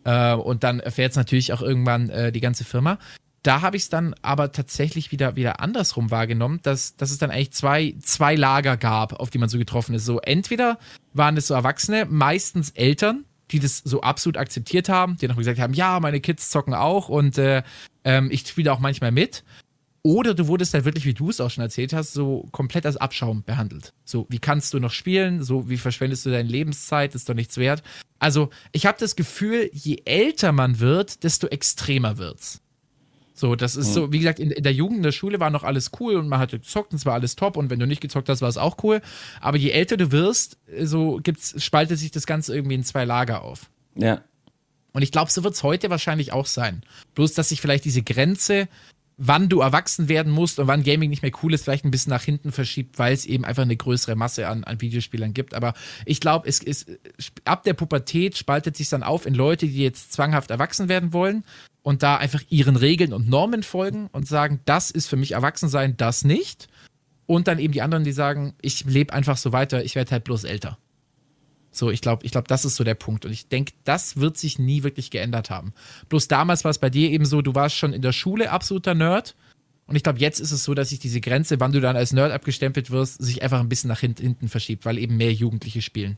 Äh, 0.06 0.34
und 0.34 0.64
dann 0.64 0.80
erfährt 0.80 1.12
es 1.12 1.18
natürlich 1.18 1.52
auch 1.52 1.62
irgendwann 1.62 2.10
äh, 2.10 2.32
die 2.32 2.42
ganze 2.42 2.64
Firma. 2.64 2.98
da 3.44 3.62
habe 3.62 3.76
ich 3.76 3.84
es 3.84 3.90
dann 3.90 4.16
aber 4.22 4.52
tatsächlich 4.54 5.12
wieder, 5.12 5.36
wieder 5.36 5.60
andersrum 5.60 6.10
wahrgenommen, 6.10 6.60
dass, 6.64 6.96
dass 6.96 7.12
es 7.12 7.18
dann 7.18 7.32
eigentlich 7.32 7.52
zwei, 7.52 7.96
zwei 8.02 8.36
Lager 8.36 8.78
gab, 8.78 9.14
auf 9.14 9.30
die 9.30 9.38
man 9.38 9.50
so 9.50 9.58
getroffen 9.58 9.94
ist. 9.96 10.06
So, 10.06 10.20
entweder 10.20 10.78
waren 11.14 11.36
es 11.36 11.48
so 11.48 11.54
Erwachsene, 11.54 12.06
meistens 12.06 12.70
Eltern, 12.72 13.26
die 13.52 13.60
das 13.60 13.78
so 13.78 14.02
absolut 14.02 14.38
akzeptiert 14.38 14.90
haben, 14.90 15.18
die 15.18 15.28
dann 15.28 15.38
gesagt 15.38 15.60
haben, 15.60 15.74
ja, 15.74 16.00
meine 16.00 16.22
Kids 16.22 16.50
zocken 16.50 16.74
auch 16.74 17.10
und 17.10 17.38
äh, 17.38 17.64
ähm, 18.04 18.30
ich 18.32 18.48
spiele 18.48 18.72
auch 18.72 18.80
manchmal 18.80 19.12
mit. 19.12 19.44
Oder 20.02 20.34
du 20.34 20.48
wurdest 20.48 20.74
halt 20.74 20.86
wirklich, 20.86 21.06
wie 21.06 21.14
du 21.14 21.30
es 21.30 21.42
auch 21.42 21.50
schon 21.50 21.64
erzählt 21.64 21.92
hast, 21.92 22.14
so 22.14 22.48
komplett 22.52 22.86
als 22.86 22.96
Abschaum 22.96 23.44
behandelt. 23.44 23.94
So, 24.06 24.26
wie 24.30 24.40
kannst 24.40 24.74
du 24.74 24.80
noch 24.80 24.92
spielen? 24.92 25.44
So, 25.44 25.70
wie 25.70 25.78
verschwendest 25.78 26.26
du 26.26 26.30
deine 26.30 26.48
Lebenszeit? 26.48 27.16
Ist 27.16 27.28
doch 27.28 27.34
nichts 27.34 27.58
wert. 27.58 27.84
Also, 28.18 28.50
ich 28.72 28.86
habe 28.86 28.98
das 28.98 29.18
Gefühl, 29.18 29.70
je 29.74 30.02
älter 30.06 30.54
man 30.54 30.80
wird, 30.80 31.24
desto 31.24 31.48
extremer 31.48 32.18
wird's. 32.18 32.62
So, 33.40 33.56
das 33.56 33.78
ist 33.78 33.90
mhm. 33.90 33.94
so, 33.94 34.12
wie 34.12 34.20
gesagt, 34.20 34.40
in, 34.40 34.52
in, 34.52 34.64
der 34.64 34.74
Jugend, 34.74 34.98
in 34.98 35.04
der 35.04 35.14
Schule 35.14 35.40
war 35.40 35.50
noch 35.50 35.64
alles 35.64 35.92
cool 36.00 36.18
und 36.18 36.28
man 36.28 36.40
hat 36.40 36.52
gezockt 36.52 36.92
und 36.92 36.98
es 36.98 37.06
war 37.06 37.14
alles 37.14 37.38
top 37.38 37.56
und 37.56 37.70
wenn 37.70 37.80
du 37.80 37.88
nicht 37.88 38.02
gezockt 38.02 38.28
hast, 38.28 38.42
war 38.42 38.50
es 38.50 38.58
auch 38.58 38.84
cool. 38.84 39.02
Aber 39.40 39.56
je 39.56 39.70
älter 39.70 39.96
du 39.96 40.12
wirst, 40.12 40.58
so 40.84 41.22
gibt's, 41.24 41.64
spaltet 41.64 42.00
sich 42.00 42.12
das 42.12 42.26
Ganze 42.26 42.54
irgendwie 42.54 42.76
in 42.76 42.84
zwei 42.84 43.06
Lager 43.06 43.42
auf. 43.42 43.70
Ja. 43.96 44.22
Und 44.92 45.04
ich 45.04 45.14
glaube, 45.14 45.32
so 45.32 45.42
wird 45.46 45.54
es 45.54 45.64
heute 45.64 45.90
wahrscheinlich 45.90 46.34
auch 46.34 46.48
sein. 46.48 46.84
Bloß, 47.16 47.34
dass 47.34 47.48
sich 47.48 47.62
vielleicht 47.62 47.86
diese 47.86 48.04
Grenze 48.04 48.68
wann 49.22 49.50
du 49.50 49.60
erwachsen 49.60 50.08
werden 50.08 50.32
musst 50.32 50.60
und 50.60 50.68
wann 50.68 50.82
Gaming 50.82 51.10
nicht 51.10 51.22
mehr 51.22 51.32
cool 51.44 51.54
ist, 51.54 51.66
vielleicht 51.66 51.84
ein 51.84 51.92
bisschen 51.92 52.12
nach 52.12 52.24
hinten 52.24 52.54
verschiebt, 52.54 52.98
weil 52.98 53.14
es 53.14 53.26
eben 53.26 53.44
einfach 53.44 53.64
eine 53.64 53.76
größere 53.76 54.16
Masse 54.16 54.48
an, 54.48 54.64
an 54.64 54.80
Videospielern 54.80 55.34
gibt. 55.34 55.54
Aber 55.54 55.74
ich 56.06 56.22
glaube, 56.22 56.48
es 56.48 56.60
ist 56.60 56.90
ab 57.44 57.64
der 57.64 57.74
Pubertät 57.74 58.38
spaltet 58.38 58.78
sich 58.78 58.88
dann 58.88 59.04
auf 59.04 59.26
in 59.26 59.36
Leute, 59.36 59.68
die 59.68 59.84
jetzt 59.84 60.14
zwanghaft 60.14 60.50
erwachsen 60.52 60.88
werden 60.88 61.12
wollen 61.12 61.44
und 61.82 62.04
da 62.04 62.18
einfach 62.18 62.42
ihren 62.50 62.76
Regeln 62.76 63.14
und 63.14 63.30
Normen 63.30 63.64
folgen 63.64 64.10
und 64.12 64.28
sagen, 64.28 64.60
das 64.66 64.92
ist 64.92 65.08
für 65.08 65.18
mich 65.18 65.32
Erwachsensein, 65.32 65.98
das 65.98 66.24
nicht. 66.24 66.68
Und 67.26 67.48
dann 67.48 67.60
eben 67.60 67.74
die 67.74 67.82
anderen, 67.82 68.04
die 68.04 68.12
sagen, 68.12 68.54
ich 68.62 68.86
lebe 68.86 69.14
einfach 69.14 69.38
so 69.38 69.52
weiter, 69.52 69.84
ich 69.84 69.96
werde 69.96 70.12
halt 70.12 70.24
bloß 70.24 70.44
älter. 70.44 70.78
So, 71.72 71.92
ich 71.92 72.02
glaube, 72.02 72.26
ich 72.26 72.32
glaube, 72.32 72.48
das 72.48 72.66
ist 72.66 72.76
so 72.76 72.84
der 72.84 72.96
Punkt. 72.96 73.26
Und 73.26 73.32
ich 73.32 73.48
denke, 73.48 73.74
das 73.84 74.18
wird 74.18 74.38
sich 74.38 74.58
nie 74.58 74.84
wirklich 74.84 75.12
geändert 75.12 75.50
haben. 75.50 75.74
Bloß 76.10 76.28
damals 76.28 76.64
war 76.64 76.72
es 76.72 76.80
bei 76.80 76.90
dir 76.90 77.10
eben 77.12 77.26
so, 77.26 77.42
du 77.42 77.54
warst 77.54 77.76
schon 77.76 77.94
in 77.94 78.02
der 78.02 78.12
Schule 78.12 78.52
absoluter 78.52 78.96
Nerd. 78.96 79.36
Und 79.86 79.96
ich 79.96 80.04
glaube, 80.04 80.20
jetzt 80.20 80.40
ist 80.40 80.52
es 80.52 80.64
so, 80.64 80.74
dass 80.74 80.90
sich 80.90 81.00
diese 81.00 81.22
Grenze, 81.22 81.60
wann 81.60 81.72
du 81.72 81.80
dann 81.80 81.96
als 81.96 82.14
Nerd 82.14 82.32
abgestempelt 82.32 82.92
wirst, 82.92 83.22
sich 83.24 83.44
einfach 83.44 83.60
ein 83.60 83.70
bisschen 83.70 83.88
nach 83.88 84.00
hinten 84.00 84.48
verschiebt, 84.48 84.86
weil 84.86 84.98
eben 84.98 85.18
mehr 85.18 85.34
Jugendliche 85.34 85.82
spielen. 85.82 86.18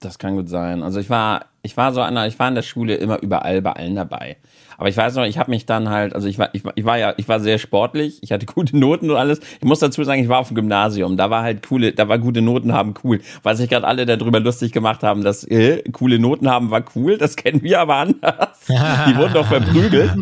Das 0.00 0.18
kann 0.18 0.36
gut 0.36 0.48
sein. 0.48 0.82
Also 0.82 1.00
ich 1.00 1.10
war, 1.10 1.46
ich 1.62 1.76
war 1.76 1.92
so 1.92 2.00
einer, 2.00 2.26
ich 2.28 2.38
war 2.38 2.48
in 2.48 2.54
der 2.54 2.62
Schule 2.62 2.94
immer 2.94 3.20
überall 3.20 3.60
bei 3.62 3.72
allen 3.72 3.96
dabei. 3.96 4.36
Aber 4.78 4.88
ich 4.88 4.96
weiß 4.96 5.16
noch, 5.16 5.24
ich 5.24 5.38
habe 5.38 5.50
mich 5.50 5.66
dann 5.66 5.88
halt, 5.88 6.14
also 6.14 6.28
ich 6.28 6.38
war, 6.38 6.50
ich, 6.52 6.64
war, 6.64 6.72
ich 6.76 6.84
war 6.84 6.96
ja, 6.96 7.12
ich 7.16 7.28
war 7.28 7.40
sehr 7.40 7.58
sportlich, 7.58 8.18
ich 8.22 8.30
hatte 8.30 8.46
gute 8.54 8.78
Noten 8.78 9.10
und 9.10 9.16
alles. 9.16 9.40
Ich 9.60 9.64
muss 9.64 9.80
dazu 9.80 10.04
sagen, 10.04 10.22
ich 10.22 10.28
war 10.28 10.38
auf 10.38 10.48
dem 10.48 10.54
Gymnasium, 10.54 11.16
da 11.16 11.30
war 11.30 11.42
halt 11.42 11.66
coole, 11.68 11.92
da 11.92 12.08
war 12.08 12.18
gute 12.18 12.42
Noten 12.42 12.72
haben 12.72 12.94
cool. 13.02 13.20
Weil 13.42 13.56
sich 13.56 13.68
gerade 13.68 13.86
alle 13.86 14.06
darüber 14.06 14.38
lustig 14.38 14.70
gemacht 14.70 15.02
haben, 15.02 15.24
dass 15.24 15.42
äh, 15.42 15.82
coole 15.90 16.20
Noten 16.20 16.48
haben 16.48 16.70
war 16.70 16.84
cool, 16.94 17.18
das 17.18 17.34
kennen 17.34 17.62
wir 17.62 17.80
aber 17.80 17.96
anders. 17.96 18.66
Die 18.68 19.16
wurden 19.16 19.34
doch 19.34 19.46
verprügelt. 19.46 20.12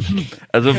Also 0.52 0.72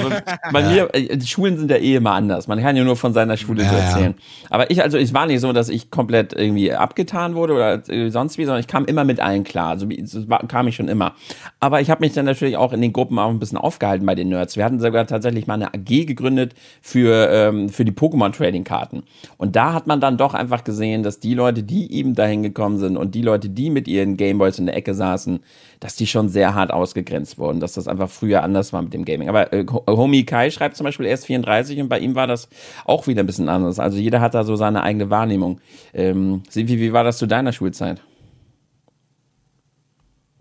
bei 0.52 0.64
mir, 0.64 0.90
äh, 0.94 1.16
die 1.16 1.28
Schulen 1.28 1.58
sind 1.58 1.70
ja 1.70 1.78
eh 1.78 1.96
immer 1.96 2.14
anders. 2.14 2.48
Man 2.48 2.60
kann 2.60 2.76
ja 2.76 2.84
nur 2.84 2.96
von 2.96 3.14
seiner 3.14 3.38
Schule 3.38 3.62
ja, 3.62 3.70
so 3.70 3.76
erzählen. 3.76 4.16
Aber 4.50 4.72
ich, 4.72 4.82
also 4.82 4.98
es 4.98 5.14
war 5.14 5.28
nicht 5.28 5.40
so, 5.42 5.54
dass 5.54 5.70
ich 5.70 5.92
komplett 5.92 6.34
irgendwie 6.34 6.74
abgetan 6.74 7.36
wurde 7.36 7.54
oder 7.54 7.90
äh, 7.90 8.10
sonst 8.10 8.40
wie, 8.40 8.46
sondern 8.46 8.60
ich 8.60 8.68
kam 8.68 8.86
immer 8.86 9.04
mit 9.04 9.20
allen 9.20 9.44
klar. 9.44 9.70
Also 9.70 9.88
so 10.04 10.26
kam 10.48 10.68
ich 10.68 10.76
schon 10.76 10.88
immer. 10.88 11.14
Aber 11.60 11.80
ich 11.80 11.92
habe 11.92 12.02
mich 12.02 12.14
dann 12.14 12.26
natürlich 12.26 12.58
auch 12.58 12.74
in 12.74 12.82
den 12.82 12.92
Gruppen 12.92 13.20
auch 13.20 13.30
ein 13.30 13.38
bisschen 13.40 13.60
aufgehalten 13.68 14.06
bei 14.06 14.16
den 14.16 14.30
Nerds. 14.30 14.56
Wir 14.56 14.64
hatten 14.64 14.80
sogar 14.80 15.06
tatsächlich 15.06 15.46
mal 15.46 15.56
eine 15.56 15.74
AG 15.74 16.06
gegründet 16.06 16.54
für, 16.82 17.30
ähm, 17.30 17.68
für 17.68 17.84
die 17.84 17.92
Pokémon 17.92 18.32
Trading 18.32 18.64
Karten. 18.64 19.04
Und 19.38 19.58
da 19.58 19.74
hat 19.74 19.88
man 19.88 20.00
dann 20.00 20.18
doch 20.18 20.34
einfach 20.34 20.64
gesehen, 20.64 21.04
dass 21.04 21.20
die 21.20 21.34
Leute, 21.34 21.64
die 21.64 21.92
eben 21.92 22.16
dahin 22.16 22.44
gekommen 22.44 22.78
sind 22.78 22.96
und 22.96 23.14
die 23.14 23.22
Leute, 23.22 23.50
die 23.50 23.70
mit 23.70 23.90
ihren 23.90 24.16
Gameboys 24.16 24.58
in 24.58 24.68
der 24.68 24.78
Ecke 24.78 24.94
saßen, 24.94 25.42
dass 25.82 25.96
die 25.96 26.08
schon 26.08 26.30
sehr 26.30 26.56
hart 26.56 26.72
ausgegrenzt 26.72 27.38
wurden, 27.38 27.60
dass 27.60 27.74
das 27.74 27.88
einfach 27.88 28.10
früher 28.10 28.42
anders 28.44 28.72
war 28.72 28.82
mit 28.82 28.94
dem 28.94 29.04
Gaming. 29.04 29.28
Aber 29.28 29.52
äh, 29.52 29.66
Homie 29.88 30.24
Kai 30.24 30.50
schreibt 30.50 30.78
zum 30.78 30.86
Beispiel 30.86 31.06
erst 31.06 31.26
34 31.26 31.82
und 31.82 31.90
bei 31.90 32.00
ihm 32.00 32.16
war 32.16 32.28
das 32.28 32.48
auch 32.86 33.08
wieder 33.08 33.24
ein 33.24 33.28
bisschen 33.28 33.50
anders. 33.50 33.80
Also 33.80 33.98
jeder 33.98 34.22
hat 34.22 34.34
da 34.34 34.46
so 34.46 34.56
seine 34.56 34.84
eigene 34.84 35.10
Wahrnehmung. 35.10 35.60
Ähm, 35.94 36.44
wie, 36.54 36.80
wie 36.80 36.94
war 36.94 37.04
das 37.04 37.18
zu 37.18 37.28
deiner 37.28 37.52
Schulzeit? 37.52 38.02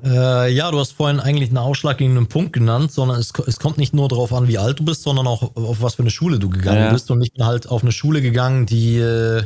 Äh, 0.05 0.53
ja, 0.53 0.71
du 0.71 0.79
hast 0.79 0.93
vorhin 0.93 1.21
eigentlich 1.21 1.49
einen 1.49 1.59
ausschlaggebenden 1.59 2.27
Punkt 2.27 2.53
genannt, 2.53 2.93
sondern 2.93 3.19
es, 3.19 3.33
es, 3.47 3.59
kommt 3.59 3.79
nicht 3.79 3.95
nur 3.95 4.09
darauf 4.09 4.33
an, 4.33 4.47
wie 4.47 4.59
alt 4.59 4.79
du 4.79 4.85
bist, 4.85 5.03
sondern 5.03 5.27
auch 5.27 5.57
auf 5.57 5.81
was 5.81 5.95
für 5.95 6.03
eine 6.03 6.11
Schule 6.11 6.39
du 6.39 6.51
gegangen 6.51 6.85
ja. 6.85 6.93
bist. 6.93 7.11
Und 7.11 7.23
ich 7.23 7.33
bin 7.33 7.47
halt 7.47 7.69
auf 7.69 7.83
eine 7.83 7.93
Schule 7.93 8.21
gegangen, 8.21 8.67
die, 8.67 8.99
äh, 8.99 9.43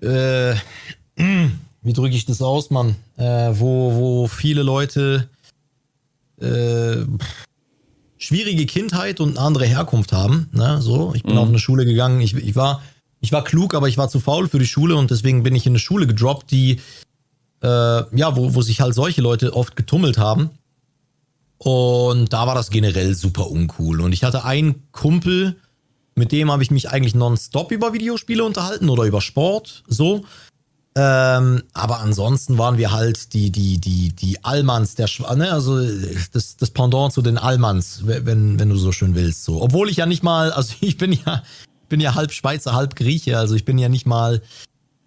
äh, 0.00 0.54
wie 1.82 1.92
drücke 1.92 2.16
ich 2.16 2.24
das 2.24 2.40
aus, 2.40 2.70
Mann? 2.70 2.96
Äh, 3.16 3.50
wo, 3.52 3.94
wo 3.94 4.26
viele 4.26 4.62
Leute 4.62 5.28
äh, 6.40 7.04
schwierige 8.16 8.64
Kindheit 8.64 9.20
und 9.20 9.36
eine 9.36 9.46
andere 9.46 9.66
Herkunft 9.66 10.12
haben. 10.12 10.48
Ne? 10.52 10.80
So, 10.80 11.12
ich 11.14 11.24
bin 11.24 11.32
mhm. 11.32 11.38
auf 11.38 11.48
eine 11.48 11.58
Schule 11.58 11.84
gegangen. 11.84 12.20
Ich, 12.22 12.34
ich 12.34 12.56
war, 12.56 12.82
ich 13.20 13.32
war 13.32 13.44
klug, 13.44 13.74
aber 13.74 13.88
ich 13.88 13.98
war 13.98 14.08
zu 14.08 14.18
faul 14.18 14.48
für 14.48 14.58
die 14.58 14.66
Schule 14.66 14.96
und 14.96 15.10
deswegen 15.10 15.42
bin 15.42 15.54
ich 15.54 15.66
in 15.66 15.72
eine 15.72 15.78
Schule 15.78 16.06
gedroppt, 16.06 16.50
die 16.50 16.80
äh, 17.62 17.66
ja, 17.66 18.36
wo, 18.36 18.54
wo 18.54 18.62
sich 18.62 18.80
halt 18.80 18.94
solche 18.94 19.20
Leute 19.20 19.54
oft 19.54 19.76
getummelt 19.76 20.18
haben. 20.18 20.50
Und 21.58 22.32
da 22.32 22.46
war 22.46 22.54
das 22.54 22.70
generell 22.70 23.14
super 23.14 23.50
uncool. 23.50 24.00
Und 24.00 24.12
ich 24.12 24.24
hatte 24.24 24.44
einen 24.44 24.90
Kumpel, 24.92 25.56
mit 26.14 26.32
dem 26.32 26.50
habe 26.50 26.62
ich 26.62 26.70
mich 26.70 26.88
eigentlich 26.90 27.14
nonstop 27.14 27.70
über 27.70 27.92
Videospiele 27.92 28.44
unterhalten 28.44 28.88
oder 28.88 29.04
über 29.04 29.20
Sport, 29.20 29.84
so. 29.86 30.24
Ähm, 30.96 31.62
aber 31.72 32.00
ansonsten 32.00 32.58
waren 32.58 32.76
wir 32.76 32.90
halt 32.90 33.32
die, 33.32 33.50
die, 33.50 33.78
die, 33.78 34.12
die 34.12 34.42
Allmanns 34.42 34.96
der 34.96 35.06
Schwa 35.06 35.36
ne? 35.36 35.52
also 35.52 35.80
das, 36.32 36.56
das 36.56 36.70
Pendant 36.70 37.12
zu 37.12 37.22
den 37.22 37.38
Allmanns, 37.38 38.00
wenn, 38.04 38.58
wenn 38.58 38.68
du 38.68 38.76
so 38.76 38.90
schön 38.90 39.14
willst. 39.14 39.44
So. 39.44 39.62
Obwohl 39.62 39.88
ich 39.88 39.98
ja 39.98 40.06
nicht 40.06 40.24
mal, 40.24 40.50
also 40.50 40.74
ich 40.80 40.96
bin 40.96 41.12
ja, 41.12 41.44
bin 41.88 42.00
ja 42.00 42.16
halb 42.16 42.32
Schweizer, 42.32 42.72
halb 42.72 42.96
Grieche, 42.96 43.38
also 43.38 43.54
ich 43.54 43.64
bin 43.64 43.78
ja 43.78 43.88
nicht 43.88 44.06
mal 44.06 44.42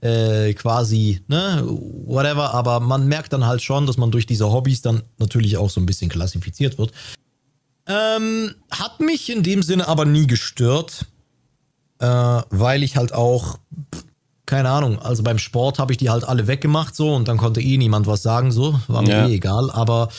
äh, 0.04 0.54
quasi, 0.54 1.22
ne, 1.28 1.64
whatever, 1.66 2.54
aber 2.54 2.82
man 2.82 3.08
merkt 3.08 3.32
dann 3.32 3.46
halt 3.46 3.62
schon, 3.62 3.88
dass 3.88 3.96
man 3.98 4.12
durch 4.12 4.26
diese 4.26 4.52
Hobbys 4.52 4.82
dann 4.82 5.04
natürlich 5.18 5.56
auch 5.56 5.70
so 5.70 5.80
ein 5.80 5.86
bisschen 5.86 6.10
klassifiziert 6.10 6.78
wird. 6.78 6.92
Ähm, 7.88 8.54
hat 8.70 9.00
mich 9.00 9.30
in 9.30 9.44
dem 9.44 9.64
Sinne 9.64 9.88
aber 9.88 10.04
nie 10.04 10.28
gestört, 10.28 11.06
äh, 12.00 12.06
weil 12.06 12.84
ich 12.84 12.98
halt 12.98 13.14
auch, 13.14 13.60
keine 14.46 14.70
Ahnung, 14.70 15.00
also 15.00 15.24
beim 15.24 15.40
Sport 15.40 15.80
habe 15.80 15.94
ich 15.94 15.98
die 15.98 16.10
halt 16.10 16.26
alle 16.26 16.48
weggemacht 16.48 16.96
so 16.96 17.16
und 17.16 17.30
dann 17.30 17.38
konnte 17.38 17.62
eh 17.62 17.78
niemand 17.78 18.06
was 18.06 18.24
sagen, 18.24 18.52
so, 18.52 18.78
war 18.88 19.04
mir 19.04 19.10
ja. 19.10 19.28
eh 19.28 19.36
egal, 19.36 19.72
aber 19.72 20.10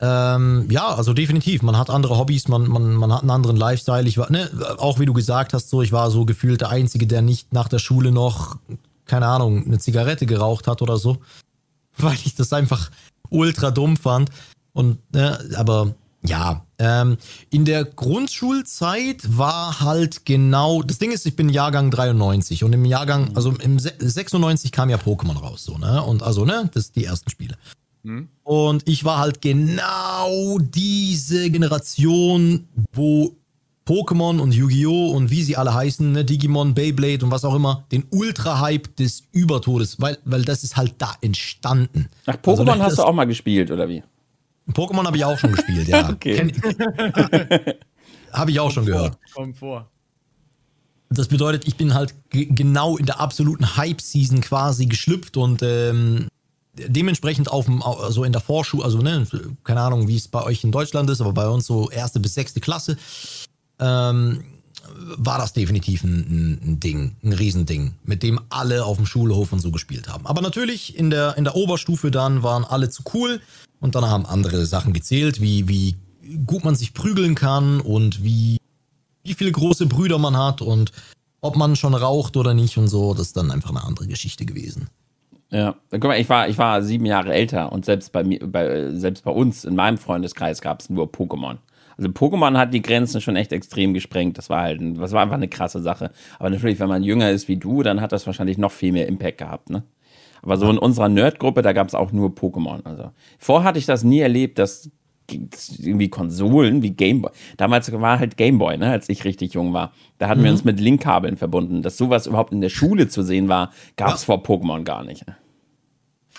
ähm, 0.00 0.68
ja, 0.70 0.88
also 0.88 1.12
definitiv. 1.12 1.62
Man 1.62 1.76
hat 1.76 1.90
andere 1.90 2.18
Hobbys, 2.18 2.48
man, 2.48 2.66
man, 2.66 2.94
man 2.94 3.12
hat 3.12 3.20
einen 3.20 3.30
anderen 3.30 3.56
Lifestyle. 3.56 4.08
Ich 4.08 4.18
war, 4.18 4.32
ne, 4.32 4.50
auch 4.78 4.98
wie 4.98 5.06
du 5.06 5.12
gesagt 5.12 5.52
hast, 5.52 5.70
so, 5.70 5.80
ich 5.80 5.92
war 5.92 6.10
so 6.10 6.24
gefühlt 6.24 6.62
der 6.62 6.70
Einzige, 6.70 7.06
der 7.06 7.22
nicht 7.22 7.52
nach 7.52 7.68
der 7.68 7.78
Schule 7.78 8.10
noch 8.10 8.56
keine 9.12 9.26
Ahnung, 9.26 9.66
eine 9.66 9.78
Zigarette 9.78 10.24
geraucht 10.24 10.66
hat 10.66 10.80
oder 10.80 10.96
so. 10.96 11.18
Weil 11.98 12.16
ich 12.24 12.34
das 12.34 12.50
einfach 12.54 12.90
ultra 13.28 13.70
dumm 13.70 13.98
fand. 13.98 14.30
Und, 14.72 15.00
ne, 15.12 15.38
aber 15.54 15.94
ja, 16.24 16.64
ähm, 16.78 17.18
in 17.50 17.66
der 17.66 17.84
Grundschulzeit 17.84 19.36
war 19.36 19.80
halt 19.80 20.24
genau, 20.24 20.82
das 20.82 20.96
Ding 20.96 21.10
ist, 21.10 21.26
ich 21.26 21.36
bin 21.36 21.50
Jahrgang 21.50 21.90
93 21.90 22.64
und 22.64 22.72
im 22.72 22.86
Jahrgang, 22.86 23.36
also 23.36 23.50
im 23.50 23.78
96 23.78 24.72
kam 24.72 24.88
ja 24.88 24.96
Pokémon 24.96 25.36
raus, 25.36 25.64
so, 25.64 25.76
ne? 25.76 26.02
Und 26.02 26.22
also, 26.22 26.46
ne, 26.46 26.70
das 26.72 26.84
sind 26.84 26.96
die 26.96 27.04
ersten 27.04 27.28
Spiele. 27.28 27.58
Hm. 28.04 28.28
Und 28.44 28.88
ich 28.88 29.04
war 29.04 29.18
halt 29.18 29.42
genau 29.42 30.58
diese 30.58 31.50
Generation, 31.50 32.66
wo 32.92 33.36
Pokémon 33.86 34.38
und 34.38 34.54
Yu-Gi-Oh! 34.54 35.10
und 35.10 35.30
wie 35.30 35.42
sie 35.42 35.56
alle 35.56 35.74
heißen, 35.74 36.12
ne, 36.12 36.24
Digimon, 36.24 36.74
Beyblade 36.74 37.24
und 37.24 37.30
was 37.30 37.44
auch 37.44 37.54
immer, 37.54 37.84
den 37.90 38.04
Ultra-Hype 38.10 38.96
des 38.96 39.24
Übertodes, 39.32 40.00
weil, 40.00 40.18
weil 40.24 40.44
das 40.44 40.62
ist 40.62 40.76
halt 40.76 40.94
da 40.98 41.14
entstanden. 41.20 42.08
Ach, 42.26 42.36
Pokémon 42.36 42.70
also, 42.70 42.82
hast 42.84 42.98
du 42.98 43.02
auch 43.02 43.12
mal 43.12 43.24
gespielt, 43.24 43.70
oder 43.70 43.88
wie? 43.88 44.02
Pokémon 44.70 45.04
habe 45.04 45.16
ich 45.16 45.24
auch 45.24 45.38
schon 45.38 45.52
gespielt, 45.52 45.88
ja. 45.88 46.08
okay. 46.12 46.52
habe 48.32 48.50
ich 48.50 48.60
auch 48.60 48.70
schon 48.70 48.86
gehört. 48.86 49.18
Komm 49.34 49.54
vor. 49.54 49.88
Das 51.10 51.28
bedeutet, 51.28 51.66
ich 51.66 51.76
bin 51.76 51.92
halt 51.92 52.14
genau 52.30 52.96
in 52.96 53.04
der 53.04 53.20
absoluten 53.20 53.76
Hype-Season 53.76 54.40
quasi 54.40 54.86
geschlüpft 54.86 55.36
und 55.36 55.60
ähm, 55.62 56.28
dementsprechend 56.74 57.50
auf 57.50 57.66
dem, 57.66 57.82
also 57.82 58.24
in 58.24 58.32
der 58.32 58.40
Vorschule, 58.40 58.84
also 58.84 58.98
ne, 58.98 59.26
keine 59.64 59.80
Ahnung, 59.80 60.08
wie 60.08 60.16
es 60.16 60.28
bei 60.28 60.42
euch 60.42 60.64
in 60.64 60.72
Deutschland 60.72 61.10
ist, 61.10 61.20
aber 61.20 61.32
bei 61.32 61.48
uns 61.48 61.66
so 61.66 61.90
erste 61.90 62.20
bis 62.20 62.34
sechste 62.34 62.60
Klasse 62.60 62.96
ähm, 63.78 64.44
war 65.16 65.38
das 65.38 65.52
definitiv 65.52 66.04
ein, 66.04 66.58
ein, 66.62 66.80
Ding, 66.80 67.16
ein 67.22 67.32
Riesending, 67.32 67.94
mit 68.04 68.22
dem 68.22 68.40
alle 68.50 68.84
auf 68.84 68.96
dem 68.96 69.06
Schulhof 69.06 69.52
und 69.52 69.60
so 69.60 69.70
gespielt 69.70 70.08
haben. 70.08 70.26
Aber 70.26 70.40
natürlich 70.40 70.96
in 70.96 71.10
der, 71.10 71.36
in 71.36 71.44
der 71.44 71.56
Oberstufe 71.56 72.10
dann 72.10 72.42
waren 72.42 72.64
alle 72.64 72.90
zu 72.90 73.02
cool 73.14 73.40
und 73.80 73.94
dann 73.94 74.06
haben 74.06 74.26
andere 74.26 74.66
Sachen 74.66 74.92
gezählt, 74.92 75.40
wie, 75.40 75.68
wie 75.68 75.96
gut 76.46 76.64
man 76.64 76.74
sich 76.74 76.94
prügeln 76.94 77.34
kann 77.34 77.80
und 77.80 78.22
wie, 78.24 78.58
wie 79.22 79.34
viele 79.34 79.52
große 79.52 79.86
Brüder 79.86 80.18
man 80.18 80.36
hat 80.36 80.62
und 80.62 80.92
ob 81.40 81.56
man 81.56 81.76
schon 81.76 81.94
raucht 81.94 82.36
oder 82.36 82.54
nicht 82.54 82.78
und 82.78 82.88
so, 82.88 83.14
das 83.14 83.28
ist 83.28 83.36
dann 83.36 83.50
einfach 83.50 83.70
eine 83.70 83.84
andere 83.84 84.06
Geschichte 84.06 84.46
gewesen. 84.46 84.88
Ja, 85.50 85.74
guck 85.90 86.04
mal, 86.04 86.18
ich 86.18 86.28
war, 86.28 86.48
ich 86.48 86.56
war 86.56 86.82
sieben 86.82 87.04
Jahre 87.04 87.34
älter 87.34 87.72
und 87.72 87.84
selbst 87.84 88.12
bei 88.12 88.24
mir, 88.24 88.40
bei, 88.40 88.90
selbst 88.94 89.24
bei 89.24 89.30
uns 89.30 89.64
in 89.64 89.74
meinem 89.74 89.98
Freundeskreis 89.98 90.62
gab 90.62 90.80
es 90.80 90.88
nur 90.88 91.08
Pokémon. 91.08 91.58
Also 91.96 92.10
Pokémon 92.10 92.56
hat 92.56 92.72
die 92.74 92.82
Grenzen 92.82 93.20
schon 93.20 93.36
echt 93.36 93.52
extrem 93.52 93.94
gesprengt. 93.94 94.38
Das 94.38 94.50
war 94.50 94.62
halt, 94.62 94.80
das 94.98 95.12
war 95.12 95.22
einfach 95.22 95.36
eine 95.36 95.48
krasse 95.48 95.80
Sache. 95.80 96.10
Aber 96.38 96.50
natürlich, 96.50 96.80
wenn 96.80 96.88
man 96.88 97.02
jünger 97.02 97.30
ist 97.30 97.48
wie 97.48 97.56
du, 97.56 97.82
dann 97.82 98.00
hat 98.00 98.12
das 98.12 98.26
wahrscheinlich 98.26 98.58
noch 98.58 98.72
viel 98.72 98.92
mehr 98.92 99.08
Impact 99.08 99.38
gehabt, 99.38 99.70
ne? 99.70 99.82
Aber 100.42 100.56
so 100.56 100.68
in 100.68 100.78
unserer 100.78 101.08
Nerdgruppe, 101.08 101.62
da 101.62 101.72
gab 101.72 101.86
es 101.86 101.94
auch 101.94 102.10
nur 102.10 102.30
Pokémon. 102.30 102.84
Also 102.84 103.12
vorher 103.38 103.68
hatte 103.68 103.78
ich 103.78 103.86
das 103.86 104.02
nie 104.02 104.18
erlebt, 104.18 104.58
dass 104.58 104.90
irgendwie 105.30 106.08
Konsolen 106.08 106.82
wie 106.82 106.90
Gameboy. 106.90 107.30
Damals 107.56 107.90
war 107.92 108.18
halt 108.18 108.36
Gameboy, 108.36 108.76
ne, 108.76 108.90
als 108.90 109.08
ich 109.08 109.24
richtig 109.24 109.54
jung 109.54 109.72
war. 109.72 109.92
Da 110.18 110.28
hatten 110.28 110.40
mhm. 110.40 110.44
wir 110.44 110.50
uns 110.50 110.64
mit 110.64 110.80
Linkkabeln 110.80 111.36
verbunden. 111.36 111.82
Dass 111.82 111.96
sowas 111.96 112.26
überhaupt 112.26 112.52
in 112.52 112.60
der 112.60 112.68
Schule 112.68 113.08
zu 113.08 113.22
sehen 113.22 113.48
war, 113.48 113.72
gab 113.96 114.14
es 114.14 114.26
ja. 114.26 114.26
vor 114.26 114.42
Pokémon 114.42 114.82
gar 114.82 115.04
nicht. 115.04 115.24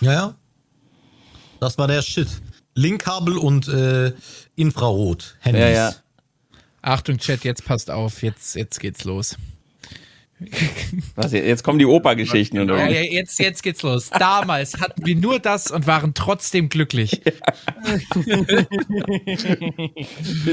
Ja, 0.00 0.12
ja. 0.12 0.34
Das 1.60 1.78
war 1.78 1.88
der 1.88 2.02
Shit. 2.02 2.28
Linkkabel 2.74 3.38
und 3.38 3.68
äh, 3.68 4.12
Infrarot. 4.56 5.36
Handys. 5.40 5.62
Ja, 5.62 5.68
ja. 5.68 5.94
Achtung, 6.82 7.18
Chat, 7.18 7.44
jetzt 7.44 7.64
passt 7.64 7.90
auf, 7.90 8.22
jetzt, 8.22 8.54
jetzt 8.56 8.78
geht's 8.78 9.04
los. 9.04 9.36
Was, 11.14 11.32
jetzt 11.32 11.62
kommen 11.62 11.78
die 11.78 11.86
Opa-Geschichten. 11.86 12.56
Ja, 12.56 12.88
ja, 12.88 13.00
jetzt, 13.00 13.38
jetzt 13.38 13.62
geht's 13.62 13.82
los. 13.82 14.10
Damals 14.10 14.80
hatten 14.80 15.06
wir 15.06 15.14
nur 15.14 15.38
das 15.38 15.70
und 15.70 15.86
waren 15.86 16.12
trotzdem 16.12 16.68
glücklich. 16.68 17.22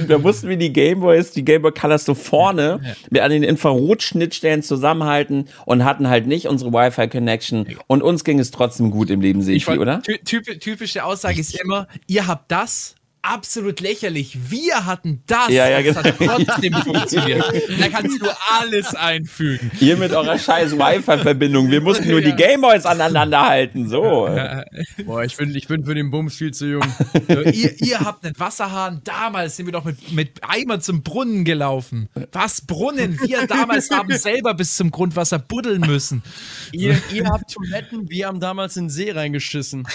da 0.07 0.23
wussten 0.23 0.49
wir 0.49 0.57
die 0.57 0.71
Gameboys, 0.71 1.31
die 1.31 1.43
Gameboy 1.43 1.71
Colors 1.71 2.05
so 2.05 2.13
vorne 2.13 2.95
ja. 3.11 3.23
an 3.23 3.31
den 3.31 3.43
Infrarotschnittstellen 3.43 4.61
zusammenhalten 4.63 5.49
und 5.65 5.83
hatten 5.83 6.07
halt 6.07 6.27
nicht 6.27 6.47
unsere 6.47 6.71
Wi-Fi-Connection. 6.71 7.75
Und 7.87 8.03
uns 8.03 8.23
ging 8.23 8.39
es 8.39 8.51
trotzdem 8.51 8.91
gut 8.91 9.09
im 9.09 9.19
Leben, 9.21 9.41
Sefi, 9.41 9.79
oder? 9.79 10.01
Typische 10.03 11.03
Aussage 11.03 11.39
ist 11.39 11.59
immer, 11.59 11.87
ihr 12.07 12.27
habt 12.27 12.51
das 12.51 12.95
absolut 13.21 13.79
lächerlich. 13.79 14.37
Wir 14.49 14.85
hatten 14.85 15.23
das. 15.27 15.49
Ja, 15.49 15.69
ja, 15.69 15.81
genau. 15.81 16.01
Das 16.01 16.13
hat 16.13 16.45
trotzdem 16.45 16.73
funktioniert. 16.85 17.43
da 17.79 17.89
kannst 17.89 18.21
du 18.21 18.27
alles 18.59 18.95
einfügen. 18.95 19.71
Ihr 19.79 19.97
mit 19.97 20.11
eurer 20.11 20.37
scheiß 20.37 20.77
Wi-Fi-Verbindung. 20.77 21.69
Wir 21.69 21.81
mussten 21.81 22.09
nur 22.09 22.21
die 22.21 22.33
Gameboys 22.33 22.85
aneinander 22.85 23.47
halten. 23.47 23.87
So. 23.87 24.29
Boah, 25.05 25.23
ich 25.23 25.37
bin, 25.37 25.55
ich 25.55 25.67
bin 25.67 25.85
für 25.85 25.95
den 25.95 26.11
Bums 26.11 26.35
viel 26.35 26.51
zu 26.53 26.65
jung. 26.65 26.85
ihr, 27.27 27.81
ihr 27.81 27.99
habt 27.99 28.25
einen 28.25 28.37
Wasserhahn. 28.37 29.01
Damals 29.03 29.57
sind 29.57 29.67
wir 29.67 29.73
doch 29.73 29.85
mit, 29.85 30.11
mit 30.11 30.41
Eimer 30.47 30.79
zum 30.79 31.03
Brunnen 31.03 31.45
gelaufen. 31.45 32.09
Was 32.31 32.61
Brunnen? 32.61 33.19
Wir 33.21 33.47
damals 33.47 33.89
haben 33.91 34.15
selber 34.17 34.53
bis 34.53 34.75
zum 34.75 34.91
Grundwasser 34.91 35.39
buddeln 35.39 35.81
müssen. 35.81 36.23
Ihr, 36.71 36.97
ihr 37.13 37.25
habt 37.25 37.53
Toiletten, 37.53 38.09
wir 38.09 38.27
haben 38.27 38.39
damals 38.39 38.77
in 38.77 38.85
den 38.85 38.89
See 38.89 39.11
reingeschissen. 39.11 39.87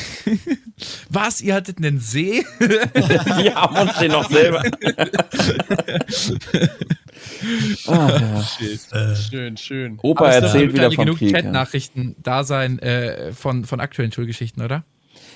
Was? 1.09 1.41
Ihr 1.41 1.55
hattet 1.55 1.79
einen 1.79 2.01
See? 2.01 2.45
Wir 3.37 3.55
haben 3.55 3.77
uns 3.77 3.99
den 3.99 4.13
noch 4.13 4.29
selber. 4.29 4.63
ah, 7.87 8.21
ja. 8.21 9.15
Schön, 9.15 9.57
schön. 9.57 9.99
Opa 10.03 10.27
Aber 10.27 10.35
erzählt 10.35 10.73
wieder 10.73 10.91
von 10.93 11.07
genug 11.07 11.19
Chat-Nachrichten 11.19 12.17
da 12.23 12.45
sein 12.45 12.79
äh, 12.79 13.33
von, 13.33 13.65
von 13.65 13.81
aktuellen 13.81 14.13
Schulgeschichten, 14.13 14.63
oder? 14.63 14.85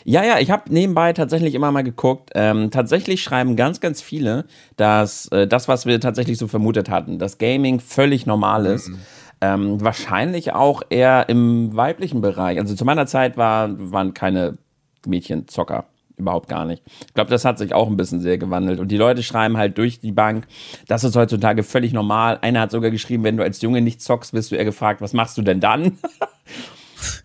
Ja, 0.04 0.24
ja, 0.24 0.38
ich 0.38 0.50
habe 0.50 0.72
nebenbei 0.72 1.12
tatsächlich 1.12 1.54
immer 1.54 1.72
mal 1.72 1.82
geguckt. 1.82 2.30
Ähm, 2.34 2.70
tatsächlich 2.70 3.22
schreiben 3.22 3.56
ganz, 3.56 3.80
ganz 3.80 4.00
viele, 4.00 4.46
dass 4.76 5.26
äh, 5.28 5.46
das, 5.46 5.68
was 5.68 5.84
wir 5.86 6.00
tatsächlich 6.00 6.38
so 6.38 6.48
vermutet 6.48 6.88
hatten, 6.88 7.18
dass 7.18 7.38
Gaming 7.38 7.80
völlig 7.80 8.26
normal 8.26 8.66
ist. 8.66 8.88
Mhm. 8.88 8.98
Ähm, 9.42 9.80
wahrscheinlich 9.80 10.52
auch 10.52 10.82
eher 10.90 11.28
im 11.28 11.74
weiblichen 11.74 12.20
Bereich. 12.20 12.58
Also 12.58 12.74
zu 12.74 12.84
meiner 12.84 13.06
Zeit 13.06 13.36
war, 13.36 13.70
waren 13.92 14.14
keine 14.14 14.58
Mädchen 15.06 15.48
Zocker 15.48 15.86
überhaupt 16.20 16.48
gar 16.48 16.64
nicht. 16.64 16.82
Ich 17.06 17.14
glaube, 17.14 17.30
das 17.30 17.44
hat 17.44 17.58
sich 17.58 17.74
auch 17.74 17.88
ein 17.88 17.96
bisschen 17.96 18.20
sehr 18.20 18.38
gewandelt. 18.38 18.80
Und 18.80 18.88
die 18.88 18.96
Leute 18.96 19.22
schreiben 19.22 19.56
halt 19.56 19.76
durch 19.78 20.00
die 20.00 20.12
Bank, 20.12 20.46
das 20.86 21.04
ist 21.04 21.16
heutzutage 21.16 21.62
völlig 21.62 21.92
normal. 21.92 22.38
Einer 22.42 22.60
hat 22.60 22.70
sogar 22.70 22.90
geschrieben, 22.90 23.24
wenn 23.24 23.36
du 23.36 23.42
als 23.42 23.60
Junge 23.62 23.80
nicht 23.80 24.00
zockst, 24.00 24.32
wirst 24.32 24.52
du 24.52 24.56
eher 24.56 24.64
gefragt, 24.64 25.00
was 25.00 25.12
machst 25.12 25.36
du 25.38 25.42
denn 25.42 25.60
dann? 25.60 25.98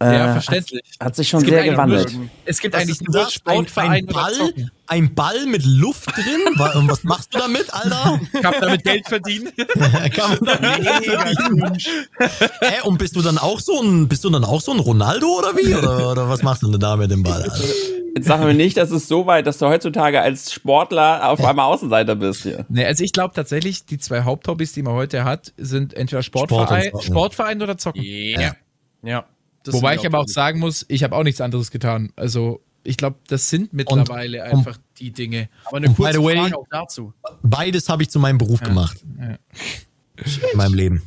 Ja, 0.01 0.30
äh, 0.30 0.32
verständlich. 0.34 0.84
Hat, 0.99 1.07
hat 1.07 1.15
sich 1.15 1.30
schon 1.30 1.41
sehr 1.41 1.63
gewandelt. 1.63 2.13
Nur, 2.13 2.30
es 2.45 2.59
gibt 2.59 2.76
was 2.76 2.82
eigentlich 2.82 3.01
nur 3.01 3.30
Sportverein 3.30 3.91
ein, 3.91 4.05
Ball, 4.05 4.53
ein 4.88 5.15
Ball 5.15 5.45
mit 5.45 5.65
Luft 5.65 6.15
drin? 6.15 6.59
Und 6.76 6.89
was 6.89 7.03
machst 7.03 7.34
du 7.34 7.39
damit, 7.39 7.73
Alter? 7.73 8.19
Ich 8.34 8.43
hab 8.43 8.59
damit 8.59 8.84
Geld 8.84 9.07
verdient. 9.07 9.53
Kann 10.13 10.38
man 10.39 10.59
damit 10.61 11.88
Hä, 12.61 12.82
und 12.84 12.97
bist 12.97 13.15
du 13.15 13.21
dann 13.21 13.38
auch 13.38 13.59
so 13.59 13.82
ein, 13.82 14.07
bist 14.07 14.23
du 14.23 14.30
dann 14.30 14.43
auch 14.43 14.61
so 14.61 14.71
ein 14.71 14.80
Ronaldo 14.80 15.28
oder 15.28 15.55
wie? 15.55 15.73
Oder, 15.73 16.11
oder 16.11 16.30
was 16.30 16.43
machst 16.43 16.63
du 16.63 16.71
denn 16.71 16.80
da 16.80 16.95
mit 16.95 17.11
dem 17.11 17.23
Ball? 17.23 17.43
Alter? 17.43 17.63
Jetzt 18.15 18.28
sagen 18.28 18.47
wir 18.47 18.53
nicht, 18.53 18.78
dass 18.78 18.91
es 18.91 19.09
so 19.09 19.26
weit, 19.26 19.45
dass 19.45 19.57
du 19.57 19.65
heutzutage 19.65 20.21
als 20.21 20.53
Sportler 20.53 21.30
auf 21.30 21.43
einmal 21.43 21.65
Außenseiter 21.65 22.15
bist 22.15 22.43
hier. 22.43 22.65
Nee, 22.69 22.86
also 22.86 23.03
ich 23.03 23.11
glaube 23.11 23.34
tatsächlich, 23.34 23.86
die 23.86 23.97
zwei 23.97 24.21
Haupthobbys, 24.21 24.71
die 24.71 24.84
man 24.84 24.93
heute 24.93 25.26
hat, 25.26 25.51
sind 25.57 25.93
entweder 25.93 26.23
Sportverein, 26.23 26.88
Sport 26.88 27.03
Sportverein 27.03 27.61
oder 27.61 27.78
Zocken. 27.78 28.01
Yeah. 28.01 28.55
Ja. 29.03 29.26
Ja. 29.68 29.74
Wobei 29.74 29.95
ich 29.95 30.05
aber 30.05 30.20
auch 30.20 30.28
sagen 30.28 30.59
muss, 30.59 30.86
ich 30.88 31.03
habe 31.03 31.16
auch 31.16 31.24
nichts 31.24 31.41
anderes 31.41 31.72
getan. 31.72 32.11
Also 32.16 32.61
ich 32.84 32.97
glaube, 32.97 33.18
das 33.28 33.49
sind 33.49 33.74
mittlerweile 33.74 34.43
und, 34.43 34.51
einfach 34.51 34.78
die 34.97 35.11
Dinge. 35.11 35.49
Aber 35.66 35.78
eine 35.78 35.93
kurze 35.93 36.24
way, 36.24 36.38
Frage 36.38 36.57
auch 36.57 36.68
dazu. 36.70 37.13
Beides 37.41 37.89
habe 37.89 38.03
ich 38.03 38.09
zu 38.09 38.20
meinem 38.20 38.38
Beruf 38.38 38.61
ja. 38.61 38.68
gemacht. 38.68 39.03
Ja. 39.20 39.38
In 40.51 40.57
meinem 40.57 40.74
Leben. 40.76 41.01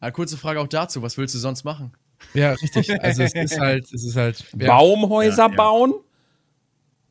Eine 0.00 0.12
kurze 0.12 0.36
Frage 0.36 0.60
auch 0.60 0.66
dazu. 0.66 1.02
Was 1.02 1.16
willst 1.16 1.34
du 1.34 1.38
sonst 1.38 1.64
machen? 1.64 1.92
Ja, 2.34 2.52
richtig. 2.52 2.90
Also 3.02 3.22
es 3.22 3.34
ist 3.34 3.58
halt, 3.58 3.92
es 3.92 4.04
ist 4.04 4.16
halt. 4.16 4.44
Ja. 4.58 4.68
Baumhäuser 4.68 5.48
bauen? 5.48 5.94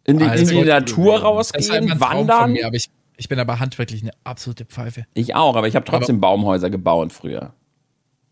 In 0.04 0.18
die, 0.18 0.26
also, 0.26 0.52
in 0.52 0.64
die 0.64 0.68
Natur 0.68 1.20
rausgehen, 1.20 1.90
halt 1.90 2.00
wandern? 2.00 2.54
Mir, 2.54 2.66
aber 2.66 2.76
ich, 2.76 2.90
ich 3.18 3.30
bin 3.30 3.40
aber 3.40 3.60
handwerklich 3.60 4.02
eine 4.02 4.12
absolute 4.24 4.66
Pfeife. 4.66 5.06
Ich 5.14 5.36
auch, 5.36 5.56
aber 5.56 5.68
ich 5.68 5.76
habe 5.76 5.86
trotzdem 5.86 6.18
aber, 6.18 6.30
Baumhäuser 6.30 6.70
gebaut 6.70 7.14
früher 7.14 7.54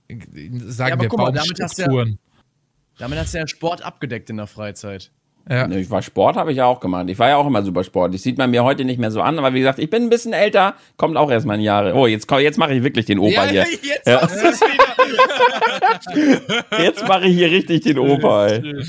sagen 0.08 1.02
ja, 1.02 1.12
wir 1.12 1.18
mal, 1.18 1.32
damit 1.32 1.60
hast, 1.62 1.78
ja, 1.78 1.88
damit 2.98 3.20
hast 3.20 3.34
du 3.34 3.38
ja 3.38 3.48
Sport 3.48 3.82
abgedeckt 3.82 4.30
in 4.30 4.38
der 4.38 4.48
Freizeit. 4.48 5.12
Ja. 5.50 5.70
Ich 5.70 5.90
war 5.90 6.02
Sport, 6.02 6.36
habe 6.36 6.52
ich 6.52 6.58
ja 6.58 6.66
auch 6.66 6.82
gemacht. 6.82 7.06
Ich 7.08 7.18
war 7.20 7.30
ja 7.30 7.38
auch 7.38 7.48
immer 7.48 7.64
super 7.64 7.86
sportlich. 7.86 8.22
Sieht 8.22 8.38
man 8.38 8.52
mir 8.52 8.66
heute 8.66 8.84
nicht 8.84 9.00
mehr 9.00 9.12
so 9.12 9.22
an, 9.22 9.40
aber 9.40 9.54
wie 9.54 9.60
gesagt, 9.60 9.80
ich 9.80 9.90
bin 9.90 10.04
ein 10.04 10.10
bisschen 10.10 10.34
älter, 10.34 10.76
kommt 10.98 11.16
auch 11.16 11.32
erst 11.32 11.46
mal 11.46 11.56
in 11.56 11.62
Jahre. 11.62 11.94
Oh, 11.94 12.06
jetzt, 12.06 12.30
jetzt 12.30 12.58
mache 12.58 12.74
ich 12.74 12.84
wirklich 12.84 13.06
den 13.06 13.20
Opa 13.20 13.46
ja, 13.46 13.64
hier. 13.64 13.66
Jetzt, 13.82 14.08
ja. 14.08 14.28
jetzt 16.80 17.08
mache 17.08 17.28
ich 17.28 17.36
hier 17.36 17.50
richtig 17.50 17.80
den 17.82 17.98
Opa. 17.98 18.48
Ey. 18.48 18.84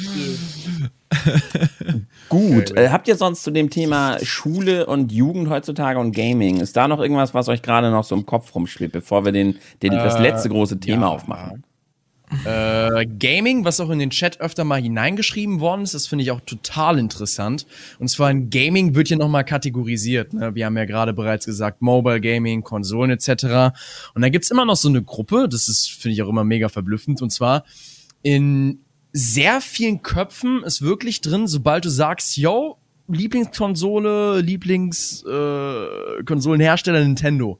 Gut. 2.28 2.76
Äh, 2.76 2.90
habt 2.90 3.08
ihr 3.08 3.16
sonst 3.16 3.42
zu 3.42 3.50
dem 3.50 3.70
Thema 3.70 4.18
Schule 4.22 4.86
und 4.86 5.12
Jugend 5.12 5.48
heutzutage 5.48 5.98
und 5.98 6.12
Gaming, 6.12 6.60
ist 6.60 6.76
da 6.76 6.88
noch 6.88 7.00
irgendwas, 7.00 7.34
was 7.34 7.48
euch 7.48 7.62
gerade 7.62 7.90
noch 7.90 8.04
so 8.04 8.14
im 8.14 8.26
Kopf 8.26 8.54
rumschwebt, 8.54 8.92
bevor 8.92 9.24
wir 9.24 9.32
den, 9.32 9.56
den 9.82 9.92
äh, 9.92 9.96
das 9.96 10.18
letzte 10.18 10.48
große 10.48 10.78
Thema 10.80 11.02
ja. 11.02 11.08
aufmachen? 11.08 11.64
Äh, 12.44 13.06
Gaming, 13.06 13.64
was 13.64 13.80
auch 13.80 13.88
in 13.88 13.98
den 13.98 14.10
Chat 14.10 14.40
öfter 14.40 14.64
mal 14.64 14.80
hineingeschrieben 14.80 15.60
worden 15.60 15.82
ist, 15.82 15.94
das 15.94 16.06
finde 16.06 16.24
ich 16.24 16.30
auch 16.30 16.40
total 16.40 16.98
interessant. 16.98 17.66
Und 17.98 18.08
zwar 18.08 18.30
in 18.30 18.50
Gaming 18.50 18.94
wird 18.94 19.08
hier 19.08 19.16
nochmal 19.16 19.44
kategorisiert. 19.44 20.34
Ne? 20.34 20.54
Wir 20.54 20.66
haben 20.66 20.76
ja 20.76 20.84
gerade 20.84 21.14
bereits 21.14 21.46
gesagt, 21.46 21.80
Mobile 21.80 22.20
Gaming, 22.20 22.62
Konsolen 22.62 23.10
etc. 23.10 23.72
Und 24.14 24.22
da 24.22 24.28
gibt's 24.28 24.50
immer 24.50 24.66
noch 24.66 24.76
so 24.76 24.88
eine 24.88 25.02
Gruppe, 25.02 25.48
das 25.48 25.68
ist, 25.68 25.90
finde 25.90 26.14
ich 26.14 26.22
auch 26.22 26.28
immer 26.28 26.44
mega 26.44 26.68
verblüffend. 26.68 27.22
Und 27.22 27.30
zwar 27.30 27.64
in 28.22 28.80
sehr 29.12 29.60
vielen 29.60 30.02
Köpfen 30.02 30.64
ist 30.64 30.82
wirklich 30.82 31.20
drin, 31.20 31.46
sobald 31.46 31.84
du 31.84 31.90
sagst, 31.90 32.36
yo, 32.36 32.78
Lieblingskonsole, 33.08 34.40
Lieblingskonsolenhersteller 34.40 37.00
äh, 37.00 37.04
Nintendo. 37.04 37.58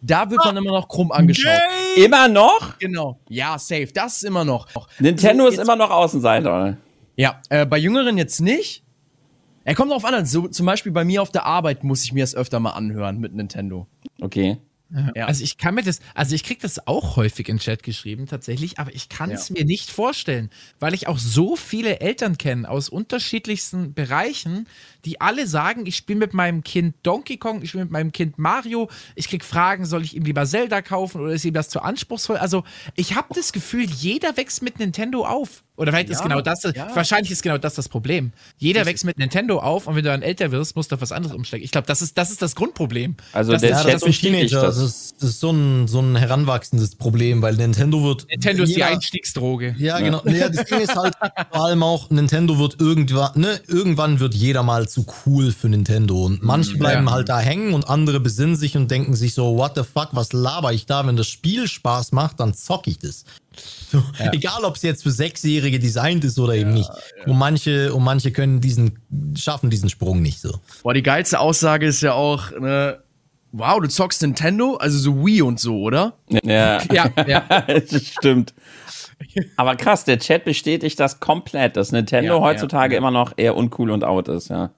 Da 0.00 0.30
wird 0.30 0.42
man 0.44 0.56
immer 0.56 0.72
noch 0.72 0.88
krumm 0.88 1.12
angeschaut. 1.12 1.52
Okay. 1.94 2.04
Immer 2.04 2.28
noch? 2.28 2.78
Genau. 2.78 3.18
Ja, 3.28 3.58
safe. 3.58 3.88
Das 3.92 4.16
ist 4.16 4.24
immer 4.24 4.44
noch. 4.44 4.66
Nintendo 4.98 5.44
so, 5.44 5.50
ist 5.50 5.58
immer 5.58 5.76
noch 5.76 5.90
Außenseiter. 5.90 6.78
Ja, 7.16 7.40
äh, 7.48 7.64
bei 7.64 7.78
Jüngeren 7.78 8.18
jetzt 8.18 8.40
nicht. 8.40 8.82
Er 9.64 9.74
kommt 9.74 9.90
darauf 9.90 10.04
an, 10.04 10.26
so, 10.26 10.46
zum 10.48 10.66
Beispiel 10.66 10.92
bei 10.92 11.06
mir 11.06 11.22
auf 11.22 11.30
der 11.30 11.46
Arbeit 11.46 11.84
muss 11.84 12.04
ich 12.04 12.12
mir 12.12 12.22
das 12.22 12.34
öfter 12.34 12.60
mal 12.60 12.72
anhören 12.72 13.18
mit 13.18 13.34
Nintendo. 13.34 13.86
Okay. 14.20 14.58
Ja. 14.90 15.24
Also 15.26 15.42
ich 15.42 15.56
kann 15.56 15.74
mir 15.74 15.82
das, 15.82 16.00
also 16.14 16.34
ich 16.34 16.44
krieg 16.44 16.60
das 16.60 16.86
auch 16.86 17.16
häufig 17.16 17.48
in 17.48 17.58
Chat 17.58 17.82
geschrieben 17.82 18.26
tatsächlich, 18.26 18.78
aber 18.78 18.94
ich 18.94 19.08
kann 19.08 19.30
es 19.30 19.48
ja. 19.48 19.54
mir 19.54 19.64
nicht 19.64 19.90
vorstellen, 19.90 20.50
weil 20.78 20.94
ich 20.94 21.08
auch 21.08 21.18
so 21.18 21.56
viele 21.56 22.00
Eltern 22.00 22.38
kenne 22.38 22.68
aus 22.68 22.90
unterschiedlichsten 22.90 23.94
Bereichen, 23.94 24.68
die 25.04 25.20
alle 25.20 25.46
sagen, 25.46 25.86
ich 25.86 25.96
spiele 25.96 26.18
mit 26.18 26.34
meinem 26.34 26.62
Kind 26.62 26.94
Donkey 27.02 27.38
Kong, 27.38 27.62
ich 27.62 27.70
spiele 27.70 27.84
mit 27.84 27.92
meinem 27.92 28.12
Kind 28.12 28.38
Mario, 28.38 28.88
ich 29.16 29.28
krieg 29.28 29.44
Fragen, 29.44 29.84
soll 29.84 30.02
ich 30.02 30.14
ihm 30.14 30.24
lieber 30.24 30.46
Zelda 30.46 30.80
kaufen 30.80 31.20
oder 31.20 31.32
ist 31.32 31.44
ihm 31.44 31.54
das 31.54 31.70
zu 31.70 31.80
anspruchsvoll? 31.80 32.36
Also 32.36 32.62
ich 32.94 33.16
habe 33.16 33.34
das 33.34 33.52
Gefühl, 33.52 33.84
jeder 33.84 34.36
wächst 34.36 34.62
mit 34.62 34.78
Nintendo 34.78 35.26
auf. 35.26 35.63
Oder 35.76 35.90
vielleicht 35.90 36.08
ja, 36.08 36.14
ist 36.14 36.22
genau 36.22 36.40
das, 36.40 36.62
ja. 36.62 36.88
wahrscheinlich 36.94 37.32
ist 37.32 37.42
genau 37.42 37.58
das 37.58 37.74
das 37.74 37.88
Problem. 37.88 38.32
Jeder 38.58 38.80
das 38.80 38.88
wächst 38.88 39.04
mit 39.04 39.18
Nintendo 39.18 39.58
auf 39.58 39.88
und 39.88 39.96
wenn 39.96 40.04
du 40.04 40.10
dann 40.10 40.22
älter 40.22 40.52
wirst, 40.52 40.76
musst 40.76 40.92
du 40.92 40.94
auf 40.94 41.02
was 41.02 41.10
anderes 41.10 41.34
umsteigen. 41.34 41.64
Ich 41.64 41.72
glaube, 41.72 41.88
das 41.88 42.00
ist, 42.00 42.16
das 42.16 42.30
ist 42.30 42.42
das 42.42 42.54
Grundproblem. 42.54 43.16
Also 43.32 43.52
das, 43.52 43.62
der 43.62 43.70
ja, 43.70 43.82
Chat 43.82 43.94
das 43.94 44.02
das. 44.02 44.50
Das 44.50 44.78
ist, 44.78 45.14
das 45.18 45.30
ist 45.30 45.40
so, 45.40 45.50
ein, 45.50 45.88
so 45.88 46.00
ein 46.00 46.14
heranwachsendes 46.14 46.94
Problem, 46.94 47.42
weil 47.42 47.56
Nintendo 47.56 48.04
wird. 48.04 48.28
Nintendo 48.28 48.62
ist 48.62 48.76
die 48.76 48.84
Einstiegsdroge. 48.84 49.74
Ja, 49.78 49.98
genau. 49.98 50.22
Ja, 50.26 50.48
das 50.48 50.64
Ding 50.66 50.78
ist 50.78 50.94
halt 50.94 51.14
vor 51.52 51.64
allem 51.64 51.82
auch, 51.82 52.08
Nintendo 52.08 52.56
wird 52.58 52.80
irgendwann, 52.80 53.32
ne, 53.34 53.60
irgendwann 53.66 54.20
wird 54.20 54.34
jeder 54.34 54.62
mal 54.62 54.88
zu 54.88 55.04
cool 55.26 55.50
für 55.50 55.68
Nintendo. 55.68 56.24
Und 56.24 56.44
manche 56.44 56.74
mhm, 56.74 56.78
bleiben 56.78 57.10
halt 57.10 57.28
da 57.28 57.40
hängen 57.40 57.74
und 57.74 57.88
andere 57.88 58.20
besinnen 58.20 58.54
sich 58.54 58.76
und 58.76 58.92
denken 58.92 59.16
sich 59.16 59.34
so, 59.34 59.56
what 59.56 59.72
the 59.74 59.82
fuck, 59.82 60.10
was 60.12 60.32
laber 60.32 60.72
ich 60.72 60.86
da? 60.86 61.04
Wenn 61.04 61.16
das 61.16 61.26
Spiel 61.26 61.66
Spaß 61.66 62.12
macht, 62.12 62.38
dann 62.38 62.54
zock 62.54 62.86
ich 62.86 62.98
das. 62.98 63.24
So, 63.90 64.02
ja. 64.18 64.32
Egal, 64.32 64.64
ob 64.64 64.76
es 64.76 64.82
jetzt 64.82 65.02
für 65.02 65.10
Sechsjährige 65.10 65.78
designt 65.78 66.24
ist 66.24 66.38
oder 66.38 66.54
ja, 66.54 66.62
eben 66.62 66.74
nicht. 66.74 66.88
Ja. 66.88 67.26
Und 67.32 67.38
manche, 67.38 67.94
und 67.94 68.02
manche 68.02 68.32
können 68.32 68.60
diesen, 68.60 68.98
schaffen 69.36 69.70
diesen 69.70 69.88
Sprung 69.88 70.22
nicht 70.22 70.40
so. 70.40 70.58
Boah, 70.82 70.94
die 70.94 71.02
geilste 71.02 71.38
Aussage 71.38 71.86
ist 71.86 72.02
ja 72.02 72.12
auch, 72.12 72.50
ne, 72.52 72.98
wow, 73.52 73.80
du 73.80 73.88
zockst 73.88 74.22
Nintendo, 74.22 74.76
also 74.76 74.98
so 74.98 75.24
Wii 75.24 75.42
und 75.42 75.60
so, 75.60 75.80
oder? 75.80 76.14
Ja, 76.42 76.82
ja, 76.92 77.10
ja. 77.26 77.40
das 77.66 78.06
stimmt. 78.06 78.54
Aber 79.56 79.76
krass, 79.76 80.04
der 80.04 80.18
Chat 80.18 80.44
bestätigt 80.44 80.98
das 80.98 81.20
komplett, 81.20 81.76
dass 81.76 81.92
Nintendo 81.92 82.40
heutzutage 82.40 82.96
immer 82.96 83.10
noch 83.10 83.32
eher 83.36 83.56
uncool 83.56 83.90
und 83.90 84.02
out 84.04 84.28
ist, 84.28 84.48
ja. 84.48 84.70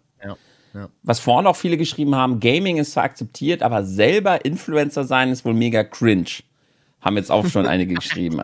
Ja. 0.76 0.90
Was 1.02 1.20
vorhin 1.20 1.46
auch 1.46 1.56
viele 1.56 1.78
geschrieben 1.78 2.14
haben, 2.14 2.38
Gaming 2.38 2.76
ist 2.76 2.92
zwar 2.92 3.04
akzeptiert, 3.04 3.62
aber 3.62 3.84
selber 3.84 4.44
Influencer 4.44 5.04
sein 5.04 5.30
ist 5.30 5.44
wohl 5.44 5.54
mega 5.54 5.82
cringe. 5.82 6.42
Haben 7.06 7.16
jetzt 7.16 7.30
auch 7.30 7.46
schon 7.46 7.66
einige 7.66 7.94
geschrieben. 8.02 8.42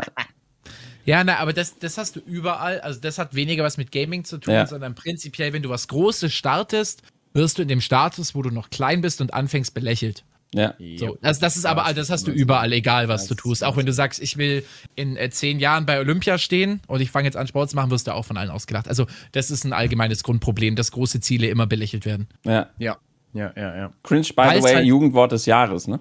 Ja, 1.05 1.25
na, 1.25 1.39
aber 1.39 1.53
das, 1.53 1.79
das 1.79 1.99
hast 1.99 2.15
du 2.15 2.21
überall. 2.21 2.81
Also 2.81 3.01
das 3.01 3.19
hat 3.19 3.35
weniger 3.35 3.65
was 3.65 3.77
mit 3.77 3.91
Gaming 3.91 4.25
zu 4.25 4.39
tun, 4.39 4.55
ja. 4.55 4.67
sondern 4.69 4.95
prinzipiell, 4.95 5.53
wenn 5.53 5.63
du 5.63 5.69
was 5.69 5.89
Großes 5.89 6.33
startest, 6.33 7.03
wirst 7.33 7.59
du 7.59 7.63
in 7.63 7.69
dem 7.69 7.81
Status, 7.81 8.37
wo 8.37 8.43
du 8.43 8.51
noch 8.51 8.71
klein 8.71 9.01
bist 9.01 9.21
und 9.21 9.35
anfängst, 9.35 9.75
belächelt. 9.75 10.23
Ja. 10.55 10.75
So, 10.97 11.19
das, 11.23 11.41
das 11.41 11.57
ist 11.57 11.65
aber, 11.65 11.93
das 11.93 12.09
hast 12.09 12.29
du 12.29 12.31
überall, 12.31 12.73
egal 12.73 13.09
was 13.09 13.27
du 13.27 13.35
tust. 13.35 13.65
Auch 13.65 13.77
wenn 13.77 13.87
du 13.87 13.93
sagst, 13.93 14.23
ich 14.23 14.37
will 14.37 14.65
in 14.95 15.17
äh, 15.17 15.31
zehn 15.31 15.59
Jahren 15.59 15.87
bei 15.87 15.99
Olympia 15.99 16.39
stehen 16.39 16.83
und 16.87 17.01
ich 17.01 17.11
fange 17.11 17.25
jetzt 17.25 17.37
an, 17.37 17.49
Sport 17.49 17.71
zu 17.71 17.77
machen, 17.77 17.91
wirst 17.91 18.07
du 18.07 18.15
auch 18.15 18.25
von 18.25 18.37
allen 18.37 18.51
ausgelacht. 18.51 18.87
Also, 18.87 19.07
das 19.33 19.51
ist 19.51 19.65
ein 19.65 19.73
allgemeines 19.73 20.23
Grundproblem, 20.23 20.77
dass 20.77 20.93
große 20.93 21.21
Ziele 21.21 21.49
immer 21.49 21.67
belächelt 21.67 22.07
werden. 22.07 22.29
Ja. 22.45 22.69
Ja. 22.79 22.99
Ja, 23.33 23.51
ja, 23.57 23.77
ja. 23.77 23.93
Cringe, 24.05 24.29
by 24.29 24.37
Weil 24.37 24.59
the 24.59 24.63
way, 24.63 24.75
halt 24.75 24.87
Jugendwort 24.87 25.33
des 25.33 25.47
Jahres, 25.47 25.89
ne? 25.89 25.99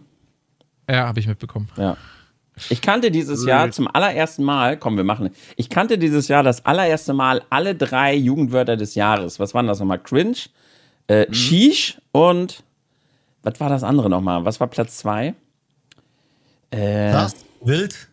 Ja, 0.89 1.07
habe 1.07 1.19
ich 1.21 1.27
mitbekommen. 1.27 1.69
Ja. 1.77 1.95
Ich 2.69 2.81
kannte 2.81 3.11
dieses 3.11 3.45
Jahr 3.45 3.71
zum 3.71 3.87
allerersten 3.87 4.43
Mal, 4.43 4.77
komm, 4.77 4.97
wir 4.97 5.03
machen, 5.03 5.29
ich 5.55 5.69
kannte 5.69 5.97
dieses 5.97 6.27
Jahr 6.27 6.43
das 6.43 6.65
allererste 6.65 7.13
Mal 7.13 7.41
alle 7.49 7.75
drei 7.75 8.15
Jugendwörter 8.15 8.77
des 8.77 8.95
Jahres. 8.95 9.39
Was 9.39 9.53
waren 9.53 9.67
das 9.67 9.79
nochmal? 9.79 9.99
Cringe, 9.99 10.37
äh, 11.07 11.27
mhm. 11.27 11.33
Sheesh 11.33 12.01
und 12.11 12.63
was 13.43 13.59
war 13.59 13.69
das 13.69 13.83
andere 13.83 14.09
nochmal? 14.09 14.45
Was 14.45 14.59
war 14.59 14.67
Platz 14.67 14.97
zwei? 14.97 15.33
Äh, 16.69 17.13
was? 17.13 17.35
Wild? 17.61 18.07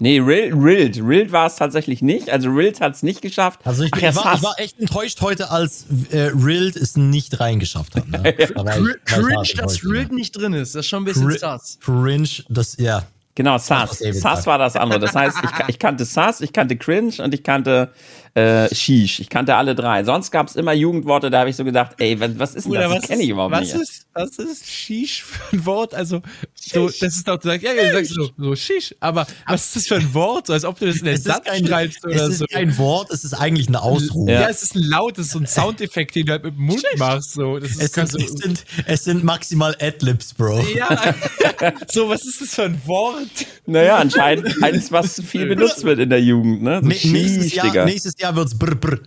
Nee, 0.00 0.20
Rild, 0.20 0.54
Rild. 0.54 0.96
Rild 0.98 1.32
war 1.32 1.46
es 1.46 1.56
tatsächlich 1.56 2.02
nicht. 2.02 2.30
Also 2.30 2.50
Rild 2.50 2.80
hat 2.80 2.94
es 2.94 3.02
nicht 3.02 3.20
geschafft. 3.20 3.60
Also 3.64 3.82
ich, 3.82 3.90
Ach, 3.92 3.98
ich, 3.98 4.14
war, 4.14 4.34
ich, 4.34 4.42
war, 4.42 4.54
echt 4.58 4.78
enttäuscht 4.78 5.20
heute, 5.20 5.50
als 5.50 5.86
äh, 6.10 6.30
Rild 6.34 6.76
es 6.76 6.96
nicht 6.96 7.40
reingeschafft 7.40 7.96
hat. 7.96 8.08
Ne? 8.08 8.32
Cringe, 9.04 9.42
dass 9.56 9.84
Rild 9.84 10.12
nicht 10.12 10.36
drin 10.36 10.52
ist. 10.52 10.74
Das 10.74 10.84
ist 10.84 10.88
schon 10.88 11.02
ein 11.02 11.04
bisschen 11.04 11.30
sass. 11.32 11.78
Cringe, 11.80 12.28
das, 12.48 12.76
ja. 12.78 13.02
Genau, 13.38 13.56
Sass. 13.56 14.00
Sass 14.00 14.48
war 14.48 14.58
das 14.58 14.74
andere. 14.74 14.98
Das 14.98 15.14
heißt, 15.14 15.36
ich, 15.44 15.68
ich 15.68 15.78
kannte 15.78 16.04
Sass, 16.04 16.40
ich 16.40 16.52
kannte 16.52 16.76
Cringe 16.76 17.12
und 17.22 17.32
ich 17.32 17.44
kannte 17.44 17.92
äh, 18.34 18.74
Shish. 18.74 19.20
Ich 19.20 19.28
kannte 19.28 19.54
alle 19.54 19.74
drei. 19.74 20.04
Sonst 20.04 20.30
gab 20.30 20.48
es 20.48 20.56
immer 20.56 20.72
Jugendworte, 20.72 21.30
da 21.30 21.40
habe 21.40 21.50
ich 21.50 21.56
so 21.56 21.64
gedacht, 21.64 21.92
ey, 21.98 22.18
was, 22.20 22.38
was 22.38 22.54
ist 22.54 22.66
denn 22.66 22.74
das? 22.74 22.92
Das 22.92 23.06
kenne 23.06 23.22
ich 23.22 23.30
überhaupt 23.30 23.52
was 23.52 23.72
nicht. 23.72 23.74
Ist, 23.74 24.06
was 24.12 24.38
ist 24.38 24.66
Shish 24.66 25.22
für 25.22 25.56
ein 25.56 25.66
Wort? 25.66 25.94
Also, 25.94 26.20
so, 26.54 26.86
das 26.86 27.00
ist 27.00 27.28
doch, 27.28 27.38
du 27.38 27.48
sagst, 27.48 27.64
ja, 27.64 27.72
du 27.74 27.92
sagst 27.92 28.12
so, 28.12 28.28
so 28.36 28.56
Shish, 28.56 28.94
aber 29.00 29.26
was 29.46 29.66
ist 29.66 29.76
das 29.76 29.86
für 29.86 29.96
ein 29.96 30.14
Wort? 30.14 30.48
So, 30.48 30.52
als 30.52 30.64
ob 30.64 30.78
du 30.78 30.86
das 30.86 30.96
in 30.96 31.04
den 31.04 31.16
Satz 31.16 31.46
schreibst 31.64 32.04
oder 32.04 32.18
so. 32.18 32.32
Es 32.32 32.40
ist 32.40 32.50
kein 32.50 32.76
Wort, 32.78 33.10
es 33.10 33.24
ist 33.24 33.34
eigentlich 33.34 33.68
ein 33.68 33.76
Ausruf. 33.76 34.28
Ja. 34.28 34.42
ja, 34.42 34.48
es 34.48 34.62
ist 34.62 34.74
ein 34.74 34.82
Laut, 34.82 35.18
es 35.18 35.26
ist 35.26 35.32
so 35.32 35.38
ein 35.38 35.46
Soundeffekt, 35.46 36.14
den 36.14 36.26
du 36.26 36.32
halt 36.32 36.44
mit 36.44 36.54
dem 36.56 36.64
Mund 36.64 36.80
Shish. 36.80 36.98
machst. 36.98 37.32
So. 37.32 37.58
Das 37.58 37.70
ist 37.70 37.82
es, 37.82 37.92
sind, 37.92 38.10
so. 38.10 38.18
es, 38.18 38.32
sind, 38.32 38.64
es 38.86 39.04
sind 39.04 39.24
maximal 39.24 39.76
Adlibs, 39.80 40.34
Bro. 40.34 40.64
Ja, 40.74 41.14
so, 41.88 42.08
was 42.08 42.24
ist 42.24 42.40
das 42.40 42.54
für 42.54 42.64
ein 42.64 42.80
Wort? 42.86 43.27
Naja, 43.66 43.96
anscheinend 43.96 44.62
eins, 44.62 44.90
was 44.90 45.22
viel 45.22 45.46
benutzt 45.46 45.84
wird 45.84 45.98
in 45.98 46.10
der 46.10 46.22
Jugend, 46.22 46.62
ne? 46.62 46.80
So 46.82 46.88
nächstes, 46.88 47.54
Jahr, 47.54 47.84
nächstes 47.84 48.14
Jahr 48.18 48.34
wird's 48.34 48.58
brr, 48.58 48.74
brr. 48.74 48.98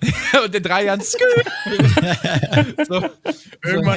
und 0.44 0.54
in 0.54 0.62
drei 0.62 0.84
Jahren 0.84 1.00
so, 1.04 1.14
irgendwann, 1.14 3.10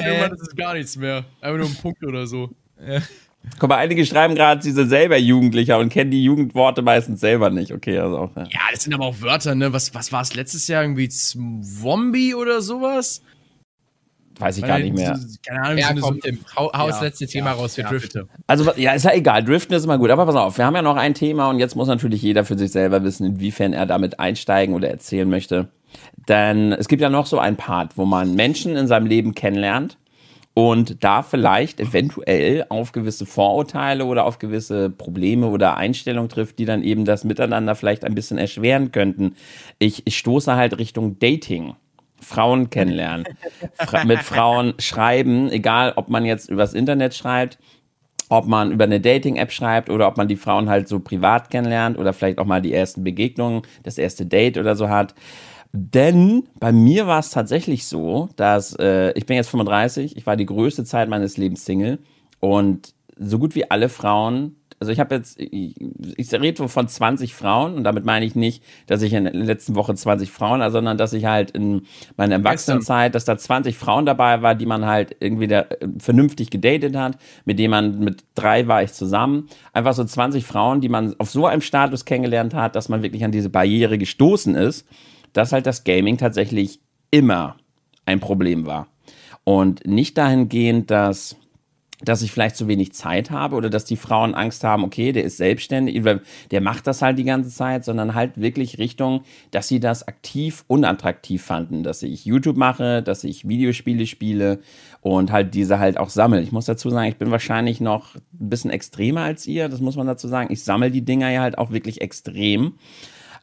so, 0.02 0.08
irgendwann 0.08 0.32
ist 0.32 0.42
es 0.42 0.56
gar 0.56 0.74
nichts 0.74 0.96
mehr. 0.96 1.24
Einfach 1.40 1.58
nur 1.58 1.68
ein 1.68 1.76
Punkt 1.76 2.04
oder 2.04 2.26
so. 2.26 2.50
Ja. 2.86 3.00
Guck 3.58 3.68
mal, 3.68 3.76
einige 3.76 4.06
schreiben 4.06 4.34
gerade, 4.34 4.62
sie 4.62 4.72
sind 4.72 4.88
selber 4.88 5.18
Jugendlicher 5.18 5.78
und 5.78 5.90
kennen 5.90 6.10
die 6.10 6.24
Jugendworte 6.24 6.82
meistens 6.82 7.20
selber 7.20 7.50
nicht. 7.50 7.72
Okay, 7.72 7.98
also 7.98 8.18
auch. 8.18 8.36
Ja, 8.36 8.44
ja 8.44 8.60
das 8.72 8.84
sind 8.84 8.94
aber 8.94 9.04
auch 9.04 9.20
Wörter, 9.20 9.54
ne? 9.54 9.72
Was, 9.72 9.94
was 9.94 10.12
war 10.12 10.22
es 10.22 10.34
letztes 10.34 10.66
Jahr? 10.66 10.82
Irgendwie 10.82 11.08
Zombie 11.08 12.34
oder 12.34 12.62
sowas? 12.62 13.22
Weiß 14.38 14.58
ich 14.58 14.64
gar 14.64 14.78
nicht 14.78 14.94
mehr. 14.94 15.18
Keine 15.46 15.62
Ahnung, 15.62 15.78
ja, 15.78 15.94
komm, 16.00 16.20
Tim, 16.20 16.38
hau, 16.56 16.72
hau 16.72 16.86
ja, 16.86 16.86
das 16.88 17.00
letzte 17.00 17.26
Thema 17.26 17.50
ja, 17.50 17.52
raus, 17.52 17.76
wir 17.76 17.84
ja, 17.84 17.90
driften. 17.90 18.28
Also, 18.46 18.72
ja, 18.76 18.92
ist 18.92 19.04
ja 19.04 19.12
egal, 19.12 19.44
driften 19.44 19.76
ist 19.76 19.84
immer 19.84 19.98
gut. 19.98 20.10
Aber 20.10 20.26
pass 20.26 20.34
auf, 20.34 20.58
wir 20.58 20.66
haben 20.66 20.74
ja 20.74 20.82
noch 20.82 20.96
ein 20.96 21.14
Thema 21.14 21.50
und 21.50 21.58
jetzt 21.58 21.76
muss 21.76 21.88
natürlich 21.88 22.22
jeder 22.22 22.44
für 22.44 22.58
sich 22.58 22.72
selber 22.72 23.04
wissen, 23.04 23.26
inwiefern 23.26 23.72
er 23.72 23.86
damit 23.86 24.18
einsteigen 24.18 24.74
oder 24.74 24.88
erzählen 24.90 25.28
möchte. 25.28 25.68
Denn 26.28 26.72
es 26.72 26.88
gibt 26.88 27.02
ja 27.02 27.10
noch 27.10 27.26
so 27.26 27.38
ein 27.38 27.56
Part, 27.56 27.96
wo 27.96 28.04
man 28.04 28.34
Menschen 28.34 28.76
in 28.76 28.86
seinem 28.86 29.06
Leben 29.06 29.34
kennenlernt 29.34 29.98
und 30.54 31.02
da 31.02 31.22
vielleicht 31.22 31.80
eventuell 31.80 32.64
auf 32.68 32.92
gewisse 32.92 33.26
Vorurteile 33.26 34.04
oder 34.04 34.24
auf 34.24 34.38
gewisse 34.38 34.88
Probleme 34.88 35.48
oder 35.48 35.76
Einstellungen 35.76 36.28
trifft, 36.28 36.58
die 36.60 36.64
dann 36.64 36.82
eben 36.82 37.04
das 37.04 37.24
Miteinander 37.24 37.74
vielleicht 37.74 38.04
ein 38.04 38.14
bisschen 38.14 38.38
erschweren 38.38 38.92
könnten. 38.92 39.34
Ich, 39.80 40.06
ich 40.06 40.16
stoße 40.16 40.54
halt 40.54 40.78
Richtung 40.78 41.18
Dating. 41.18 41.74
Frauen 42.24 42.70
kennenlernen, 42.70 43.24
Fra 43.74 44.04
mit 44.04 44.20
Frauen 44.20 44.74
schreiben, 44.78 45.50
egal 45.50 45.92
ob 45.96 46.08
man 46.08 46.24
jetzt 46.24 46.50
übers 46.50 46.74
Internet 46.74 47.14
schreibt, 47.14 47.58
ob 48.28 48.46
man 48.46 48.72
über 48.72 48.84
eine 48.84 49.00
Dating-App 49.00 49.52
schreibt 49.52 49.90
oder 49.90 50.08
ob 50.08 50.16
man 50.16 50.28
die 50.28 50.36
Frauen 50.36 50.68
halt 50.68 50.88
so 50.88 51.00
privat 51.00 51.50
kennenlernt 51.50 51.98
oder 51.98 52.12
vielleicht 52.12 52.38
auch 52.38 52.46
mal 52.46 52.62
die 52.62 52.72
ersten 52.72 53.04
Begegnungen, 53.04 53.62
das 53.82 53.98
erste 53.98 54.26
Date 54.26 54.58
oder 54.58 54.76
so 54.76 54.88
hat. 54.88 55.14
Denn 55.72 56.44
bei 56.60 56.72
mir 56.72 57.06
war 57.06 57.18
es 57.18 57.30
tatsächlich 57.30 57.86
so, 57.86 58.28
dass 58.36 58.76
äh, 58.78 59.12
ich 59.12 59.26
bin 59.26 59.36
jetzt 59.36 59.50
35, 59.50 60.16
ich 60.16 60.26
war 60.26 60.36
die 60.36 60.46
größte 60.46 60.84
Zeit 60.84 61.08
meines 61.08 61.36
Lebens 61.36 61.64
Single 61.64 61.98
und 62.40 62.94
so 63.16 63.38
gut 63.38 63.54
wie 63.54 63.70
alle 63.70 63.88
Frauen 63.88 64.56
also 64.80 64.92
ich 64.92 65.00
habe 65.00 65.14
jetzt, 65.14 65.40
ich, 65.40 65.74
ich 66.16 66.32
rede 66.32 66.68
von 66.68 66.88
20 66.88 67.34
Frauen 67.34 67.74
und 67.74 67.84
damit 67.84 68.04
meine 68.04 68.24
ich 68.24 68.34
nicht, 68.34 68.62
dass 68.86 69.02
ich 69.02 69.12
in 69.12 69.24
der 69.24 69.34
letzten 69.34 69.74
Woche 69.74 69.94
20 69.94 70.30
Frauen, 70.30 70.68
sondern 70.70 70.98
dass 70.98 71.12
ich 71.12 71.24
halt 71.24 71.52
in 71.52 71.82
meiner 72.16 72.36
Erwachsenenzeit, 72.36 73.14
dass 73.14 73.24
da 73.24 73.36
20 73.36 73.76
Frauen 73.76 74.06
dabei 74.06 74.42
war, 74.42 74.54
die 74.54 74.66
man 74.66 74.84
halt 74.84 75.16
irgendwie 75.20 75.46
da 75.46 75.60
äh, 75.60 75.88
vernünftig 75.98 76.50
gedatet 76.50 76.96
hat, 76.96 77.18
mit 77.44 77.58
denen 77.58 77.70
man, 77.70 77.98
mit 77.98 78.24
drei 78.34 78.66
war 78.66 78.82
ich 78.82 78.92
zusammen. 78.92 79.48
Einfach 79.72 79.94
so 79.94 80.04
20 80.04 80.44
Frauen, 80.44 80.80
die 80.80 80.88
man 80.88 81.14
auf 81.18 81.30
so 81.30 81.46
einem 81.46 81.62
Status 81.62 82.04
kennengelernt 82.04 82.54
hat, 82.54 82.76
dass 82.76 82.88
man 82.88 83.02
wirklich 83.02 83.24
an 83.24 83.32
diese 83.32 83.50
Barriere 83.50 83.98
gestoßen 83.98 84.54
ist, 84.54 84.86
dass 85.32 85.52
halt 85.52 85.66
das 85.66 85.84
Gaming 85.84 86.18
tatsächlich 86.18 86.80
immer 87.10 87.56
ein 88.06 88.20
Problem 88.20 88.66
war. 88.66 88.88
Und 89.44 89.86
nicht 89.86 90.16
dahingehend, 90.16 90.90
dass 90.90 91.36
dass 92.04 92.22
ich 92.22 92.32
vielleicht 92.32 92.56
zu 92.56 92.68
wenig 92.68 92.92
Zeit 92.92 93.30
habe 93.30 93.56
oder 93.56 93.70
dass 93.70 93.84
die 93.84 93.96
Frauen 93.96 94.34
Angst 94.34 94.64
haben, 94.64 94.84
okay, 94.84 95.12
der 95.12 95.24
ist 95.24 95.36
selbstständig, 95.36 96.02
der 96.50 96.60
macht 96.60 96.86
das 96.86 97.02
halt 97.02 97.18
die 97.18 97.24
ganze 97.24 97.50
Zeit, 97.50 97.84
sondern 97.84 98.14
halt 98.14 98.40
wirklich 98.40 98.78
Richtung, 98.78 99.22
dass 99.50 99.68
sie 99.68 99.80
das 99.80 100.06
aktiv 100.06 100.64
unattraktiv 100.66 101.42
fanden, 101.42 101.82
dass 101.82 102.02
ich 102.02 102.24
YouTube 102.24 102.56
mache, 102.56 103.02
dass 103.02 103.24
ich 103.24 103.48
Videospiele 103.48 104.06
spiele 104.06 104.60
und 105.00 105.32
halt 105.32 105.54
diese 105.54 105.78
halt 105.78 105.98
auch 105.98 106.10
sammle. 106.10 106.40
Ich 106.40 106.52
muss 106.52 106.66
dazu 106.66 106.90
sagen, 106.90 107.08
ich 107.08 107.16
bin 107.16 107.30
wahrscheinlich 107.30 107.80
noch 107.80 108.14
ein 108.14 108.48
bisschen 108.48 108.70
extremer 108.70 109.22
als 109.22 109.46
ihr, 109.46 109.68
das 109.68 109.80
muss 109.80 109.96
man 109.96 110.06
dazu 110.06 110.28
sagen. 110.28 110.52
Ich 110.52 110.64
sammle 110.64 110.90
die 110.90 111.04
Dinger 111.04 111.30
ja 111.30 111.42
halt 111.42 111.58
auch 111.58 111.70
wirklich 111.70 112.00
extrem. 112.00 112.74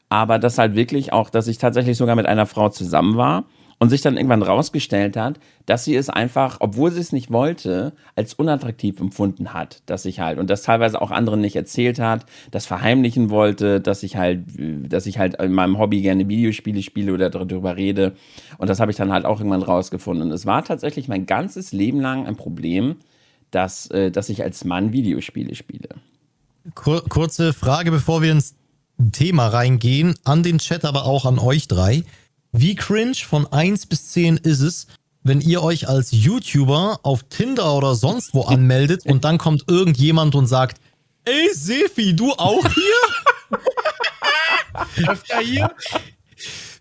Aber 0.09 0.39
das 0.39 0.57
halt 0.57 0.75
wirklich 0.75 1.13
auch, 1.13 1.29
dass 1.29 1.47
ich 1.47 1.57
tatsächlich 1.57 1.97
sogar 1.97 2.17
mit 2.17 2.25
einer 2.25 2.45
Frau 2.45 2.67
zusammen 2.67 3.15
war 3.15 3.45
und 3.81 3.89
sich 3.89 4.01
dann 4.01 4.15
irgendwann 4.15 4.43
rausgestellt 4.43 5.17
hat, 5.17 5.39
dass 5.65 5.85
sie 5.85 5.95
es 5.95 6.07
einfach, 6.07 6.57
obwohl 6.59 6.91
sie 6.91 6.99
es 6.99 7.13
nicht 7.13 7.31
wollte, 7.31 7.93
als 8.15 8.35
unattraktiv 8.35 8.99
empfunden 8.99 9.55
hat, 9.55 9.81
dass 9.87 10.05
ich 10.05 10.19
halt 10.19 10.37
und 10.37 10.51
das 10.51 10.61
teilweise 10.61 11.01
auch 11.01 11.09
anderen 11.09 11.41
nicht 11.41 11.55
erzählt 11.55 11.97
hat, 11.97 12.27
das 12.51 12.67
verheimlichen 12.67 13.31
wollte, 13.31 13.81
dass 13.81 14.03
ich 14.03 14.17
halt, 14.17 14.43
dass 14.55 15.07
ich 15.07 15.17
halt 15.17 15.41
in 15.41 15.53
meinem 15.53 15.79
Hobby 15.79 16.01
gerne 16.01 16.29
Videospiele 16.29 16.83
spiele 16.83 17.11
oder 17.11 17.31
darüber 17.31 17.75
rede 17.75 18.13
und 18.59 18.69
das 18.69 18.79
habe 18.79 18.91
ich 18.91 18.97
dann 18.97 19.11
halt 19.11 19.25
auch 19.25 19.39
irgendwann 19.39 19.63
rausgefunden. 19.63 20.27
Und 20.27 20.31
es 20.31 20.45
war 20.45 20.63
tatsächlich 20.63 21.07
mein 21.07 21.25
ganzes 21.25 21.71
Leben 21.71 22.01
lang 22.01 22.27
ein 22.27 22.35
Problem, 22.35 22.97
dass, 23.49 23.87
äh, 23.87 24.11
dass 24.11 24.29
ich 24.29 24.43
als 24.43 24.63
Mann 24.63 24.93
Videospiele 24.93 25.55
spiele. 25.55 25.89
Kur 26.75 27.03
kurze 27.09 27.51
Frage, 27.51 27.89
bevor 27.89 28.21
wir 28.21 28.31
ins 28.31 28.53
Thema 29.11 29.47
reingehen, 29.47 30.13
an 30.23 30.43
den 30.43 30.59
Chat, 30.59 30.85
aber 30.85 31.05
auch 31.05 31.25
an 31.25 31.39
euch 31.39 31.67
drei. 31.67 32.03
Wie 32.51 32.75
cringe 32.75 33.15
von 33.15 33.51
1 33.51 33.85
bis 33.85 34.09
10 34.09 34.37
ist 34.37 34.59
es, 34.59 34.87
wenn 35.23 35.39
ihr 35.39 35.63
euch 35.63 35.87
als 35.87 36.11
YouTuber 36.11 36.99
auf 37.03 37.23
Tinder 37.23 37.75
oder 37.75 37.95
sonst 37.95 38.33
wo 38.33 38.41
anmeldet 38.41 39.05
und 39.05 39.23
dann 39.23 39.37
kommt 39.37 39.65
irgendjemand 39.67 40.35
und 40.35 40.47
sagt, 40.47 40.81
ey 41.25 41.53
Sefi, 41.53 42.15
du 42.15 42.33
auch 42.33 42.67
hier? 42.67 43.59
Öfter 45.09 45.39
hier? 45.39 45.71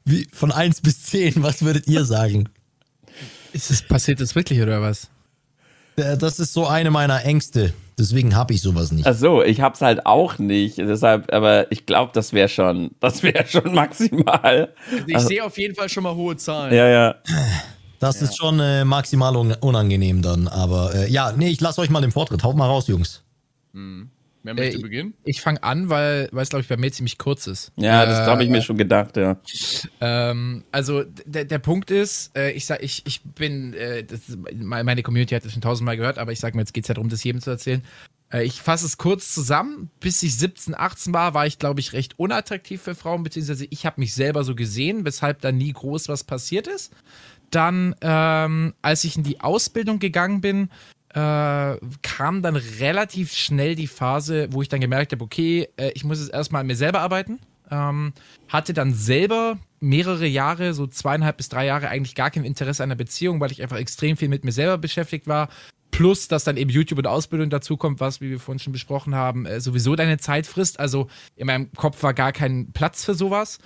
Wie, 0.04 0.26
von 0.32 0.50
1 0.50 0.80
bis 0.80 1.04
10, 1.04 1.42
was 1.42 1.62
würdet 1.62 1.86
ihr 1.86 2.04
sagen? 2.04 2.48
Ist 3.52 3.70
es 3.70 3.82
passiert 3.82 4.20
das 4.20 4.34
wirklich 4.34 4.60
oder 4.60 4.80
was? 4.80 5.08
Das 5.96 6.40
ist 6.40 6.52
so 6.52 6.66
eine 6.66 6.90
meiner 6.90 7.24
Ängste. 7.24 7.74
Deswegen 8.00 8.34
habe 8.34 8.54
ich 8.54 8.62
sowas 8.62 8.92
nicht. 8.92 9.06
Ach 9.06 9.14
so, 9.14 9.42
ich 9.42 9.60
hab's 9.60 9.82
halt 9.82 10.06
auch 10.06 10.38
nicht. 10.38 10.78
Deshalb, 10.78 11.30
aber 11.32 11.70
ich 11.70 11.84
glaube, 11.84 12.12
das 12.14 12.32
wäre 12.32 12.48
schon, 12.48 12.92
das 12.98 13.22
wäre 13.22 13.46
schon 13.46 13.74
maximal. 13.74 14.72
Also 14.90 15.04
ich 15.06 15.14
also, 15.14 15.28
sehe 15.28 15.44
auf 15.44 15.58
jeden 15.58 15.74
Fall 15.74 15.90
schon 15.90 16.04
mal 16.04 16.14
hohe 16.14 16.34
Zahlen. 16.36 16.74
Ja, 16.74 16.88
ja. 16.88 17.14
Das 17.98 18.20
ja. 18.20 18.26
ist 18.26 18.38
schon 18.38 18.58
äh, 18.58 18.86
maximal 18.86 19.36
un 19.36 19.52
unangenehm 19.52 20.22
dann. 20.22 20.48
Aber 20.48 20.94
äh, 20.94 21.10
ja, 21.10 21.32
nee, 21.32 21.48
ich 21.48 21.60
lasse 21.60 21.82
euch 21.82 21.90
mal 21.90 22.00
den 22.00 22.10
Vortritt. 22.10 22.42
Haut 22.42 22.56
mal 22.56 22.66
raus, 22.66 22.88
Jungs. 22.88 23.22
Mhm. 23.74 24.08
Wer 24.42 24.54
möchte 24.54 24.78
äh, 24.78 24.82
beginnen? 24.82 25.14
Ich, 25.24 25.40
fange 25.40 25.62
an, 25.62 25.90
weil 25.90 26.30
es, 26.32 26.48
glaube 26.48 26.62
ich, 26.62 26.68
bei 26.68 26.76
mir 26.76 26.90
ziemlich 26.90 27.18
kurz 27.18 27.46
ist. 27.46 27.72
Ja, 27.76 28.06
das 28.06 28.26
habe 28.26 28.42
ich 28.42 28.50
mir 28.50 28.58
äh, 28.58 28.62
schon 28.62 28.78
gedacht, 28.78 29.16
ja. 29.16 29.38
Ähm, 30.00 30.64
also 30.72 31.04
der, 31.26 31.44
der 31.44 31.58
Punkt 31.58 31.90
ist, 31.90 32.36
äh, 32.36 32.52
ich 32.52 32.66
sag, 32.66 32.82
ich, 32.82 33.02
ich 33.06 33.22
bin, 33.22 33.74
äh, 33.74 34.04
das, 34.04 34.20
meine 34.54 35.02
Community 35.02 35.34
hat 35.34 35.44
das 35.44 35.52
schon 35.52 35.60
tausendmal 35.60 35.96
gehört, 35.96 36.18
aber 36.18 36.32
ich 36.32 36.40
sage 36.40 36.56
mir, 36.56 36.62
jetzt 36.62 36.72
geht 36.72 36.84
es 36.84 36.88
ja 36.88 36.94
darum, 36.94 37.10
das 37.10 37.22
jedem 37.22 37.40
zu 37.40 37.50
erzählen. 37.50 37.82
Äh, 38.32 38.44
ich 38.44 38.62
fasse 38.62 38.86
es 38.86 38.96
kurz 38.96 39.34
zusammen. 39.34 39.90
Bis 40.00 40.22
ich 40.22 40.36
17, 40.36 40.74
18 40.74 41.12
war, 41.12 41.34
war 41.34 41.46
ich, 41.46 41.58
glaube 41.58 41.80
ich, 41.80 41.92
recht 41.92 42.18
unattraktiv 42.18 42.80
für 42.80 42.94
Frauen, 42.94 43.22
beziehungsweise 43.22 43.66
ich 43.68 43.86
habe 43.86 44.00
mich 44.00 44.14
selber 44.14 44.44
so 44.44 44.54
gesehen, 44.54 45.04
weshalb 45.04 45.40
da 45.40 45.52
nie 45.52 45.72
groß 45.72 46.08
was 46.08 46.24
passiert 46.24 46.66
ist. 46.66 46.92
Dann, 47.50 47.94
ähm, 48.00 48.74
als 48.80 49.04
ich 49.04 49.16
in 49.16 49.24
die 49.24 49.40
Ausbildung 49.40 49.98
gegangen 49.98 50.40
bin, 50.40 50.70
äh, 51.14 51.76
kam 52.02 52.42
dann 52.42 52.56
relativ 52.56 53.32
schnell 53.32 53.74
die 53.74 53.88
Phase, 53.88 54.48
wo 54.50 54.62
ich 54.62 54.68
dann 54.68 54.80
gemerkt 54.80 55.12
habe, 55.12 55.24
okay, 55.24 55.68
äh, 55.76 55.90
ich 55.94 56.04
muss 56.04 56.20
jetzt 56.20 56.32
erstmal 56.32 56.60
an 56.60 56.66
mir 56.66 56.76
selber 56.76 57.00
arbeiten. 57.00 57.40
Ähm, 57.70 58.12
hatte 58.48 58.72
dann 58.72 58.94
selber 58.94 59.58
mehrere 59.80 60.26
Jahre, 60.26 60.74
so 60.74 60.86
zweieinhalb 60.86 61.36
bis 61.36 61.48
drei 61.48 61.66
Jahre, 61.66 61.88
eigentlich 61.88 62.14
gar 62.14 62.30
kein 62.30 62.44
Interesse 62.44 62.82
an 62.82 62.90
einer 62.90 62.96
Beziehung, 62.96 63.40
weil 63.40 63.52
ich 63.52 63.62
einfach 63.62 63.78
extrem 63.78 64.16
viel 64.16 64.28
mit 64.28 64.44
mir 64.44 64.52
selber 64.52 64.78
beschäftigt 64.78 65.26
war. 65.26 65.48
Plus, 65.90 66.28
dass 66.28 66.44
dann 66.44 66.56
eben 66.56 66.70
YouTube 66.70 66.98
und 66.98 67.06
Ausbildung 67.06 67.50
dazukommt, 67.50 68.00
was, 68.00 68.20
wie 68.20 68.30
wir 68.30 68.40
vorhin 68.40 68.60
schon 68.60 68.72
besprochen 68.72 69.14
haben, 69.14 69.46
äh, 69.46 69.60
sowieso 69.60 69.96
deine 69.96 70.18
Zeit 70.18 70.46
frisst. 70.46 70.78
Also 70.78 71.08
in 71.36 71.46
meinem 71.46 71.72
Kopf 71.72 72.02
war 72.02 72.14
gar 72.14 72.32
kein 72.32 72.72
Platz 72.72 73.04
für 73.04 73.14
sowas. 73.14 73.58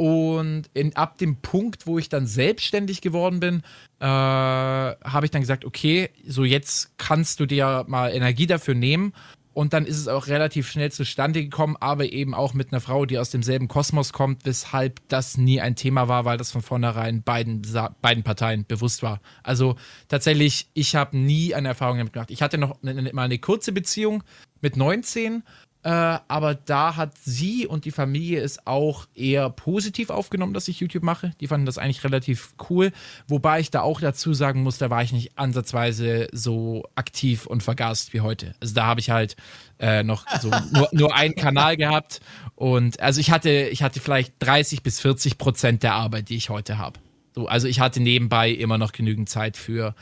Und 0.00 0.70
in, 0.74 0.94
ab 0.94 1.18
dem 1.18 1.38
Punkt, 1.42 1.88
wo 1.88 1.98
ich 1.98 2.08
dann 2.08 2.28
selbstständig 2.28 3.00
geworden 3.00 3.40
bin, 3.40 3.62
äh, 3.98 4.04
habe 4.04 5.24
ich 5.24 5.32
dann 5.32 5.40
gesagt, 5.40 5.64
okay, 5.64 6.10
so 6.24 6.44
jetzt 6.44 6.96
kannst 6.98 7.40
du 7.40 7.46
dir 7.46 7.84
mal 7.88 8.12
Energie 8.12 8.46
dafür 8.46 8.76
nehmen. 8.76 9.12
Und 9.54 9.72
dann 9.72 9.86
ist 9.86 9.98
es 9.98 10.06
auch 10.06 10.28
relativ 10.28 10.70
schnell 10.70 10.92
zustande 10.92 11.42
gekommen, 11.42 11.76
aber 11.80 12.12
eben 12.12 12.32
auch 12.32 12.54
mit 12.54 12.70
einer 12.70 12.80
Frau, 12.80 13.06
die 13.06 13.18
aus 13.18 13.30
demselben 13.30 13.66
Kosmos 13.66 14.12
kommt, 14.12 14.46
weshalb 14.46 15.00
das 15.08 15.36
nie 15.36 15.60
ein 15.60 15.74
Thema 15.74 16.06
war, 16.06 16.24
weil 16.24 16.38
das 16.38 16.52
von 16.52 16.62
vornherein 16.62 17.24
beiden, 17.24 17.62
beiden 18.00 18.22
Parteien 18.22 18.66
bewusst 18.68 19.02
war. 19.02 19.20
Also 19.42 19.74
tatsächlich, 20.06 20.68
ich 20.74 20.94
habe 20.94 21.18
nie 21.18 21.56
eine 21.56 21.66
Erfahrung 21.66 21.98
damit 21.98 22.12
gemacht. 22.12 22.30
Ich 22.30 22.40
hatte 22.40 22.56
noch 22.56 22.76
mal 22.84 23.24
eine 23.24 23.38
kurze 23.40 23.72
Beziehung 23.72 24.22
mit 24.60 24.76
19 24.76 25.42
äh, 25.84 25.90
aber 25.90 26.54
da 26.54 26.96
hat 26.96 27.16
sie 27.18 27.66
und 27.66 27.84
die 27.84 27.92
Familie 27.92 28.40
es 28.40 28.66
auch 28.66 29.06
eher 29.14 29.48
positiv 29.48 30.10
aufgenommen, 30.10 30.52
dass 30.52 30.66
ich 30.66 30.80
YouTube 30.80 31.04
mache. 31.04 31.32
Die 31.40 31.46
fanden 31.46 31.66
das 31.66 31.78
eigentlich 31.78 32.02
relativ 32.02 32.54
cool. 32.68 32.90
Wobei 33.28 33.60
ich 33.60 33.70
da 33.70 33.82
auch 33.82 34.00
dazu 34.00 34.34
sagen 34.34 34.62
muss, 34.62 34.78
da 34.78 34.90
war 34.90 35.02
ich 35.02 35.12
nicht 35.12 35.38
ansatzweise 35.38 36.28
so 36.32 36.84
aktiv 36.96 37.46
und 37.46 37.62
vergast 37.62 38.12
wie 38.12 38.20
heute. 38.20 38.54
Also 38.60 38.74
da 38.74 38.86
habe 38.86 38.98
ich 38.98 39.10
halt 39.10 39.36
äh, 39.78 40.02
noch 40.02 40.24
so 40.40 40.50
nur, 40.72 40.88
nur 40.92 41.14
einen 41.14 41.36
Kanal 41.36 41.76
gehabt. 41.76 42.20
Und 42.56 42.98
also 42.98 43.20
ich 43.20 43.30
hatte, 43.30 43.50
ich 43.50 43.82
hatte 43.84 44.00
vielleicht 44.00 44.34
30 44.40 44.82
bis 44.82 44.98
40 44.98 45.38
Prozent 45.38 45.84
der 45.84 45.94
Arbeit, 45.94 46.28
die 46.28 46.36
ich 46.36 46.50
heute 46.50 46.78
habe. 46.78 46.98
So, 47.36 47.46
also 47.46 47.68
ich 47.68 47.78
hatte 47.78 48.00
nebenbei 48.00 48.50
immer 48.50 48.78
noch 48.78 48.90
genügend 48.90 49.28
Zeit 49.28 49.56
für 49.56 49.94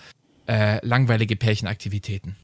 äh, 0.48 0.84
langweilige 0.86 1.36
Pärchenaktivitäten. 1.36 2.36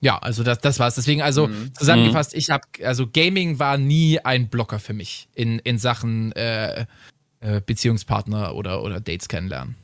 Ja, 0.00 0.18
also 0.18 0.42
das, 0.42 0.58
das 0.60 0.78
war's. 0.78 0.94
Deswegen, 0.94 1.22
also 1.22 1.48
mhm. 1.48 1.72
zusammengefasst, 1.74 2.34
ich 2.34 2.50
habe, 2.50 2.62
also 2.84 3.06
Gaming 3.06 3.58
war 3.58 3.78
nie 3.78 4.20
ein 4.20 4.48
Blocker 4.48 4.78
für 4.78 4.92
mich 4.92 5.28
in, 5.34 5.58
in 5.60 5.78
Sachen 5.78 6.32
äh, 6.32 6.86
äh, 7.40 7.60
Beziehungspartner 7.64 8.54
oder, 8.54 8.82
oder 8.82 9.00
Dates 9.00 9.28
kennenlernen. 9.28 9.76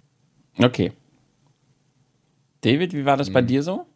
Okay. 0.59 0.93
David, 2.61 2.93
wie 2.93 3.05
war 3.05 3.17
das 3.17 3.29
mhm. 3.29 3.33
bei 3.33 3.43
dir 3.43 3.63
so? 3.63 3.87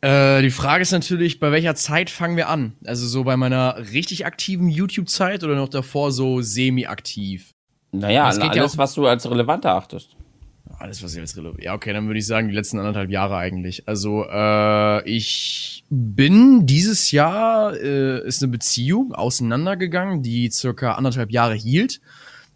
Äh, 0.00 0.42
die 0.42 0.50
Frage 0.50 0.82
ist 0.82 0.92
natürlich, 0.92 1.40
bei 1.40 1.50
welcher 1.52 1.74
Zeit 1.74 2.08
fangen 2.08 2.36
wir 2.36 2.48
an? 2.48 2.74
Also 2.84 3.06
so 3.06 3.24
bei 3.24 3.36
meiner 3.36 3.76
richtig 3.92 4.26
aktiven 4.26 4.68
YouTube-Zeit 4.68 5.44
oder 5.44 5.56
noch 5.56 5.68
davor 5.68 6.12
so 6.12 6.40
semi-aktiv? 6.40 7.50
Naja, 7.92 8.26
alles, 8.26 8.38
ja 8.38 8.78
was 8.78 8.94
du 8.94 9.06
als 9.06 9.28
relevant 9.28 9.64
erachtest 9.64 10.16
alles, 10.80 11.02
was 11.02 11.14
ich 11.14 11.20
als 11.20 11.36
relevant. 11.36 11.62
Ja, 11.62 11.74
okay, 11.74 11.92
dann 11.92 12.06
würde 12.06 12.18
ich 12.18 12.26
sagen, 12.26 12.48
die 12.48 12.54
letzten 12.54 12.78
anderthalb 12.78 13.10
Jahre 13.10 13.36
eigentlich. 13.36 13.86
Also, 13.86 14.24
äh, 14.24 15.08
ich 15.08 15.84
bin 15.90 16.66
dieses 16.66 17.10
Jahr 17.10 17.74
äh, 17.74 18.26
ist 18.26 18.42
eine 18.42 18.50
Beziehung 18.50 19.12
auseinandergegangen, 19.12 20.22
die 20.22 20.50
circa 20.50 20.92
anderthalb 20.92 21.30
Jahre 21.30 21.54
hielt. 21.54 22.00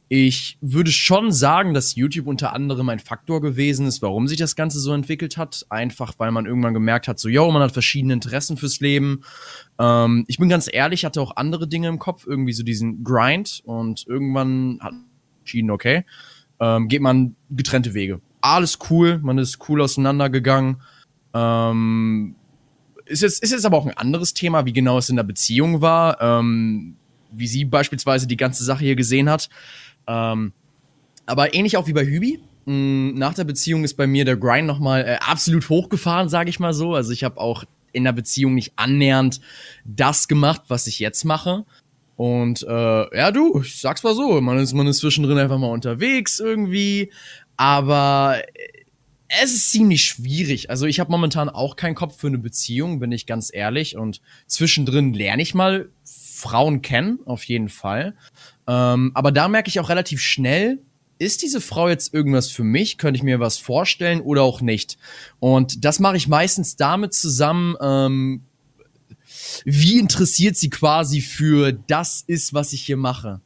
Ich 0.09 0.59
würde 0.61 0.93
schon 0.93 1.33
sagen, 1.33 1.75
dass 1.75 1.97
YouTube 1.97 2.27
unter 2.27 2.53
anderem 2.53 2.89
ein 2.91 2.99
Faktor 2.99 3.41
gewesen 3.41 3.87
ist, 3.87 4.03
warum 4.03 4.29
sich 4.29 4.39
das 4.39 4.55
Ganze 4.55 4.79
so 4.79 4.93
entwickelt 4.93 5.37
hat. 5.37 5.67
Einfach, 5.71 6.15
weil 6.19 6.31
man 6.31 6.47
irgendwann 6.47 6.75
gemerkt 6.75 7.09
hat, 7.09 7.19
so, 7.19 7.29
yo, 7.29 7.51
man 7.51 7.63
hat 7.63 7.73
verschiedene 7.73 8.13
Interessen 8.13 8.57
fürs 8.57 8.81
Leben. 8.81 9.23
Ähm, 9.79 10.25
ich 10.29 10.39
bin 10.39 10.49
ganz 10.49 10.69
ehrlich, 10.73 11.05
hatte 11.05 11.21
auch 11.21 11.37
andere 11.37 11.67
Dinge 11.67 11.89
im 11.89 11.99
Kopf, 11.99 12.27
irgendwie 12.27 12.53
so 12.53 12.63
diesen 12.63 13.03
Grind 13.03 13.63
und 13.65 14.07
irgendwann 14.07 14.79
hat 14.81 14.95
entschieden, 15.41 15.71
okay, 15.71 16.05
ähm, 16.61 16.89
geht 16.89 17.03
man 17.03 17.37
getrennte 17.51 17.95
Wege. 17.95 18.21
Alles 18.41 18.79
cool, 18.91 19.19
man 19.23 19.39
ist 19.39 19.59
cool 19.69 19.81
auseinandergegangen. 19.81 20.83
Ähm, 21.33 22.37
ist, 23.07 23.23
jetzt, 23.23 23.43
ist 23.43 23.53
jetzt 23.53 23.67
aber 23.67 23.77
auch 23.77 23.87
ein 23.87 23.97
anderes 23.97 24.35
Thema, 24.35 24.67
wie 24.67 24.73
genau 24.73 24.99
es 24.99 25.09
in 25.09 25.17
der 25.17 25.25
Beziehung 25.25 25.81
war, 25.81 26.21
ähm, 26.21 26.97
wie 27.33 27.47
sie 27.47 27.65
beispielsweise 27.65 28.27
die 28.27 28.37
ganze 28.37 28.65
Sache 28.65 28.85
hier 28.85 28.97
gesehen 28.97 29.29
hat. 29.29 29.49
Ähm, 30.07 30.53
aber 31.27 31.55
ähnlich 31.55 31.77
auch 31.77 31.87
wie 31.87 31.93
bei 31.93 32.05
Hübi. 32.05 32.41
Mm, 32.67 33.15
nach 33.15 33.35
der 33.35 33.45
Beziehung 33.45 33.85
ist 33.85 33.95
bei 33.95 34.07
mir 34.07 34.25
der 34.25 34.37
Grind 34.37 34.67
nochmal 34.67 35.05
äh, 35.05 35.17
absolut 35.21 35.69
hochgefahren, 35.69 36.29
sage 36.29 36.51
ich 36.51 36.61
mal 36.61 36.75
so. 36.75 36.95
Also 36.95 37.13
ich 37.13 37.25
habe 37.25 37.39
auch 37.39 37.65
in 37.93 38.05
der 38.05 38.13
Beziehung 38.13 38.55
nicht 38.55 38.73
annähernd 38.77 39.41
das 39.85 40.29
gemacht, 40.29 40.63
was 40.69 40.87
ich 40.87 40.99
jetzt 40.99 41.25
mache. 41.25 41.65
Und 42.17 42.63
äh, 42.63 43.19
ja, 43.19 43.31
du, 43.31 43.61
ich 43.63 43.81
sag's 43.81 44.03
mal 44.03 44.15
so, 44.15 44.41
man 44.41 44.59
ist, 44.59 44.73
man 44.73 44.87
ist 44.87 44.99
zwischendrin 44.99 45.39
einfach 45.39 45.59
mal 45.59 45.71
unterwegs 45.71 46.39
irgendwie, 46.39 47.11
aber 47.57 48.41
es 49.29 49.53
ist 49.53 49.73
ziemlich 49.73 50.05
schwierig. 50.05 50.71
Also 50.71 50.87
ich 50.87 51.01
habe 51.01 51.11
momentan 51.11 51.49
auch 51.49 51.77
keinen 51.77 51.95
Kopf 51.95 52.17
für 52.17 52.29
eine 52.29 52.39
Beziehung, 52.39 53.01
bin 53.01 53.13
ich 53.13 53.27
ganz 53.27 53.51
ehrlich. 53.53 53.97
Und 53.97 54.21
zwischendrin 54.47 55.13
lerne 55.13 55.43
ich 55.43 55.55
mal 55.55 55.89
Frauen 56.05 56.83
kennen, 56.83 57.19
auf 57.25 57.45
jeden 57.45 57.69
Fall. 57.69 58.15
Ähm, 58.67 59.13
aber 59.15 59.33
da 59.33 59.49
merke 59.49 59.69
ich 59.69 59.81
auch 59.81 59.89
relativ 59.89 60.21
schnell, 60.21 60.79
ist 61.19 61.43
diese 61.43 61.61
Frau 61.61 61.89
jetzt 61.89 62.13
irgendwas 62.13 62.51
für 62.51 62.65
mich? 62.65 62.99
Könnte 62.99 63.17
ich 63.19 63.23
mir 63.23 63.41
was 63.41 63.59
vorstellen 63.59 64.21
oder 64.21 64.43
auch 64.43 64.61
nicht? 64.61 64.99
Und 65.39 65.85
das 65.85 66.01
mache 66.01 66.17
ich 66.17 66.29
meistens 66.29 66.77
damit 66.77 67.15
zusammen, 67.15 67.77
ähm, 67.81 68.43
wie 69.65 69.99
interessiert 69.99 70.57
sie 70.57 70.71
quasi 70.71 71.21
für 71.21 71.73
das 71.73 72.23
ist, 72.27 72.55
was 72.55 72.73
ich 72.73 72.83
hier 72.83 72.97
mache. 72.97 73.41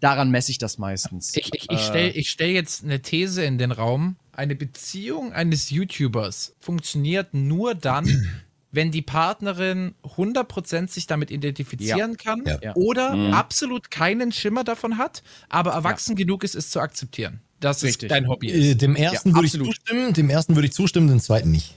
Daran 0.00 0.30
messe 0.30 0.52
ich 0.52 0.58
das 0.58 0.78
meistens. 0.78 1.36
Ich, 1.36 1.52
ich, 1.54 1.70
ich 1.70 1.80
stelle 1.80 2.14
äh. 2.14 2.24
stell 2.24 2.50
jetzt 2.50 2.84
eine 2.84 3.02
These 3.02 3.42
in 3.42 3.58
den 3.58 3.72
Raum. 3.72 4.16
Eine 4.32 4.54
Beziehung 4.54 5.32
eines 5.32 5.70
YouTubers 5.70 6.54
funktioniert 6.60 7.34
nur 7.34 7.74
dann, 7.74 8.28
wenn 8.70 8.92
die 8.92 9.02
Partnerin 9.02 9.94
100% 10.04 10.88
sich 10.88 11.06
damit 11.08 11.30
identifizieren 11.32 12.12
ja. 12.12 12.16
kann 12.16 12.44
ja. 12.62 12.74
oder 12.76 13.16
mhm. 13.16 13.34
absolut 13.34 13.90
keinen 13.90 14.30
Schimmer 14.30 14.62
davon 14.62 14.98
hat, 14.98 15.22
aber 15.48 15.72
erwachsen 15.72 16.12
ja. 16.12 16.24
genug 16.24 16.44
ist, 16.44 16.54
es 16.54 16.70
zu 16.70 16.80
akzeptieren. 16.80 17.40
Dass 17.58 17.82
Richtig. 17.82 18.04
es 18.04 18.14
dein 18.14 18.28
Hobby 18.28 18.48
ist. 18.48 18.64
Äh, 18.64 18.74
dem 18.76 18.94
ersten 18.94 19.34
würde 19.34 19.46
ich 19.46 19.52
zustimmen, 19.52 20.12
dem 20.12 20.30
ersten 20.30 20.54
würde 20.54 20.68
ich 20.68 20.74
zustimmen, 20.74 21.08
dem 21.08 21.18
zweiten 21.18 21.50
nicht. 21.50 21.74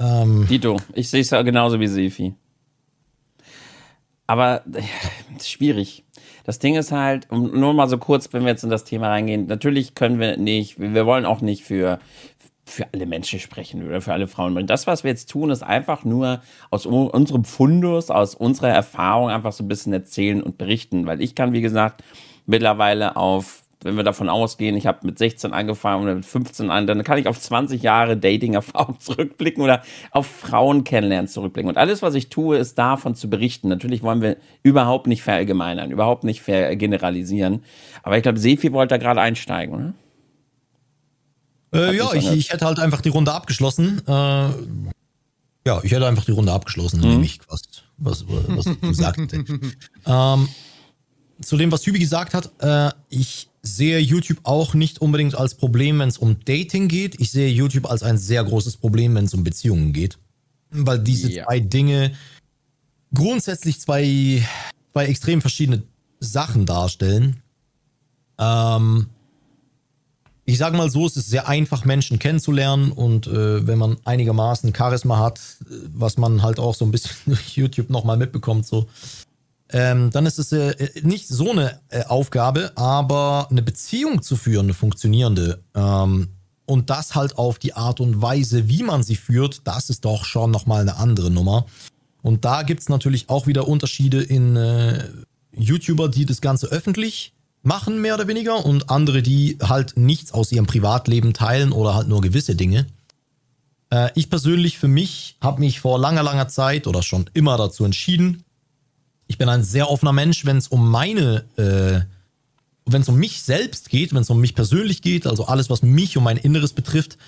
Ähm. 0.00 0.46
Dito, 0.48 0.80
ich 0.94 1.08
sehe 1.08 1.20
es 1.20 1.30
ja 1.30 1.42
genauso 1.42 1.78
wie 1.78 1.86
Sefi. 1.86 2.34
Aber 4.28 4.62
schwierig. 5.42 6.04
Das 6.44 6.60
Ding 6.60 6.76
ist 6.76 6.92
halt, 6.92 7.30
nur 7.32 7.74
mal 7.74 7.88
so 7.88 7.98
kurz, 7.98 8.32
wenn 8.32 8.42
wir 8.42 8.50
jetzt 8.50 8.62
in 8.62 8.70
das 8.70 8.84
Thema 8.84 9.08
reingehen, 9.08 9.46
natürlich 9.46 9.94
können 9.94 10.20
wir 10.20 10.36
nicht, 10.36 10.78
wir 10.78 11.04
wollen 11.04 11.26
auch 11.26 11.40
nicht 11.40 11.64
für 11.64 11.98
für 12.64 12.86
alle 12.92 13.06
Menschen 13.06 13.40
sprechen 13.40 13.86
oder 13.86 14.00
für 14.02 14.12
alle 14.12 14.28
Frauen. 14.28 14.66
Das, 14.66 14.86
was 14.86 15.02
wir 15.02 15.10
jetzt 15.10 15.30
tun, 15.30 15.50
ist 15.50 15.62
einfach 15.62 16.04
nur 16.04 16.42
aus 16.70 16.84
unserem 16.84 17.44
Fundus, 17.44 18.10
aus 18.10 18.34
unserer 18.34 18.68
Erfahrung 18.68 19.30
einfach 19.30 19.52
so 19.52 19.64
ein 19.64 19.68
bisschen 19.68 19.94
erzählen 19.94 20.42
und 20.42 20.58
berichten. 20.58 21.06
Weil 21.06 21.22
ich 21.22 21.34
kann, 21.34 21.54
wie 21.54 21.62
gesagt, 21.62 22.04
mittlerweile 22.44 23.16
auf 23.16 23.62
wenn 23.82 23.96
wir 23.96 24.02
davon 24.02 24.28
ausgehen, 24.28 24.76
ich 24.76 24.86
habe 24.86 25.06
mit 25.06 25.18
16 25.18 25.52
angefangen 25.52 26.02
oder 26.02 26.14
mit 26.14 26.26
15 26.26 26.70
an, 26.70 26.86
dann 26.86 27.04
kann 27.04 27.18
ich 27.18 27.28
auf 27.28 27.38
20 27.38 27.82
Jahre 27.82 28.16
Dating-Erfahrung 28.16 28.98
zurückblicken 29.00 29.62
oder 29.62 29.82
auf 30.10 30.26
Frauen 30.26 30.84
kennenlernen 30.84 31.28
zurückblicken. 31.28 31.68
Und 31.68 31.76
alles, 31.76 32.02
was 32.02 32.14
ich 32.14 32.28
tue, 32.28 32.56
ist 32.58 32.76
davon 32.78 33.14
zu 33.14 33.30
berichten. 33.30 33.68
Natürlich 33.68 34.02
wollen 34.02 34.20
wir 34.20 34.36
überhaupt 34.62 35.06
nicht 35.06 35.22
verallgemeinern, 35.22 35.90
überhaupt 35.90 36.24
nicht 36.24 36.42
vergeneralisieren. 36.42 37.62
Aber 38.02 38.16
ich 38.16 38.22
glaube, 38.22 38.38
Sefi 38.38 38.72
wollte 38.72 38.94
da 38.94 38.98
gerade 38.98 39.20
einsteigen, 39.20 39.74
oder? 39.74 39.94
Äh, 41.70 41.96
ja, 41.96 42.12
ich, 42.14 42.30
ich, 42.32 42.52
hätte 42.52 42.64
halt 42.64 42.80
einfach 42.80 43.02
die 43.02 43.10
Runde 43.10 43.32
abgeschlossen. 43.32 44.00
Äh, 44.06 44.12
ja, 45.66 45.80
ich 45.82 45.92
hätte 45.92 46.06
einfach 46.06 46.24
die 46.24 46.32
Runde 46.32 46.50
abgeschlossen, 46.50 47.00
mhm. 47.00 47.08
nämlich 47.08 47.40
was, 47.46 47.62
was, 47.98 48.24
was 48.26 48.64
du 48.64 48.76
gesagt 48.76 49.18
hätte. 49.18 49.44
ähm, 50.06 50.48
zu 51.40 51.56
dem, 51.56 51.70
was 51.70 51.86
Hübi 51.86 51.98
gesagt 51.98 52.34
hat, 52.34 52.50
äh, 52.60 52.90
ich 53.08 53.48
sehe 53.62 53.98
YouTube 53.98 54.38
auch 54.44 54.74
nicht 54.74 55.00
unbedingt 55.00 55.34
als 55.34 55.54
Problem, 55.54 55.98
wenn 55.98 56.08
es 56.08 56.18
um 56.18 56.38
Dating 56.44 56.88
geht. 56.88 57.20
Ich 57.20 57.30
sehe 57.30 57.48
YouTube 57.48 57.90
als 57.90 58.02
ein 58.02 58.18
sehr 58.18 58.44
großes 58.44 58.76
Problem, 58.76 59.14
wenn 59.14 59.24
es 59.24 59.34
um 59.34 59.44
Beziehungen 59.44 59.92
geht. 59.92 60.18
Weil 60.70 60.98
diese 60.98 61.30
ja. 61.30 61.44
zwei 61.44 61.60
Dinge 61.60 62.12
grundsätzlich 63.14 63.80
zwei, 63.80 64.46
zwei 64.92 65.06
extrem 65.06 65.40
verschiedene 65.40 65.82
Sachen 66.20 66.66
darstellen. 66.66 67.42
Ähm, 68.38 69.08
ich 70.44 70.58
sage 70.58 70.76
mal 70.76 70.90
so, 70.90 71.06
es 71.06 71.16
ist 71.16 71.28
sehr 71.28 71.48
einfach, 71.48 71.84
Menschen 71.84 72.18
kennenzulernen 72.18 72.90
und 72.92 73.26
äh, 73.26 73.66
wenn 73.66 73.78
man 73.78 73.98
einigermaßen 74.04 74.74
Charisma 74.74 75.18
hat, 75.18 75.38
äh, 75.38 75.74
was 75.94 76.16
man 76.16 76.42
halt 76.42 76.58
auch 76.58 76.74
so 76.74 76.84
ein 76.84 76.90
bisschen 76.90 77.16
durch 77.26 77.56
YouTube 77.56 77.90
nochmal 77.90 78.16
mitbekommt, 78.16 78.66
so, 78.66 78.88
ähm, 79.70 80.10
dann 80.10 80.26
ist 80.26 80.38
es 80.38 80.52
äh, 80.52 80.90
nicht 81.02 81.28
so 81.28 81.50
eine 81.50 81.80
äh, 81.90 82.04
Aufgabe, 82.04 82.72
aber 82.76 83.48
eine 83.50 83.62
Beziehung 83.62 84.22
zu 84.22 84.36
führen, 84.36 84.66
eine 84.66 84.74
funktionierende. 84.74 85.62
Ähm, 85.74 86.28
und 86.64 86.90
das 86.90 87.14
halt 87.14 87.38
auf 87.38 87.58
die 87.58 87.74
Art 87.74 88.00
und 88.00 88.20
Weise, 88.20 88.68
wie 88.68 88.82
man 88.82 89.02
sie 89.02 89.16
führt, 89.16 89.62
das 89.64 89.90
ist 89.90 90.04
doch 90.04 90.24
schon 90.24 90.50
nochmal 90.50 90.82
eine 90.82 90.96
andere 90.96 91.30
Nummer. 91.30 91.66
Und 92.22 92.44
da 92.44 92.62
gibt 92.62 92.80
es 92.80 92.88
natürlich 92.88 93.28
auch 93.28 93.46
wieder 93.46 93.68
Unterschiede 93.68 94.22
in 94.22 94.56
äh, 94.56 95.04
YouTuber, 95.56 96.08
die 96.08 96.26
das 96.26 96.40
Ganze 96.40 96.66
öffentlich 96.68 97.32
machen, 97.62 98.00
mehr 98.00 98.14
oder 98.14 98.28
weniger, 98.28 98.64
und 98.64 98.90
andere, 98.90 99.22
die 99.22 99.58
halt 99.62 99.96
nichts 99.96 100.32
aus 100.32 100.52
ihrem 100.52 100.66
Privatleben 100.66 101.32
teilen 101.34 101.72
oder 101.72 101.94
halt 101.94 102.08
nur 102.08 102.20
gewisse 102.20 102.54
Dinge. 102.54 102.86
Äh, 103.90 104.10
ich 104.14 104.30
persönlich 104.30 104.78
für 104.78 104.88
mich 104.88 105.36
habe 105.40 105.60
mich 105.60 105.80
vor 105.80 105.98
langer, 105.98 106.22
langer 106.22 106.48
Zeit 106.48 106.86
oder 106.86 107.02
schon 107.02 107.28
immer 107.34 107.56
dazu 107.56 107.84
entschieden, 107.84 108.44
ich 109.28 109.38
bin 109.38 109.48
ein 109.48 109.62
sehr 109.62 109.88
offener 109.90 110.12
Mensch, 110.12 110.44
wenn 110.44 110.56
es 110.56 110.68
um 110.68 110.90
meine, 110.90 111.44
äh, 111.56 112.00
wenn 112.90 113.02
es 113.02 113.08
um 113.08 113.16
mich 113.16 113.42
selbst 113.42 113.90
geht, 113.90 114.12
wenn 114.12 114.22
es 114.22 114.30
um 114.30 114.40
mich 114.40 114.54
persönlich 114.54 115.02
geht, 115.02 115.26
also 115.26 115.46
alles, 115.46 115.70
was 115.70 115.82
mich 115.82 116.16
und 116.16 116.24
mein 116.24 116.38
Inneres 116.38 116.72
betrifft, 116.72 117.18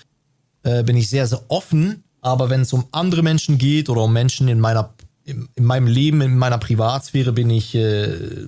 äh, 0.63 0.83
bin 0.83 0.97
ich 0.97 1.09
sehr, 1.09 1.27
sehr 1.27 1.43
offen. 1.47 2.03
Aber 2.19 2.49
wenn 2.49 2.61
es 2.61 2.73
um 2.73 2.85
andere 2.91 3.23
Menschen 3.23 3.57
geht 3.57 3.89
oder 3.89 4.01
um 4.01 4.13
Menschen 4.13 4.47
in 4.47 4.59
meiner, 4.59 4.93
in, 5.23 5.47
in 5.55 5.63
meinem 5.63 5.87
Leben, 5.87 6.21
in 6.21 6.37
meiner 6.37 6.57
Privatsphäre, 6.57 7.31
bin 7.31 7.51
ich, 7.51 7.75
äh, 7.75 8.47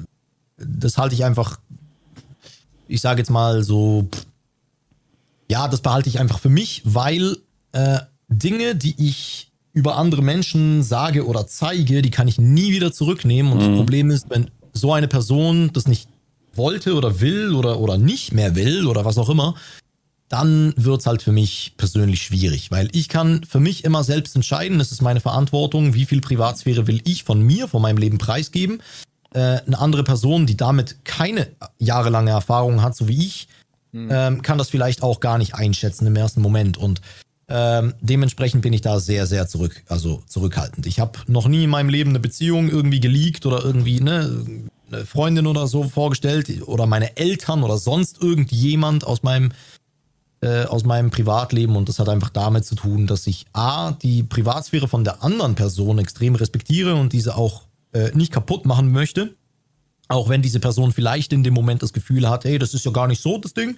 das 0.58 0.98
halte 0.98 1.16
ich 1.16 1.24
einfach, 1.24 1.60
ich 2.88 3.02
sage 3.02 3.20
jetzt 3.22 3.30
mal 3.30 3.64
so, 3.64 4.10
ja, 5.50 5.68
das 5.68 5.82
behalte 5.82 6.10
ich 6.10 6.20
einfach 6.20 6.40
für 6.40 6.50
mich, 6.50 6.82
weil 6.86 7.38
äh, 7.72 8.00
Dinge, 8.30 8.76
die 8.76 8.96
ich 8.98 9.53
über 9.74 9.98
andere 9.98 10.22
Menschen 10.22 10.84
sage 10.84 11.26
oder 11.26 11.48
zeige, 11.48 12.02
die 12.02 12.12
kann 12.12 12.28
ich 12.28 12.40
nie 12.40 12.72
wieder 12.72 12.94
zurücknehmen. 12.94 13.52
Und 13.52 13.60
mhm. 13.60 13.70
das 13.70 13.78
Problem 13.78 14.12
ist, 14.12 14.30
wenn 14.30 14.52
so 14.72 14.94
eine 14.94 15.08
Person 15.08 15.72
das 15.74 15.88
nicht 15.88 16.08
wollte 16.54 16.94
oder 16.94 17.20
will 17.20 17.54
oder, 17.54 17.80
oder 17.80 17.98
nicht 17.98 18.32
mehr 18.32 18.56
will 18.56 18.86
oder 18.86 19.06
was 19.06 19.18
auch 19.18 19.30
immer, 19.30 19.56
dann 20.30 20.74
wird 20.78 21.02
es 21.02 21.06
halt 21.06 21.22
für 21.22 21.32
mich 21.32 21.74
persönlich 21.78 22.24
schwierig, 22.24 22.72
weil 22.72 22.90
ich 22.92 23.08
kann 23.08 23.44
für 23.44 23.60
mich 23.60 23.84
immer 23.84 24.04
selbst 24.04 24.36
entscheiden, 24.36 24.80
das 24.80 24.92
ist 24.92 25.02
meine 25.02 25.20
Verantwortung, 25.20 25.94
wie 25.94 26.06
viel 26.06 26.22
Privatsphäre 26.22 26.88
will 26.88 27.02
ich 27.04 27.24
von 27.24 27.42
mir, 27.42 27.68
von 27.68 27.82
meinem 27.82 27.98
Leben 27.98 28.18
preisgeben. 28.18 28.82
Äh, 29.34 29.60
eine 29.66 29.78
andere 29.78 30.04
Person, 30.04 30.48
die 30.48 30.58
damit 30.58 31.06
keine 31.06 31.50
jahrelange 31.78 32.32
Erfahrung 32.32 32.82
hat, 32.82 32.96
so 32.96 33.08
wie 33.08 33.26
ich, 33.26 33.48
mhm. 33.92 34.10
ähm, 34.12 34.42
kann 34.42 34.58
das 34.58 34.70
vielleicht 34.70 35.04
auch 35.04 35.20
gar 35.20 35.38
nicht 35.38 35.56
einschätzen 35.56 36.08
im 36.08 36.16
ersten 36.16 36.42
Moment. 36.42 36.78
Und 36.78 37.02
ähm, 37.50 37.94
dementsprechend 38.00 38.62
bin 38.62 38.74
ich 38.74 38.82
da 38.82 39.00
sehr, 39.00 39.28
sehr 39.28 39.48
zurück, 39.48 39.84
also 39.88 40.24
zurückhaltend. 40.28 40.86
Ich 40.86 41.00
habe 41.00 41.20
noch 41.28 41.48
nie 41.48 41.66
in 41.66 41.70
meinem 41.70 41.90
Leben 41.90 42.12
eine 42.12 42.20
Beziehung 42.20 42.70
irgendwie 42.70 43.00
geleakt 43.00 43.46
oder 43.46 43.64
irgendwie 43.64 44.00
ne, 44.00 44.46
eine 44.88 45.06
Freundin 45.06 45.48
oder 45.48 45.68
so 45.68 45.84
vorgestellt 45.84 46.50
oder 46.66 46.86
meine 46.86 47.18
Eltern 47.18 47.64
oder 47.64 47.78
sonst 47.78 48.22
irgendjemand 48.22 49.06
aus 49.06 49.24
meinem 49.24 49.52
äh, 50.42 50.66
aus 50.66 50.84
meinem 50.84 51.10
Privatleben 51.10 51.76
und 51.76 51.88
das 51.90 52.00
hat 52.00 52.10
einfach 52.10 52.30
damit 52.30 52.66
zu 52.66 52.76
tun, 52.76 53.08
dass 53.08 53.28
ich 53.28 53.46
a 53.54 53.92
die 53.92 54.24
Privatsphäre 54.24 54.88
von 54.88 55.04
der 55.04 55.24
anderen 55.24 55.56
Person 55.56 56.00
extrem 56.00 56.36
respektiere 56.36 56.96
und 56.96 57.14
diese 57.14 57.36
auch 57.36 57.64
äh, 57.94 58.12
nicht 58.14 58.32
kaputt 58.32 58.66
machen 58.66 58.92
möchte. 58.92 59.36
Auch 60.10 60.30
wenn 60.30 60.42
diese 60.42 60.60
Person 60.60 60.92
vielleicht 60.92 61.32
in 61.32 61.44
dem 61.44 61.54
Moment 61.54 61.82
das 61.82 61.94
Gefühl 61.94 62.30
hat, 62.30 62.44
hey, 62.44 62.60
das 62.60 62.74
ist 62.74 62.84
ja 62.84 62.92
gar 62.92 63.08
nicht 63.08 63.22
so 63.22 63.38
das 63.38 63.54
Ding. 63.54 63.78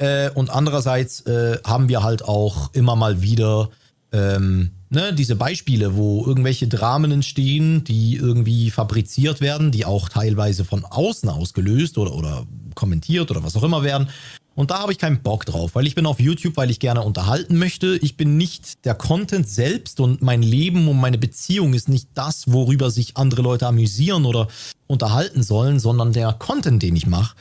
Äh, 0.00 0.30
und 0.30 0.48
andererseits 0.48 1.20
äh, 1.26 1.58
haben 1.64 1.90
wir 1.90 2.02
halt 2.02 2.24
auch 2.24 2.72
immer 2.72 2.96
mal 2.96 3.20
wieder 3.20 3.68
ähm, 4.12 4.70
ne, 4.88 5.12
diese 5.12 5.36
Beispiele, 5.36 5.94
wo 5.94 6.24
irgendwelche 6.26 6.68
Dramen 6.68 7.12
entstehen, 7.12 7.84
die 7.84 8.16
irgendwie 8.16 8.70
fabriziert 8.70 9.42
werden, 9.42 9.70
die 9.70 9.84
auch 9.84 10.08
teilweise 10.08 10.64
von 10.64 10.86
außen 10.86 11.28
ausgelöst 11.28 11.98
oder, 11.98 12.14
oder 12.14 12.46
kommentiert 12.74 13.30
oder 13.30 13.44
was 13.44 13.56
auch 13.56 13.62
immer 13.62 13.82
werden. 13.82 14.08
Und 14.54 14.70
da 14.70 14.80
habe 14.80 14.92
ich 14.92 14.98
keinen 14.98 15.22
Bock 15.22 15.44
drauf, 15.44 15.74
weil 15.74 15.86
ich 15.86 15.94
bin 15.94 16.06
auf 16.06 16.18
YouTube, 16.18 16.56
weil 16.56 16.70
ich 16.70 16.80
gerne 16.80 17.02
unterhalten 17.02 17.58
möchte. 17.58 17.98
Ich 18.00 18.16
bin 18.16 18.38
nicht 18.38 18.86
der 18.86 18.94
Content 18.94 19.48
selbst 19.48 20.00
und 20.00 20.22
mein 20.22 20.42
Leben 20.42 20.88
und 20.88 20.98
meine 20.98 21.18
Beziehung 21.18 21.74
ist 21.74 21.90
nicht 21.90 22.08
das, 22.14 22.50
worüber 22.50 22.90
sich 22.90 23.18
andere 23.18 23.42
Leute 23.42 23.66
amüsieren 23.66 24.24
oder 24.24 24.48
unterhalten 24.86 25.42
sollen, 25.42 25.78
sondern 25.78 26.14
der 26.14 26.32
Content, 26.32 26.82
den 26.82 26.96
ich 26.96 27.06
mache 27.06 27.34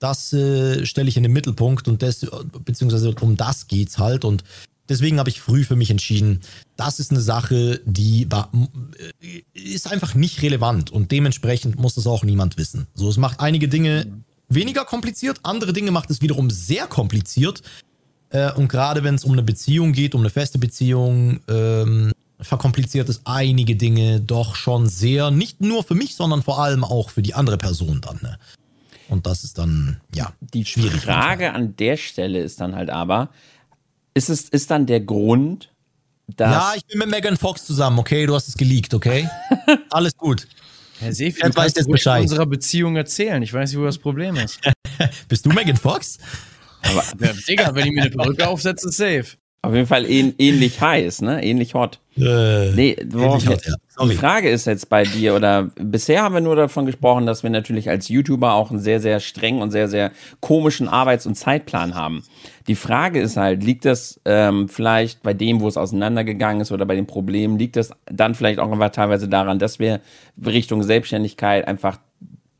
das 0.00 0.32
äh, 0.32 0.84
stelle 0.86 1.08
ich 1.08 1.16
in 1.16 1.22
den 1.22 1.32
Mittelpunkt 1.32 1.86
und 1.86 2.02
das, 2.02 2.26
beziehungsweise 2.64 3.14
um 3.20 3.36
das 3.36 3.68
geht's 3.68 3.98
halt. 3.98 4.24
Und 4.24 4.42
deswegen 4.88 5.18
habe 5.18 5.30
ich 5.30 5.40
früh 5.40 5.62
für 5.62 5.76
mich 5.76 5.90
entschieden, 5.90 6.40
das 6.76 6.98
ist 6.98 7.12
eine 7.12 7.20
Sache, 7.20 7.80
die 7.84 8.26
war, 8.30 8.50
äh, 9.20 9.42
ist 9.54 9.90
einfach 9.92 10.14
nicht 10.14 10.42
relevant 10.42 10.90
und 10.90 11.12
dementsprechend 11.12 11.78
muss 11.78 11.94
das 11.94 12.06
auch 12.06 12.24
niemand 12.24 12.56
wissen. 12.56 12.86
So, 12.94 13.08
es 13.08 13.18
macht 13.18 13.40
einige 13.40 13.68
Dinge 13.68 14.06
weniger 14.48 14.84
kompliziert, 14.84 15.40
andere 15.42 15.72
Dinge 15.72 15.92
macht 15.92 16.10
es 16.10 16.22
wiederum 16.22 16.50
sehr 16.50 16.86
kompliziert. 16.86 17.62
Äh, 18.30 18.52
und 18.52 18.68
gerade 18.68 19.04
wenn 19.04 19.14
es 19.14 19.24
um 19.24 19.32
eine 19.32 19.42
Beziehung 19.42 19.92
geht, 19.92 20.14
um 20.14 20.22
eine 20.22 20.30
feste 20.30 20.58
Beziehung, 20.58 21.40
ähm, 21.48 22.12
verkompliziert 22.40 23.10
es 23.10 23.20
einige 23.26 23.76
Dinge 23.76 24.20
doch 24.20 24.54
schon 24.54 24.88
sehr, 24.88 25.30
nicht 25.30 25.60
nur 25.60 25.84
für 25.84 25.94
mich, 25.94 26.14
sondern 26.14 26.42
vor 26.42 26.58
allem 26.58 26.84
auch 26.84 27.10
für 27.10 27.20
die 27.20 27.34
andere 27.34 27.58
Person 27.58 28.00
dann. 28.00 28.18
Ne? 28.22 28.38
Und 29.10 29.26
das 29.26 29.42
ist 29.42 29.58
dann, 29.58 30.00
ja, 30.14 30.32
die 30.40 30.64
schwierig. 30.64 31.02
Frage 31.02 31.52
an 31.52 31.74
der 31.76 31.96
Stelle 31.96 32.40
ist 32.40 32.60
dann 32.60 32.76
halt 32.76 32.90
aber, 32.90 33.30
ist 34.14 34.30
es 34.30 34.48
ist 34.48 34.70
dann 34.70 34.86
der 34.86 35.00
Grund, 35.00 35.72
dass. 36.28 36.52
Ja, 36.52 36.72
ich 36.76 36.86
bin 36.86 36.98
mit 37.00 37.10
Megan 37.10 37.36
Fox 37.36 37.66
zusammen, 37.66 37.98
okay? 37.98 38.24
Du 38.26 38.34
hast 38.34 38.46
es 38.48 38.54
geleakt, 38.54 38.94
okay? 38.94 39.28
Alles 39.90 40.16
gut. 40.16 40.46
Herr 41.00 41.12
Seefi, 41.12 41.40
du 41.40 41.50
kannst 41.50 41.76
jetzt 41.76 41.90
Bescheid. 41.90 42.22
unserer 42.22 42.46
Beziehung 42.46 42.94
erzählen. 42.94 43.42
Ich 43.42 43.52
weiß 43.52 43.70
nicht, 43.70 43.80
wo 43.80 43.84
das 43.84 43.98
Problem 43.98 44.36
ist. 44.36 44.60
Bist 45.28 45.44
du 45.44 45.50
Megan 45.50 45.76
Fox? 45.76 46.18
Aber, 46.82 47.02
ja, 47.20 47.32
Digga, 47.48 47.74
wenn 47.74 47.86
ich 47.86 47.92
mir 47.92 48.02
eine 48.02 48.10
Perücke 48.10 48.46
aufsetze, 48.46 48.90
safe. 48.90 49.36
Auf 49.62 49.74
jeden 49.74 49.86
Fall 49.86 50.06
ähnlich 50.08 50.80
heiß, 50.80 51.20
ne? 51.20 51.44
Ähnlich 51.44 51.74
hot. 51.74 51.98
Äh, 52.16 52.70
nee, 52.72 52.96
worauf 53.10 53.46
hot, 53.46 53.66
ja. 53.66 54.06
die 54.06 54.14
Frage 54.14 54.48
ist 54.48 54.66
jetzt 54.66 54.88
bei 54.88 55.04
dir, 55.04 55.34
oder 55.34 55.64
bisher 55.74 56.22
haben 56.22 56.34
wir 56.34 56.40
nur 56.40 56.56
davon 56.56 56.86
gesprochen, 56.86 57.26
dass 57.26 57.42
wir 57.42 57.50
natürlich 57.50 57.90
als 57.90 58.08
YouTuber 58.08 58.54
auch 58.54 58.70
einen 58.70 58.80
sehr, 58.80 59.00
sehr 59.00 59.20
strengen 59.20 59.60
und 59.60 59.70
sehr, 59.70 59.88
sehr 59.88 60.12
komischen 60.40 60.88
Arbeits- 60.88 61.26
und 61.26 61.34
Zeitplan 61.34 61.94
haben. 61.94 62.24
Die 62.68 62.74
Frage 62.74 63.20
ist 63.20 63.36
halt, 63.36 63.62
liegt 63.62 63.84
das 63.84 64.18
ähm, 64.24 64.70
vielleicht 64.70 65.22
bei 65.22 65.34
dem, 65.34 65.60
wo 65.60 65.68
es 65.68 65.76
auseinandergegangen 65.76 66.62
ist 66.62 66.72
oder 66.72 66.86
bei 66.86 66.94
den 66.94 67.06
Problemen, 67.06 67.58
liegt 67.58 67.76
das 67.76 67.90
dann 68.06 68.34
vielleicht 68.34 68.60
auch 68.60 68.72
einfach 68.72 68.90
teilweise 68.92 69.28
daran, 69.28 69.58
dass 69.58 69.78
wir 69.78 70.00
Richtung 70.42 70.82
Selbstständigkeit 70.82 71.68
einfach 71.68 71.98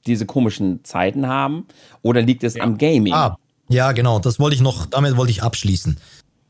diese 0.06 0.26
komischen 0.26 0.84
Zeiten 0.84 1.28
haben? 1.28 1.66
Oder 2.02 2.20
liegt 2.20 2.44
es 2.44 2.56
ja. 2.56 2.62
am 2.62 2.76
Gaming? 2.76 3.14
Ah, 3.14 3.38
ja, 3.70 3.92
genau, 3.92 4.18
das 4.18 4.38
wollte 4.38 4.56
ich 4.56 4.60
noch, 4.60 4.84
damit 4.84 5.16
wollte 5.16 5.30
ich 5.30 5.42
abschließen 5.42 5.96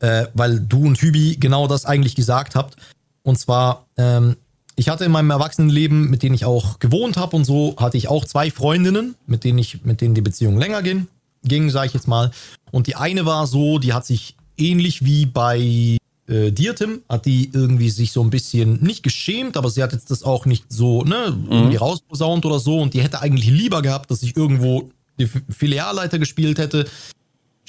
äh, 0.01 0.25
weil 0.33 0.59
du 0.59 0.85
und 0.85 1.01
Hübi 1.01 1.37
genau 1.39 1.67
das 1.67 1.85
eigentlich 1.85 2.15
gesagt 2.15 2.55
habt. 2.55 2.75
Und 3.23 3.39
zwar, 3.39 3.85
ähm, 3.97 4.35
ich 4.75 4.89
hatte 4.89 5.05
in 5.05 5.11
meinem 5.11 5.29
Erwachsenenleben, 5.29 6.09
mit 6.09 6.23
denen 6.23 6.35
ich 6.35 6.45
auch 6.45 6.79
gewohnt 6.79 7.17
habe 7.17 7.35
und 7.35 7.45
so, 7.45 7.75
hatte 7.77 7.97
ich 7.97 8.07
auch 8.07 8.25
zwei 8.25 8.51
Freundinnen, 8.51 9.15
mit 9.27 9.43
denen 9.43 9.59
ich, 9.59 9.83
mit 9.85 10.01
denen 10.01 10.15
die 10.15 10.21
Beziehung 10.21 10.57
länger 10.57 10.81
ging, 10.81 11.07
ging, 11.43 11.69
sage 11.69 11.87
ich 11.87 11.93
jetzt 11.93 12.07
mal. 12.07 12.31
Und 12.71 12.87
die 12.87 12.95
eine 12.95 13.25
war 13.25 13.47
so, 13.47 13.79
die 13.79 13.93
hat 13.93 14.05
sich 14.05 14.35
ähnlich 14.57 15.05
wie 15.05 15.25
bei 15.25 15.97
äh, 16.27 16.51
dir, 16.51 16.75
Tim, 16.75 17.01
hat 17.07 17.25
die 17.25 17.51
irgendwie 17.53 17.89
sich 17.89 18.11
so 18.11 18.23
ein 18.23 18.29
bisschen 18.29 18.81
nicht 18.81 19.03
geschämt, 19.03 19.57
aber 19.57 19.69
sie 19.69 19.83
hat 19.83 19.93
jetzt 19.93 20.09
das 20.09 20.23
auch 20.23 20.45
nicht 20.45 20.65
so, 20.69 21.03
ne, 21.03 21.37
irgendwie 21.49 21.75
mhm. 21.75 21.77
rausposaunt 21.77 22.45
oder 22.45 22.59
so 22.59 22.79
und 22.79 22.93
die 22.93 23.01
hätte 23.01 23.21
eigentlich 23.21 23.49
lieber 23.49 23.81
gehabt, 23.81 24.09
dass 24.09 24.23
ich 24.23 24.35
irgendwo 24.35 24.89
die 25.19 25.27
Filialleiter 25.27 26.17
gespielt 26.17 26.57
hätte, 26.57 26.87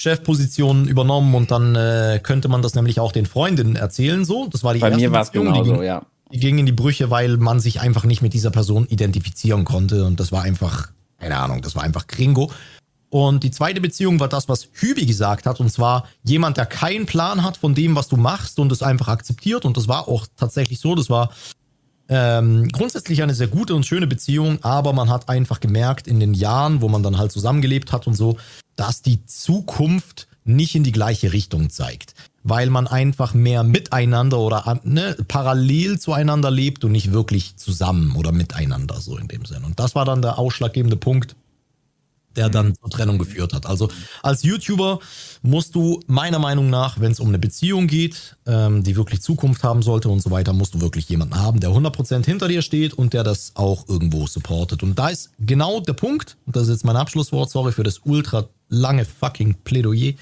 Chefpositionen 0.02 0.88
übernommen 0.88 1.34
und 1.34 1.50
dann 1.50 1.76
äh, 1.76 2.20
könnte 2.22 2.48
man 2.48 2.60
das 2.60 2.74
nämlich 2.74 2.98
auch 2.98 3.12
den 3.12 3.24
Freundinnen 3.24 3.76
erzählen, 3.76 4.24
so. 4.24 4.48
Das 4.50 4.64
war 4.64 4.74
die 4.74 4.80
Bei 4.80 4.88
erste 4.88 5.00
mir 5.00 5.12
war 5.12 5.22
es 5.22 5.30
genauso, 5.30 5.82
ja. 5.82 6.02
Die 6.32 6.40
ging 6.40 6.58
in 6.58 6.66
die 6.66 6.72
Brüche, 6.72 7.10
weil 7.10 7.36
man 7.36 7.60
sich 7.60 7.80
einfach 7.80 8.04
nicht 8.04 8.22
mit 8.22 8.32
dieser 8.32 8.50
Person 8.50 8.86
identifizieren 8.86 9.64
konnte 9.64 10.04
und 10.04 10.18
das 10.18 10.32
war 10.32 10.42
einfach, 10.42 10.88
keine 11.18 11.36
Ahnung, 11.36 11.62
das 11.62 11.76
war 11.76 11.84
einfach 11.84 12.06
Gringo. 12.06 12.50
Und 13.10 13.44
die 13.44 13.50
zweite 13.50 13.82
Beziehung 13.82 14.18
war 14.20 14.28
das, 14.28 14.48
was 14.48 14.68
Hübi 14.72 15.04
gesagt 15.04 15.44
hat, 15.44 15.60
und 15.60 15.70
zwar 15.70 16.08
jemand, 16.24 16.56
der 16.56 16.64
keinen 16.64 17.04
Plan 17.04 17.44
hat 17.44 17.58
von 17.58 17.74
dem, 17.74 17.94
was 17.94 18.08
du 18.08 18.16
machst 18.16 18.58
und 18.58 18.72
es 18.72 18.82
einfach 18.82 19.08
akzeptiert. 19.08 19.66
Und 19.66 19.76
das 19.76 19.86
war 19.86 20.08
auch 20.08 20.26
tatsächlich 20.34 20.80
so. 20.80 20.94
Das 20.94 21.10
war 21.10 21.30
ähm, 22.14 22.68
grundsätzlich 22.68 23.22
eine 23.22 23.32
sehr 23.32 23.46
gute 23.46 23.74
und 23.74 23.86
schöne 23.86 24.06
Beziehung, 24.06 24.58
aber 24.62 24.92
man 24.92 25.08
hat 25.08 25.30
einfach 25.30 25.60
gemerkt 25.60 26.06
in 26.06 26.20
den 26.20 26.34
Jahren, 26.34 26.82
wo 26.82 26.88
man 26.88 27.02
dann 27.02 27.16
halt 27.16 27.32
zusammengelebt 27.32 27.90
hat 27.90 28.06
und 28.06 28.12
so, 28.14 28.36
dass 28.76 29.00
die 29.00 29.24
Zukunft 29.24 30.28
nicht 30.44 30.74
in 30.74 30.84
die 30.84 30.92
gleiche 30.92 31.32
Richtung 31.32 31.70
zeigt. 31.70 32.14
Weil 32.42 32.68
man 32.68 32.86
einfach 32.86 33.32
mehr 33.32 33.62
miteinander 33.62 34.40
oder 34.40 34.80
ne, 34.84 35.16
parallel 35.26 35.98
zueinander 36.00 36.50
lebt 36.50 36.84
und 36.84 36.92
nicht 36.92 37.12
wirklich 37.12 37.56
zusammen 37.56 38.14
oder 38.16 38.32
miteinander, 38.32 39.00
so 39.00 39.16
in 39.16 39.28
dem 39.28 39.46
Sinn. 39.46 39.64
Und 39.64 39.78
das 39.80 39.94
war 39.94 40.04
dann 40.04 40.20
der 40.20 40.38
ausschlaggebende 40.38 40.96
Punkt, 40.96 41.34
der 42.36 42.48
dann 42.48 42.74
zur 42.74 42.90
Trennung 42.90 43.18
geführt 43.18 43.52
hat. 43.52 43.66
Also 43.66 43.88
als 44.22 44.42
YouTuber 44.42 44.98
musst 45.42 45.74
du 45.74 46.00
meiner 46.06 46.38
Meinung 46.38 46.70
nach, 46.70 47.00
wenn 47.00 47.12
es 47.12 47.20
um 47.20 47.28
eine 47.28 47.38
Beziehung 47.38 47.86
geht, 47.86 48.36
ähm, 48.46 48.82
die 48.82 48.96
wirklich 48.96 49.22
Zukunft 49.22 49.62
haben 49.64 49.82
sollte 49.82 50.08
und 50.08 50.20
so 50.20 50.30
weiter, 50.30 50.52
musst 50.52 50.74
du 50.74 50.80
wirklich 50.80 51.08
jemanden 51.08 51.36
haben, 51.36 51.60
der 51.60 51.70
100% 51.70 52.24
hinter 52.24 52.48
dir 52.48 52.62
steht 52.62 52.94
und 52.94 53.12
der 53.12 53.24
das 53.24 53.52
auch 53.54 53.88
irgendwo 53.88 54.26
supportet. 54.26 54.82
Und 54.82 54.98
da 54.98 55.08
ist 55.08 55.30
genau 55.38 55.80
der 55.80 55.94
Punkt, 55.94 56.36
und 56.46 56.56
das 56.56 56.64
ist 56.64 56.70
jetzt 56.70 56.84
mein 56.84 56.96
Abschlusswort, 56.96 57.50
sorry 57.50 57.72
für 57.72 57.82
das 57.82 58.00
ultra 58.04 58.48
lange 58.68 59.04
fucking 59.04 59.56
Plädoyer. 59.64 60.14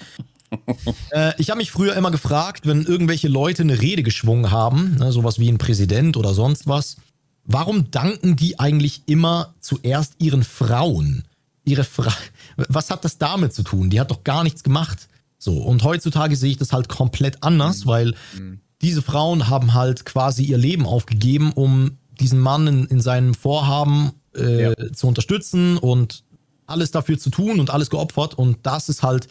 äh, 1.11 1.33
ich 1.39 1.51
habe 1.51 1.59
mich 1.59 1.71
früher 1.71 1.95
immer 1.95 2.11
gefragt, 2.11 2.67
wenn 2.67 2.85
irgendwelche 2.85 3.29
Leute 3.29 3.63
eine 3.63 3.81
Rede 3.81 4.03
geschwungen 4.03 4.51
haben, 4.51 4.97
ne, 4.97 5.13
sowas 5.13 5.39
wie 5.39 5.51
ein 5.51 5.59
Präsident 5.59 6.17
oder 6.17 6.35
sonst 6.35 6.67
was, 6.67 6.97
warum 7.45 7.91
danken 7.91 8.37
die 8.37 8.59
eigentlich 8.59 9.03
immer 9.07 9.55
zuerst 9.61 10.15
ihren 10.19 10.43
Frauen? 10.43 11.25
Ihre 11.71 11.85
Frage, 11.85 12.15
was 12.57 12.91
hat 12.91 13.05
das 13.05 13.19
damit 13.19 13.55
zu 13.55 13.63
tun? 13.63 13.91
Die 13.91 14.01
hat 14.01 14.11
doch 14.11 14.25
gar 14.25 14.43
nichts 14.45 14.63
gemacht. 14.63 15.09
So, 15.39 15.59
und 15.59 15.83
heutzutage 15.85 16.37
sehe 16.37 16.51
ich 16.51 16.59
das 16.59 16.73
halt 16.73 16.89
komplett 16.89 17.43
anders, 17.43 17.85
mhm. 17.85 17.89
weil 17.89 18.15
mhm. 18.39 18.61
diese 18.83 19.03
Frauen 19.03 19.49
haben 19.49 19.75
halt 19.75 20.05
quasi 20.05 20.45
ihr 20.45 20.59
Leben 20.59 20.87
aufgegeben, 20.87 21.53
um 21.53 21.97
diesen 22.21 22.39
Mann 22.39 22.67
in, 22.67 22.85
in 22.87 23.01
seinem 23.01 23.35
Vorhaben 23.35 24.13
äh, 24.37 24.63
ja. 24.63 24.93
zu 24.93 25.07
unterstützen 25.07 25.79
und 25.79 26.25
alles 26.67 26.91
dafür 26.91 27.19
zu 27.19 27.31
tun 27.31 27.59
und 27.59 27.71
alles 27.71 27.91
geopfert. 27.91 28.35
Und 28.35 28.59
das 28.63 28.89
ist 28.89 29.03
halt 29.03 29.29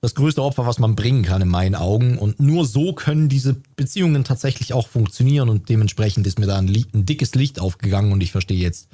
das 0.00 0.14
größte 0.14 0.42
Opfer, 0.42 0.66
was 0.66 0.78
man 0.78 0.96
bringen 0.96 1.22
kann 1.22 1.42
in 1.42 1.48
meinen 1.48 1.74
Augen. 1.74 2.18
Und 2.18 2.40
nur 2.40 2.66
so 2.66 2.92
können 2.92 3.28
diese 3.28 3.56
Beziehungen 3.76 4.24
tatsächlich 4.24 4.72
auch 4.72 4.88
funktionieren. 4.88 5.48
Und 5.48 5.68
dementsprechend 5.68 6.26
ist 6.26 6.38
mir 6.38 6.46
da 6.46 6.58
ein, 6.58 6.68
ein 6.68 7.06
dickes 7.06 7.34
Licht 7.34 7.60
aufgegangen 7.60 8.12
und 8.12 8.22
ich 8.22 8.32
verstehe 8.32 8.58
jetzt, 8.58 8.88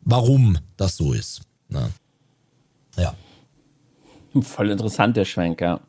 warum 0.00 0.58
das 0.76 0.96
so 0.96 1.12
ist. 1.12 1.42
Na. 1.74 1.90
Ja. 2.96 3.14
Voll 4.40 4.70
interessant, 4.70 5.16
der 5.16 5.24
Schwenker. 5.24 5.80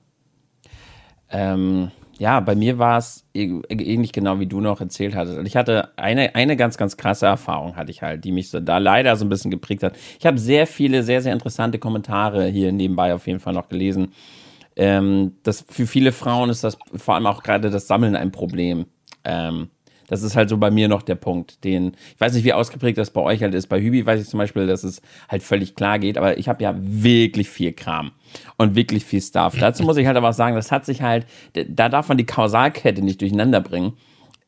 Ähm, 1.29 1.91
ja, 2.17 2.39
bei 2.39 2.55
mir 2.55 2.79
war 2.79 2.97
es 2.97 3.25
ähnlich 3.33 4.13
genau 4.13 4.39
wie 4.39 4.47
du 4.47 4.61
noch 4.61 4.79
erzählt 4.79 5.15
hattest. 5.15 5.37
Ich 5.45 5.55
hatte 5.55 5.89
eine, 5.97 6.33
eine 6.33 6.55
ganz, 6.55 6.77
ganz 6.77 6.97
krasse 6.97 7.25
Erfahrung, 7.25 7.75
hatte 7.75 7.91
ich 7.91 8.01
halt, 8.01 8.23
die 8.23 8.31
mich 8.31 8.49
so 8.49 8.59
da 8.59 8.77
leider 8.77 9.15
so 9.15 9.25
ein 9.25 9.29
bisschen 9.29 9.51
geprägt 9.51 9.83
hat. 9.83 9.95
Ich 10.19 10.25
habe 10.25 10.37
sehr 10.37 10.65
viele, 10.65 11.03
sehr, 11.03 11.21
sehr 11.21 11.33
interessante 11.33 11.77
Kommentare 11.77 12.47
hier 12.47 12.71
nebenbei 12.71 13.13
auf 13.13 13.27
jeden 13.27 13.39
Fall 13.39 13.53
noch 13.53 13.67
gelesen. 13.67 14.13
Ähm, 14.75 15.33
das, 15.43 15.65
für 15.69 15.87
viele 15.87 16.11
Frauen 16.11 16.49
ist 16.49 16.63
das 16.63 16.77
vor 16.95 17.15
allem 17.15 17.27
auch 17.27 17.43
gerade 17.43 17.69
das 17.69 17.87
Sammeln 17.87 18.15
ein 18.15 18.31
Problem. 18.31 18.85
Ähm, 19.23 19.69
das 20.07 20.23
ist 20.23 20.35
halt 20.35 20.49
so 20.49 20.57
bei 20.57 20.71
mir 20.71 20.87
noch 20.87 21.01
der 21.01 21.15
Punkt, 21.15 21.63
den, 21.63 21.95
ich 22.13 22.21
weiß 22.21 22.33
nicht, 22.33 22.43
wie 22.43 22.53
ausgeprägt 22.53 22.97
das 22.97 23.11
bei 23.11 23.21
euch 23.21 23.41
halt 23.41 23.53
ist. 23.53 23.67
Bei 23.67 23.81
Hübi 23.81 24.05
weiß 24.05 24.21
ich 24.21 24.27
zum 24.27 24.37
Beispiel, 24.37 24.67
dass 24.67 24.83
es 24.83 25.01
halt 25.29 25.43
völlig 25.43 25.75
klar 25.75 25.99
geht, 25.99 26.17
aber 26.17 26.37
ich 26.37 26.47
habe 26.47 26.63
ja 26.63 26.75
wirklich 26.77 27.49
viel 27.49 27.73
Kram 27.73 28.11
und 28.57 28.75
wirklich 28.75 29.05
viel 29.05 29.21
Stuff. 29.21 29.55
Dazu 29.59 29.83
muss 29.83 29.97
ich 29.97 30.07
halt 30.07 30.17
aber 30.17 30.29
auch 30.29 30.33
sagen, 30.33 30.55
das 30.55 30.71
hat 30.71 30.85
sich 30.85 31.01
halt, 31.01 31.25
da 31.53 31.89
darf 31.89 32.07
man 32.07 32.17
die 32.17 32.25
Kausalkette 32.25 33.01
nicht 33.01 33.21
durcheinander 33.21 33.61
bringen. 33.61 33.93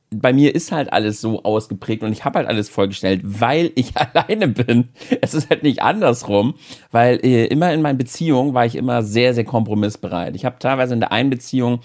Bei 0.10 0.32
mir 0.32 0.56
ist 0.56 0.72
halt 0.72 0.94
alles 0.94 1.20
so 1.20 1.44
ausgeprägt 1.44 2.02
und 2.02 2.14
ich 2.14 2.24
habe 2.24 2.40
halt 2.40 2.48
alles 2.48 2.70
vorgestellt, 2.70 3.22
weil 3.24 3.72
ich 3.76 3.98
alleine 3.98 4.48
bin. 4.48 4.90
Es 5.22 5.34
ist 5.34 5.50
halt 5.50 5.64
nicht 5.64 5.82
andersrum, 5.82 6.56
weil 6.92 7.20
äh, 7.26 7.48
immer 7.48 7.74
in 7.74 7.82
meinen 7.82 7.98
Beziehungen 7.98 8.54
war 8.54 8.66
ich 8.66 8.76
immer 8.76 9.04
sehr, 9.04 9.34
sehr 9.34 9.44
kompromissbereit. 9.44 10.36
Ich 10.36 10.46
habe 10.46 10.60
teilweise 10.60 10.94
in 10.94 11.02
der 11.02 11.12
einen 11.12 11.30
Beziehung 11.30 11.82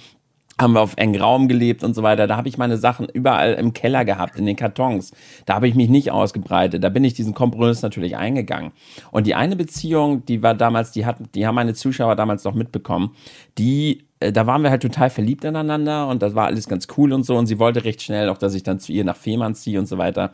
haben 0.62 0.72
wir 0.72 0.80
auf 0.80 0.94
engen 0.96 1.20
Raum 1.20 1.48
gelebt 1.48 1.84
und 1.84 1.94
so 1.94 2.02
weiter. 2.02 2.26
Da 2.26 2.36
habe 2.36 2.48
ich 2.48 2.56
meine 2.56 2.78
Sachen 2.78 3.08
überall 3.08 3.54
im 3.54 3.74
Keller 3.74 4.04
gehabt, 4.04 4.36
in 4.36 4.46
den 4.46 4.56
Kartons. 4.56 5.12
Da 5.44 5.54
habe 5.54 5.68
ich 5.68 5.74
mich 5.74 5.90
nicht 5.90 6.10
ausgebreitet. 6.10 6.82
Da 6.82 6.88
bin 6.88 7.04
ich 7.04 7.14
diesen 7.14 7.34
Kompromiss 7.34 7.82
natürlich 7.82 8.16
eingegangen. 8.16 8.72
Und 9.10 9.26
die 9.26 9.34
eine 9.34 9.56
Beziehung, 9.56 10.24
die 10.24 10.42
war 10.42 10.54
damals, 10.54 10.92
die 10.92 11.04
hat, 11.04 11.16
die 11.34 11.46
haben 11.46 11.56
meine 11.56 11.74
Zuschauer 11.74 12.16
damals 12.16 12.44
noch 12.44 12.54
mitbekommen, 12.54 13.10
die 13.58 14.06
äh, 14.22 14.32
da 14.32 14.46
waren 14.46 14.62
wir 14.62 14.70
halt 14.70 14.82
total 14.82 15.10
verliebt 15.10 15.44
ineinander 15.44 16.08
und 16.08 16.22
das 16.22 16.34
war 16.34 16.46
alles 16.46 16.68
ganz 16.68 16.86
cool 16.96 17.12
und 17.12 17.24
so. 17.24 17.36
Und 17.36 17.46
sie 17.46 17.58
wollte 17.58 17.84
recht 17.84 18.02
schnell 18.02 18.28
auch, 18.28 18.38
dass 18.38 18.54
ich 18.54 18.62
dann 18.62 18.78
zu 18.78 18.92
ihr 18.92 19.04
nach 19.04 19.16
Fehmarn 19.16 19.54
ziehe 19.54 19.78
und 19.78 19.86
so 19.86 19.98
weiter. 19.98 20.32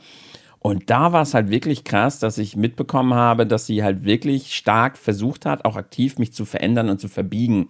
Und 0.61 0.91
da 0.91 1.13
war 1.13 1.23
es 1.23 1.35
halt 1.35 1.51
wirklich 1.51 1.85
krass, 1.85 2.19
dass 2.19 2.37
ich 2.37 2.57
mitbekommen 2.57 3.15
habe, 3.15 3.47
dass 3.47 3.67
sie 3.67 3.85
halt 3.85 4.05
wirklich 4.05 4.55
stark 4.55 4.99
versucht 4.99 5.47
hat, 5.47 5.65
auch 5.65 5.77
aktiv 5.77 6.19
mich 6.19 6.33
zu 6.33 6.45
verändern 6.45 6.91
und 6.91 7.01
zu 7.01 7.09
verbiegen. 7.09 7.69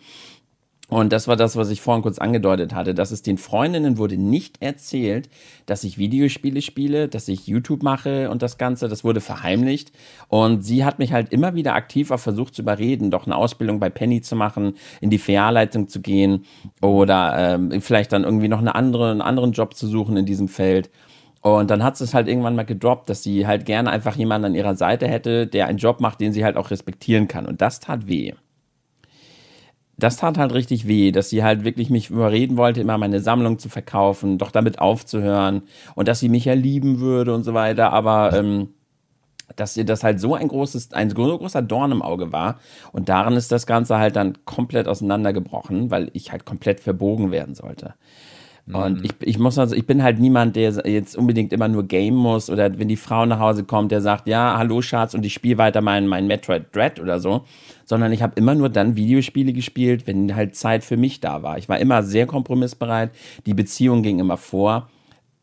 Und 0.90 1.12
das 1.12 1.28
war 1.28 1.36
das, 1.36 1.54
was 1.54 1.68
ich 1.68 1.82
vorhin 1.82 2.02
kurz 2.02 2.18
angedeutet 2.18 2.74
hatte, 2.74 2.94
dass 2.94 3.10
es 3.10 3.20
den 3.20 3.36
Freundinnen 3.36 3.98
wurde 3.98 4.16
nicht 4.16 4.62
erzählt, 4.62 5.28
dass 5.66 5.84
ich 5.84 5.98
Videospiele 5.98 6.62
spiele, 6.62 7.08
dass 7.08 7.28
ich 7.28 7.46
YouTube 7.46 7.82
mache 7.82 8.30
und 8.30 8.40
das 8.40 8.56
Ganze, 8.56 8.88
das 8.88 9.04
wurde 9.04 9.20
verheimlicht. 9.20 9.92
Und 10.28 10.62
sie 10.62 10.86
hat 10.86 10.98
mich 10.98 11.12
halt 11.12 11.30
immer 11.30 11.54
wieder 11.54 11.74
aktiv 11.74 12.10
auch 12.10 12.20
versucht 12.20 12.54
zu 12.54 12.62
überreden, 12.62 13.10
doch 13.10 13.26
eine 13.26 13.36
Ausbildung 13.36 13.80
bei 13.80 13.90
Penny 13.90 14.22
zu 14.22 14.34
machen, 14.34 14.74
in 15.02 15.10
die 15.10 15.18
Filialleitung 15.18 15.88
zu 15.88 16.00
gehen 16.00 16.46
oder 16.80 17.34
ähm, 17.36 17.82
vielleicht 17.82 18.12
dann 18.14 18.24
irgendwie 18.24 18.48
noch 18.48 18.60
eine 18.60 18.74
andere, 18.74 19.10
einen 19.10 19.20
anderen 19.20 19.52
Job 19.52 19.74
zu 19.74 19.86
suchen 19.86 20.16
in 20.16 20.24
diesem 20.24 20.48
Feld. 20.48 20.88
Und 21.42 21.70
dann 21.70 21.84
hat 21.84 21.98
sie 21.98 22.04
es 22.04 22.14
halt 22.14 22.28
irgendwann 22.28 22.56
mal 22.56 22.64
gedroppt, 22.64 23.10
dass 23.10 23.22
sie 23.22 23.46
halt 23.46 23.66
gerne 23.66 23.90
einfach 23.90 24.16
jemanden 24.16 24.46
an 24.46 24.54
ihrer 24.54 24.74
Seite 24.74 25.06
hätte, 25.06 25.46
der 25.46 25.66
einen 25.66 25.78
Job 25.78 26.00
macht, 26.00 26.20
den 26.20 26.32
sie 26.32 26.44
halt 26.44 26.56
auch 26.56 26.70
respektieren 26.70 27.28
kann. 27.28 27.44
Und 27.44 27.60
das 27.60 27.78
tat 27.78 28.08
weh 28.08 28.32
das 29.98 30.16
tat 30.16 30.38
halt 30.38 30.54
richtig 30.54 30.86
weh, 30.86 31.10
dass 31.10 31.28
sie 31.28 31.42
halt 31.42 31.64
wirklich 31.64 31.90
mich 31.90 32.10
überreden 32.10 32.56
wollte, 32.56 32.80
immer 32.80 32.96
meine 32.98 33.20
Sammlung 33.20 33.58
zu 33.58 33.68
verkaufen, 33.68 34.38
doch 34.38 34.52
damit 34.52 34.78
aufzuhören 34.78 35.62
und 35.96 36.06
dass 36.08 36.20
sie 36.20 36.28
mich 36.28 36.44
ja 36.44 36.54
lieben 36.54 37.00
würde 37.00 37.34
und 37.34 37.42
so 37.42 37.52
weiter, 37.52 37.92
aber 37.92 38.32
ähm, 38.32 38.68
dass 39.56 39.76
ihr 39.76 39.84
das 39.84 40.04
halt 40.04 40.20
so 40.20 40.34
ein 40.34 40.46
großes, 40.46 40.92
ein 40.92 41.10
so 41.10 41.16
großer 41.16 41.62
Dorn 41.62 41.90
im 41.90 42.02
Auge 42.02 42.32
war 42.32 42.60
und 42.92 43.08
daran 43.08 43.34
ist 43.34 43.50
das 43.50 43.66
Ganze 43.66 43.98
halt 43.98 44.14
dann 44.14 44.38
komplett 44.44 44.86
auseinandergebrochen, 44.86 45.90
weil 45.90 46.10
ich 46.12 46.30
halt 46.30 46.44
komplett 46.44 46.78
verbogen 46.78 47.32
werden 47.32 47.56
sollte. 47.56 47.94
Und 48.72 48.98
mhm. 48.98 49.04
ich, 49.04 49.12
ich 49.20 49.38
muss 49.38 49.58
also, 49.58 49.74
ich 49.74 49.86
bin 49.86 50.02
halt 50.02 50.18
niemand, 50.18 50.54
der 50.54 50.70
jetzt 50.84 51.16
unbedingt 51.16 51.52
immer 51.52 51.68
nur 51.68 51.84
game 51.84 52.14
muss 52.14 52.50
oder 52.50 52.78
wenn 52.78 52.88
die 52.88 52.96
Frau 52.96 53.24
nach 53.24 53.38
Hause 53.38 53.64
kommt, 53.64 53.92
der 53.92 54.02
sagt, 54.02 54.28
ja, 54.28 54.58
hallo 54.58 54.82
Schatz 54.82 55.14
und 55.14 55.24
ich 55.24 55.32
spiele 55.32 55.56
weiter 55.56 55.80
mein, 55.80 56.06
mein 56.06 56.26
Metroid 56.26 56.74
Dread 56.74 57.00
oder 57.00 57.18
so, 57.18 57.44
sondern 57.86 58.12
ich 58.12 58.22
habe 58.22 58.34
immer 58.36 58.54
nur 58.54 58.68
dann 58.68 58.94
Videospiele 58.94 59.54
gespielt, 59.54 60.06
wenn 60.06 60.34
halt 60.36 60.54
Zeit 60.54 60.84
für 60.84 60.98
mich 60.98 61.20
da 61.20 61.42
war. 61.42 61.56
Ich 61.56 61.68
war 61.70 61.78
immer 61.78 62.02
sehr 62.02 62.26
kompromissbereit, 62.26 63.10
die 63.46 63.54
Beziehung 63.54 64.02
ging 64.02 64.18
immer 64.18 64.36
vor. 64.36 64.88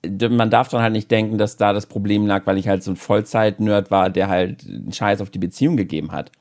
Man 0.03 0.51
darf 0.51 0.69
dann 0.69 0.83
halt 0.83 0.93
nicht 0.93 1.09
denken, 1.09 1.39
dass 1.39 1.57
da 1.57 1.73
das 1.73 1.87
Problem 1.87 2.27
lag, 2.27 2.45
weil 2.45 2.59
ich 2.59 2.67
halt 2.67 2.83
so 2.83 2.91
ein 2.91 2.95
Vollzeit-Nerd 2.95 3.89
war, 3.89 4.11
der 4.11 4.27
halt 4.29 4.63
einen 4.67 4.93
Scheiß 4.93 5.19
auf 5.21 5.31
die 5.31 5.39
Beziehung 5.39 5.77
gegeben 5.77 6.11
hat. 6.11 6.31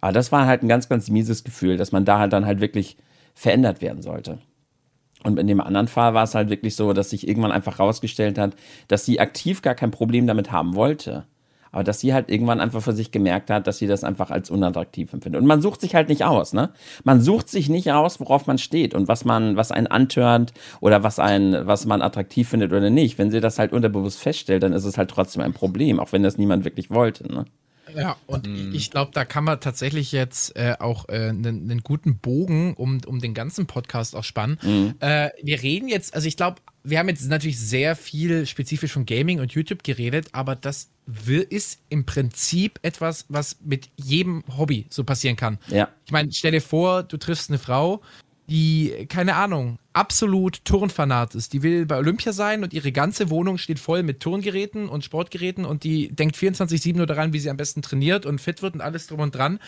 Aber 0.00 0.10
das 0.10 0.32
war 0.32 0.46
halt 0.46 0.64
ein 0.64 0.68
ganz, 0.68 0.88
ganz 0.88 1.08
mieses 1.10 1.44
Gefühl, 1.44 1.76
dass 1.76 1.92
man 1.92 2.04
da 2.04 2.18
halt 2.18 2.32
dann 2.32 2.44
halt 2.44 2.60
wirklich 2.60 2.96
verändert 3.34 3.80
werden 3.80 4.02
sollte. 4.02 4.38
Und 5.24 5.38
in 5.38 5.46
dem 5.46 5.60
anderen 5.60 5.88
Fall 5.88 6.14
war 6.14 6.22
es 6.22 6.34
halt 6.34 6.50
wirklich 6.50 6.76
so, 6.76 6.92
dass 6.92 7.10
sich 7.10 7.26
irgendwann 7.26 7.50
einfach 7.50 7.80
rausgestellt 7.80 8.38
hat, 8.38 8.54
dass 8.88 9.06
sie 9.06 9.20
aktiv 9.20 9.62
gar 9.62 9.74
kein 9.74 9.90
Problem 9.90 10.26
damit 10.26 10.52
haben 10.52 10.74
wollte. 10.74 11.24
Aber 11.72 11.82
dass 11.82 11.98
sie 11.98 12.14
halt 12.14 12.30
irgendwann 12.30 12.60
einfach 12.60 12.82
für 12.82 12.92
sich 12.92 13.10
gemerkt 13.10 13.50
hat, 13.50 13.66
dass 13.66 13.78
sie 13.78 13.88
das 13.88 14.04
einfach 14.04 14.30
als 14.30 14.48
unattraktiv 14.48 15.12
empfindet. 15.12 15.40
Und 15.40 15.48
man 15.48 15.60
sucht 15.60 15.80
sich 15.80 15.96
halt 15.96 16.08
nicht 16.08 16.24
aus, 16.24 16.52
ne? 16.52 16.70
Man 17.02 17.20
sucht 17.20 17.48
sich 17.48 17.68
nicht 17.68 17.90
aus, 17.90 18.20
worauf 18.20 18.46
man 18.46 18.58
steht 18.58 18.94
und 18.94 19.08
was 19.08 19.24
man, 19.24 19.56
was 19.56 19.72
einen 19.72 19.88
antörnt 19.88 20.52
oder 20.80 21.02
was 21.02 21.18
einen, 21.18 21.66
was 21.66 21.84
man 21.84 22.00
attraktiv 22.00 22.48
findet 22.48 22.72
oder 22.72 22.90
nicht. 22.90 23.18
Wenn 23.18 23.32
sie 23.32 23.40
das 23.40 23.58
halt 23.58 23.72
unterbewusst 23.72 24.20
feststellt, 24.20 24.62
dann 24.62 24.72
ist 24.72 24.84
es 24.84 24.98
halt 24.98 25.10
trotzdem 25.10 25.42
ein 25.42 25.52
Problem, 25.52 25.98
auch 25.98 26.12
wenn 26.12 26.22
das 26.22 26.38
niemand 26.38 26.64
wirklich 26.64 26.90
wollte, 26.90 27.26
ne? 27.26 27.44
Ja, 27.94 28.16
und 28.26 28.46
mhm. 28.46 28.74
ich 28.74 28.90
glaube, 28.90 29.12
da 29.14 29.24
kann 29.24 29.44
man 29.44 29.60
tatsächlich 29.60 30.12
jetzt 30.12 30.56
äh, 30.56 30.74
auch 30.78 31.06
einen 31.06 31.70
äh, 31.70 31.76
guten 31.82 32.18
Bogen 32.18 32.74
um, 32.74 33.00
um 33.06 33.20
den 33.20 33.34
ganzen 33.34 33.66
Podcast 33.66 34.16
auch 34.16 34.24
spannen. 34.24 34.58
Mhm. 34.62 34.94
Äh, 35.00 35.30
wir 35.42 35.62
reden 35.62 35.88
jetzt, 35.88 36.14
also 36.14 36.26
ich 36.28 36.36
glaube, 36.36 36.60
wir 36.82 36.98
haben 36.98 37.08
jetzt 37.08 37.26
natürlich 37.28 37.58
sehr 37.58 37.96
viel 37.96 38.46
spezifisch 38.46 38.92
von 38.92 39.06
Gaming 39.06 39.40
und 39.40 39.52
YouTube 39.52 39.82
geredet, 39.82 40.28
aber 40.32 40.54
das 40.54 40.90
ist 41.50 41.80
im 41.88 42.06
Prinzip 42.06 42.78
etwas, 42.82 43.26
was 43.28 43.56
mit 43.62 43.88
jedem 43.96 44.42
Hobby 44.56 44.86
so 44.90 45.04
passieren 45.04 45.36
kann. 45.36 45.58
Ja. 45.68 45.88
Ich 46.04 46.12
meine, 46.12 46.32
stell 46.32 46.52
dir 46.52 46.60
vor, 46.60 47.02
du 47.02 47.16
triffst 47.16 47.50
eine 47.50 47.58
Frau, 47.58 48.02
die, 48.48 49.06
keine 49.08 49.36
Ahnung, 49.36 49.78
absolut 49.92 50.64
Turnfanat 50.64 51.34
ist. 51.34 51.52
Die 51.52 51.62
will 51.62 51.86
bei 51.86 51.96
Olympia 51.96 52.32
sein 52.32 52.62
und 52.62 52.74
ihre 52.74 52.92
ganze 52.92 53.30
Wohnung 53.30 53.58
steht 53.58 53.78
voll 53.78 54.02
mit 54.02 54.20
Turngeräten 54.20 54.88
und 54.88 55.04
Sportgeräten 55.04 55.64
und 55.64 55.84
die 55.84 56.08
denkt 56.08 56.36
24-7 56.36 56.96
nur 56.96 57.06
daran, 57.06 57.32
wie 57.32 57.38
sie 57.38 57.50
am 57.50 57.56
besten 57.56 57.82
trainiert 57.82 58.26
und 58.26 58.40
fit 58.40 58.62
wird 58.62 58.74
und 58.74 58.80
alles 58.80 59.06
drum 59.06 59.20
und 59.20 59.34
dran. 59.34 59.60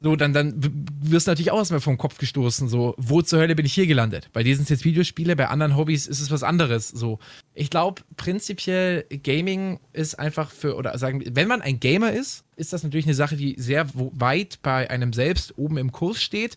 So, 0.00 0.14
dann, 0.14 0.34
dann 0.34 0.54
wirst 1.00 1.26
du 1.26 1.30
natürlich 1.30 1.50
auch 1.50 1.58
erstmal 1.58 1.80
vom 1.80 1.96
Kopf 1.96 2.18
gestoßen. 2.18 2.68
So, 2.68 2.94
wo 2.98 3.22
zur 3.22 3.40
Hölle 3.40 3.54
bin 3.54 3.64
ich 3.64 3.72
hier 3.72 3.86
gelandet? 3.86 4.28
Bei 4.32 4.42
dir 4.42 4.54
sind 4.54 4.64
es 4.64 4.68
jetzt 4.68 4.84
Videospiele, 4.84 5.36
bei 5.36 5.48
anderen 5.48 5.74
Hobbys 5.74 6.06
ist 6.06 6.20
es 6.20 6.30
was 6.30 6.42
anderes. 6.42 6.88
So, 6.88 7.18
ich 7.54 7.70
glaube, 7.70 8.02
prinzipiell 8.16 9.06
Gaming 9.22 9.80
ist 9.94 10.18
einfach 10.18 10.50
für, 10.50 10.76
oder 10.76 10.96
sagen, 10.98 11.24
wenn 11.30 11.48
man 11.48 11.62
ein 11.62 11.80
Gamer 11.80 12.12
ist, 12.12 12.44
ist 12.56 12.74
das 12.74 12.82
natürlich 12.82 13.06
eine 13.06 13.14
Sache, 13.14 13.36
die 13.36 13.56
sehr 13.58 13.88
weit 13.94 14.58
bei 14.62 14.90
einem 14.90 15.14
selbst 15.14 15.56
oben 15.56 15.78
im 15.78 15.92
Kurs 15.92 16.22
steht. 16.22 16.56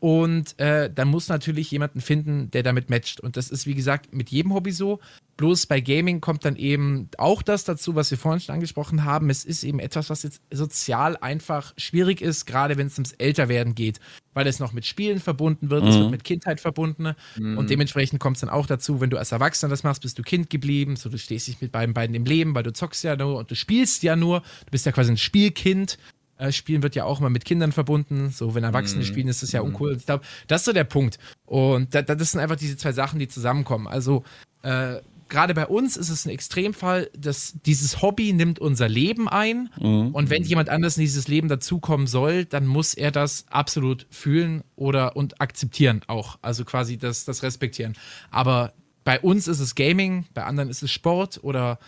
Und 0.00 0.58
äh, 0.58 0.90
dann 0.92 1.08
muss 1.08 1.28
natürlich 1.28 1.70
jemanden 1.70 2.00
finden, 2.00 2.50
der 2.50 2.62
damit 2.62 2.90
matcht. 2.90 3.20
Und 3.20 3.36
das 3.36 3.50
ist, 3.50 3.66
wie 3.66 3.74
gesagt, 3.74 4.14
mit 4.14 4.30
jedem 4.30 4.52
Hobby 4.54 4.70
so. 4.70 5.00
Bloß 5.36 5.66
bei 5.66 5.80
Gaming 5.80 6.20
kommt 6.20 6.44
dann 6.44 6.54
eben 6.56 7.08
auch 7.18 7.42
das 7.42 7.64
dazu, 7.64 7.96
was 7.96 8.10
wir 8.10 8.18
vorhin 8.18 8.40
schon 8.40 8.54
angesprochen 8.54 9.04
haben. 9.04 9.30
Es 9.30 9.44
ist 9.44 9.64
eben 9.64 9.80
etwas, 9.80 10.10
was 10.10 10.22
jetzt 10.22 10.40
sozial 10.52 11.16
einfach 11.16 11.72
schwierig 11.76 12.20
ist, 12.20 12.46
gerade 12.46 12.76
wenn 12.76 12.86
es 12.86 12.94
ums 12.98 13.12
Älterwerden 13.12 13.74
geht, 13.74 13.98
weil 14.32 14.46
es 14.46 14.60
noch 14.60 14.72
mit 14.72 14.86
Spielen 14.86 15.18
verbunden 15.18 15.70
wird, 15.70 15.82
mhm. 15.82 15.88
es 15.88 15.96
wird 15.96 16.10
mit 16.10 16.24
Kindheit 16.24 16.60
verbunden. 16.60 17.14
Mhm. 17.36 17.58
Und 17.58 17.70
dementsprechend 17.70 18.20
kommt 18.20 18.36
es 18.36 18.42
dann 18.42 18.50
auch 18.50 18.66
dazu, 18.66 19.00
wenn 19.00 19.10
du 19.10 19.18
als 19.18 19.32
Erwachsener 19.32 19.70
das 19.70 19.82
machst, 19.82 20.02
bist 20.02 20.18
du 20.18 20.22
Kind 20.22 20.50
geblieben. 20.50 20.94
So, 20.94 21.08
du 21.08 21.18
stehst 21.18 21.48
dich 21.48 21.60
mit 21.60 21.72
beiden 21.72 21.94
beiden 21.94 22.14
im 22.14 22.24
Leben, 22.24 22.54
weil 22.54 22.62
du 22.62 22.72
zockst 22.72 23.02
ja 23.02 23.16
nur 23.16 23.38
und 23.38 23.50
du 23.50 23.56
spielst 23.56 24.04
ja 24.04 24.14
nur. 24.14 24.40
Du 24.40 24.70
bist 24.70 24.86
ja 24.86 24.92
quasi 24.92 25.10
ein 25.10 25.16
Spielkind. 25.16 25.98
Äh, 26.36 26.50
spielen 26.50 26.82
wird 26.82 26.96
ja 26.96 27.04
auch 27.04 27.20
immer 27.20 27.30
mit 27.30 27.44
Kindern 27.44 27.72
verbunden. 27.72 28.30
So, 28.30 28.54
wenn 28.54 28.64
Erwachsene 28.64 29.02
mm. 29.02 29.06
spielen, 29.06 29.28
ist 29.28 29.42
das 29.42 29.52
ja 29.52 29.62
mm. 29.62 29.66
uncool. 29.66 29.96
Ich 29.96 30.06
glaube, 30.06 30.24
das 30.48 30.62
ist 30.62 30.64
so 30.64 30.72
der 30.72 30.84
Punkt. 30.84 31.18
Und 31.46 31.94
da, 31.94 32.02
das 32.02 32.32
sind 32.32 32.40
einfach 32.40 32.56
diese 32.56 32.76
zwei 32.76 32.92
Sachen, 32.92 33.18
die 33.18 33.28
zusammenkommen. 33.28 33.86
Also, 33.86 34.24
äh, 34.62 34.96
gerade 35.28 35.54
bei 35.54 35.66
uns 35.66 35.96
ist 35.96 36.10
es 36.10 36.26
ein 36.26 36.30
Extremfall, 36.30 37.10
dass 37.16 37.54
dieses 37.64 38.02
Hobby 38.02 38.32
nimmt 38.32 38.58
unser 38.58 38.88
Leben 38.88 39.28
ein. 39.28 39.70
Mm. 39.78 40.08
Und 40.08 40.30
wenn 40.30 40.42
jemand 40.42 40.70
anders 40.70 40.96
in 40.96 41.02
dieses 41.02 41.28
Leben 41.28 41.48
dazukommen 41.48 42.06
soll, 42.06 42.44
dann 42.44 42.66
muss 42.66 42.94
er 42.94 43.12
das 43.12 43.46
absolut 43.50 44.06
fühlen 44.10 44.64
oder 44.74 45.16
und 45.16 45.40
akzeptieren 45.40 46.00
auch. 46.08 46.38
Also 46.42 46.64
quasi 46.64 46.98
das, 46.98 47.24
das 47.24 47.42
respektieren. 47.44 47.94
Aber 48.30 48.72
bei 49.04 49.20
uns 49.20 49.48
ist 49.48 49.60
es 49.60 49.74
Gaming, 49.74 50.24
bei 50.34 50.44
anderen 50.44 50.70
ist 50.70 50.82
es 50.82 50.90
Sport 50.90 51.40
oder 51.42 51.78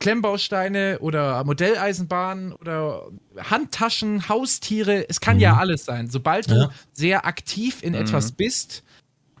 Klemmbausteine 0.00 0.98
oder 1.00 1.42
Modelleisenbahnen 1.44 2.52
oder 2.52 3.02
Handtaschen, 3.38 4.28
Haustiere. 4.28 5.08
Es 5.08 5.20
kann 5.20 5.36
mhm. 5.36 5.42
ja 5.42 5.56
alles 5.56 5.84
sein. 5.84 6.10
Sobald 6.10 6.50
du 6.50 6.54
ja. 6.54 6.70
sehr 6.92 7.26
aktiv 7.26 7.82
in 7.82 7.92
mhm. 7.92 8.00
etwas 8.00 8.32
bist, 8.32 8.82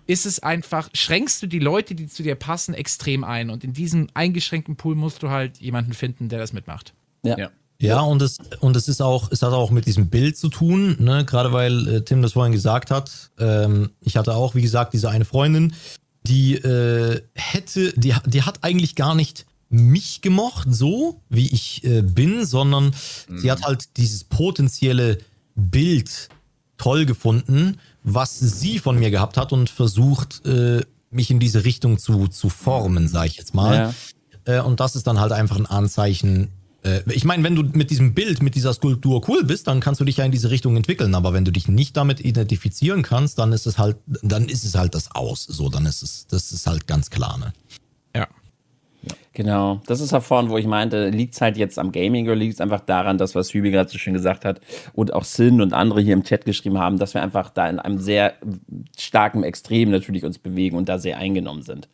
ist 0.06 0.26
es 0.26 0.38
einfach, 0.40 0.90
schränkst 0.92 1.42
du 1.42 1.46
die 1.46 1.58
Leute, 1.58 1.94
die 1.94 2.06
zu 2.06 2.22
dir 2.22 2.34
passen, 2.34 2.74
extrem 2.74 3.24
ein. 3.24 3.50
Und 3.50 3.64
in 3.64 3.72
diesem 3.72 4.08
eingeschränkten 4.14 4.76
Pool 4.76 4.94
musst 4.94 5.22
du 5.22 5.30
halt 5.30 5.58
jemanden 5.58 5.92
finden, 5.92 6.28
der 6.28 6.38
das 6.38 6.52
mitmacht. 6.52 6.94
Ja. 7.22 7.38
ja. 7.38 7.50
Ja, 7.80 8.00
und 8.00 8.22
es, 8.22 8.38
und 8.60 8.76
es 8.76 8.88
ist 8.88 9.02
auch, 9.02 9.30
es 9.32 9.42
hat 9.42 9.52
auch 9.52 9.70
mit 9.70 9.84
diesem 9.84 10.08
Bild 10.08 10.38
zu 10.38 10.48
tun, 10.48 10.96
ne? 11.00 11.24
gerade 11.24 11.52
weil 11.52 11.88
äh, 11.88 12.04
Tim 12.04 12.22
das 12.22 12.32
vorhin 12.32 12.52
gesagt 12.52 12.90
hat. 12.90 13.30
Ähm, 13.38 13.90
ich 14.00 14.16
hatte 14.16 14.34
auch, 14.34 14.54
wie 14.54 14.62
gesagt, 14.62 14.94
diese 14.94 15.10
eine 15.10 15.24
Freundin, 15.24 15.74
die 16.26 16.54
äh, 16.54 17.22
hätte, 17.34 17.92
die, 17.96 18.14
die 18.26 18.42
hat 18.42 18.62
eigentlich 18.62 18.94
gar 18.94 19.14
nicht 19.14 19.46
mich 19.68 20.20
gemocht, 20.20 20.68
so 20.70 21.20
wie 21.28 21.50
ich 21.50 21.84
äh, 21.84 22.02
bin, 22.02 22.46
sondern 22.46 22.94
mhm. 23.28 23.38
sie 23.38 23.50
hat 23.50 23.62
halt 23.62 23.96
dieses 23.96 24.24
potenzielle 24.24 25.18
Bild 25.54 26.28
toll 26.76 27.06
gefunden, 27.06 27.78
was 28.02 28.38
sie 28.38 28.78
von 28.78 28.98
mir 28.98 29.10
gehabt 29.10 29.36
hat 29.36 29.52
und 29.52 29.70
versucht, 29.70 30.44
äh, 30.46 30.82
mich 31.10 31.30
in 31.30 31.38
diese 31.38 31.64
Richtung 31.64 31.98
zu, 31.98 32.28
zu 32.28 32.48
formen, 32.48 33.08
sage 33.08 33.28
ich 33.28 33.36
jetzt 33.36 33.54
mal. 33.54 33.94
Ja. 34.46 34.58
Äh, 34.58 34.62
und 34.62 34.80
das 34.80 34.96
ist 34.96 35.06
dann 35.06 35.20
halt 35.20 35.32
einfach 35.32 35.56
ein 35.56 35.66
Anzeichen. 35.66 36.50
Äh, 36.84 37.00
ich 37.10 37.24
meine, 37.24 37.42
wenn 37.42 37.56
du 37.56 37.62
mit 37.62 37.90
diesem 37.90 38.14
Bild, 38.14 38.42
mit 38.42 38.54
dieser 38.54 38.72
Skulptur 38.72 39.28
cool 39.28 39.44
bist, 39.44 39.66
dann 39.66 39.80
kannst 39.80 40.00
du 40.00 40.04
dich 40.04 40.18
ja 40.18 40.24
in 40.24 40.32
diese 40.32 40.50
Richtung 40.50 40.76
entwickeln. 40.76 41.14
Aber 41.14 41.32
wenn 41.32 41.44
du 41.44 41.50
dich 41.50 41.68
nicht 41.68 41.96
damit 41.96 42.20
identifizieren 42.20 43.02
kannst, 43.02 43.38
dann 43.38 43.52
ist 43.52 43.66
es 43.66 43.78
halt, 43.78 43.96
dann 44.22 44.48
ist 44.48 44.64
es 44.64 44.74
halt 44.74 44.94
das 44.94 45.14
Aus. 45.14 45.44
So, 45.44 45.68
dann 45.68 45.86
ist 45.86 46.02
es, 46.02 46.26
das 46.26 46.52
ist 46.52 46.66
halt 46.66 46.86
ganz 46.86 47.10
klar, 47.10 47.38
ne? 47.38 47.52
Genau, 49.32 49.80
das 49.86 50.00
ist 50.00 50.12
hervorragend, 50.12 50.52
wo 50.52 50.58
ich 50.58 50.66
meinte, 50.66 51.08
liegt 51.08 51.34
es 51.34 51.40
halt 51.40 51.56
jetzt 51.56 51.76
am 51.78 51.90
Gaming 51.90 52.26
oder 52.26 52.36
liegt 52.36 52.54
es 52.54 52.60
einfach 52.60 52.80
daran, 52.80 53.18
dass 53.18 53.34
was 53.34 53.52
Hübi 53.52 53.72
gerade 53.72 53.90
so 53.90 53.98
schön 53.98 54.12
gesagt 54.14 54.44
hat 54.44 54.60
und 54.92 55.12
auch 55.12 55.24
Sin 55.24 55.60
und 55.60 55.72
andere 55.72 56.00
hier 56.00 56.12
im 56.12 56.22
Chat 56.22 56.44
geschrieben 56.44 56.78
haben, 56.78 56.98
dass 56.98 57.14
wir 57.14 57.22
einfach 57.22 57.50
da 57.50 57.68
in 57.68 57.80
einem 57.80 57.98
sehr 57.98 58.34
starken 58.96 59.42
Extrem 59.42 59.90
natürlich 59.90 60.24
uns 60.24 60.38
bewegen 60.38 60.76
und 60.76 60.88
da 60.88 61.00
sehr 61.00 61.18
eingenommen 61.18 61.62
sind. 61.62 61.88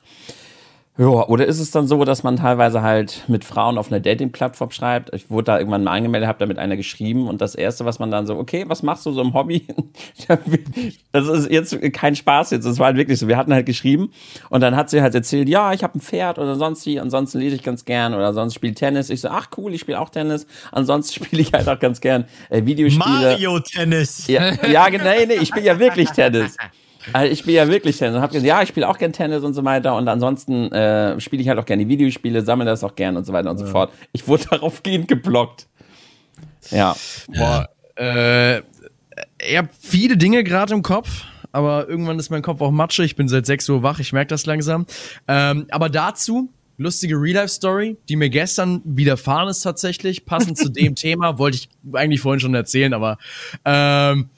Ja, 1.01 1.07
oder 1.07 1.47
ist 1.47 1.61
es 1.61 1.71
dann 1.71 1.87
so, 1.87 2.05
dass 2.05 2.25
man 2.25 2.37
teilweise 2.37 2.83
halt 2.83 3.25
mit 3.27 3.43
Frauen 3.43 3.79
auf 3.79 3.91
einer 3.91 4.01
Dating-Plattform 4.01 4.71
schreibt? 4.71 5.15
Ich 5.15 5.31
wurde 5.31 5.45
da 5.45 5.59
irgendwann 5.59 5.85
mal 5.85 5.93
angemeldet, 5.93 6.29
habe 6.29 6.39
da 6.39 6.45
mit 6.45 6.59
einer 6.59 6.77
geschrieben 6.77 7.27
und 7.27 7.41
das 7.41 7.55
Erste, 7.55 7.87
was 7.87 7.99
man 8.01 8.11
dann 8.11 8.27
so, 8.27 8.37
okay, 8.37 8.67
was 8.69 8.83
machst 8.83 9.07
du 9.07 9.13
so 9.13 9.23
im 9.23 9.33
Hobby? 9.33 9.67
das 11.13 11.27
ist 11.27 11.51
jetzt 11.51 11.81
kein 11.95 12.17
Spaß 12.17 12.51
jetzt, 12.51 12.67
das 12.67 12.79
war 12.79 12.89
halt 12.89 12.99
wirklich 12.99 13.19
so. 13.19 13.29
Wir 13.29 13.39
hatten 13.39 13.55
halt 13.55 13.65
geschrieben 13.65 14.13
und 14.51 14.61
dann 14.61 14.77
hat 14.77 14.91
sie 14.91 15.01
halt 15.01 15.15
erzählt, 15.15 15.49
ja, 15.49 15.73
ich 15.73 15.83
habe 15.83 15.97
ein 15.97 16.03
Pferd 16.03 16.39
oder 16.39 16.57
sonst 16.57 16.85
wie, 16.85 17.01
ansonsten 17.01 17.39
lese 17.39 17.57
ich 17.57 17.63
ganz 17.63 17.87
gern 17.87 18.13
oder 18.13 18.35
sonst 18.35 18.53
spiele 18.53 18.75
Tennis. 18.75 19.09
Ich 19.09 19.23
so, 19.23 19.31
ach 19.31 19.49
cool, 19.57 19.73
ich 19.73 19.81
spiele 19.81 19.99
auch 19.99 20.11
Tennis. 20.11 20.47
Ansonsten 20.71 21.15
spiele 21.25 21.41
ich 21.41 21.55
halt 21.55 21.67
auch 21.67 21.79
ganz 21.79 22.03
gern 22.03 22.27
äh, 22.51 22.67
Videospiele. 22.67 23.09
Mario 23.09 23.59
Tennis. 23.61 24.27
Ja, 24.27 24.53
ja 24.67 24.91
nee, 24.91 25.25
nee, 25.25 25.35
ich 25.41 25.49
spiele 25.49 25.65
ja 25.65 25.79
wirklich 25.79 26.11
Tennis. 26.11 26.59
Also 27.13 27.33
ich 27.33 27.39
spiele 27.39 27.57
ja 27.57 27.69
wirklich 27.69 27.99
Tennis 27.99 28.17
und 28.17 28.23
habe 28.23 28.33
gesagt, 28.33 28.47
ja, 28.47 28.63
ich 28.63 28.69
spiele 28.69 28.89
auch 28.89 28.99
gern 28.99 29.13
Tennis 29.13 29.43
und 29.43 29.55
so 29.55 29.65
weiter 29.65 29.97
und 29.97 30.09
ansonsten 30.09 30.71
äh, 30.73 31.21
spiele 31.21 31.43
ich 31.43 31.49
halt 31.49 31.59
auch 31.59 31.65
gerne 31.65 31.89
Videospiele, 31.89 32.43
sammle 32.43 32.67
das 32.67 32.85
auch 32.85 32.95
gern 32.95 33.17
und 33.17 33.25
so 33.25 33.33
weiter 33.33 33.51
und 33.51 33.59
ja. 33.59 33.67
so 33.67 33.73
fort. 33.73 33.93
Ich 34.13 34.29
wurde 34.29 34.45
daraufgehend 34.51 35.09
geblockt. 35.09 35.67
Ja. 36.71 36.95
Boah, 37.29 37.69
äh, 37.97 38.59
ich 38.59 39.57
habe 39.57 39.69
viele 39.79 40.17
Dinge 40.17 40.45
gerade 40.45 40.75
im 40.75 40.83
Kopf, 40.83 41.25
aber 41.53 41.89
irgendwann 41.89 42.19
ist 42.19 42.31
mein 42.31 42.43
Kopf 42.43 42.61
auch 42.61 42.71
Matsche. 42.71 43.05
Ich 43.05 43.17
bin 43.17 43.29
seit 43.29 43.47
6 43.47 43.69
Uhr 43.71 43.83
wach, 43.83 43.99
ich 43.99 44.13
merke 44.13 44.29
das 44.29 44.47
langsam. 44.47 44.87
Ähm, 45.27 45.67
aber 45.71 45.89
dazu 45.89 46.51
lustige 46.81 47.15
Real-Life-Story, 47.17 47.99
die 48.09 48.17
mir 48.17 48.31
gestern 48.31 48.81
widerfahren 48.85 49.49
ist 49.49 49.61
tatsächlich, 49.61 50.25
passend 50.25 50.57
zu 50.57 50.71
dem 50.71 50.95
Thema, 50.97 51.39
wollte 51.39 51.59
ich 51.59 51.69
eigentlich 51.93 52.23
vorhin 52.23 52.41
schon 52.41 52.55
erzählen, 52.55 52.95
aber 52.95 53.19
ähm, 53.67 54.31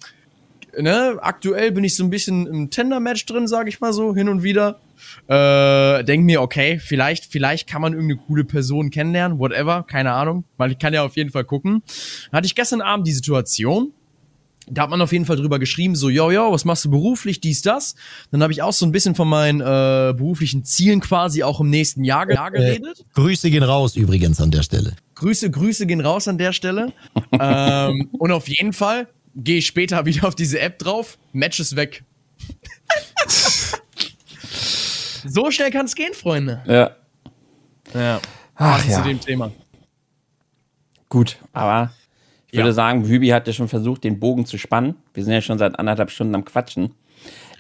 ne, 0.78 1.18
aktuell 1.20 1.72
bin 1.72 1.84
ich 1.84 1.96
so 1.96 2.04
ein 2.04 2.10
bisschen 2.10 2.46
im 2.46 2.70
Tender-Match 2.70 3.26
drin, 3.26 3.46
sage 3.46 3.68
ich 3.68 3.80
mal 3.80 3.92
so, 3.92 4.14
hin 4.14 4.28
und 4.28 4.42
wieder. 4.42 4.80
Äh, 5.26 6.04
denk 6.04 6.24
mir, 6.24 6.42
okay, 6.42 6.78
vielleicht, 6.78 7.26
vielleicht 7.26 7.68
kann 7.68 7.82
man 7.82 7.92
irgendeine 7.92 8.20
coole 8.26 8.44
Person 8.44 8.90
kennenlernen, 8.90 9.38
whatever, 9.38 9.84
keine 9.86 10.12
Ahnung, 10.12 10.44
weil 10.56 10.70
ich 10.72 10.78
kann 10.78 10.94
ja 10.94 11.02
auf 11.04 11.16
jeden 11.16 11.30
Fall 11.30 11.44
gucken. 11.44 11.82
Dann 12.30 12.38
hatte 12.38 12.46
ich 12.46 12.54
gestern 12.54 12.80
Abend 12.80 13.06
die 13.06 13.12
Situation, 13.12 13.92
da 14.68 14.82
hat 14.82 14.90
man 14.90 15.00
auf 15.00 15.12
jeden 15.12 15.24
Fall 15.24 15.36
drüber 15.36 15.58
geschrieben, 15.58 15.96
so, 15.96 16.08
yo, 16.08 16.30
yo, 16.30 16.52
was 16.52 16.64
machst 16.64 16.84
du 16.84 16.90
beruflich, 16.90 17.40
dies, 17.40 17.62
das. 17.62 17.94
Dann 18.30 18.42
habe 18.42 18.52
ich 18.52 18.62
auch 18.62 18.72
so 18.72 18.86
ein 18.86 18.92
bisschen 18.92 19.14
von 19.14 19.28
meinen 19.28 19.60
äh, 19.60 20.14
beruflichen 20.16 20.64
Zielen 20.64 21.00
quasi 21.00 21.42
auch 21.42 21.60
im 21.60 21.68
nächsten 21.68 22.04
Jahr, 22.04 22.30
Jahr 22.30 22.48
äh, 22.48 22.58
geredet. 22.58 23.00
Äh, 23.00 23.04
Grüße 23.14 23.50
gehen 23.50 23.64
raus 23.64 23.96
übrigens 23.96 24.40
an 24.40 24.50
der 24.50 24.62
Stelle. 24.62 24.94
Grüße, 25.16 25.50
Grüße 25.50 25.86
gehen 25.86 26.00
raus 26.00 26.28
an 26.28 26.38
der 26.38 26.52
Stelle. 26.52 26.92
ähm, 27.32 28.08
und 28.12 28.30
auf 28.30 28.48
jeden 28.48 28.72
Fall 28.72 29.08
gehe 29.36 29.58
ich 29.58 29.66
später 29.66 30.04
wieder 30.06 30.26
auf 30.26 30.34
diese 30.34 30.60
App 30.60 30.78
drauf, 30.78 31.18
Match 31.32 31.60
ist 31.60 31.76
weg. 31.76 32.04
so 35.26 35.50
schnell 35.50 35.70
kann 35.70 35.86
es 35.86 35.94
gehen, 35.94 36.14
Freunde. 36.14 36.62
Ja. 36.66 36.96
Ja. 37.94 38.20
Ach, 38.54 38.84
ja. 38.86 38.96
zu 38.98 39.08
dem 39.08 39.20
Thema. 39.20 39.52
Gut, 41.08 41.38
aber 41.52 41.92
ich 42.48 42.58
würde 42.58 42.68
ja. 42.70 42.74
sagen, 42.74 43.06
Hübi 43.06 43.28
hat 43.28 43.46
ja 43.46 43.52
schon 43.52 43.68
versucht, 43.68 44.04
den 44.04 44.20
Bogen 44.20 44.46
zu 44.46 44.58
spannen. 44.58 44.96
Wir 45.14 45.24
sind 45.24 45.32
ja 45.32 45.40
schon 45.40 45.58
seit 45.58 45.78
anderthalb 45.78 46.10
Stunden 46.10 46.34
am 46.34 46.44
Quatschen. 46.44 46.94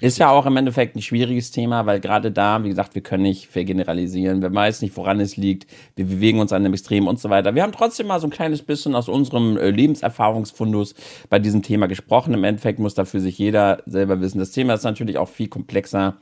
Ist 0.02 0.18
ja 0.18 0.30
auch 0.30 0.46
im 0.46 0.56
Endeffekt 0.56 0.96
ein 0.96 1.00
schwieriges 1.00 1.52
Thema, 1.52 1.86
weil 1.86 2.00
gerade 2.00 2.32
da, 2.32 2.64
wie 2.64 2.68
gesagt, 2.68 2.96
wir 2.96 3.02
können 3.02 3.22
nicht 3.22 3.46
vergeneralisieren. 3.46 4.42
Wir 4.42 4.52
weiß 4.52 4.82
nicht, 4.82 4.96
woran 4.96 5.20
es 5.20 5.36
liegt. 5.36 5.70
Wir 5.94 6.04
bewegen 6.06 6.40
uns 6.40 6.52
an 6.52 6.64
einem 6.64 6.72
Extrem 6.72 7.06
und 7.06 7.20
so 7.20 7.30
weiter. 7.30 7.54
Wir 7.54 7.62
haben 7.62 7.70
trotzdem 7.70 8.08
mal 8.08 8.18
so 8.18 8.26
ein 8.26 8.30
kleines 8.30 8.62
bisschen 8.62 8.96
aus 8.96 9.08
unserem 9.08 9.56
äh, 9.56 9.70
Lebenserfahrungsfundus 9.70 10.96
bei 11.30 11.38
diesem 11.38 11.62
Thema 11.62 11.86
gesprochen. 11.86 12.34
Im 12.34 12.42
Endeffekt 12.42 12.80
muss 12.80 12.94
dafür 12.94 13.20
sich 13.20 13.38
jeder 13.38 13.80
selber 13.86 14.20
wissen. 14.20 14.40
Das 14.40 14.50
Thema 14.50 14.74
ist 14.74 14.82
natürlich 14.82 15.18
auch 15.18 15.28
viel 15.28 15.46
komplexer 15.46 16.16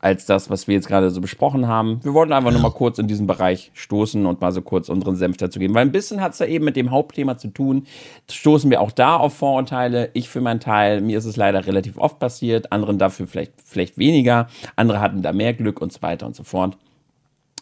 als 0.00 0.26
das, 0.26 0.50
was 0.50 0.68
wir 0.68 0.74
jetzt 0.74 0.88
gerade 0.88 1.10
so 1.10 1.20
besprochen 1.20 1.66
haben. 1.66 2.00
Wir 2.02 2.14
wollten 2.14 2.32
einfach 2.32 2.52
nur 2.52 2.60
mal 2.60 2.70
kurz 2.70 2.98
in 2.98 3.08
diesen 3.08 3.26
Bereich 3.26 3.70
stoßen 3.74 4.26
und 4.26 4.40
mal 4.40 4.52
so 4.52 4.62
kurz 4.62 4.88
unseren 4.88 5.16
Senf 5.16 5.36
dazu 5.36 5.58
geben, 5.58 5.74
weil 5.74 5.82
ein 5.82 5.92
bisschen 5.92 6.20
hat 6.20 6.32
es 6.32 6.38
da 6.38 6.44
eben 6.44 6.64
mit 6.64 6.76
dem 6.76 6.90
Hauptthema 6.90 7.36
zu 7.36 7.48
tun. 7.48 7.86
Stoßen 8.30 8.70
wir 8.70 8.80
auch 8.80 8.92
da 8.92 9.16
auf 9.16 9.34
Vorurteile. 9.34 10.10
Ich 10.14 10.28
für 10.28 10.40
meinen 10.40 10.60
Teil, 10.60 11.00
mir 11.00 11.18
ist 11.18 11.24
es 11.24 11.36
leider 11.36 11.66
relativ 11.66 11.98
oft 11.98 12.18
passiert, 12.18 12.72
anderen 12.72 12.98
dafür 12.98 13.26
vielleicht, 13.26 13.52
vielleicht 13.64 13.98
weniger, 13.98 14.48
andere 14.76 15.00
hatten 15.00 15.22
da 15.22 15.32
mehr 15.32 15.54
Glück 15.54 15.80
und 15.80 15.92
so 15.92 16.02
weiter 16.02 16.26
und 16.26 16.36
so 16.36 16.44
fort. 16.44 16.76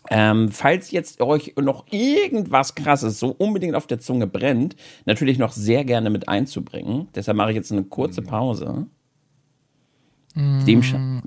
Ähm, 0.09 0.51
falls 0.51 0.91
jetzt 0.91 1.21
euch 1.21 1.55
noch 1.61 1.87
irgendwas 1.91 2.75
krasses 2.75 3.19
so 3.19 3.35
unbedingt 3.37 3.75
auf 3.75 3.87
der 3.87 3.99
Zunge 3.99 4.27
brennt, 4.27 4.77
natürlich 5.05 5.39
noch 5.39 5.53
sehr 5.53 5.85
gerne 5.85 6.11
mit 6.11 6.29
einzubringen. 6.29 7.09
Deshalb 7.15 7.37
mache 7.37 7.51
ich 7.51 7.57
jetzt 7.57 7.73
eine 7.73 7.85
kurze 7.85 8.23
mhm. 8.23 8.27
Pause. 8.27 8.87
Dem 10.37 10.83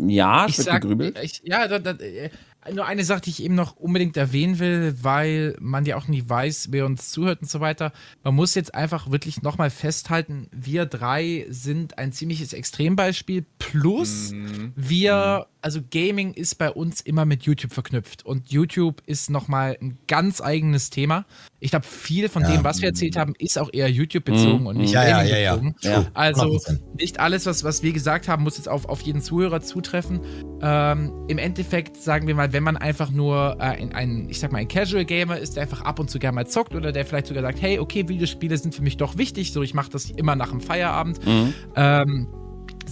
ja, 0.08 0.46
es 0.46 0.52
ich 0.52 0.58
wird 0.60 0.66
sag, 0.68 0.82
gegrübelt. 0.82 1.18
Ich, 1.24 1.42
ja, 1.44 1.68
da, 1.68 1.80
da, 1.80 1.92
äh, 1.92 2.30
nur 2.74 2.86
eine 2.86 3.04
Sache, 3.04 3.22
die 3.22 3.30
ich 3.30 3.44
eben 3.44 3.56
noch 3.56 3.76
unbedingt 3.76 4.18
erwähnen 4.18 4.60
will, 4.60 4.96
weil 5.02 5.56
man 5.60 5.86
ja 5.86 5.96
auch 5.96 6.08
nie 6.08 6.24
weiß, 6.28 6.70
wer 6.72 6.86
uns 6.86 7.12
zuhört 7.12 7.42
und 7.42 7.50
so 7.50 7.60
weiter. 7.60 7.92
Man 8.24 8.36
muss 8.36 8.56
jetzt 8.56 8.74
einfach 8.74 9.12
wirklich 9.12 9.42
nochmal 9.42 9.70
festhalten, 9.70 10.48
wir 10.52 10.86
drei 10.86 11.46
sind 11.50 11.98
ein 11.98 12.12
ziemliches 12.12 12.54
Extrembeispiel. 12.54 13.46
Plus, 13.58 14.32
mhm. 14.32 14.74
wir 14.76 15.46
mhm 15.46 15.60
also 15.62 15.82
Gaming 15.90 16.34
ist 16.34 16.56
bei 16.56 16.72
uns 16.72 17.02
immer 17.02 17.26
mit 17.26 17.44
YouTube 17.44 17.74
verknüpft 17.74 18.26
und 18.26 18.50
YouTube 18.50 19.02
ist 19.06 19.30
nochmal 19.30 19.78
ein 19.82 19.98
ganz 20.08 20.42
eigenes 20.42 20.90
Thema. 20.90 21.26
Ich 21.60 21.72
glaube, 21.72 21.86
viel 21.86 22.30
von 22.30 22.44
ja. 22.44 22.52
dem, 22.52 22.64
was 22.64 22.82
wir 22.82 22.90
erzählt 22.90 23.18
haben, 23.18 23.34
ist 23.38 23.60
auch 23.60 23.70
eher 23.74 23.90
YouTube 23.90 24.24
bezogen 24.24 24.62
mhm. 24.62 24.68
und 24.68 24.78
nicht 24.78 24.94
ja, 24.94 25.04
Gaming 25.04 25.34
ja, 25.34 25.56
bezogen. 25.56 25.76
Ja, 25.82 26.06
also 26.14 26.60
nicht 26.98 27.20
alles, 27.20 27.46
was, 27.46 27.64
was 27.64 27.84
wir 27.84 27.92
gesagt 27.92 28.28
haben, 28.28 28.44
muss 28.44 28.58
jetzt 28.58 28.70
auf, 28.70 28.86
auf 28.86 29.02
jeden 29.02 29.22
Zuhörer 29.22 29.62
zutreffen. 29.62 30.22
Ähm, 30.62 31.26
Im 31.28 31.38
Endeffekt 31.38 31.98
sagen 31.98 32.28
wir 32.28 32.36
mal, 32.36 32.54
wenn 32.54 32.59
man 32.64 32.78
einfach 32.78 33.12
nur 33.12 33.58
äh, 33.60 33.64
ein, 33.64 33.94
ein, 33.94 34.30
ich 34.30 34.40
sag 34.40 34.52
mal, 34.52 34.60
ein 34.60 34.68
Casual 34.68 35.06
Gamer 35.06 35.38
ist, 35.38 35.56
der 35.56 35.64
einfach 35.64 35.82
ab 35.82 36.00
und 36.00 36.10
zu 36.10 36.20
gerne 36.20 36.36
mal 36.36 36.48
zockt 36.48 36.76
oder 36.76 36.92
der 36.92 37.06
vielleicht 37.06 37.28
sogar 37.28 37.44
sagt, 37.44 37.62
hey, 37.62 37.80
okay, 37.80 38.08
Videospiele 38.08 38.58
sind 38.58 38.76
für 38.76 38.82
mich 38.82 38.98
doch 38.98 39.18
wichtig, 39.18 39.54
so 39.54 39.62
ich 39.62 39.74
mache 39.74 39.90
das 39.90 40.10
immer 40.10 40.36
nach 40.36 40.50
dem 40.50 40.62
Feierabend. 40.62 41.26
Mhm. 41.26 41.54
Ähm, 41.76 42.28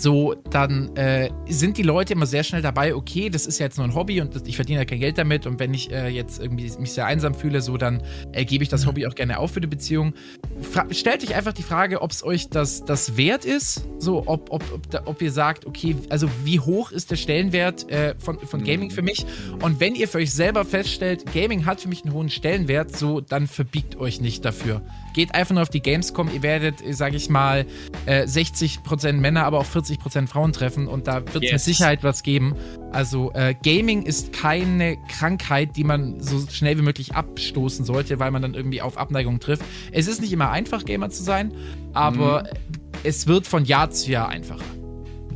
so, 0.02 0.36
dann 0.50 0.96
äh, 0.96 1.30
sind 1.48 1.78
die 1.78 1.84
Leute 1.84 2.14
immer 2.14 2.26
sehr 2.26 2.44
schnell 2.44 2.62
dabei, 2.62 2.96
okay, 2.96 3.30
das 3.30 3.46
ist 3.46 3.60
ja 3.60 3.66
jetzt 3.66 3.78
nur 3.78 3.86
ein 3.86 3.96
Hobby 3.96 4.22
und 4.22 4.36
das, 4.36 4.44
ich 4.46 4.56
verdiene 4.56 4.80
ja 4.80 4.86
kein 4.86 5.00
Geld 5.00 5.18
damit 5.18 5.46
und 5.46 5.60
wenn 5.60 5.74
ich 5.74 5.92
äh, 5.92 6.08
jetzt 6.08 6.40
irgendwie 6.42 6.72
mich 6.80 6.92
sehr 6.92 7.06
einsam 7.06 7.34
fühle, 7.34 7.62
so, 7.62 7.78
dann 7.78 8.02
äh, 8.32 8.46
gebe 8.46 8.64
ich 8.64 8.70
das 8.70 8.84
mhm. 8.84 8.90
Hobby 8.90 9.08
auch 9.08 9.16
gerne 9.16 9.40
auf 9.40 9.52
für 9.52 9.62
die 9.62 9.68
Beziehung. 9.68 10.14
Fra 10.62 10.86
stellt 10.92 11.24
euch 11.24 11.36
einfach 11.36 11.54
die 11.54 11.64
Frage, 11.64 12.02
ob 12.02 12.12
es 12.12 12.24
euch 12.24 12.50
das, 12.50 12.86
das 12.86 13.18
wert 13.18 13.46
ist, 13.46 13.88
so, 14.00 14.24
ob, 14.28 14.52
ob, 14.52 14.64
ob, 14.74 14.90
da, 14.90 15.02
ob, 15.06 15.22
ihr 15.22 15.32
sagt, 15.32 15.66
okay, 15.66 15.96
also 16.10 16.30
wie 16.44 16.60
hoch 16.60 16.92
ist 16.92 17.12
der 17.12 17.16
Stellenwert 17.16 17.90
äh, 17.90 18.16
von, 18.20 18.40
von 18.40 18.64
Gaming 18.64 18.92
für 18.92 19.02
mich 19.02 19.26
und 19.62 19.80
wenn 19.80 19.96
ihr 19.96 20.08
für 20.08 20.20
euch 20.20 20.34
selber 20.34 20.66
feststellt, 20.66 21.32
Gaming 21.34 21.66
hat 21.66 21.82
für 21.82 21.90
mich 21.90 22.04
einen 22.04 22.14
hohen 22.14 22.30
Stellenwert, 22.30 22.96
so, 22.96 23.22
dann 23.22 23.48
verbiegt 23.48 23.98
euch 23.98 24.22
nicht 24.22 24.46
dafür. 24.46 24.82
Geht 25.18 25.34
einfach 25.34 25.56
nur 25.56 25.64
auf 25.64 25.70
die 25.70 25.82
Gamescom, 25.82 26.30
ihr 26.32 26.44
werdet, 26.44 26.76
sage 26.92 27.16
ich 27.16 27.28
mal, 27.28 27.66
äh, 28.06 28.28
60% 28.28 29.14
Männer, 29.14 29.46
aber 29.46 29.58
auch 29.58 29.66
40% 29.66 30.28
Frauen 30.28 30.54
treffen 30.54 30.88
und 30.88 31.08
da 31.08 31.26
wird 31.34 31.38
es 31.38 31.42
yes. 31.42 31.52
mit 31.54 31.62
Sicherheit 31.62 32.04
was 32.04 32.22
geben. 32.22 32.54
Also 32.92 33.32
äh, 33.34 33.56
Gaming 33.64 34.04
ist 34.04 34.32
keine 34.32 34.96
Krankheit, 35.10 35.76
die 35.76 35.84
man 35.84 36.20
so 36.20 36.46
schnell 36.52 36.78
wie 36.78 36.84
möglich 36.84 37.16
abstoßen 37.16 37.84
sollte, 37.84 38.20
weil 38.20 38.30
man 38.30 38.44
dann 38.44 38.54
irgendwie 38.54 38.84
auf 38.84 38.96
Abneigung 38.96 39.40
trifft. 39.40 39.64
Es 39.92 40.06
ist 40.06 40.22
nicht 40.22 40.34
immer 40.34 40.52
einfach, 40.52 40.86
Gamer 40.86 41.10
zu 41.10 41.24
sein, 41.24 41.52
aber 41.94 42.44
mhm. 42.44 42.78
es 43.04 43.26
wird 43.26 43.48
von 43.48 43.66
Jahr 43.66 43.90
zu 43.90 44.12
Jahr 44.12 44.30
einfacher. 44.30 44.77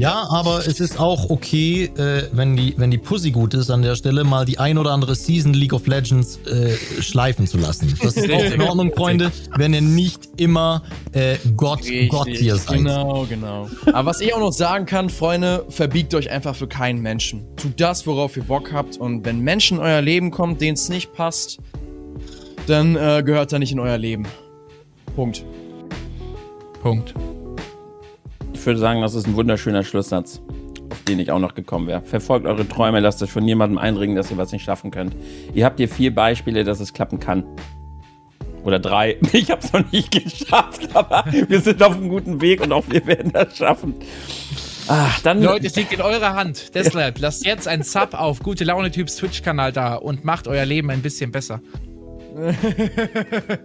Ja, 0.02 0.28
aber 0.32 0.66
es 0.66 0.80
ist 0.80 1.00
auch 1.00 1.30
okay, 1.30 1.84
äh, 1.96 2.24
wenn, 2.32 2.56
die, 2.56 2.74
wenn 2.76 2.90
die 2.90 2.98
Pussy 2.98 3.30
gut 3.30 3.54
ist 3.54 3.70
an 3.70 3.84
der 3.84 3.96
Stelle, 3.96 4.24
mal 4.24 4.46
die 4.46 4.58
ein 4.58 4.80
oder 4.80 4.94
andere 4.94 5.14
Season 5.14 5.54
League 5.54 5.74
of 5.74 5.86
Legends 5.86 6.40
äh, 6.48 6.76
schleifen 7.00 7.46
zu 7.46 7.60
lassen. 7.60 7.96
Das 8.02 8.18
ist 8.18 8.32
auch 8.32 8.44
in 8.44 8.64
Ordnung, 8.64 8.92
Freunde, 8.96 9.32
wenn 9.58 9.76
ihr 9.76 9.82
nicht 9.82 10.28
immer 10.38 10.82
äh, 11.12 11.38
Gott, 11.56 11.82
Gott 12.10 12.30
hier 12.30 12.56
seid. 12.56 12.78
Genau, 12.78 13.28
genau. 13.30 13.70
Aber 13.94 14.10
was 14.10 14.22
ich 14.22 14.34
auch 14.34 14.40
noch 14.40 14.54
sagen 14.54 14.88
kann, 14.88 15.08
Freunde, 15.08 15.68
verbiegt 15.70 16.16
euch 16.16 16.32
einfach 16.32 16.56
für 16.56 16.68
keinen 16.68 17.04
Menschen. 17.04 17.44
Tut 17.56 17.80
das, 17.80 18.08
worauf 18.08 18.36
ihr 18.36 18.44
Bock 18.44 18.74
habt. 18.74 18.98
Und 18.98 19.24
wenn 19.24 19.42
Menschen 19.42 19.78
in 19.78 19.84
euer 19.84 20.02
Leben 20.02 20.32
kommen, 20.32 20.58
denen 20.58 20.74
es 20.74 20.90
nicht 20.90 21.14
passt, 21.14 21.60
dann 22.66 22.96
äh, 22.96 23.22
gehört 23.24 23.54
er 23.54 23.60
nicht 23.60 23.72
in 23.72 23.80
euer 23.80 24.00
Leben. 24.00 24.26
Punkt. 25.16 25.46
Punkt. 26.82 27.14
Ich 28.62 28.68
würde 28.68 28.80
sagen, 28.80 29.02
das 29.02 29.16
ist 29.16 29.26
ein 29.26 29.36
wunderschöner 29.36 29.84
Schlusssatz, 29.84 30.40
auf 30.92 31.02
den 31.08 31.18
ich 31.18 31.32
auch 31.32 31.40
noch 31.40 31.56
gekommen 31.56 31.88
wäre. 31.88 32.04
Verfolgt 32.04 32.46
eure 32.46 32.68
Träume, 32.68 33.00
lasst 33.00 33.24
euch 33.24 33.32
von 33.32 33.44
niemandem 33.44 33.80
einringen, 33.80 34.16
dass 34.16 34.30
ihr 34.30 34.38
was 34.38 34.52
nicht 34.52 34.64
schaffen 34.64 34.92
könnt. 34.92 35.16
Ihr 35.56 35.66
habt 35.66 35.80
hier 35.80 35.90
vier 35.90 36.14
Beispiele, 36.14 36.64
dass 36.64 36.80
es 36.80 36.94
klappen 36.94 37.20
kann. 37.20 37.44
Oder 38.64 38.78
drei. 38.78 39.18
Ich 39.34 39.50
habe 39.50 39.64
es 39.64 39.74
noch 39.74 39.92
nicht 39.92 40.12
geschafft, 40.12 40.90
aber 40.94 41.26
wir 41.48 41.60
sind 41.60 41.82
auf 41.82 41.98
einem 41.98 42.08
guten 42.08 42.40
Weg 42.40 42.62
und 42.62 42.72
auch 42.72 42.86
wir 42.88 43.04
werden 43.08 43.32
das 43.32 43.58
schaffen. 43.58 43.96
Ach, 44.88 45.20
dann 45.22 45.42
Leute, 45.42 45.66
es 45.66 45.76
liegt 45.76 45.92
in 45.94 46.02
eurer 46.02 46.36
Hand. 46.36 46.70
Deshalb 46.76 47.18
lasst 47.18 47.44
jetzt 47.44 47.68
einen 47.68 47.82
Sub 47.82 48.14
auf 48.14 48.42
Gute 48.42 48.64
Laune 48.64 48.92
Typs 48.92 49.16
Twitch-Kanal 49.16 49.72
da 49.72 49.96
und 49.96 50.24
macht 50.24 50.48
euer 50.48 50.66
Leben 50.66 50.92
ein 50.92 51.02
bisschen 51.02 51.32
besser. 51.32 51.62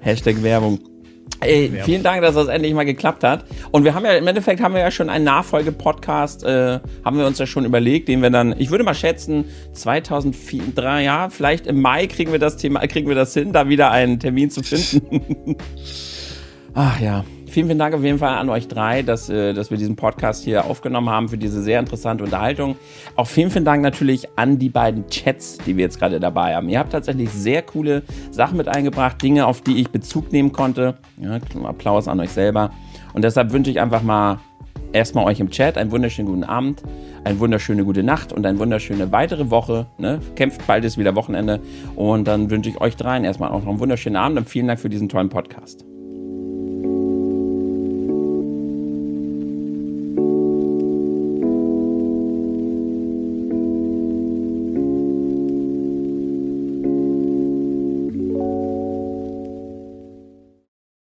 Hashtag 0.00 0.42
Werbung. 0.42 0.95
Ey, 1.40 1.70
vielen 1.84 2.02
Dank, 2.02 2.22
dass 2.22 2.34
das 2.34 2.48
endlich 2.48 2.72
mal 2.74 2.84
geklappt 2.84 3.22
hat. 3.22 3.44
Und 3.70 3.84
wir 3.84 3.94
haben 3.94 4.04
ja, 4.04 4.12
im 4.12 4.26
Endeffekt 4.26 4.60
haben 4.60 4.74
wir 4.74 4.80
ja 4.80 4.90
schon 4.90 5.10
einen 5.10 5.24
Nachfolge-Podcast, 5.24 6.44
äh, 6.44 6.80
haben 7.04 7.18
wir 7.18 7.26
uns 7.26 7.38
ja 7.38 7.46
schon 7.46 7.64
überlegt, 7.64 8.08
den 8.08 8.22
wir 8.22 8.30
dann, 8.30 8.54
ich 8.58 8.70
würde 8.70 8.84
mal 8.84 8.94
schätzen, 8.94 9.44
2003, 9.72 11.02
ja, 11.02 11.28
vielleicht 11.28 11.66
im 11.66 11.80
Mai 11.80 12.06
kriegen 12.06 12.32
wir 12.32 12.38
das 12.38 12.56
Thema, 12.56 12.86
kriegen 12.86 13.08
wir 13.08 13.14
das 13.14 13.34
hin, 13.34 13.52
da 13.52 13.68
wieder 13.68 13.90
einen 13.90 14.18
Termin 14.18 14.50
zu 14.50 14.62
finden. 14.62 15.56
Ach 16.74 17.00
ja 17.00 17.24
vielen, 17.56 17.68
vielen 17.68 17.78
Dank 17.78 17.94
auf 17.94 18.04
jeden 18.04 18.18
Fall 18.18 18.36
an 18.36 18.50
euch 18.50 18.68
drei, 18.68 19.00
dass, 19.00 19.30
äh, 19.30 19.54
dass 19.54 19.70
wir 19.70 19.78
diesen 19.78 19.96
Podcast 19.96 20.44
hier 20.44 20.66
aufgenommen 20.66 21.08
haben 21.08 21.30
für 21.30 21.38
diese 21.38 21.62
sehr 21.62 21.80
interessante 21.80 22.22
Unterhaltung. 22.22 22.76
Auch 23.14 23.26
vielen, 23.26 23.50
vielen 23.50 23.64
Dank 23.64 23.82
natürlich 23.82 24.28
an 24.36 24.58
die 24.58 24.68
beiden 24.68 25.08
Chats, 25.08 25.56
die 25.64 25.74
wir 25.74 25.84
jetzt 25.84 25.98
gerade 25.98 26.20
dabei 26.20 26.54
haben. 26.54 26.68
Ihr 26.68 26.78
habt 26.78 26.92
tatsächlich 26.92 27.30
sehr 27.30 27.62
coole 27.62 28.02
Sachen 28.30 28.58
mit 28.58 28.68
eingebracht, 28.68 29.22
Dinge, 29.22 29.46
auf 29.46 29.62
die 29.62 29.80
ich 29.80 29.88
Bezug 29.88 30.32
nehmen 30.32 30.52
konnte. 30.52 30.96
Ja, 31.16 31.38
Applaus 31.64 32.08
an 32.08 32.20
euch 32.20 32.28
selber. 32.28 32.72
Und 33.14 33.24
deshalb 33.24 33.50
wünsche 33.52 33.70
ich 33.70 33.80
einfach 33.80 34.02
mal 34.02 34.38
erstmal 34.92 35.24
euch 35.24 35.40
im 35.40 35.48
Chat 35.48 35.78
einen 35.78 35.90
wunderschönen 35.90 36.28
guten 36.28 36.44
Abend, 36.44 36.82
eine 37.24 37.40
wunderschöne 37.40 37.86
gute 37.86 38.02
Nacht 38.02 38.34
und 38.34 38.44
eine 38.44 38.58
wunderschöne 38.58 39.12
weitere 39.12 39.48
Woche. 39.48 39.86
Ne? 39.96 40.20
Kämpft 40.34 40.66
bald 40.66 40.84
ist 40.84 40.98
wieder 40.98 41.14
Wochenende. 41.14 41.60
Und 41.94 42.28
dann 42.28 42.50
wünsche 42.50 42.68
ich 42.68 42.82
euch 42.82 42.96
dreien 42.96 43.24
erstmal 43.24 43.48
auch 43.48 43.62
noch 43.62 43.70
einen 43.70 43.80
wunderschönen 43.80 44.16
Abend 44.16 44.36
und 44.36 44.46
vielen 44.46 44.66
Dank 44.66 44.78
für 44.78 44.90
diesen 44.90 45.08
tollen 45.08 45.30
Podcast. 45.30 45.86